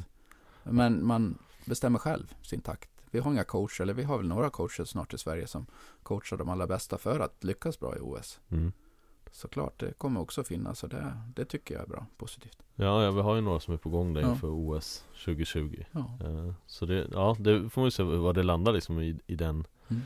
Mm. 0.64 0.76
Men 0.76 1.06
man 1.06 1.38
bestämmer 1.64 1.98
själv 1.98 2.34
sin 2.42 2.60
takt. 2.60 2.90
Vi 3.10 3.18
har 3.18 3.30
inga 3.32 3.44
coacher, 3.44 3.82
eller 3.82 3.94
vi 3.94 4.02
har 4.02 4.18
väl 4.18 4.28
några 4.28 4.50
coacher 4.50 4.84
snart 4.84 5.14
i 5.14 5.18
Sverige 5.18 5.46
som 5.46 5.66
coachar 6.02 6.36
de 6.36 6.48
allra 6.48 6.66
bästa 6.66 6.98
för 6.98 7.20
att 7.20 7.44
lyckas 7.44 7.80
bra 7.80 7.96
i 7.96 8.00
OS. 8.00 8.40
Såklart, 9.32 9.78
det 9.80 9.92
kommer 9.98 10.20
också 10.20 10.44
finnas 10.44 10.82
och 10.82 10.88
det, 10.88 11.12
det 11.34 11.44
tycker 11.44 11.74
jag 11.74 11.82
är 11.84 11.88
bra, 11.88 12.06
positivt. 12.16 12.58
Ja, 12.74 13.04
ja, 13.04 13.10
vi 13.10 13.20
har 13.20 13.34
ju 13.34 13.40
några 13.40 13.60
som 13.60 13.74
är 13.74 13.78
på 13.78 13.88
gång 13.88 14.14
där 14.14 14.20
Ja. 14.20 14.30
inför 14.30 14.48
OS 14.50 15.04
2020. 15.24 15.84
Ja. 15.92 16.18
Eh, 16.20 16.52
Så 16.66 16.86
det, 16.86 17.06
ja, 17.12 17.36
det 17.38 17.70
får 17.70 17.80
man 17.80 17.86
ju 17.86 17.90
se 17.90 18.02
vad 18.02 18.34
det 18.34 18.42
landar 18.42 18.72
liksom 18.72 19.00
i, 19.00 19.18
i 19.26 19.34
den 19.34 19.64
Mm. 19.90 20.02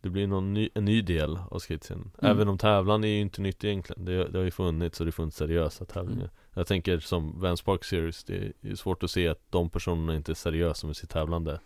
Det 0.00 0.10
blir 0.10 0.26
någon 0.26 0.54
ny, 0.54 0.68
en 0.74 0.84
ny 0.84 1.02
del 1.02 1.38
av 1.50 1.58
skatescenen 1.58 2.10
Mm. 2.18 2.30
Även 2.32 2.48
om 2.48 2.58
tävlan 2.58 3.04
är 3.04 3.08
ju 3.08 3.20
inte 3.20 3.40
nytt 3.42 3.64
egentligen 3.64 4.04
Det, 4.04 4.28
det 4.28 4.38
har 4.38 4.44
ju 4.44 4.50
funnits 4.50 5.00
och 5.00 5.06
det 5.06 5.08
har 5.08 5.12
funnits 5.12 5.36
seriösa 5.36 5.84
tävlingar 5.84 6.20
Mm. 6.20 6.30
Jag 6.54 6.66
tänker 6.66 6.98
som 6.98 7.40
Vans 7.40 7.62
Park 7.62 7.84
Series 7.84 8.24
Det 8.24 8.52
är 8.62 8.74
svårt 8.74 9.02
att 9.02 9.10
se 9.10 9.28
att 9.28 9.40
de 9.50 9.70
personerna 9.70 10.16
inte 10.16 10.32
är 10.32 10.34
seriösa 10.34 10.86
med 10.86 10.96
sitt 10.96 11.10
tävlande 11.10 11.60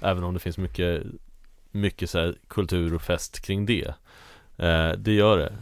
Även 0.00 0.24
om 0.24 0.34
det 0.34 0.40
finns 0.40 0.58
mycket 0.58 1.02
Mycket 1.70 2.10
så 2.10 2.32
kultur 2.48 2.94
och 2.94 3.02
fest 3.02 3.40
kring 3.46 3.66
det 3.66 3.94
eh, 4.56 4.92
Det 4.98 5.12
gör 5.12 5.38
det 5.38 5.56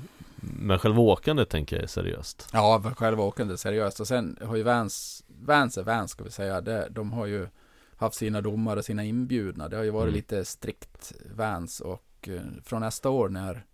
Men 0.45 0.79
själva 0.79 1.01
åkandet 1.01 1.49
tänker 1.51 1.77
jag 1.77 1.83
är 1.83 1.87
seriöst 1.89 2.49
Ja, 2.53 2.83
själva 2.97 3.23
åkandet 3.23 3.61
seriöst. 3.61 4.01
Och 4.01 4.09
sen 4.09 4.37
har 4.45 4.57
ju 4.57 4.63
Vans, 4.63 5.25
Vans 5.29 5.79
är 5.79 5.83
Vans 5.83 6.11
ska 6.11 6.25
vi 6.25 6.31
säga. 6.31 6.61
Det, 6.61 6.89
de 6.91 7.13
har 7.13 7.27
ju 7.27 7.49
haft 7.97 8.17
sina 8.17 8.41
domare, 8.41 8.83
sina 8.83 9.05
inbjudna. 9.05 9.69
Det 9.69 9.77
har 9.77 9.85
ju 9.85 9.91
varit 9.91 10.03
Mm. 10.09 10.15
lite 10.15 10.45
strikt 10.45 11.13
Vans 11.35 11.81
och 11.81 12.29
eh, 12.29 12.41
från 12.65 12.81
nästa 12.81 13.11
år 13.11 13.29
när 13.29 13.65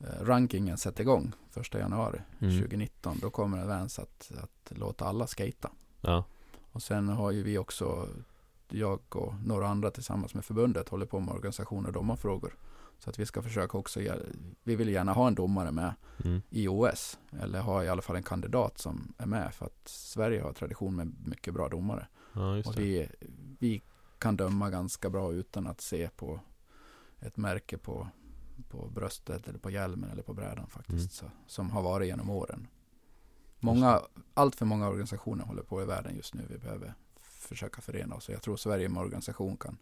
eh, 0.00 0.24
rankingen 0.24 0.76
sätter 0.78 1.02
igång, 1.02 1.32
första 1.50 1.78
januari 1.78 2.20
Mm. 2.40 2.58
2019, 2.60 3.18
då 3.22 3.30
kommer 3.30 3.64
Vans 3.66 3.98
att, 3.98 4.32
att 4.42 4.78
låta 4.78 5.04
alla 5.04 5.26
skata. 5.26 5.70
Ja, 6.00 6.24
Och 6.72 6.82
sen 6.82 7.08
har 7.08 7.30
ju 7.30 7.42
vi 7.42 7.58
också, 7.58 8.08
jag 8.68 9.00
och 9.16 9.34
några 9.44 9.68
andra 9.68 9.90
tillsammans 9.90 10.34
med 10.34 10.44
förbundet, 10.44 10.88
håller 10.88 11.06
på 11.06 11.20
med 11.20 11.34
organisationer 11.34 11.88
och 11.88 11.94
domarfrågor. 11.94 12.54
Så 13.00 13.10
att 13.10 13.18
vi 13.18 13.26
ska 13.26 13.42
försöka 13.42 13.78
också, 13.78 14.00
vi 14.62 14.76
vill 14.76 14.88
gärna 14.88 15.12
ha 15.12 15.26
en 15.28 15.34
domare 15.34 15.72
med 15.72 15.94
mm. 16.24 16.42
i 16.50 16.68
OS. 16.68 17.18
Eller 17.40 17.60
ha 17.60 17.84
i 17.84 17.88
alla 17.88 18.02
fall 18.02 18.16
en 18.16 18.22
kandidat 18.22 18.78
som 18.78 19.14
är 19.18 19.26
med. 19.26 19.54
För 19.54 19.66
att 19.66 19.88
Sverige 19.88 20.42
har 20.42 20.52
tradition 20.52 20.96
med 20.96 21.14
mycket 21.26 21.54
bra 21.54 21.68
domare. 21.68 22.06
ja 22.32 22.58
Och 22.58 22.78
vi, 22.78 23.08
vi 23.58 23.82
kan 24.18 24.36
döma 24.36 24.70
ganska 24.70 25.10
bra 25.10 25.32
utan 25.32 25.66
att 25.66 25.80
se 25.80 26.08
på 26.16 26.40
ett 27.20 27.36
märke 27.36 27.78
på, 27.78 28.08
på 28.68 28.88
bröstet 28.88 29.48
eller 29.48 29.58
på 29.58 29.70
hjälmen 29.70 30.10
eller 30.10 30.22
på 30.22 30.34
brädan 30.34 30.66
faktiskt. 30.66 31.22
Mm. 31.22 31.32
Så, 31.32 31.52
som 31.52 31.70
har 31.70 31.82
varit 31.82 32.06
genom 32.06 32.30
åren. 32.30 32.66
Många, 33.60 34.00
allt 34.34 34.56
för 34.56 34.66
många 34.66 34.88
organisationer 34.88 35.44
håller 35.44 35.62
på 35.62 35.82
i 35.82 35.84
världen 35.84 36.16
just 36.16 36.34
nu. 36.34 36.46
Vi 36.50 36.58
behöver 36.58 36.94
försöka 37.20 37.80
förena 37.80 38.14
oss. 38.14 38.28
Jag 38.28 38.42
tror 38.42 38.56
Sverige 38.56 38.88
med 38.88 39.02
organisation 39.02 39.56
kan 39.56 39.78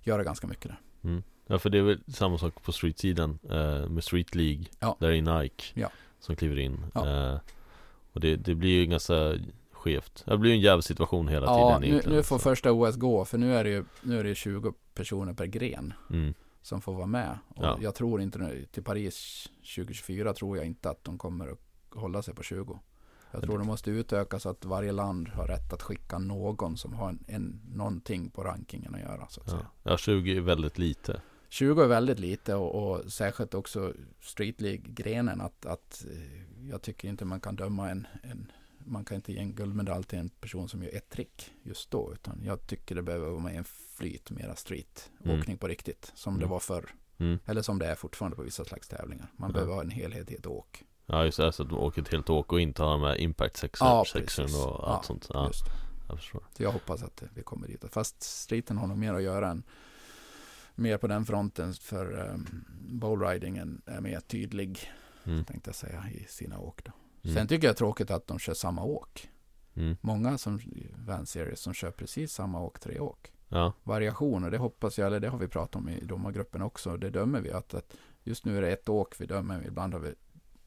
göra 0.00 0.24
ganska 0.24 0.46
mycket 0.46 0.70
där. 0.70 0.80
Mm. 1.02 1.22
Ja 1.46 1.58
för 1.58 1.70
det 1.70 1.78
är 1.78 1.82
väl 1.82 2.00
samma 2.08 2.38
sak 2.38 2.62
på 2.62 2.72
streetsidan 2.72 3.38
eh, 3.50 3.88
med 3.88 4.04
Street 4.04 4.34
League 4.34 4.64
Ja. 4.78 4.96
Där 5.00 5.10
är 5.10 5.40
Nike 5.42 5.64
Ja. 5.74 5.90
som 6.20 6.36
kliver 6.36 6.58
in 6.58 6.86
Ja. 6.94 7.32
eh, 7.32 7.38
Och 8.12 8.20
det, 8.20 8.36
det 8.36 8.54
blir 8.54 8.70
ju 8.70 8.86
ganska 8.86 9.34
skevt 9.72 10.22
Det 10.26 10.38
blir 10.38 10.50
ju 10.50 10.56
en 10.56 10.62
jävla 10.62 10.82
situation 10.82 11.28
hela 11.28 11.46
Ja, 11.46 11.56
tiden 11.68 11.80
nu, 11.80 11.86
egentligen 11.88 12.16
nu 12.16 12.22
får 12.22 12.38
så. 12.38 12.42
första 12.42 12.72
OS 12.72 12.96
gå. 12.96 13.24
För 13.24 13.38
nu 13.38 13.54
är 13.56 13.64
det 13.64 13.70
ju 13.70 13.84
nu 14.02 14.20
är 14.20 14.24
det 14.24 14.34
20 14.34 14.72
personer 14.94 15.32
per 15.32 15.46
gren. 15.46 15.92
mm. 16.10 16.34
som 16.62 16.80
får 16.80 16.94
vara 16.94 17.06
med. 17.06 17.38
Och 17.48 17.64
Ja. 17.64 17.78
jag 17.80 17.94
tror 17.94 18.20
inte 18.20 18.38
nu, 18.38 18.66
till 18.72 18.82
Paris 18.82 19.48
2024 19.76 20.32
tror 20.32 20.56
jag 20.56 20.66
inte 20.66 20.90
att 20.90 21.04
de 21.04 21.18
kommer 21.18 21.48
att 21.48 21.58
hålla 22.00 22.22
sig 22.22 22.34
på 22.34 22.42
20. 22.42 22.78
Jag 23.30 23.42
tror 23.42 23.58
de 23.58 23.66
måste 23.66 23.90
utöka 23.90 24.38
så 24.38 24.48
att 24.48 24.64
varje 24.64 24.92
land 24.92 25.28
har 25.28 25.46
rätt 25.46 25.72
att 25.72 25.82
skicka 25.82 26.18
någon 26.18 26.76
som 26.76 26.92
har 26.94 27.08
en, 27.08 27.24
en, 27.28 27.60
någonting 27.74 28.30
på 28.30 28.44
rankingen 28.44 28.94
att 28.94 29.00
göra. 29.00 29.26
Så 29.28 29.40
att 29.40 29.46
ja. 29.46 29.52
säga. 29.52 29.66
ja, 29.82 29.96
20 29.96 30.36
är 30.36 30.40
väldigt 30.40 30.78
lite 30.78 31.20
20 31.48 31.82
är 31.82 31.86
väldigt 31.86 32.18
lite 32.18 32.54
och, 32.54 32.74
och 33.02 33.12
särskilt 33.12 33.54
också 33.54 33.92
Street 34.20 34.60
League-grenen 34.60 35.40
att, 35.40 35.66
att 35.66 36.04
eh, 36.10 36.68
jag 36.70 36.82
tycker 36.82 37.08
inte 37.08 37.24
man 37.24 37.40
kan 37.40 37.56
döma 37.56 37.90
en, 37.90 38.06
en 38.22 38.52
man 38.78 39.04
kan 39.04 39.14
inte 39.14 39.32
ge 39.32 39.38
en 39.38 39.54
guldmedalj 39.54 40.04
till 40.04 40.18
en 40.18 40.28
person 40.28 40.68
som 40.68 40.82
gör 40.82 40.94
ett 40.96 41.10
trick 41.10 41.52
just 41.62 41.90
då. 41.90 42.12
Utan 42.12 42.40
jag 42.44 42.66
tycker 42.66 42.94
det 42.94 43.02
behöver 43.02 43.28
vara 43.30 43.40
med 43.42 43.56
en 43.56 43.64
flyt, 43.64 44.30
mera 44.30 44.54
street. 44.54 45.10
Mm. 45.24 45.40
Åkning 45.40 45.58
på 45.58 45.68
riktigt. 45.68 46.12
Som 46.14 46.34
det 46.34 46.38
Mm. 46.38 46.50
var 46.50 46.60
förr. 46.60 46.94
Mm. 47.18 47.38
Eller 47.46 47.62
som 47.62 47.78
det 47.78 47.86
är 47.86 47.94
fortfarande 47.94 48.36
på 48.36 48.42
vissa 48.42 48.64
slags 48.64 48.88
tävlingar. 48.88 49.32
Man 49.36 49.52
behöver 49.52 49.74
ha 49.74 49.80
en 49.80 49.90
helhet 49.90 50.30
i 50.30 50.34
ett 50.34 50.46
åk. 50.46 50.84
Ja 51.06 51.24
just 51.24 51.38
det, 51.38 51.52
så 51.52 51.62
att 51.62 51.68
de 51.68 51.78
åker 51.78 52.02
ett 52.02 52.08
helt 52.12 52.30
åk 52.30 52.52
och 52.52 52.60
inte 52.60 52.82
har 52.82 52.98
här 52.98 53.16
impact 53.20 53.56
section, 53.56 53.88
Ja, 53.88 54.04
section 54.04 54.46
och 54.46 54.90
allt 54.90 54.98
Ja, 54.98 55.02
sånt. 55.02 55.28
Ja, 55.32 55.46
Just. 55.46 55.64
jag 56.08 56.40
jag 56.56 56.72
hoppas 56.72 57.02
att 57.02 57.22
vi 57.34 57.42
kommer 57.42 57.68
dit. 57.68 57.84
Fast 57.90 58.22
streeten 58.22 58.78
har 58.78 58.86
nog 58.86 58.98
mer 58.98 59.14
att 59.14 59.22
göra 59.22 59.50
än 59.50 59.62
mer 60.76 60.98
på 60.98 61.06
den 61.06 61.24
fronten 61.26 61.72
för 61.74 62.30
um, 62.30 62.46
bowlridingen 63.00 63.82
är 63.86 64.00
mer 64.00 64.20
tydlig, 64.20 64.92
Mm. 65.24 65.44
tänkte 65.44 65.68
jag 65.68 65.74
säga, 65.74 66.04
i 66.14 66.24
sina 66.28 66.58
åk. 66.58 66.84
Då. 66.84 66.92
Mm. 67.24 67.36
Sen 67.36 67.46
tycker 67.46 67.66
jag 67.66 67.74
det 67.74 67.76
är 67.76 67.78
tråkigt 67.78 68.10
att 68.10 68.26
de 68.26 68.38
kör 68.38 68.54
samma 68.54 68.84
åk. 68.84 69.30
Mm. 69.74 69.96
Många 70.00 70.38
som 70.38 70.60
Van 71.06 71.26
Series 71.26 71.60
som 71.60 71.74
kör 71.74 71.90
precis 71.90 72.32
samma 72.32 72.60
åk, 72.60 72.80
tre 72.80 72.98
åk. 73.00 73.32
Ja, 73.48 73.72
Variation 73.84 74.44
och 74.44 74.50
det 74.50 74.58
hoppas 74.58 74.98
jag, 74.98 75.06
eller 75.06 75.20
det 75.20 75.28
har 75.28 75.38
vi 75.38 75.48
pratat 75.48 75.76
om 75.76 75.88
i 75.88 76.04
domargruppen 76.04 76.62
också. 76.62 76.96
Det 76.96 77.10
dömer 77.10 77.40
vi 77.40 77.50
att, 77.52 77.74
att 77.74 77.96
just 78.24 78.44
nu 78.44 78.56
är 78.56 78.60
det 78.62 78.70
ett 78.72 78.88
åk 78.88 79.20
vi 79.20 79.26
dömer, 79.26 79.64
ibland 79.66 79.92
har 79.94 80.00
vi 80.00 80.14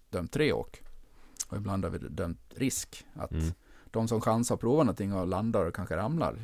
dömt 0.10 0.32
tre 0.32 0.54
åk. 0.54 0.82
Och 1.48 1.58
ibland 1.58 1.84
har 1.84 1.92
vi 1.92 1.98
dömt 1.98 2.54
risk. 2.56 3.06
Att 3.14 3.32
Mm. 3.32 3.52
de 3.92 4.08
som 4.08 4.22
chansar 4.22 4.56
och 4.56 4.62
provar 4.62 4.84
någonting 4.84 5.14
och 5.14 5.28
landar 5.28 5.66
och 5.66 5.76
kanske 5.76 5.98
ramlar, 5.98 6.38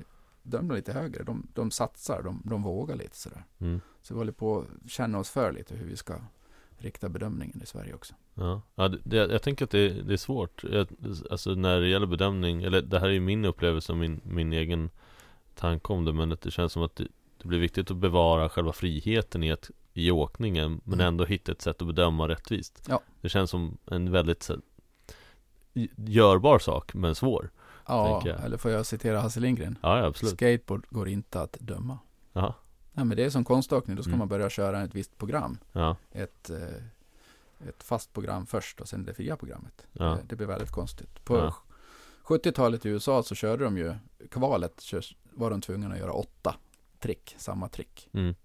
dömer 0.45 0.75
lite 0.75 0.93
högre. 0.93 1.23
De, 1.23 1.47
de 1.53 1.71
satsar, 1.71 2.23
de, 2.23 2.41
de 2.45 2.63
vågar 2.63 2.95
lite 2.95 3.17
sådär. 3.17 3.43
mm. 3.59 3.81
Så 4.01 4.13
vi 4.13 4.17
håller 4.17 4.31
på 4.31 4.59
att 4.59 4.91
känna 4.91 5.19
oss 5.19 5.29
för 5.29 5.51
lite 5.51 5.75
hur 5.75 5.85
vi 5.87 5.95
ska 5.97 6.13
rikta 6.77 7.09
bedömningen 7.09 7.61
i 7.63 7.65
Sverige 7.65 7.93
också. 7.93 8.13
Ja, 8.33 8.61
ja 8.75 8.87
det, 8.87 9.15
jag 9.17 9.41
tänker 9.41 9.65
att 9.65 9.71
det, 9.71 9.89
det 9.89 10.13
är 10.13 10.17
svårt. 10.17 10.63
Jag, 10.71 10.87
alltså 11.31 11.55
när 11.55 11.79
det 11.79 11.87
gäller 11.87 12.07
bedömning, 12.07 12.63
eller 12.63 12.81
det 12.81 12.99
här 12.99 13.07
är 13.07 13.11
ju 13.11 13.19
min 13.19 13.45
upplevelse 13.45 13.91
och 13.91 13.97
min, 13.97 14.21
min 14.23 14.53
egen 14.53 14.89
tanke 15.55 15.93
om 15.93 16.05
det, 16.05 16.13
men 16.13 16.31
att 16.31 16.41
det 16.41 16.51
känns 16.51 16.71
som 16.73 16.83
att 16.83 16.95
det, 16.95 17.07
det 17.41 17.47
blir 17.47 17.59
viktigt 17.59 17.91
att 17.91 17.97
bevara 17.97 18.49
själva 18.49 18.73
friheten 18.73 19.43
i, 19.43 19.51
att, 19.51 19.71
i 19.93 20.11
åkningen, 20.11 20.81
men 20.83 20.93
Mm. 20.99 21.07
ändå 21.07 21.25
hitta 21.25 21.51
ett 21.51 21.61
sätt 21.61 21.81
att 21.81 21.87
bedöma 21.87 22.27
rättvist. 22.27 22.85
Ja. 22.89 23.01
Det 23.21 23.29
känns 23.29 23.49
som 23.51 23.77
en 23.85 24.11
väldigt 24.11 24.49
görbar 25.95 26.59
sak, 26.59 26.93
men 26.93 27.15
svår. 27.15 27.49
Ja, 27.87 28.23
eller 28.27 28.57
får 28.57 28.71
jag 28.71 28.85
citera 28.85 29.21
Hasse 29.21 29.39
Lindgren? 29.39 29.77
Ja, 29.81 30.05
absolut. 30.05 30.33
Skateboard 30.33 30.85
går 30.89 31.07
inte 31.09 31.41
att 31.41 31.57
döma. 31.59 31.99
Ja, 32.33 32.53
Nej, 32.93 33.05
men 33.05 33.17
det 33.17 33.23
är 33.23 33.29
som 33.29 33.43
konståkning, 33.43 33.95
då 33.95 34.03
ska 34.03 34.09
Mm. 34.09 34.19
man 34.19 34.27
börja 34.27 34.49
köra 34.49 34.83
ett 34.83 34.95
visst 34.95 35.17
program. 35.17 35.57
ja, 35.71 35.95
Ett, 36.11 36.49
eh, 36.49 37.67
ett 37.69 37.83
fast 37.83 38.13
program 38.13 38.45
först 38.45 38.81
och 38.81 38.87
sen 38.87 39.05
det 39.05 39.13
fria 39.13 39.35
programmet. 39.37 39.87
Ja. 39.91 40.05
Det, 40.05 40.21
det 40.27 40.35
blir 40.35 40.47
väldigt 40.47 40.71
konstigt. 40.71 41.25
På 41.25 41.37
Ja. 41.37 41.55
70-talet 42.23 42.85
i 42.85 42.89
USA 42.89 43.23
så 43.23 43.35
körde 43.35 43.63
de 43.63 43.77
ju, 43.77 43.95
kvalet 44.31 44.83
var 45.31 45.49
de 45.49 45.61
tvungna 45.61 45.93
att 45.93 45.99
göra 45.99 46.13
åtta 46.13 46.55
trick, 46.99 47.35
samma 47.37 47.67
trick. 47.69 48.09
mm, 48.13 48.35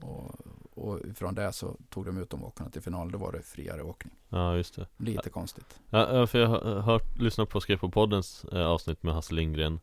Och, 0.00 0.34
och 0.78 1.00
från 1.16 1.34
det 1.34 1.52
så 1.52 1.76
tog 1.90 2.06
de 2.06 2.18
ut 2.18 2.30
de 2.30 2.44
åkarna 2.44 2.70
till 2.70 2.82
final, 2.82 3.10
då 3.10 3.18
var 3.18 3.32
det 3.32 3.42
friare 3.42 3.82
åkning. 3.82 4.14
ja 4.28 4.56
just 4.56 4.76
det. 4.76 4.86
Lite 4.96 5.30
konstigt. 5.30 5.80
Ja, 5.90 6.14
ja, 6.16 6.26
för 6.26 6.38
jag 6.38 6.48
har 6.48 6.80
hört, 6.80 7.18
lyssnat 7.18 7.48
på 7.48 7.60
Skateboardpoddens 7.60 8.44
eh, 8.44 8.66
avsnitt 8.66 9.02
med 9.02 9.14
Hasse 9.14 9.34
Lindgren 9.34 9.80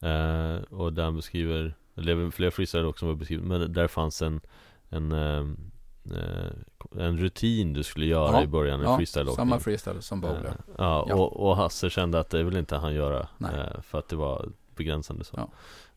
eh, 0.00 0.62
Och 0.70 0.92
där 0.92 1.04
han 1.04 1.16
beskriver, 1.16 1.74
eller 1.96 2.14
det 2.16 2.22
är 2.26 2.30
fler 2.30 2.50
freestyler 2.50 2.86
också 2.86 2.98
som 2.98 3.08
var 3.08 3.14
beskrivet 3.14 3.44
Men 3.46 3.72
där 3.72 3.88
fanns 3.88 4.22
en 4.22 4.40
En, 4.90 5.12
eh, 5.12 5.46
eh, 6.18 6.52
en 6.98 7.18
rutin 7.18 7.72
du 7.72 7.82
skulle 7.82 8.06
göra 8.06 8.32
Ja, 8.32 8.42
i 8.42 8.46
början 8.46 8.80
i 8.80 8.84
Ja, 8.84 8.96
freestyleåkning 8.96 9.36
samma 9.36 9.58
freestyle 9.60 10.02
som 10.02 10.20
bowler. 10.20 10.44
Eh, 10.46 10.54
ja, 10.78 11.06
Ja. 11.08 11.14
Och, 11.14 11.48
och 11.48 11.56
Hasse 11.56 11.90
kände 11.90 12.20
att 12.20 12.30
det 12.30 12.42
vill 12.42 12.56
inte 12.56 12.76
han 12.76 12.94
göra 12.94 13.28
Nej. 13.38 13.50
eh, 13.54 13.80
För 13.80 13.98
att 13.98 14.08
det 14.08 14.16
var 14.16 14.48
begränsande 14.76 15.24
så 15.24 15.36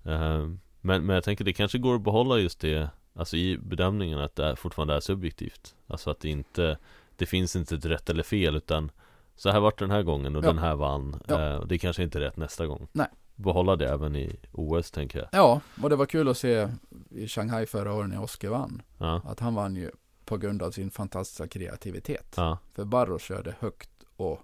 Ja. 0.03 0.11
eh, 0.11 0.47
men, 0.81 1.05
men 1.05 1.09
jag 1.09 1.23
tänker 1.23 1.45
det 1.45 1.53
kanske 1.53 1.77
går 1.77 1.95
att 1.95 2.01
behålla 2.03 2.37
just 2.37 2.59
det 2.59 2.89
Alltså 3.16 3.38
i 3.38 3.57
bedömningen 3.57 4.20
att 4.20 4.36
det 4.36 4.55
fortfarande 4.55 4.93
är 4.95 4.99
subjektivt 4.99 5.76
Alltså 5.88 6.09
att 6.09 6.20
det 6.20 6.30
inte 6.30 6.78
Det 7.16 7.26
finns 7.26 7.55
inte 7.55 7.76
ett 7.76 7.86
rätt 7.86 8.09
eller 8.09 8.24
fel 8.24 8.55
utan 8.55 8.91
Så 9.36 9.49
här 9.51 9.59
vart 9.59 9.80
den 9.80 9.91
här 9.91 10.03
gången 10.03 10.36
och 10.36 10.43
Ja. 10.43 10.47
den 10.47 10.57
här 10.57 10.76
vann 10.76 11.22
Ja. 11.28 11.41
eh, 11.49 11.55
och 11.55 11.68
Det 11.68 11.78
kanske 11.78 12.03
inte 12.03 12.18
är 12.18 12.22
rätt 12.22 12.38
nästa 12.38 12.66
gång 12.68 12.88
Nej. 12.91 13.07
Behålla 13.36 13.76
det 13.76 13.89
även 13.89 14.16
i 14.16 14.36
OS 14.51 14.91
tänker 14.91 15.20
jag 15.20 15.28
Ja, 15.32 15.61
och 15.84 15.89
det 15.89 15.95
var 15.95 16.05
kul 16.05 16.28
att 16.30 16.38
se 16.38 16.70
i 17.09 17.28
Shanghai 17.28 17.66
förra 17.66 17.93
året 17.93 18.09
när 18.09 18.22
Oskar 18.22 18.49
vann. 18.49 18.82
Ja, 18.97 19.22
Att 19.26 19.39
han 19.39 19.55
vann 19.55 19.76
ju 19.76 19.91
på 20.26 20.38
grund 20.38 20.61
av 20.63 20.72
sin 20.72 20.91
fantastiska 20.91 21.47
kreativitet. 21.47 22.34
ja, 22.38 22.57
För 22.74 22.86
Barros 22.86 23.22
körde 23.22 23.55
högt 23.59 23.89
och 24.16 24.39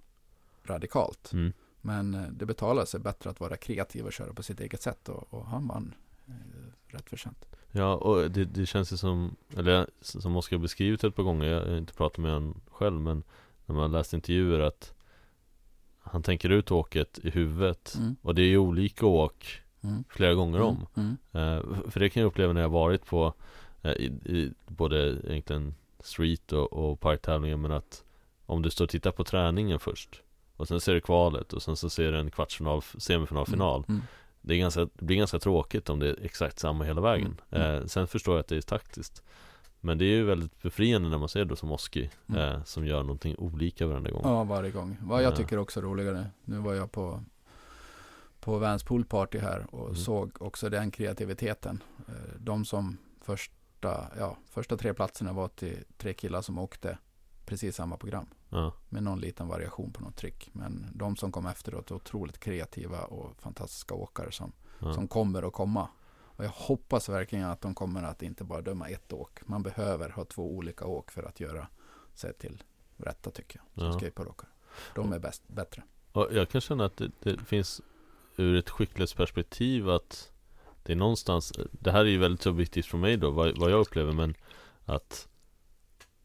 radikalt. 0.64 1.34
mm, 1.34 1.54
Men 1.82 2.14
eh, 2.14 2.22
det 2.32 2.46
betalar 2.46 2.86
sig 2.86 3.00
bättre 3.00 3.30
att 3.30 3.40
vara 3.40 3.58
kreativ 3.58 4.06
och 4.06 4.14
köra 4.14 4.34
på 4.34 4.44
sitt 4.44 4.60
eget 4.60 4.82
sätt. 4.82 5.10
Och, 5.10 5.34
och 5.34 5.46
han 5.46 5.68
vann 5.68 5.94
eh, 6.28 6.34
rätt 6.96 7.10
förtjänt. 7.10 7.46
Ja 7.72 7.96
och 7.96 8.32
det, 8.32 8.46
det 8.46 8.66
känns 8.66 8.94
ju 8.94 8.98
som 8.98 9.36
Eller 9.58 9.88
som 10.02 10.36
Oskar 10.36 10.58
beskrivit 10.58 11.04
ett 11.04 11.16
par 11.16 11.24
gånger 11.24 11.46
Jag 11.48 11.66
har 11.66 11.78
inte 11.78 11.94
pratat 11.94 12.18
med 12.18 12.34
honom 12.34 12.62
själv 12.72 13.02
men 13.02 13.24
När 13.66 13.76
man 13.76 13.92
läst 13.92 14.14
intervjuer 14.14 14.60
att 14.60 14.94
Han 16.00 16.24
tänker 16.24 16.50
ut 16.50 16.72
åket 16.72 17.20
i 17.24 17.30
huvudet 17.30 17.96
Mm. 18.00 18.16
Och 18.22 18.36
det 18.36 18.42
är 18.42 18.48
ju 18.48 18.58
olika 18.58 19.06
åk 19.06 19.62
Mm. 19.84 20.04
flera 20.10 20.34
gånger 20.34 20.62
om 20.62 20.88
Mm. 20.96 21.18
Eh, 21.32 21.90
För 21.90 22.00
det 22.00 22.10
kan 22.10 22.22
jag 22.22 22.28
uppleva 22.28 22.54
när 22.54 22.62
jag 22.62 22.70
varit 22.70 23.06
på 23.06 23.34
eh, 23.82 23.92
i, 23.92 24.06
i 24.06 24.54
både 24.68 25.18
egentligen 25.28 25.76
street 26.00 26.52
och, 26.54 26.74
och 26.74 27.00
parktävlingar 27.00 27.58
men 27.58 27.72
att 27.72 28.04
om 28.46 28.62
du 28.62 28.70
står 28.70 28.86
och 28.86 28.90
tittar 28.90 29.12
på 29.12 29.24
träningen 29.24 29.80
först 29.80 30.22
och 30.58 30.68
sen 30.68 30.82
ser 30.82 30.94
du 30.94 31.02
kvalet 31.02 31.54
och 31.54 31.62
sen 31.64 31.76
så 31.76 31.90
ser 31.90 32.12
du 32.12 32.20
en 32.20 32.32
kvartsfinal, 32.32 32.82
semifinal, 32.82 33.46
final 33.46 33.84
Mm. 33.90 34.02
Det, 34.42 34.54
är 34.54 34.58
ganska, 34.58 34.82
det 34.94 35.06
blir 35.06 35.18
ganska 35.18 35.39
tråkigt 35.39 35.89
om 35.89 36.00
det 36.00 36.10
är 36.10 36.26
exakt 36.26 36.60
samma 36.60 36.84
hela 36.84 37.02
vägen 37.02 37.42
Mm. 37.52 37.76
eh, 37.82 37.86
Sen 37.86 38.08
förstår 38.08 38.34
jag 38.36 38.39
att 38.39 38.48
det 38.48 38.58
är 38.58 38.62
taktiskt 38.62 39.24
Men 39.80 39.98
det 39.98 40.06
är 40.06 40.16
ju 40.16 40.24
väldigt 40.24 40.62
befriande 40.62 41.10
när 41.10 41.18
man 41.18 41.30
ser 41.30 41.46
då 41.46 41.56
som 41.56 41.72
Oski 41.72 42.10
Mm. 42.30 42.42
eh, 42.56 42.64
Som 42.64 42.86
gör 42.86 43.02
någonting 43.04 43.36
olika 43.38 43.88
varenda 43.88 44.12
gång 44.12 44.22
Ja, 44.24 44.44
varje 44.44 44.72
gång. 44.72 44.98
Vad 45.02 45.24
jag 45.24 45.32
Ja. 45.32 45.36
tycker 45.36 45.58
också 45.58 45.80
är 45.80 45.84
roligare. 45.84 46.26
Nu 46.46 46.58
var 46.58 46.74
jag 46.74 46.92
på 46.92 47.24
på 48.39 48.58
Vans 48.59 48.84
poolparty 48.84 49.39
här 49.39 49.66
och 49.76 49.84
Mm. 49.89 49.96
såg 49.96 50.32
också 50.42 50.70
den 50.70 50.92
kreativiteten. 50.92 51.84
Eh, 52.08 52.13
De 52.39 52.66
som 52.66 52.97
första, 53.22 54.08
ja, 54.20 54.38
första 54.50 54.78
tre 54.78 54.93
platserna 54.93 55.34
var 55.34 55.47
till 55.47 55.78
tre 55.97 56.13
killar 56.13 56.42
som 56.42 56.58
åkte 56.59 56.97
precis 57.46 57.76
samma 57.76 57.97
program. 57.97 58.26
Ja, 58.52 58.74
med 58.90 59.04
någon 59.04 59.20
liten 59.20 59.48
variation 59.48 59.92
på 59.92 60.02
något 60.04 60.16
trick. 60.16 60.50
Men 60.54 60.88
de 60.94 61.16
som 61.16 61.32
kom 61.32 61.46
efteråt 61.46 61.92
är 61.92 61.96
otroligt 61.96 62.40
kreativa 62.40 63.02
och 63.04 63.42
fantastiska 63.42 63.94
åkare 63.94 64.32
som, 64.32 64.52
ja, 64.80 64.94
som 64.94 65.08
kommer 65.08 65.44
att 65.48 65.54
komma. 65.54 65.90
Och 66.12 66.46
jag 66.46 66.50
hoppas 66.50 67.10
verkligen 67.10 67.46
att 67.46 67.62
de 67.62 67.76
kommer 67.76 68.04
att 68.04 68.22
inte 68.22 68.44
bara 68.44 68.62
döma 68.62 68.88
ett 68.90 69.14
åk. 69.14 69.40
Man 69.48 69.64
behöver 69.64 70.10
ha 70.10 70.26
två 70.26 70.56
olika 70.56 70.86
åk 70.86 71.12
för 71.12 71.24
att 71.24 71.40
göra 71.40 71.68
sig 72.14 72.34
till 72.34 72.64
rätta 72.98 73.32
tycker 73.32 73.60
jag. 73.60 73.84
Som 73.84 73.92
Ja. 73.92 74.00
skateboardåkare. 74.00 74.50
De 74.96 75.14
är 75.14 75.20
bäst, 75.20 75.48
bättre. 75.48 75.84
Och 76.12 76.28
jag 76.32 76.50
kan 76.50 76.62
känna 76.62 76.86
att 76.86 76.98
det, 76.98 77.12
det 77.20 77.38
finns 77.46 77.82
ur 78.36 78.56
ett 78.56 78.70
skicklighetsperspektiv 78.70 79.90
att 79.90 80.32
det 80.84 80.92
är 80.92 80.96
någonstans, 80.96 81.54
det 81.72 81.92
här 81.92 82.00
är 82.00 82.06
ju 82.10 82.18
väldigt 82.18 82.42
subjektivt 82.42 82.86
från 82.86 83.02
mig 83.02 83.18
då, 83.18 83.32
vad, 83.32 83.58
vad 83.58 83.72
jag 83.72 83.80
upplever 83.80 84.14
men 84.14 84.36
att 84.86 85.28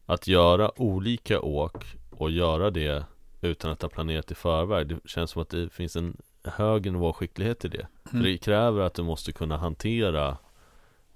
att 0.05 0.27
göra 0.27 0.81
olika 0.81 1.41
åk 1.41 1.96
och 2.17 2.31
göra 2.31 2.69
det 2.71 3.05
utan 3.41 3.71
att 3.71 3.81
ha 3.81 3.89
planerat 3.89 4.31
i 4.31 4.35
förväg, 4.35 4.87
det 4.87 4.99
känns 5.09 5.31
som 5.31 5.41
att 5.41 5.49
det 5.49 5.69
finns 5.73 5.95
en 5.95 6.17
hög 6.43 6.91
nivå 6.91 7.07
av 7.07 7.13
skicklighet 7.13 7.65
i 7.65 7.67
det. 7.67 7.87
För 8.05 8.17
det 8.17 8.37
kräver 8.37 8.81
att 8.81 8.93
du 8.93 9.03
måste 9.03 9.31
kunna 9.31 9.57
hantera 9.57 10.37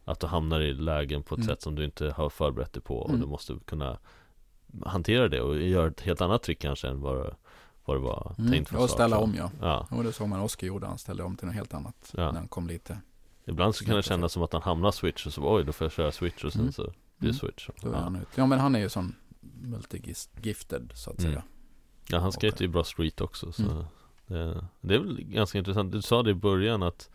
att 0.05 0.19
du 0.19 0.27
hamnar 0.27 0.59
i 0.61 0.73
lägen 0.73 1.23
på 1.23 1.35
ett 1.35 1.39
Mm. 1.39 1.47
sätt 1.47 1.61
som 1.61 1.75
du 1.75 1.85
inte 1.85 2.11
har 2.11 2.29
förberett 2.29 2.73
dig 2.73 2.81
på 2.83 2.97
och 2.97 3.09
Mm. 3.09 3.21
du 3.21 3.27
måste 3.27 3.57
kunna 3.65 3.97
hantera 4.85 5.27
det 5.27 5.41
och 5.41 5.57
göra 5.61 5.87
ett 5.87 6.01
helt 6.01 6.21
annat 6.21 6.43
trick 6.43 6.59
kanske 6.59 6.87
än 6.87 7.01
vad 7.01 7.35
vad 7.85 7.95
det 7.97 8.01
var 8.01 8.35
Mm. 8.37 8.51
tänkt 8.51 8.69
från 8.69 8.83
Och 8.83 8.89
ställa 8.89 9.17
om 9.17 9.35
ja. 9.37 9.51
Ja, 9.61 9.87
Och 9.91 10.03
det 10.03 10.11
såg 10.13 10.27
man 10.27 10.39
Oskar 10.41 10.67
gjorde. 10.67 10.87
Han 10.87 10.97
ställde 10.97 11.23
om 11.23 11.35
till 11.37 11.45
något 11.47 11.55
helt 11.55 11.73
annat. 11.73 12.13
Ja. 12.17 12.31
När 12.31 12.39
han 12.39 12.47
kom 12.47 12.67
lite. 12.67 12.97
ibland 13.45 13.75
så 13.75 13.85
kan 13.85 13.95
det 13.95 14.03
kännas 14.03 14.31
som 14.33 14.43
att 14.43 14.53
han 14.53 14.61
hamnar 14.61 14.91
switch 14.91 15.25
och 15.25 15.33
så 15.33 15.55
oj 15.55 15.63
då 15.65 15.71
får 15.71 15.85
jag 15.85 15.91
köra 15.91 16.11
switch 16.11 16.43
och 16.43 16.51
sen 16.53 16.61
Mm. 16.61 16.73
så 16.73 16.83
blir 16.83 16.93
det 17.17 17.25
Mm. 17.25 17.33
switch. 17.33 17.69
Ja. 17.83 18.13
Ja 18.35 18.45
men 18.45 18.59
han 18.59 18.75
är 18.75 18.79
ju 18.79 18.89
sån 18.89 19.15
multigifted 19.41 20.91
så 20.95 21.11
att 21.11 21.19
Mm. 21.19 21.31
säga. 21.31 21.43
ja, 22.09 22.19
han 22.19 22.31
Okej. 22.35 22.51
ju 22.59 22.67
bra 22.67 22.83
street 22.83 23.21
också 23.21 23.51
så 23.51 23.63
Mm. 23.63 23.83
det, 24.27 24.65
det 24.81 24.95
är 24.95 24.99
väl 24.99 25.21
ganska 25.23 25.57
intressant. 25.57 25.91
Du 25.91 26.01
sa 26.01 26.23
det 26.23 26.31
i 26.31 26.33
början 26.33 26.83
att 26.83 27.09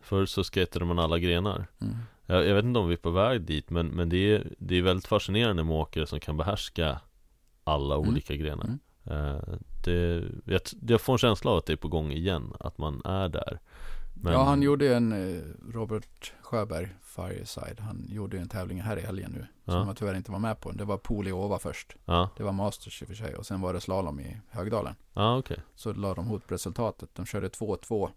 förr 0.00 0.26
så 0.26 0.44
skatade 0.44 0.84
man 0.84 0.98
alla 0.98 1.18
grenar. 1.18 1.66
Mm. 1.80 1.96
Jag, 2.26 2.46
jag 2.46 2.54
vet 2.54 2.64
inte 2.64 2.78
om 2.80 2.88
vi 2.88 2.92
är 2.94 2.98
på 2.98 3.10
väg 3.10 3.40
dit 3.42 3.70
men, 3.70 3.86
men 3.86 4.08
det, 4.08 4.16
är, 4.34 4.52
det 4.58 4.76
är 4.76 4.82
väldigt 4.82 5.06
fascinerande 5.06 5.64
med 5.64 5.76
åkare 5.76 6.06
som 6.06 6.20
kan 6.20 6.36
behärska 6.36 7.00
alla 7.64 7.94
Mm. 7.94 8.08
olika 8.08 8.36
grenar. 8.36 8.64
Mm. 8.64 8.78
Eh, 9.36 9.42
det, 9.84 10.24
jag, 10.44 10.60
jag 10.88 11.00
får 11.00 11.12
en 11.12 11.18
känsla 11.18 11.50
av 11.50 11.58
att 11.58 11.66
det 11.66 11.72
är 11.72 11.76
på 11.76 11.88
gång 11.88 12.12
igen, 12.12 12.52
att 12.60 12.78
man 12.78 13.02
är 13.04 13.28
där. 13.28 13.60
Men- 14.22 14.32
Ja, 14.32 14.42
han 14.42 14.62
gjorde 14.62 14.84
ju 14.84 14.92
en 14.92 15.12
eh, 15.12 15.42
Robert 15.72 16.32
Sjöberg, 16.42 16.88
Fireside. 17.02 17.80
Han 17.80 18.06
gjorde 18.10 18.36
ju 18.36 18.42
en 18.42 18.48
tävling 18.48 18.80
här 18.80 18.96
i 18.96 19.00
helgen 19.00 19.32
nu. 19.32 19.46
Ja. 19.64 19.72
Som 19.72 19.86
jag 19.86 19.96
tyvärr 19.96 20.14
inte 20.14 20.32
var 20.32 20.38
med 20.38 20.60
på. 20.60 20.72
Det 20.72 20.84
var 20.84 20.96
pool 20.96 21.28
i 21.28 21.32
Åva 21.32 21.58
först. 21.58 21.96
Ja, 22.04 22.30
Det 22.36 22.42
var 22.42 22.52
Masters 22.52 23.02
i 23.02 23.04
och 23.04 23.08
för 23.08 23.14
sig. 23.14 23.36
Och 23.36 23.46
sen 23.46 23.60
var 23.60 23.72
det 23.74 23.80
slalom 23.80 24.20
i 24.20 24.36
Högdalen. 24.50 24.94
ja 25.12 25.38
okej. 25.38 25.58
Så 25.74 25.92
la 25.92 26.14
de 26.14 26.26
ihop 26.26 26.42
resultatet. 26.52 27.10
De 27.14 27.26
körde 27.26 27.48
2-2 27.48 28.08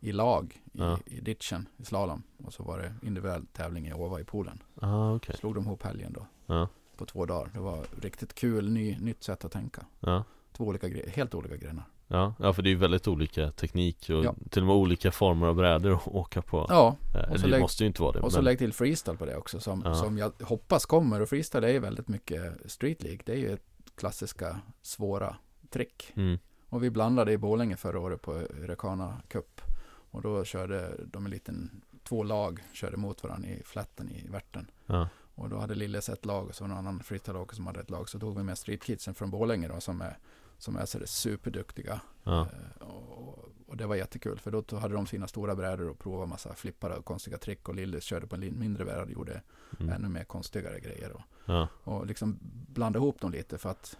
i 0.00 0.12
lag 0.12 0.60
i, 0.72 0.78
Ja. 0.78 0.98
i 1.06 1.20
ditchen 1.20 1.68
i 1.76 1.84
slalom. 1.84 2.22
Och 2.44 2.52
så 2.52 2.62
var 2.62 2.78
det 2.78 2.94
individuell 3.02 3.46
tävling 3.46 3.86
i 3.88 3.92
Åva 3.92 4.20
i 4.20 4.24
poolen. 4.24 4.62
Ah, 4.80 5.12
okej. 5.14 5.36
Slog 5.38 5.54
de 5.54 5.64
ihop 5.64 5.82
helgen 5.82 6.12
då. 6.12 6.26
Ja. 6.46 6.68
På 6.96 7.06
två 7.06 7.26
dagar. 7.26 7.50
Det 7.54 7.60
var 7.60 7.84
riktigt 8.02 8.34
kul, 8.34 8.70
ny, 8.70 8.98
nytt 8.98 9.24
sätt 9.24 9.44
att 9.44 9.52
tänka. 9.52 9.86
Två 10.52 10.64
olika 10.64 10.86
gre- 10.88 11.08
helt 11.10 11.34
olika 11.34 11.56
grenar. 11.56 11.84
Ja, 12.10 12.34
ja, 12.38 12.52
för 12.52 12.62
det 12.62 12.68
är 12.68 12.70
ju 12.70 12.76
väldigt 12.76 13.08
olika 13.08 13.50
teknik 13.50 14.10
och 14.10 14.24
Ja. 14.24 14.34
till 14.50 14.62
och 14.62 14.66
med 14.66 14.76
olika 14.76 15.12
former 15.12 15.46
av 15.46 15.54
brädor 15.54 15.92
att 15.94 16.08
åka 16.08 16.42
på. 16.42 16.66
Ja, 16.68 16.96
Eh, 17.14 17.30
och 17.32 17.36
så 17.40 17.46
det 17.46 17.50
lägg- 17.52 17.60
måste 17.60 17.82
ju 17.82 17.86
inte 17.86 18.02
vara 18.02 18.12
det. 18.12 18.20
och 18.20 18.32
så 18.32 18.38
men- 18.38 18.44
lägg 18.44 18.58
till 18.58 18.72
freestyle 18.72 19.16
på 19.16 19.26
det 19.26 19.36
också 19.36 19.60
som, 19.60 19.82
Ja. 19.84 19.94
som 19.94 20.18
jag 20.18 20.32
hoppas 20.42 20.86
kommer. 20.86 21.20
Och 21.22 21.28
freestyle 21.28 21.64
är 21.64 21.68
ju 21.72 21.78
väldigt 21.78 22.08
mycket 22.08 22.70
street 22.70 23.02
league. 23.02 23.20
Det 23.24 23.32
är 23.32 23.36
ju 23.36 23.52
ett 23.52 23.64
klassiska 23.96 24.60
svåra 24.82 25.36
trick. 25.70 26.12
mm. 26.16 26.38
Och 26.68 26.82
vi 26.82 26.90
blandade 26.90 27.32
i 27.32 27.38
Borlänge 27.38 27.76
förra 27.76 28.00
året 28.00 28.22
på 28.22 28.32
Rekana 28.62 29.20
Cup. 29.28 29.60
Och 30.10 30.22
då 30.22 30.44
körde 30.44 30.90
de 31.12 31.24
en 31.24 31.30
liten, 31.30 31.80
två 32.04 32.22
lag 32.22 32.60
körde 32.72 32.96
mot 32.96 33.22
varandra 33.22 33.48
i 33.48 33.62
flätten 33.64 34.08
i 34.10 34.28
Värten. 34.28 34.70
ja. 34.86 35.08
Och 35.34 35.48
då 35.48 35.58
hade 35.58 35.74
Lilles 35.74 36.08
ett 36.08 36.26
lag 36.26 36.46
och 36.48 36.54
så 36.54 36.64
var 36.64 36.68
det 36.68 36.74
en 36.74 36.78
annan 36.78 37.00
freestyleåkare 37.02 37.56
som 37.56 37.66
hade 37.66 37.80
ett 37.80 37.90
lag. 37.90 38.08
Så 38.08 38.18
tog 38.18 38.36
vi 38.36 38.42
med 38.42 38.58
streetkidsen 38.58 39.14
från 39.14 39.30
Borlänge 39.30 39.68
då 39.68 39.80
som 39.80 40.00
är, 40.00 40.18
som 40.58 40.76
är 40.76 40.86
så 40.86 40.98
superduktiga. 41.06 42.00
Ja. 42.24 42.40
Eh, 42.80 42.86
Och, 42.86 43.48
och 43.66 43.76
det 43.76 43.86
var 43.86 43.96
jättekul 43.96 44.38
för 44.38 44.50
då 44.50 44.76
hade 44.78 44.94
de 44.94 45.06
sina 45.06 45.28
stora 45.28 45.54
brädor 45.54 45.88
och 45.88 45.98
provade 45.98 46.26
massa 46.30 46.54
flippar 46.54 46.90
och 46.90 47.04
konstiga 47.04 47.38
trick. 47.38 47.68
Och 47.68 47.74
Lilles 47.74 48.04
körde 48.04 48.26
på 48.26 48.34
en 48.34 48.58
mindre 48.58 48.84
bräda 48.84 49.02
och 49.02 49.10
gjorde 49.10 49.42
Mm. 49.80 49.92
ännu 49.92 50.08
mer 50.08 50.24
konstigare 50.24 50.80
grejer. 50.80 51.12
Och, 51.12 51.22
ja. 51.44 51.68
och 51.84 52.06
liksom 52.06 52.38
blanda 52.68 52.98
ihop 52.98 53.20
dem 53.20 53.32
lite 53.32 53.58
för 53.58 53.70
att 53.70 53.96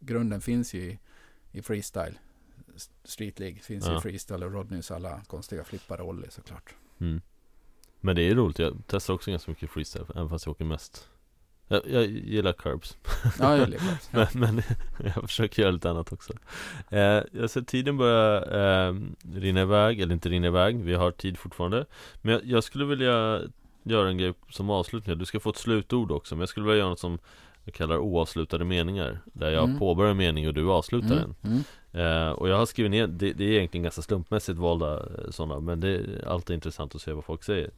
grunden 0.00 0.40
finns 0.40 0.74
ju 0.74 0.80
i, 0.80 0.98
i 1.52 1.62
freestyle. 1.62 2.18
Street 3.04 3.38
League 3.38 3.58
finns 3.58 3.86
Ja. 3.86 3.98
i 3.98 4.00
freestyle 4.00 4.42
och 4.44 4.52
Rodneys 4.52 4.90
alla 4.90 5.20
konstiga 5.26 5.64
flippar 5.64 6.00
och 6.00 6.08
ollie 6.08 6.30
såklart. 6.30 6.74
Mm. 6.98 7.20
Men 8.00 8.16
det 8.16 8.22
är 8.22 8.34
roligt, 8.34 8.58
jag 8.58 8.82
testar 8.86 9.14
också 9.14 9.30
ganska 9.30 9.50
mycket 9.50 9.70
freestyle 9.70 10.06
Även 10.14 10.28
fast 10.28 10.46
jag 10.46 10.50
åker 10.50 10.64
mest 10.64 11.08
Jag, 11.72 11.82
jag 11.90 12.04
gillar 12.06 12.52
curbs 12.52 12.96
Ja, 13.38 13.56
jag 13.56 13.68
lever. 13.68 13.98
men, 14.10 14.20
Ja. 14.22 14.28
men 14.34 14.62
jag 15.14 15.22
försöker 15.30 15.62
göra 15.62 15.70
lite 15.72 15.90
annat 15.90 16.12
också 16.12 16.32
eh, 16.90 17.20
Jag 17.32 17.50
ser 17.50 17.60
tiden 17.62 17.96
börja 17.96 18.42
eh, 18.88 18.94
rinna 19.34 19.60
iväg, 19.60 20.00
eller 20.00 20.12
inte 20.14 20.28
rinna 20.28 20.46
iväg 20.46 20.76
Vi 20.84 20.94
har 20.94 21.10
tid 21.10 21.38
fortfarande 21.38 21.86
Men 22.22 22.32
jag, 22.32 22.44
jag 22.44 22.64
skulle 22.64 22.84
vilja 22.84 23.40
göra 23.82 24.08
en 24.08 24.18
grej 24.18 24.34
som 24.50 24.70
avslutning 24.70 25.18
Du 25.18 25.24
ska 25.24 25.40
få 25.40 25.50
ett 25.50 25.56
slutord 25.56 26.10
också 26.12 26.34
Men 26.34 26.40
jag 26.40 26.48
skulle 26.48 26.66
vilja 26.66 26.78
göra 26.78 26.88
något 26.88 26.98
som 27.00 27.18
jag 27.64 27.74
kallar 27.74 27.98
oavslutade 27.98 28.64
meningar 28.64 29.20
Där 29.24 29.50
jag 29.50 29.64
Mm. 29.64 29.78
påbörjar 29.78 30.10
en 30.10 30.16
mening 30.16 30.48
och 30.48 30.54
du 30.54 30.70
avslutar 30.70 31.14
den 31.14 31.34
Mm, 31.44 31.64
Eh, 31.92 32.28
och 32.30 32.48
jag 32.48 32.56
har 32.56 32.66
skrivit 32.66 32.90
ner, 32.90 33.06
det, 33.06 33.32
det 33.32 33.44
är 33.44 33.48
egentligen 33.58 33.82
ganska 33.82 34.02
slumpmässigt 34.02 34.58
valda 34.58 34.96
eh, 35.00 35.30
sådana 35.30 35.60
Men 35.60 35.80
det 35.80 35.88
är 35.88 36.28
alltid 36.28 36.54
intressant 36.54 36.94
att 36.94 37.02
se 37.02 37.12
vad 37.12 37.24
folk 37.24 37.44
säger 37.44 37.70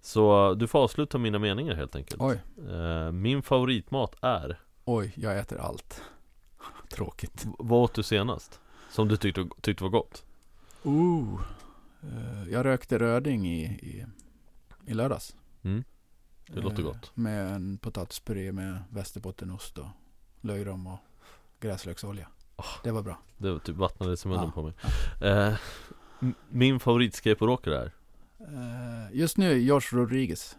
Så 0.00 0.54
du 0.54 0.66
får 0.66 0.78
avsluta 0.78 1.18
mina 1.18 1.38
meningar 1.38 1.74
helt 1.74 1.96
enkelt 1.96 2.20
Oj, 2.22 2.40
Eh, 2.70 3.12
Min 3.12 3.42
favoritmat 3.42 4.14
är 4.20 4.60
oj, 4.84 5.12
jag 5.16 5.38
äter 5.38 5.58
allt. 5.58 6.02
Tråkigt. 6.90 7.44
v- 7.44 7.52
Vad 7.58 7.80
åt 7.84 7.94
du 7.94 8.02
senast? 8.02 8.60
Som 8.90 9.08
du 9.08 9.16
tyckte, 9.16 9.48
tyckte 9.60 9.84
var 9.84 9.90
gott? 9.90 10.24
Ooh. 10.82 11.40
Jag 12.50 12.64
rökte 12.66 12.98
röding 12.98 13.46
i, 13.46 13.64
i, 13.64 14.06
i 14.86 14.94
lördags. 14.94 15.36
Mm. 15.62 15.84
Det 16.46 16.60
låter 16.60 16.82
gott 16.82 17.10
Med 17.14 17.54
en 17.54 17.78
potatispuré 17.78 18.52
med 18.52 18.78
västerbottenost 18.90 19.78
och 19.78 19.86
löjrom 20.40 20.86
och 20.86 20.98
gräslöksolja. 21.60 22.28
Det 22.84 22.90
var 22.92 23.02
bra. 23.02 23.18
Det 23.38 23.50
var 23.52 23.58
typ 23.58 23.76
vattnade 23.76 24.16
i 24.24 24.28
munnen 24.28 24.44
Ja. 24.44 24.50
på 24.50 24.62
mig 24.62 24.74
eh, 25.30 25.54
Min 26.48 26.80
favoritskateboardåkare 26.80 27.78
är? 27.80 27.92
Eh, 28.40 29.16
just 29.16 29.36
nu 29.36 29.52
Josh 29.58 29.92
Rodriguez. 29.94 30.56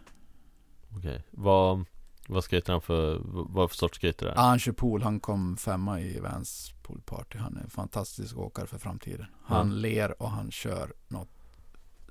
Okej, 0.96 1.24
vad, 1.30 1.84
vad 2.28 2.44
skater 2.44 2.72
han 2.72 2.82
för, 2.82 3.20
vad 3.24 3.70
för 3.70 3.76
sorts 3.76 3.96
skater 3.98 4.26
är? 4.26 4.38
Ah, 4.38 4.42
han 4.42 4.58
kör 4.58 4.72
pool. 4.72 5.02
Han 5.02 5.20
kom 5.20 5.56
femma 5.56 6.00
i 6.00 6.20
Vans 6.20 6.72
poolparty. 6.82 7.38
Han 7.38 7.56
är 7.56 7.60
en 7.60 7.70
fantastisk 7.70 8.36
åkare 8.36 8.66
för 8.66 8.78
framtiden. 8.78 9.26
Han 9.44 9.68
Ja. 9.68 9.74
ler 9.74 10.22
och 10.22 10.30
han 10.30 10.50
kör 10.50 10.92
något 11.08 11.28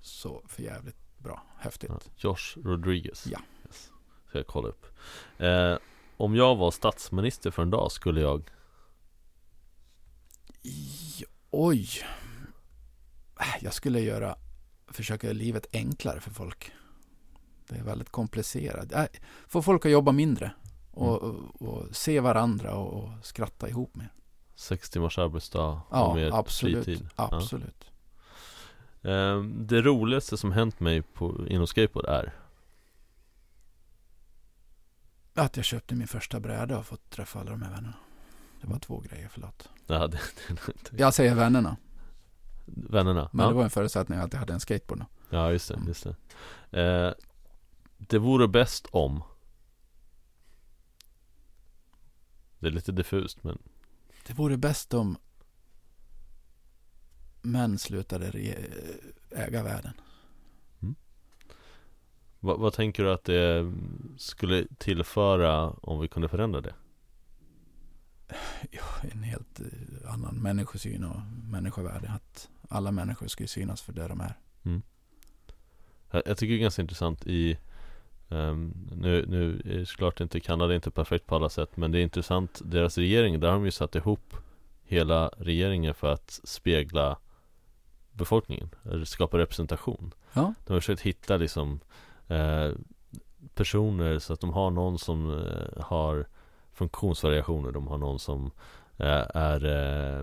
så 0.02 0.42
för 0.48 0.64
jävligt 0.64 0.98
bra. 1.18 1.44
Häftigt. 1.58 1.90
Ja, 1.90 2.00
Josh 2.18 2.58
Rodriguez 2.64 3.28
Ja. 3.28 3.40
yes. 3.66 3.92
Ska 4.28 4.38
jag 4.38 4.48
kolla 4.48 4.68
upp 4.68 4.86
eh, 5.38 5.76
Om 6.18 6.36
jag 6.36 6.56
var 6.56 6.72
statsminister 6.72 7.52
för 7.52 7.62
en 7.62 7.70
dag 7.70 7.92
skulle 7.92 8.22
jag 8.22 8.44
oj. 11.50 11.90
Jag 13.62 13.74
skulle 13.74 14.00
göra, 14.00 14.36
försöka 14.88 15.28
göra 15.28 15.38
livet 15.38 15.68
enklare 15.74 16.20
för 16.20 16.32
folk. 16.32 16.72
Det 17.68 17.76
är 17.76 17.84
väldigt 17.84 18.10
komplicerat. 18.10 18.92
Äh, 18.92 19.06
Få 19.48 19.62
folk 19.62 19.86
att 19.86 19.92
jobba 19.92 20.12
mindre. 20.12 20.52
Och, 20.92 21.24
Mm. 21.24 21.36
och, 21.46 21.62
och 21.62 21.96
se 21.96 22.20
varandra 22.20 22.74
och, 22.76 23.04
och 23.04 23.26
skratta 23.26 23.70
ihop 23.70 23.96
mer. 23.96 24.14
Sex 24.56 24.90
timmars 24.90 25.18
arbetsdag 25.18 25.82
Ja, 25.92 26.06
och 26.06 26.16
mer 26.16 26.32
absolut. 26.34 26.86
fritid 26.86 27.10
Absolut. 27.16 27.92
ja. 29.02 29.10
eh, 29.12 29.44
Det 29.44 29.82
roligaste 29.82 30.38
som 30.38 30.52
hänt 30.52 30.80
mig 30.80 31.02
på, 31.02 31.48
inom 31.48 31.68
skateboard 31.68 32.06
är 32.06 32.34
Att 35.34 35.56
jag 35.58 35.66
köpte 35.66 35.96
min 35.96 36.08
första 36.08 36.40
bräda 36.40 36.78
och 36.80 36.86
fått 36.86 37.10
träffa 37.10 37.40
alla 37.40 37.52
de 37.52 37.62
här 37.62 37.72
vännerna. 37.72 37.98
Det 38.62 38.68
var 38.68 38.80
två 38.80 39.00
grejer, 39.00 39.30
förlåt. 39.32 39.70
Ja, 39.90 40.08
det, 40.08 40.20
det, 40.92 41.00
Jag 41.00 41.14
säger 41.14 41.36
vännerna. 41.36 41.78
Vännerna 42.66 43.30
Men 43.34 43.44
ja. 43.44 43.50
det 43.50 43.56
var 43.56 43.64
en 43.64 43.70
förutsättning 43.70 44.20
att 44.20 44.34
jag 44.34 44.40
hade 44.40 44.54
en 44.54 44.60
skateboard. 44.60 45.06
ja, 45.30 45.52
just 45.52 45.68
det, 45.68 45.74
Mm. 45.74 45.88
just 45.88 46.08
det 46.72 46.82
eh, 46.82 47.14
Det 47.98 48.18
vore 48.18 48.48
bäst 48.48 48.88
om 48.92 49.24
Det 52.60 52.68
är 52.68 52.72
lite 52.72 52.92
diffust 52.92 53.44
men 53.44 53.58
Det 54.28 54.34
vore 54.34 54.58
bäst 54.58 54.94
om 54.94 55.18
män 57.42 57.78
slutade 57.78 58.28
äga 59.32 59.64
världen. 59.64 59.94
vad, 62.40 62.60
vad 62.60 62.74
tänker 62.74 63.04
du 63.04 63.12
att 63.14 63.24
det 63.24 63.74
skulle 64.18 64.66
tillföra 64.78 65.70
om 65.70 66.00
vi 66.00 66.08
kunde 66.08 66.28
förändra 66.30 66.62
det? 66.62 66.74
Ja, 68.72 69.10
en 69.12 69.24
helt 69.24 69.60
eh, 69.60 70.14
annan 70.14 70.36
människosyn 70.36 71.04
och 71.04 71.22
människovärde. 71.52 72.10
Att 72.10 72.50
alla 72.70 72.92
människor 72.92 73.28
ska 73.28 73.44
ju 73.44 73.48
synas 73.48 73.82
för 73.82 73.94
det 73.94 74.08
de 74.08 74.22
är. 74.22 74.36
Jag, 76.12 76.24
jag 76.26 76.38
tycker 76.38 76.54
det 76.54 76.60
är 76.60 76.62
ganska 76.62 76.82
intressant 76.82 77.28
i 77.28 77.58
ehm, 78.30 78.74
nu, 78.92 79.26
nu 79.28 79.62
är 79.66 79.78
det 79.80 79.86
såklart 79.86 80.20
inte 80.20 80.40
Kanada 80.40 80.76
inte 80.76 80.92
perfekt 80.92 81.26
på 81.26 81.36
alla 81.36 81.50
sätt 81.50 81.78
Men 81.78 81.92
det 81.92 82.00
är 82.00 82.04
intressant 82.04 82.62
Deras 82.66 82.98
regering, 82.98 83.40
där 83.40 83.48
har 83.48 83.56
de 83.56 83.66
ju 83.66 83.72
satt 83.72 83.96
ihop 83.96 84.36
Hela 84.84 85.28
regeringen 85.28 85.94
för 85.94 86.14
att 86.14 86.40
spegla 86.44 87.18
Befolkningen, 88.12 88.70
eller 88.84 89.06
skapa 89.06 89.38
representation 89.38 90.14
Ja. 90.34 90.54
De 90.66 90.74
har 90.74 90.80
försökt 90.80 91.02
hitta 91.02 91.38
liksom 91.38 91.80
eh, 92.28 92.72
Personer 93.54 94.20
så 94.20 94.34
att 94.34 94.40
de 94.40 94.50
har 94.50 94.72
någon 94.72 95.00
som 95.00 95.32
eh, 95.32 95.84
har 95.84 96.28
Funktionsvariationer, 96.80 97.72
de 97.72 97.88
har 97.88 97.98
någon 97.98 98.20
som 98.20 98.52
eh, 98.98 99.26
är 99.36 99.66
eh, 99.66 100.20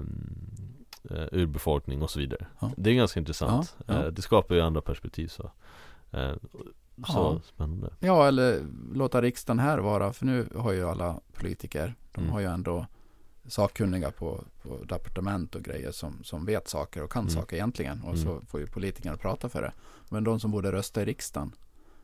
eh, 1.11 1.27
urbefolkning 1.33 2.03
och 2.03 2.11
så 2.11 2.19
vidare 2.19 2.47
Ja. 2.61 2.71
Det 2.77 2.91
är 2.91 2.95
ganska 2.95 3.21
intressant 3.21 3.77
Ja, 3.87 3.95
ja. 4.05 4.11
Det 4.11 4.23
skapar 4.23 4.55
ju 4.55 4.61
andra 4.61 4.81
perspektiv 4.81 5.29
så 5.29 5.51
Så 7.07 7.13
Ja. 7.13 7.41
spännande 7.45 7.91
ja, 8.01 8.29
eller 8.29 8.61
låta 8.95 9.23
riksdagen 9.23 9.59
här 9.59 9.79
vara. 9.79 10.13
För 10.13 10.27
nu 10.27 10.49
har 10.57 10.73
ju 10.73 10.89
alla 10.89 11.21
politiker, 11.33 11.95
de 12.13 12.21
Mm. 12.21 12.33
har 12.33 12.41
ju 12.41 12.47
ändå 12.47 12.87
sakkunniga 13.49 14.11
på, 14.11 14.41
på 14.63 14.85
departement 14.85 15.55
och 15.55 15.63
grejer 15.63 15.91
som, 15.93 16.25
som 16.25 16.47
vet 16.47 16.69
saker 16.69 17.03
och 17.03 17.13
kan 17.13 17.23
Mm. 17.23 17.31
saker 17.35 17.57
egentligen. 17.57 18.01
Och 18.03 18.15
Mm. 18.15 18.25
så 18.25 18.41
får 18.47 18.61
ju 18.61 18.67
politikerna 18.67 19.17
prata 19.17 19.49
för 19.49 19.63
det. 19.63 19.73
Men 20.11 20.25
de 20.25 20.41
som 20.41 20.51
borde 20.51 20.73
rösta 20.73 21.03
i 21.03 21.05
riksdagen, 21.05 21.53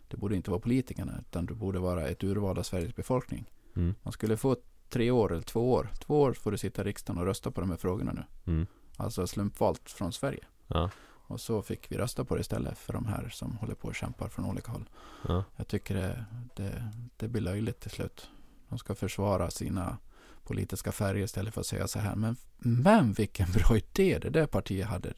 det 0.09 0.17
borde 0.17 0.37
inte 0.37 0.51
vara 0.51 0.61
politikerna, 0.61 1.13
utan 1.21 1.47
det 1.47 1.55
borde 1.55 1.79
vara 1.79 2.09
ett 2.09 2.25
urval 2.25 2.59
av 2.59 2.63
Sveriges 2.63 2.97
befolkning. 2.97 3.45
Mm. 3.77 3.95
Man 4.03 4.13
skulle 4.13 4.37
få 4.37 4.57
tre 4.91 5.11
år 5.11 5.33
eller 5.33 5.43
två 5.43 5.73
år. 5.73 5.91
Två 6.01 6.21
år 6.21 6.33
får 6.33 6.51
du 6.51 6.59
sitta 6.59 6.83
i 6.83 6.85
riksdagen 6.85 7.21
och 7.21 7.27
rösta 7.27 7.51
på 7.51 7.61
de 7.61 7.71
här 7.71 7.77
frågorna 7.77 8.13
nu. 8.13 8.53
Mm. 8.53 8.67
Alltså 8.97 9.27
slumpvalt 9.27 9.91
från 9.91 10.13
Sverige. 10.13 10.45
Ja, 10.67 10.91
Och 11.05 11.41
så 11.41 11.63
fick 11.63 11.93
vi 11.93 11.97
rösta 11.99 12.25
på 12.25 12.35
det 12.35 12.41
istället 12.41 12.79
för 12.79 12.93
de 12.93 13.07
här 13.07 13.29
som 13.29 13.57
håller 13.57 13.75
på 13.75 13.89
och 13.89 13.95
kämpar 13.95 14.29
från 14.29 14.45
olika 14.45 14.73
håll. 14.73 14.89
ja, 15.29 15.45
Jag 15.57 15.69
tycker 15.69 15.95
det, 15.95 16.25
det, 16.57 16.89
det 17.17 17.29
blir 17.29 17.43
löjligt 17.43 17.81
till 17.81 17.91
slut. 17.91 18.31
De 18.69 18.79
ska 18.79 18.95
försvara 18.95 19.51
sina 19.51 19.99
politiska 20.45 20.93
färger 20.93 21.25
istället 21.25 21.55
för 21.55 21.61
att 21.61 21.67
säga 21.67 21.89
så 21.89 21.99
här. 21.99 22.15
Men, 22.17 22.37
men 22.59 23.13
vilken 23.13 23.53
bra 23.53 23.77
idé 23.77 24.19
det 24.19 24.31
där 24.31 24.47
partiet 24.47 24.89
hade. 24.89 25.15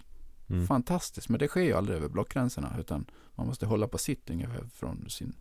mm. 0.48 0.66
Fantastiskt. 0.66 1.28
Men 1.28 1.39
det 1.39 1.48
sker 1.48 1.60
ju 1.62 1.72
aldrig 1.72 1.97
över 1.98 2.09
blockgränserna. 2.09 2.76
Utan 2.78 3.06
man 3.35 3.47
måste 3.47 3.66
hålla 3.66 3.89
på 3.89 3.98
sitt 3.98 4.31
ungefär 4.31 4.64
från 4.74 5.10
sin, 5.10 5.35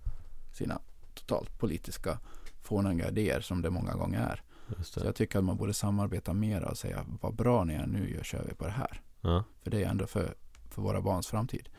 sina 0.53 0.81
totalt 1.13 1.59
politiska 1.59 2.19
fåniga 2.63 3.07
idéer 3.09 3.41
som 3.41 3.61
det 3.61 3.69
många 3.69 3.93
gånger 3.93 4.19
är. 4.19 4.41
Så 4.83 4.99
jag 5.05 5.15
tycker 5.15 5.39
att 5.39 5.45
man 5.45 5.57
borde 5.57 5.73
samarbeta 5.73 6.33
mer 6.33 6.63
och 6.63 6.77
säga 6.77 7.05
vad 7.21 7.35
bra 7.35 7.63
ni 7.63 7.73
är 7.73 7.85
nu, 7.87 8.13
gör, 8.15 8.23
kör 8.23 8.45
vi 8.49 8.53
på 8.55 8.65
det 8.65 8.71
här. 8.71 9.01
ja. 9.21 9.43
För 9.63 9.71
det 9.71 9.83
är 9.83 9.89
ändå 9.89 10.07
för, 10.07 10.35
för 10.69 10.81
våra 10.81 11.01
barns 11.01 11.27
framtid. 11.27 11.69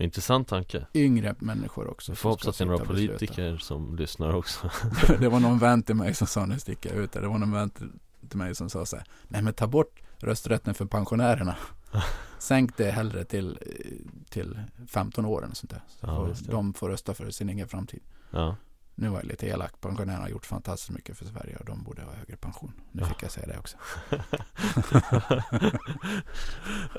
Intressant 0.00 0.48
tanke. 0.48 0.86
Yngre 0.94 1.34
människor 1.38 1.88
också. 1.90 2.12
Vi 2.12 2.16
får 2.16 2.30
hoppas 2.30 2.46
att 2.48 2.58
det 2.58 2.64
är 2.64 2.66
några 2.66 2.82
och 2.82 2.88
besluta. 2.88 3.12
politiker 3.12 3.56
som 3.56 3.96
lyssnar 3.96 4.34
också. 4.34 4.70
det 5.20 5.28
var 5.28 5.40
någon 5.40 5.58
vän 5.58 5.82
till 5.82 5.94
mig 5.94 6.14
som 6.14 6.26
sa, 6.26 6.46
nu 6.46 6.58
sticker 6.58 6.94
jag 6.94 7.04
ut. 7.04 7.12
Det 7.12 7.28
var 7.28 7.38
någon 7.38 7.52
vän 7.52 7.70
till, 7.70 8.38
mig 8.38 8.54
som 8.54 8.70
sa 8.70 8.86
så 8.86 8.96
här, 8.96 9.06
nej 9.28 9.42
men 9.42 9.54
ta 9.54 9.66
bort 9.66 10.00
rösträtten 10.18 10.74
för 10.74 10.86
pensionärerna. 10.86 11.56
Sänk 12.38 12.76
det 12.76 12.90
hellre 12.90 13.24
till, 13.24 13.58
till 14.30 14.60
15 14.86 15.24
år 15.24 15.44
eller 15.44 15.54
sånt 15.54 15.70
där. 15.70 15.82
Så 15.88 16.06
Ja, 16.06 16.34
får, 16.34 16.52
de 16.52 16.74
får 16.74 16.88
rösta 16.88 17.14
för 17.14 17.30
sin 17.30 17.48
egen 17.48 17.68
framtid. 17.68 18.00
Ja. 18.30 18.56
Nu 19.00 19.08
var 19.08 19.16
jag 19.16 19.24
lite 19.26 19.46
elak. 19.46 19.80
Pensionärerna 19.80 20.22
har 20.22 20.28
gjort 20.28 20.46
fantastiskt 20.46 20.90
mycket 20.90 21.18
för 21.18 21.24
Sverige 21.24 21.56
och 21.56 21.64
de 21.64 21.82
borde 21.84 22.02
ha 22.02 22.12
högre 22.12 22.36
pension. 22.36 22.72
Nu 22.92 23.04
fick 23.04 23.22
jag 23.22 23.30
säga 23.30 23.46
det 23.46 23.58
också. 23.58 23.76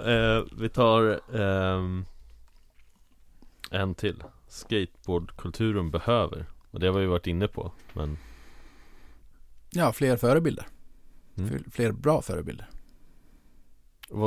eh, 0.06 0.44
vi 0.58 0.70
tar 0.70 1.20
ehm, 1.40 2.06
en 3.72 3.96
till. 3.96 4.24
Skateboardkulturen 4.48 5.92
behöver. 5.92 6.46
Och 6.72 6.80
det 6.80 6.88
har 6.88 7.00
vi 7.00 7.06
varit 7.06 7.28
inne 7.28 7.48
på. 7.48 7.72
Men 7.94 8.18
Ja, 9.70 9.92
fler 9.94 10.18
förebilder. 10.18 10.68
Mm. 11.38 11.64
Fler- 11.72 11.92
bra 11.92 12.22
förebilder. 12.22 12.70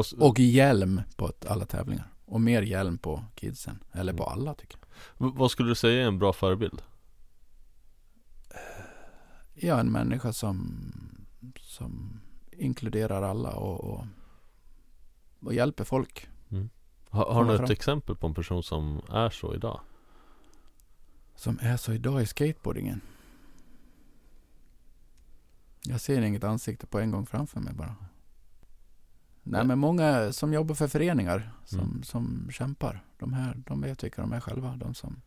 s- 0.01 0.13
Och 0.13 0.39
hjälm 0.39 1.01
på 1.17 1.33
alla 1.49 1.65
tävlingar. 1.67 2.13
Och 2.25 2.41
mer 2.41 2.63
hjälm 2.63 2.99
på 2.99 3.25
kidsen. 3.35 3.79
Eller 3.93 4.13
på 4.13 4.23
Mm. 4.27 4.39
alla 4.39 4.55
tycker 4.55 4.79
jag. 4.79 5.27
v- 5.27 5.33
vad 5.37 5.51
skulle 5.51 5.69
du 5.69 5.75
säga 5.75 6.03
är 6.03 6.07
en 6.07 6.19
bra 6.19 6.33
förebild? 6.33 6.83
Ja, 9.55 9.81
en 9.81 9.93
människa 9.93 10.33
som, 10.33 10.77
som 11.61 12.21
inkluderar 12.53 13.23
alla 13.23 13.51
och, 13.57 13.85
och, 13.85 14.07
och 15.41 15.55
hjälper 15.55 15.85
folk. 15.85 16.29
Ha, 17.11 17.33
har 17.33 17.45
du 17.45 17.51
ett 17.55 17.59
fram. 17.61 17.71
exempel 17.71 18.17
på 18.17 18.27
en 18.27 18.35
person 18.35 18.63
som 18.63 19.01
är 19.11 19.31
så 19.31 19.55
idag? 19.55 19.81
Som 21.37 21.59
är 21.63 21.77
så 21.77 21.93
idag 21.93 22.23
i 22.23 22.27
skateboardingen. 22.27 23.01
Jag 25.85 26.01
ser 26.01 26.23
inget 26.23 26.45
ansikte 26.45 26.87
på 26.87 27.01
en 27.01 27.11
gång 27.11 27.27
framför 27.27 27.61
mig 27.61 27.75
bara. 27.75 27.97
Nej 27.99 29.59
Nej. 29.59 29.65
men 29.67 29.79
många 29.79 30.33
som 30.33 30.53
jobbar 30.53 30.75
för 30.75 30.89
föreningar 30.89 31.51
som, 31.65 31.81
Mm. 31.81 32.03
som 32.03 32.49
kämpar. 32.53 33.05
De 33.19 33.33
här, 33.33 33.63
de 33.67 33.81
vet 33.81 34.05
vilka 34.05 34.23
de 34.23 34.33
är 34.33 34.41
själva. 34.41 34.77
De 34.77 34.95
som, 34.95 35.23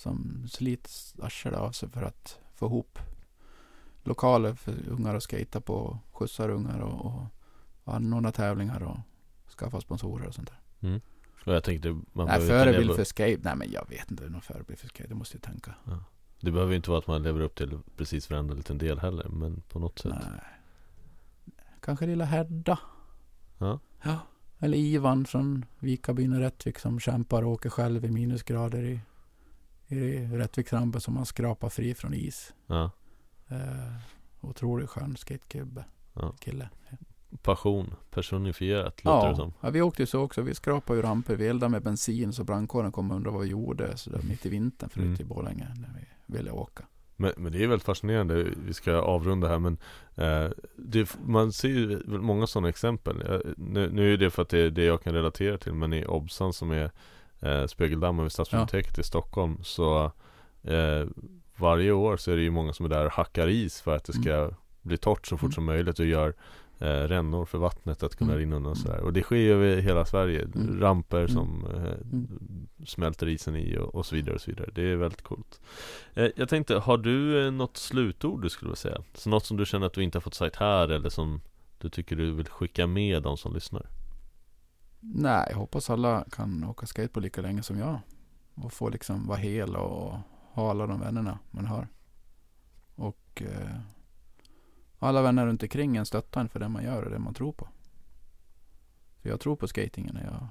som 0.00 0.46
sliter 0.48 0.90
arslet 1.22 1.54
av 1.54 1.72
sig 1.72 1.88
för 1.88 2.02
att 2.02 2.38
få 2.54 2.66
ihop 2.66 2.98
lokaler 4.02 4.54
för 4.54 4.74
ungar 4.88 5.14
att 5.14 5.22
skata 5.22 5.60
på, 5.60 5.98
skjutsar 6.12 6.48
ungar 6.48 6.80
och, 6.80 7.26
och 7.84 7.94
anordna 7.94 8.32
tävlingar 8.32 8.82
och 8.82 8.98
skaffa 9.58 9.80
sponsorer 9.80 10.26
och 10.26 10.34
sånt 10.34 10.50
där. 10.80 11.00
Och 11.46 11.54
jag 11.54 11.64
tänkte, 11.64 12.00
man 12.12 12.26
Nej, 12.26 12.40
förebild 12.40 12.94
för 12.94 13.04
skate? 13.04 13.40
Nej 13.42 13.56
men 13.56 13.70
jag 13.70 13.88
vet 13.88 14.10
inte 14.10 14.28
någon 14.28 14.40
förebild 14.40 14.78
för 14.78 14.88
skate. 14.88 15.08
Det 15.08 15.14
måste 15.14 15.36
jag 15.36 15.42
tänka. 15.42 15.74
Det 16.40 16.50
behöver 16.50 16.72
ju 16.72 16.76
inte 16.76 16.90
vara 16.90 16.98
att 16.98 17.06
man 17.06 17.22
lever 17.22 17.40
upp 17.40 17.54
till 17.54 17.78
precis 17.96 18.30
varenda 18.30 18.54
liten 18.54 18.78
del 18.78 18.98
heller 18.98 19.28
Men 19.28 19.62
på 19.68 19.78
något 19.78 19.98
sätt 19.98 20.14
Nej. 20.20 20.40
Kanske 21.80 22.06
lilla 22.06 22.24
Hedda. 22.24 22.78
Ja. 23.58 23.78
Ja. 24.02 24.18
Eller 24.58 24.78
Ivan 24.78 25.24
från 25.24 25.64
Vikabyn 25.78 26.32
och 26.32 26.38
Rättvik 26.38 26.78
som 26.78 27.00
kämpar 27.00 27.42
och 27.42 27.52
åker 27.52 27.70
själv 27.70 28.04
i 28.04 28.10
minusgrader 28.10 28.82
i, 28.82 29.00
i 29.90 30.26
Rättviksrampen 30.32 31.00
som 31.00 31.16
han 31.16 31.26
skrapar 31.26 31.68
fri 31.68 31.94
från 31.94 32.14
is. 32.14 32.54
Ja, 32.66 32.90
Eh, 33.52 33.92
otroligt 34.40 34.90
skön 34.90 35.16
skatekille. 35.16 35.84
Ja. 36.14 36.34
Kille. 36.40 36.68
passion 37.42 37.94
personifierat 38.10 39.04
låter 39.04 39.26
det 39.26 39.30
Ja. 39.32 39.36
som 39.36 39.52
ja, 39.60 39.70
vi 39.70 39.80
åkte 39.82 40.02
ju 40.02 40.06
så 40.06 40.20
också. 40.22 40.42
Vi 40.42 40.54
skrapade 40.54 40.98
ju 40.98 41.02
ramper. 41.02 41.36
Vi 41.36 41.46
eldade 41.46 41.70
med 41.70 41.82
bensin 41.82 42.32
så 42.32 42.44
brandkåren 42.44 42.92
kom 42.92 43.10
och 43.10 43.16
undrade 43.16 43.34
vad 43.36 43.44
vi 43.44 43.50
gjorde. 43.50 43.96
Så 43.96 44.10
där 44.10 44.22
mitt 44.22 44.46
i 44.46 44.48
vintern 44.48 44.90
förut 44.90 45.04
Mm. 45.06 45.20
i 45.20 45.24
Borlänge 45.24 45.66
när 45.74 45.94
vi 46.00 46.34
ville 46.34 46.50
åka. 46.50 46.84
men, 47.16 47.32
men 47.36 47.52
det 47.52 47.64
är 47.64 47.68
väldigt 47.68 47.86
fascinerande 47.86 48.46
Vi 48.66 48.74
ska 48.74 48.92
avrunda 48.96 49.48
här 49.48 49.58
men 49.58 49.78
eh, 50.14 50.50
det, 50.76 51.16
Man 51.26 51.52
ser 51.52 51.68
ju 51.68 52.00
många 52.06 52.46
sådana 52.46 52.68
exempel 52.68 53.22
jag, 53.28 53.42
nu, 53.56 53.90
nu 53.92 54.12
är 54.12 54.16
det 54.16 54.30
för 54.30 54.42
att 54.42 54.48
det 54.48 54.58
är 54.60 54.70
det 54.70 54.84
jag 54.84 55.02
kan 55.02 55.14
relatera 55.14 55.58
till 55.58 55.72
Men 55.72 55.92
i 55.92 56.06
Obsan 56.06 56.52
som 56.52 56.70
är 56.70 56.90
eh, 57.40 57.66
Spegeldammen 57.66 58.24
vid 58.24 58.32
Stadsbiblioteket 58.32 58.98
i 58.98 59.02
Stockholm 59.02 59.58
Så 59.62 60.12
eh, 60.62 61.04
Varje 61.56 61.92
år 61.92 62.16
så 62.16 62.30
är 62.32 62.36
det 62.36 62.42
ju 62.42 62.50
många 62.50 62.72
som 62.72 62.86
är 62.86 62.90
där 62.90 63.06
och 63.06 63.12
hackar 63.12 63.48
is 63.48 63.80
för 63.80 63.96
att 63.96 64.04
det 64.04 64.12
ska 64.12 64.50
bli 64.82 64.96
torrt 64.96 65.26
så 65.26 65.36
fort 65.36 65.42
Mm. 65.46 65.52
som 65.52 65.64
möjligt 65.64 65.98
och 65.98 66.06
gör 66.06 66.34
eh, 66.78 66.86
rännor 66.86 67.44
för 67.44 67.58
vattnet 67.58 68.02
att 68.02 68.16
kunna 68.16 68.30
Mm. 68.32 68.40
rinna 68.40 68.56
undan 68.56 68.70
och 68.72 68.78
sådär. 68.78 69.00
Och 69.00 69.12
det 69.12 69.22
sker 69.22 69.36
ju 69.36 69.52
över 69.52 69.76
hela 69.82 70.04
Sverige. 70.04 70.42
Mm. 70.42 70.80
Ramper 70.80 71.18
Mm. 71.18 71.28
som 71.28 71.66
eh, 71.74 71.82
Mm. 72.12 72.28
smälter 72.86 73.28
isen 73.28 73.56
i 73.56 73.78
och, 73.78 73.94
och 73.94 74.06
så 74.06 74.14
vidare 74.14 74.34
och 74.34 74.40
så 74.40 74.50
vidare. 74.50 74.70
Det 74.74 74.82
är 74.82 74.96
väldigt 74.96 75.22
coolt. 75.22 75.60
Eh, 76.14 76.28
jag 76.36 76.48
tänkte, 76.48 76.74
har 76.74 76.98
du 76.98 77.46
eh, 77.46 77.50
något 77.52 77.76
slutord 77.76 78.42
du 78.42 78.48
skulle 78.48 78.68
vilja 78.68 78.76
säga? 78.76 79.02
Så 79.14 79.28
något 79.30 79.44
som 79.46 79.56
du 79.56 79.66
känner 79.66 79.86
att 79.86 79.92
du 79.92 80.02
inte 80.02 80.16
har 80.18 80.20
fått 80.20 80.34
sagt 80.34 80.56
här 80.56 80.88
eller 80.88 81.08
som 81.08 81.40
du 81.78 81.88
tycker 81.88 82.16
du 82.16 82.30
vill 82.32 82.46
skicka 82.48 82.86
med 82.86 83.22
de 83.22 83.36
som 83.36 83.54
lyssnar? 83.54 83.86
Nej, 85.00 85.46
jag 85.50 85.56
hoppas 85.56 85.90
alla 85.90 86.24
kan 86.30 86.64
åka 86.64 86.86
skateboard 86.86 87.22
lika 87.22 87.40
länge 87.40 87.62
som 87.62 87.78
jag. 87.78 88.00
Och 88.54 88.72
få 88.72 88.88
liksom 88.88 89.26
vara 89.26 89.38
hel 89.38 89.76
och 89.76 90.18
ha 90.52 90.70
alla 90.70 90.86
de 90.86 91.00
vännerna 91.00 91.38
man 91.50 91.66
har. 91.66 91.88
Och 92.94 93.42
eh, 93.42 93.80
alla 94.98 95.22
vänner 95.22 95.46
runt 95.46 95.62
omkring 95.62 95.96
en 95.96 96.06
stöttar 96.06 96.40
en 96.40 96.48
för 96.48 96.60
det 96.60 96.68
man 96.68 96.84
gör 96.84 97.02
och 97.02 97.10
det 97.10 97.18
man 97.18 97.34
tror 97.34 97.52
på. 97.52 97.68
För 99.22 99.28
jag 99.28 99.40
tror 99.40 99.56
på 99.56 99.68
skatingen. 99.68 100.16
och 100.16 100.22
Jag 100.22 100.48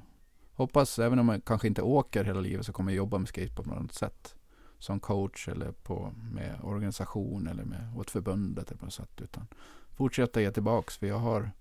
hoppas, 0.54 1.00
även 1.00 1.20
om 1.20 1.26
man 1.26 1.42
kanske 1.42 1.68
inte 1.68 1.82
åker 1.82 2.24
hela 2.24 2.40
livet, 2.40 2.66
så 2.66 2.74
kommer 2.74 2.92
jag 2.92 2.98
jobba 2.98 3.18
med 3.18 3.28
skateboard 3.28 3.68
på 3.68 3.76
något 3.76 3.94
sätt. 3.94 4.36
Som 4.80 5.00
coach 5.00 5.48
eller 5.48 5.72
på, 5.72 6.14
med 6.32 6.60
organisation 6.64 7.48
eller 7.48 7.64
med, 7.64 7.94
åt 7.98 8.12
förbundet 8.12 8.70
eller 8.70 8.80
på 8.80 8.86
något 8.86 8.94
sätt. 8.94 9.22
Utan 9.22 9.48
fortsätta 9.96 10.42
ge 10.42 10.52
tillbaks. 10.52 10.98
För 10.98 11.08
jag 11.08 11.20
har, 11.20 11.52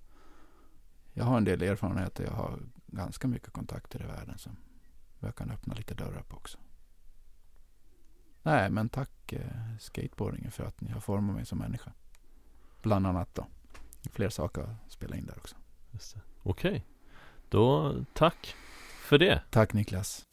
jag 1.12 1.24
har 1.24 1.36
en 1.36 1.44
del 1.44 1.62
erfarenheter. 1.62 2.24
Jag 2.24 2.32
har 2.32 2.58
ganska 2.92 3.28
mycket 3.28 3.52
kontakter 3.52 4.02
i 4.02 4.06
världen 4.06 4.38
som 4.38 4.56
jag 5.20 5.36
kan 5.36 5.50
öppna 5.50 5.74
lite 5.74 5.94
dörrar 5.94 6.22
på 6.22 6.36
också. 6.36 6.58
Nej, 8.42 8.70
men 8.70 8.88
tack 8.88 9.32
eh, 9.32 9.76
skateboardingen 9.80 10.50
för 10.50 10.64
att 10.64 10.80
ni 10.80 10.90
har 10.90 11.00
format 11.00 11.36
mig 11.36 11.46
som 11.46 11.58
människa. 11.58 11.92
Bland 12.82 13.06
annat 13.06 13.34
då. 13.34 13.46
Fler 14.12 14.28
saker 14.28 14.76
spelar 14.88 15.16
in 15.16 15.26
där 15.26 15.36
också. 15.36 15.56
Okej, 16.42 16.86
då 17.48 17.94
tack 18.14 18.54
för 19.00 19.18
det. 19.18 19.42
Tack 19.50 19.72
Niklas. 19.72 20.24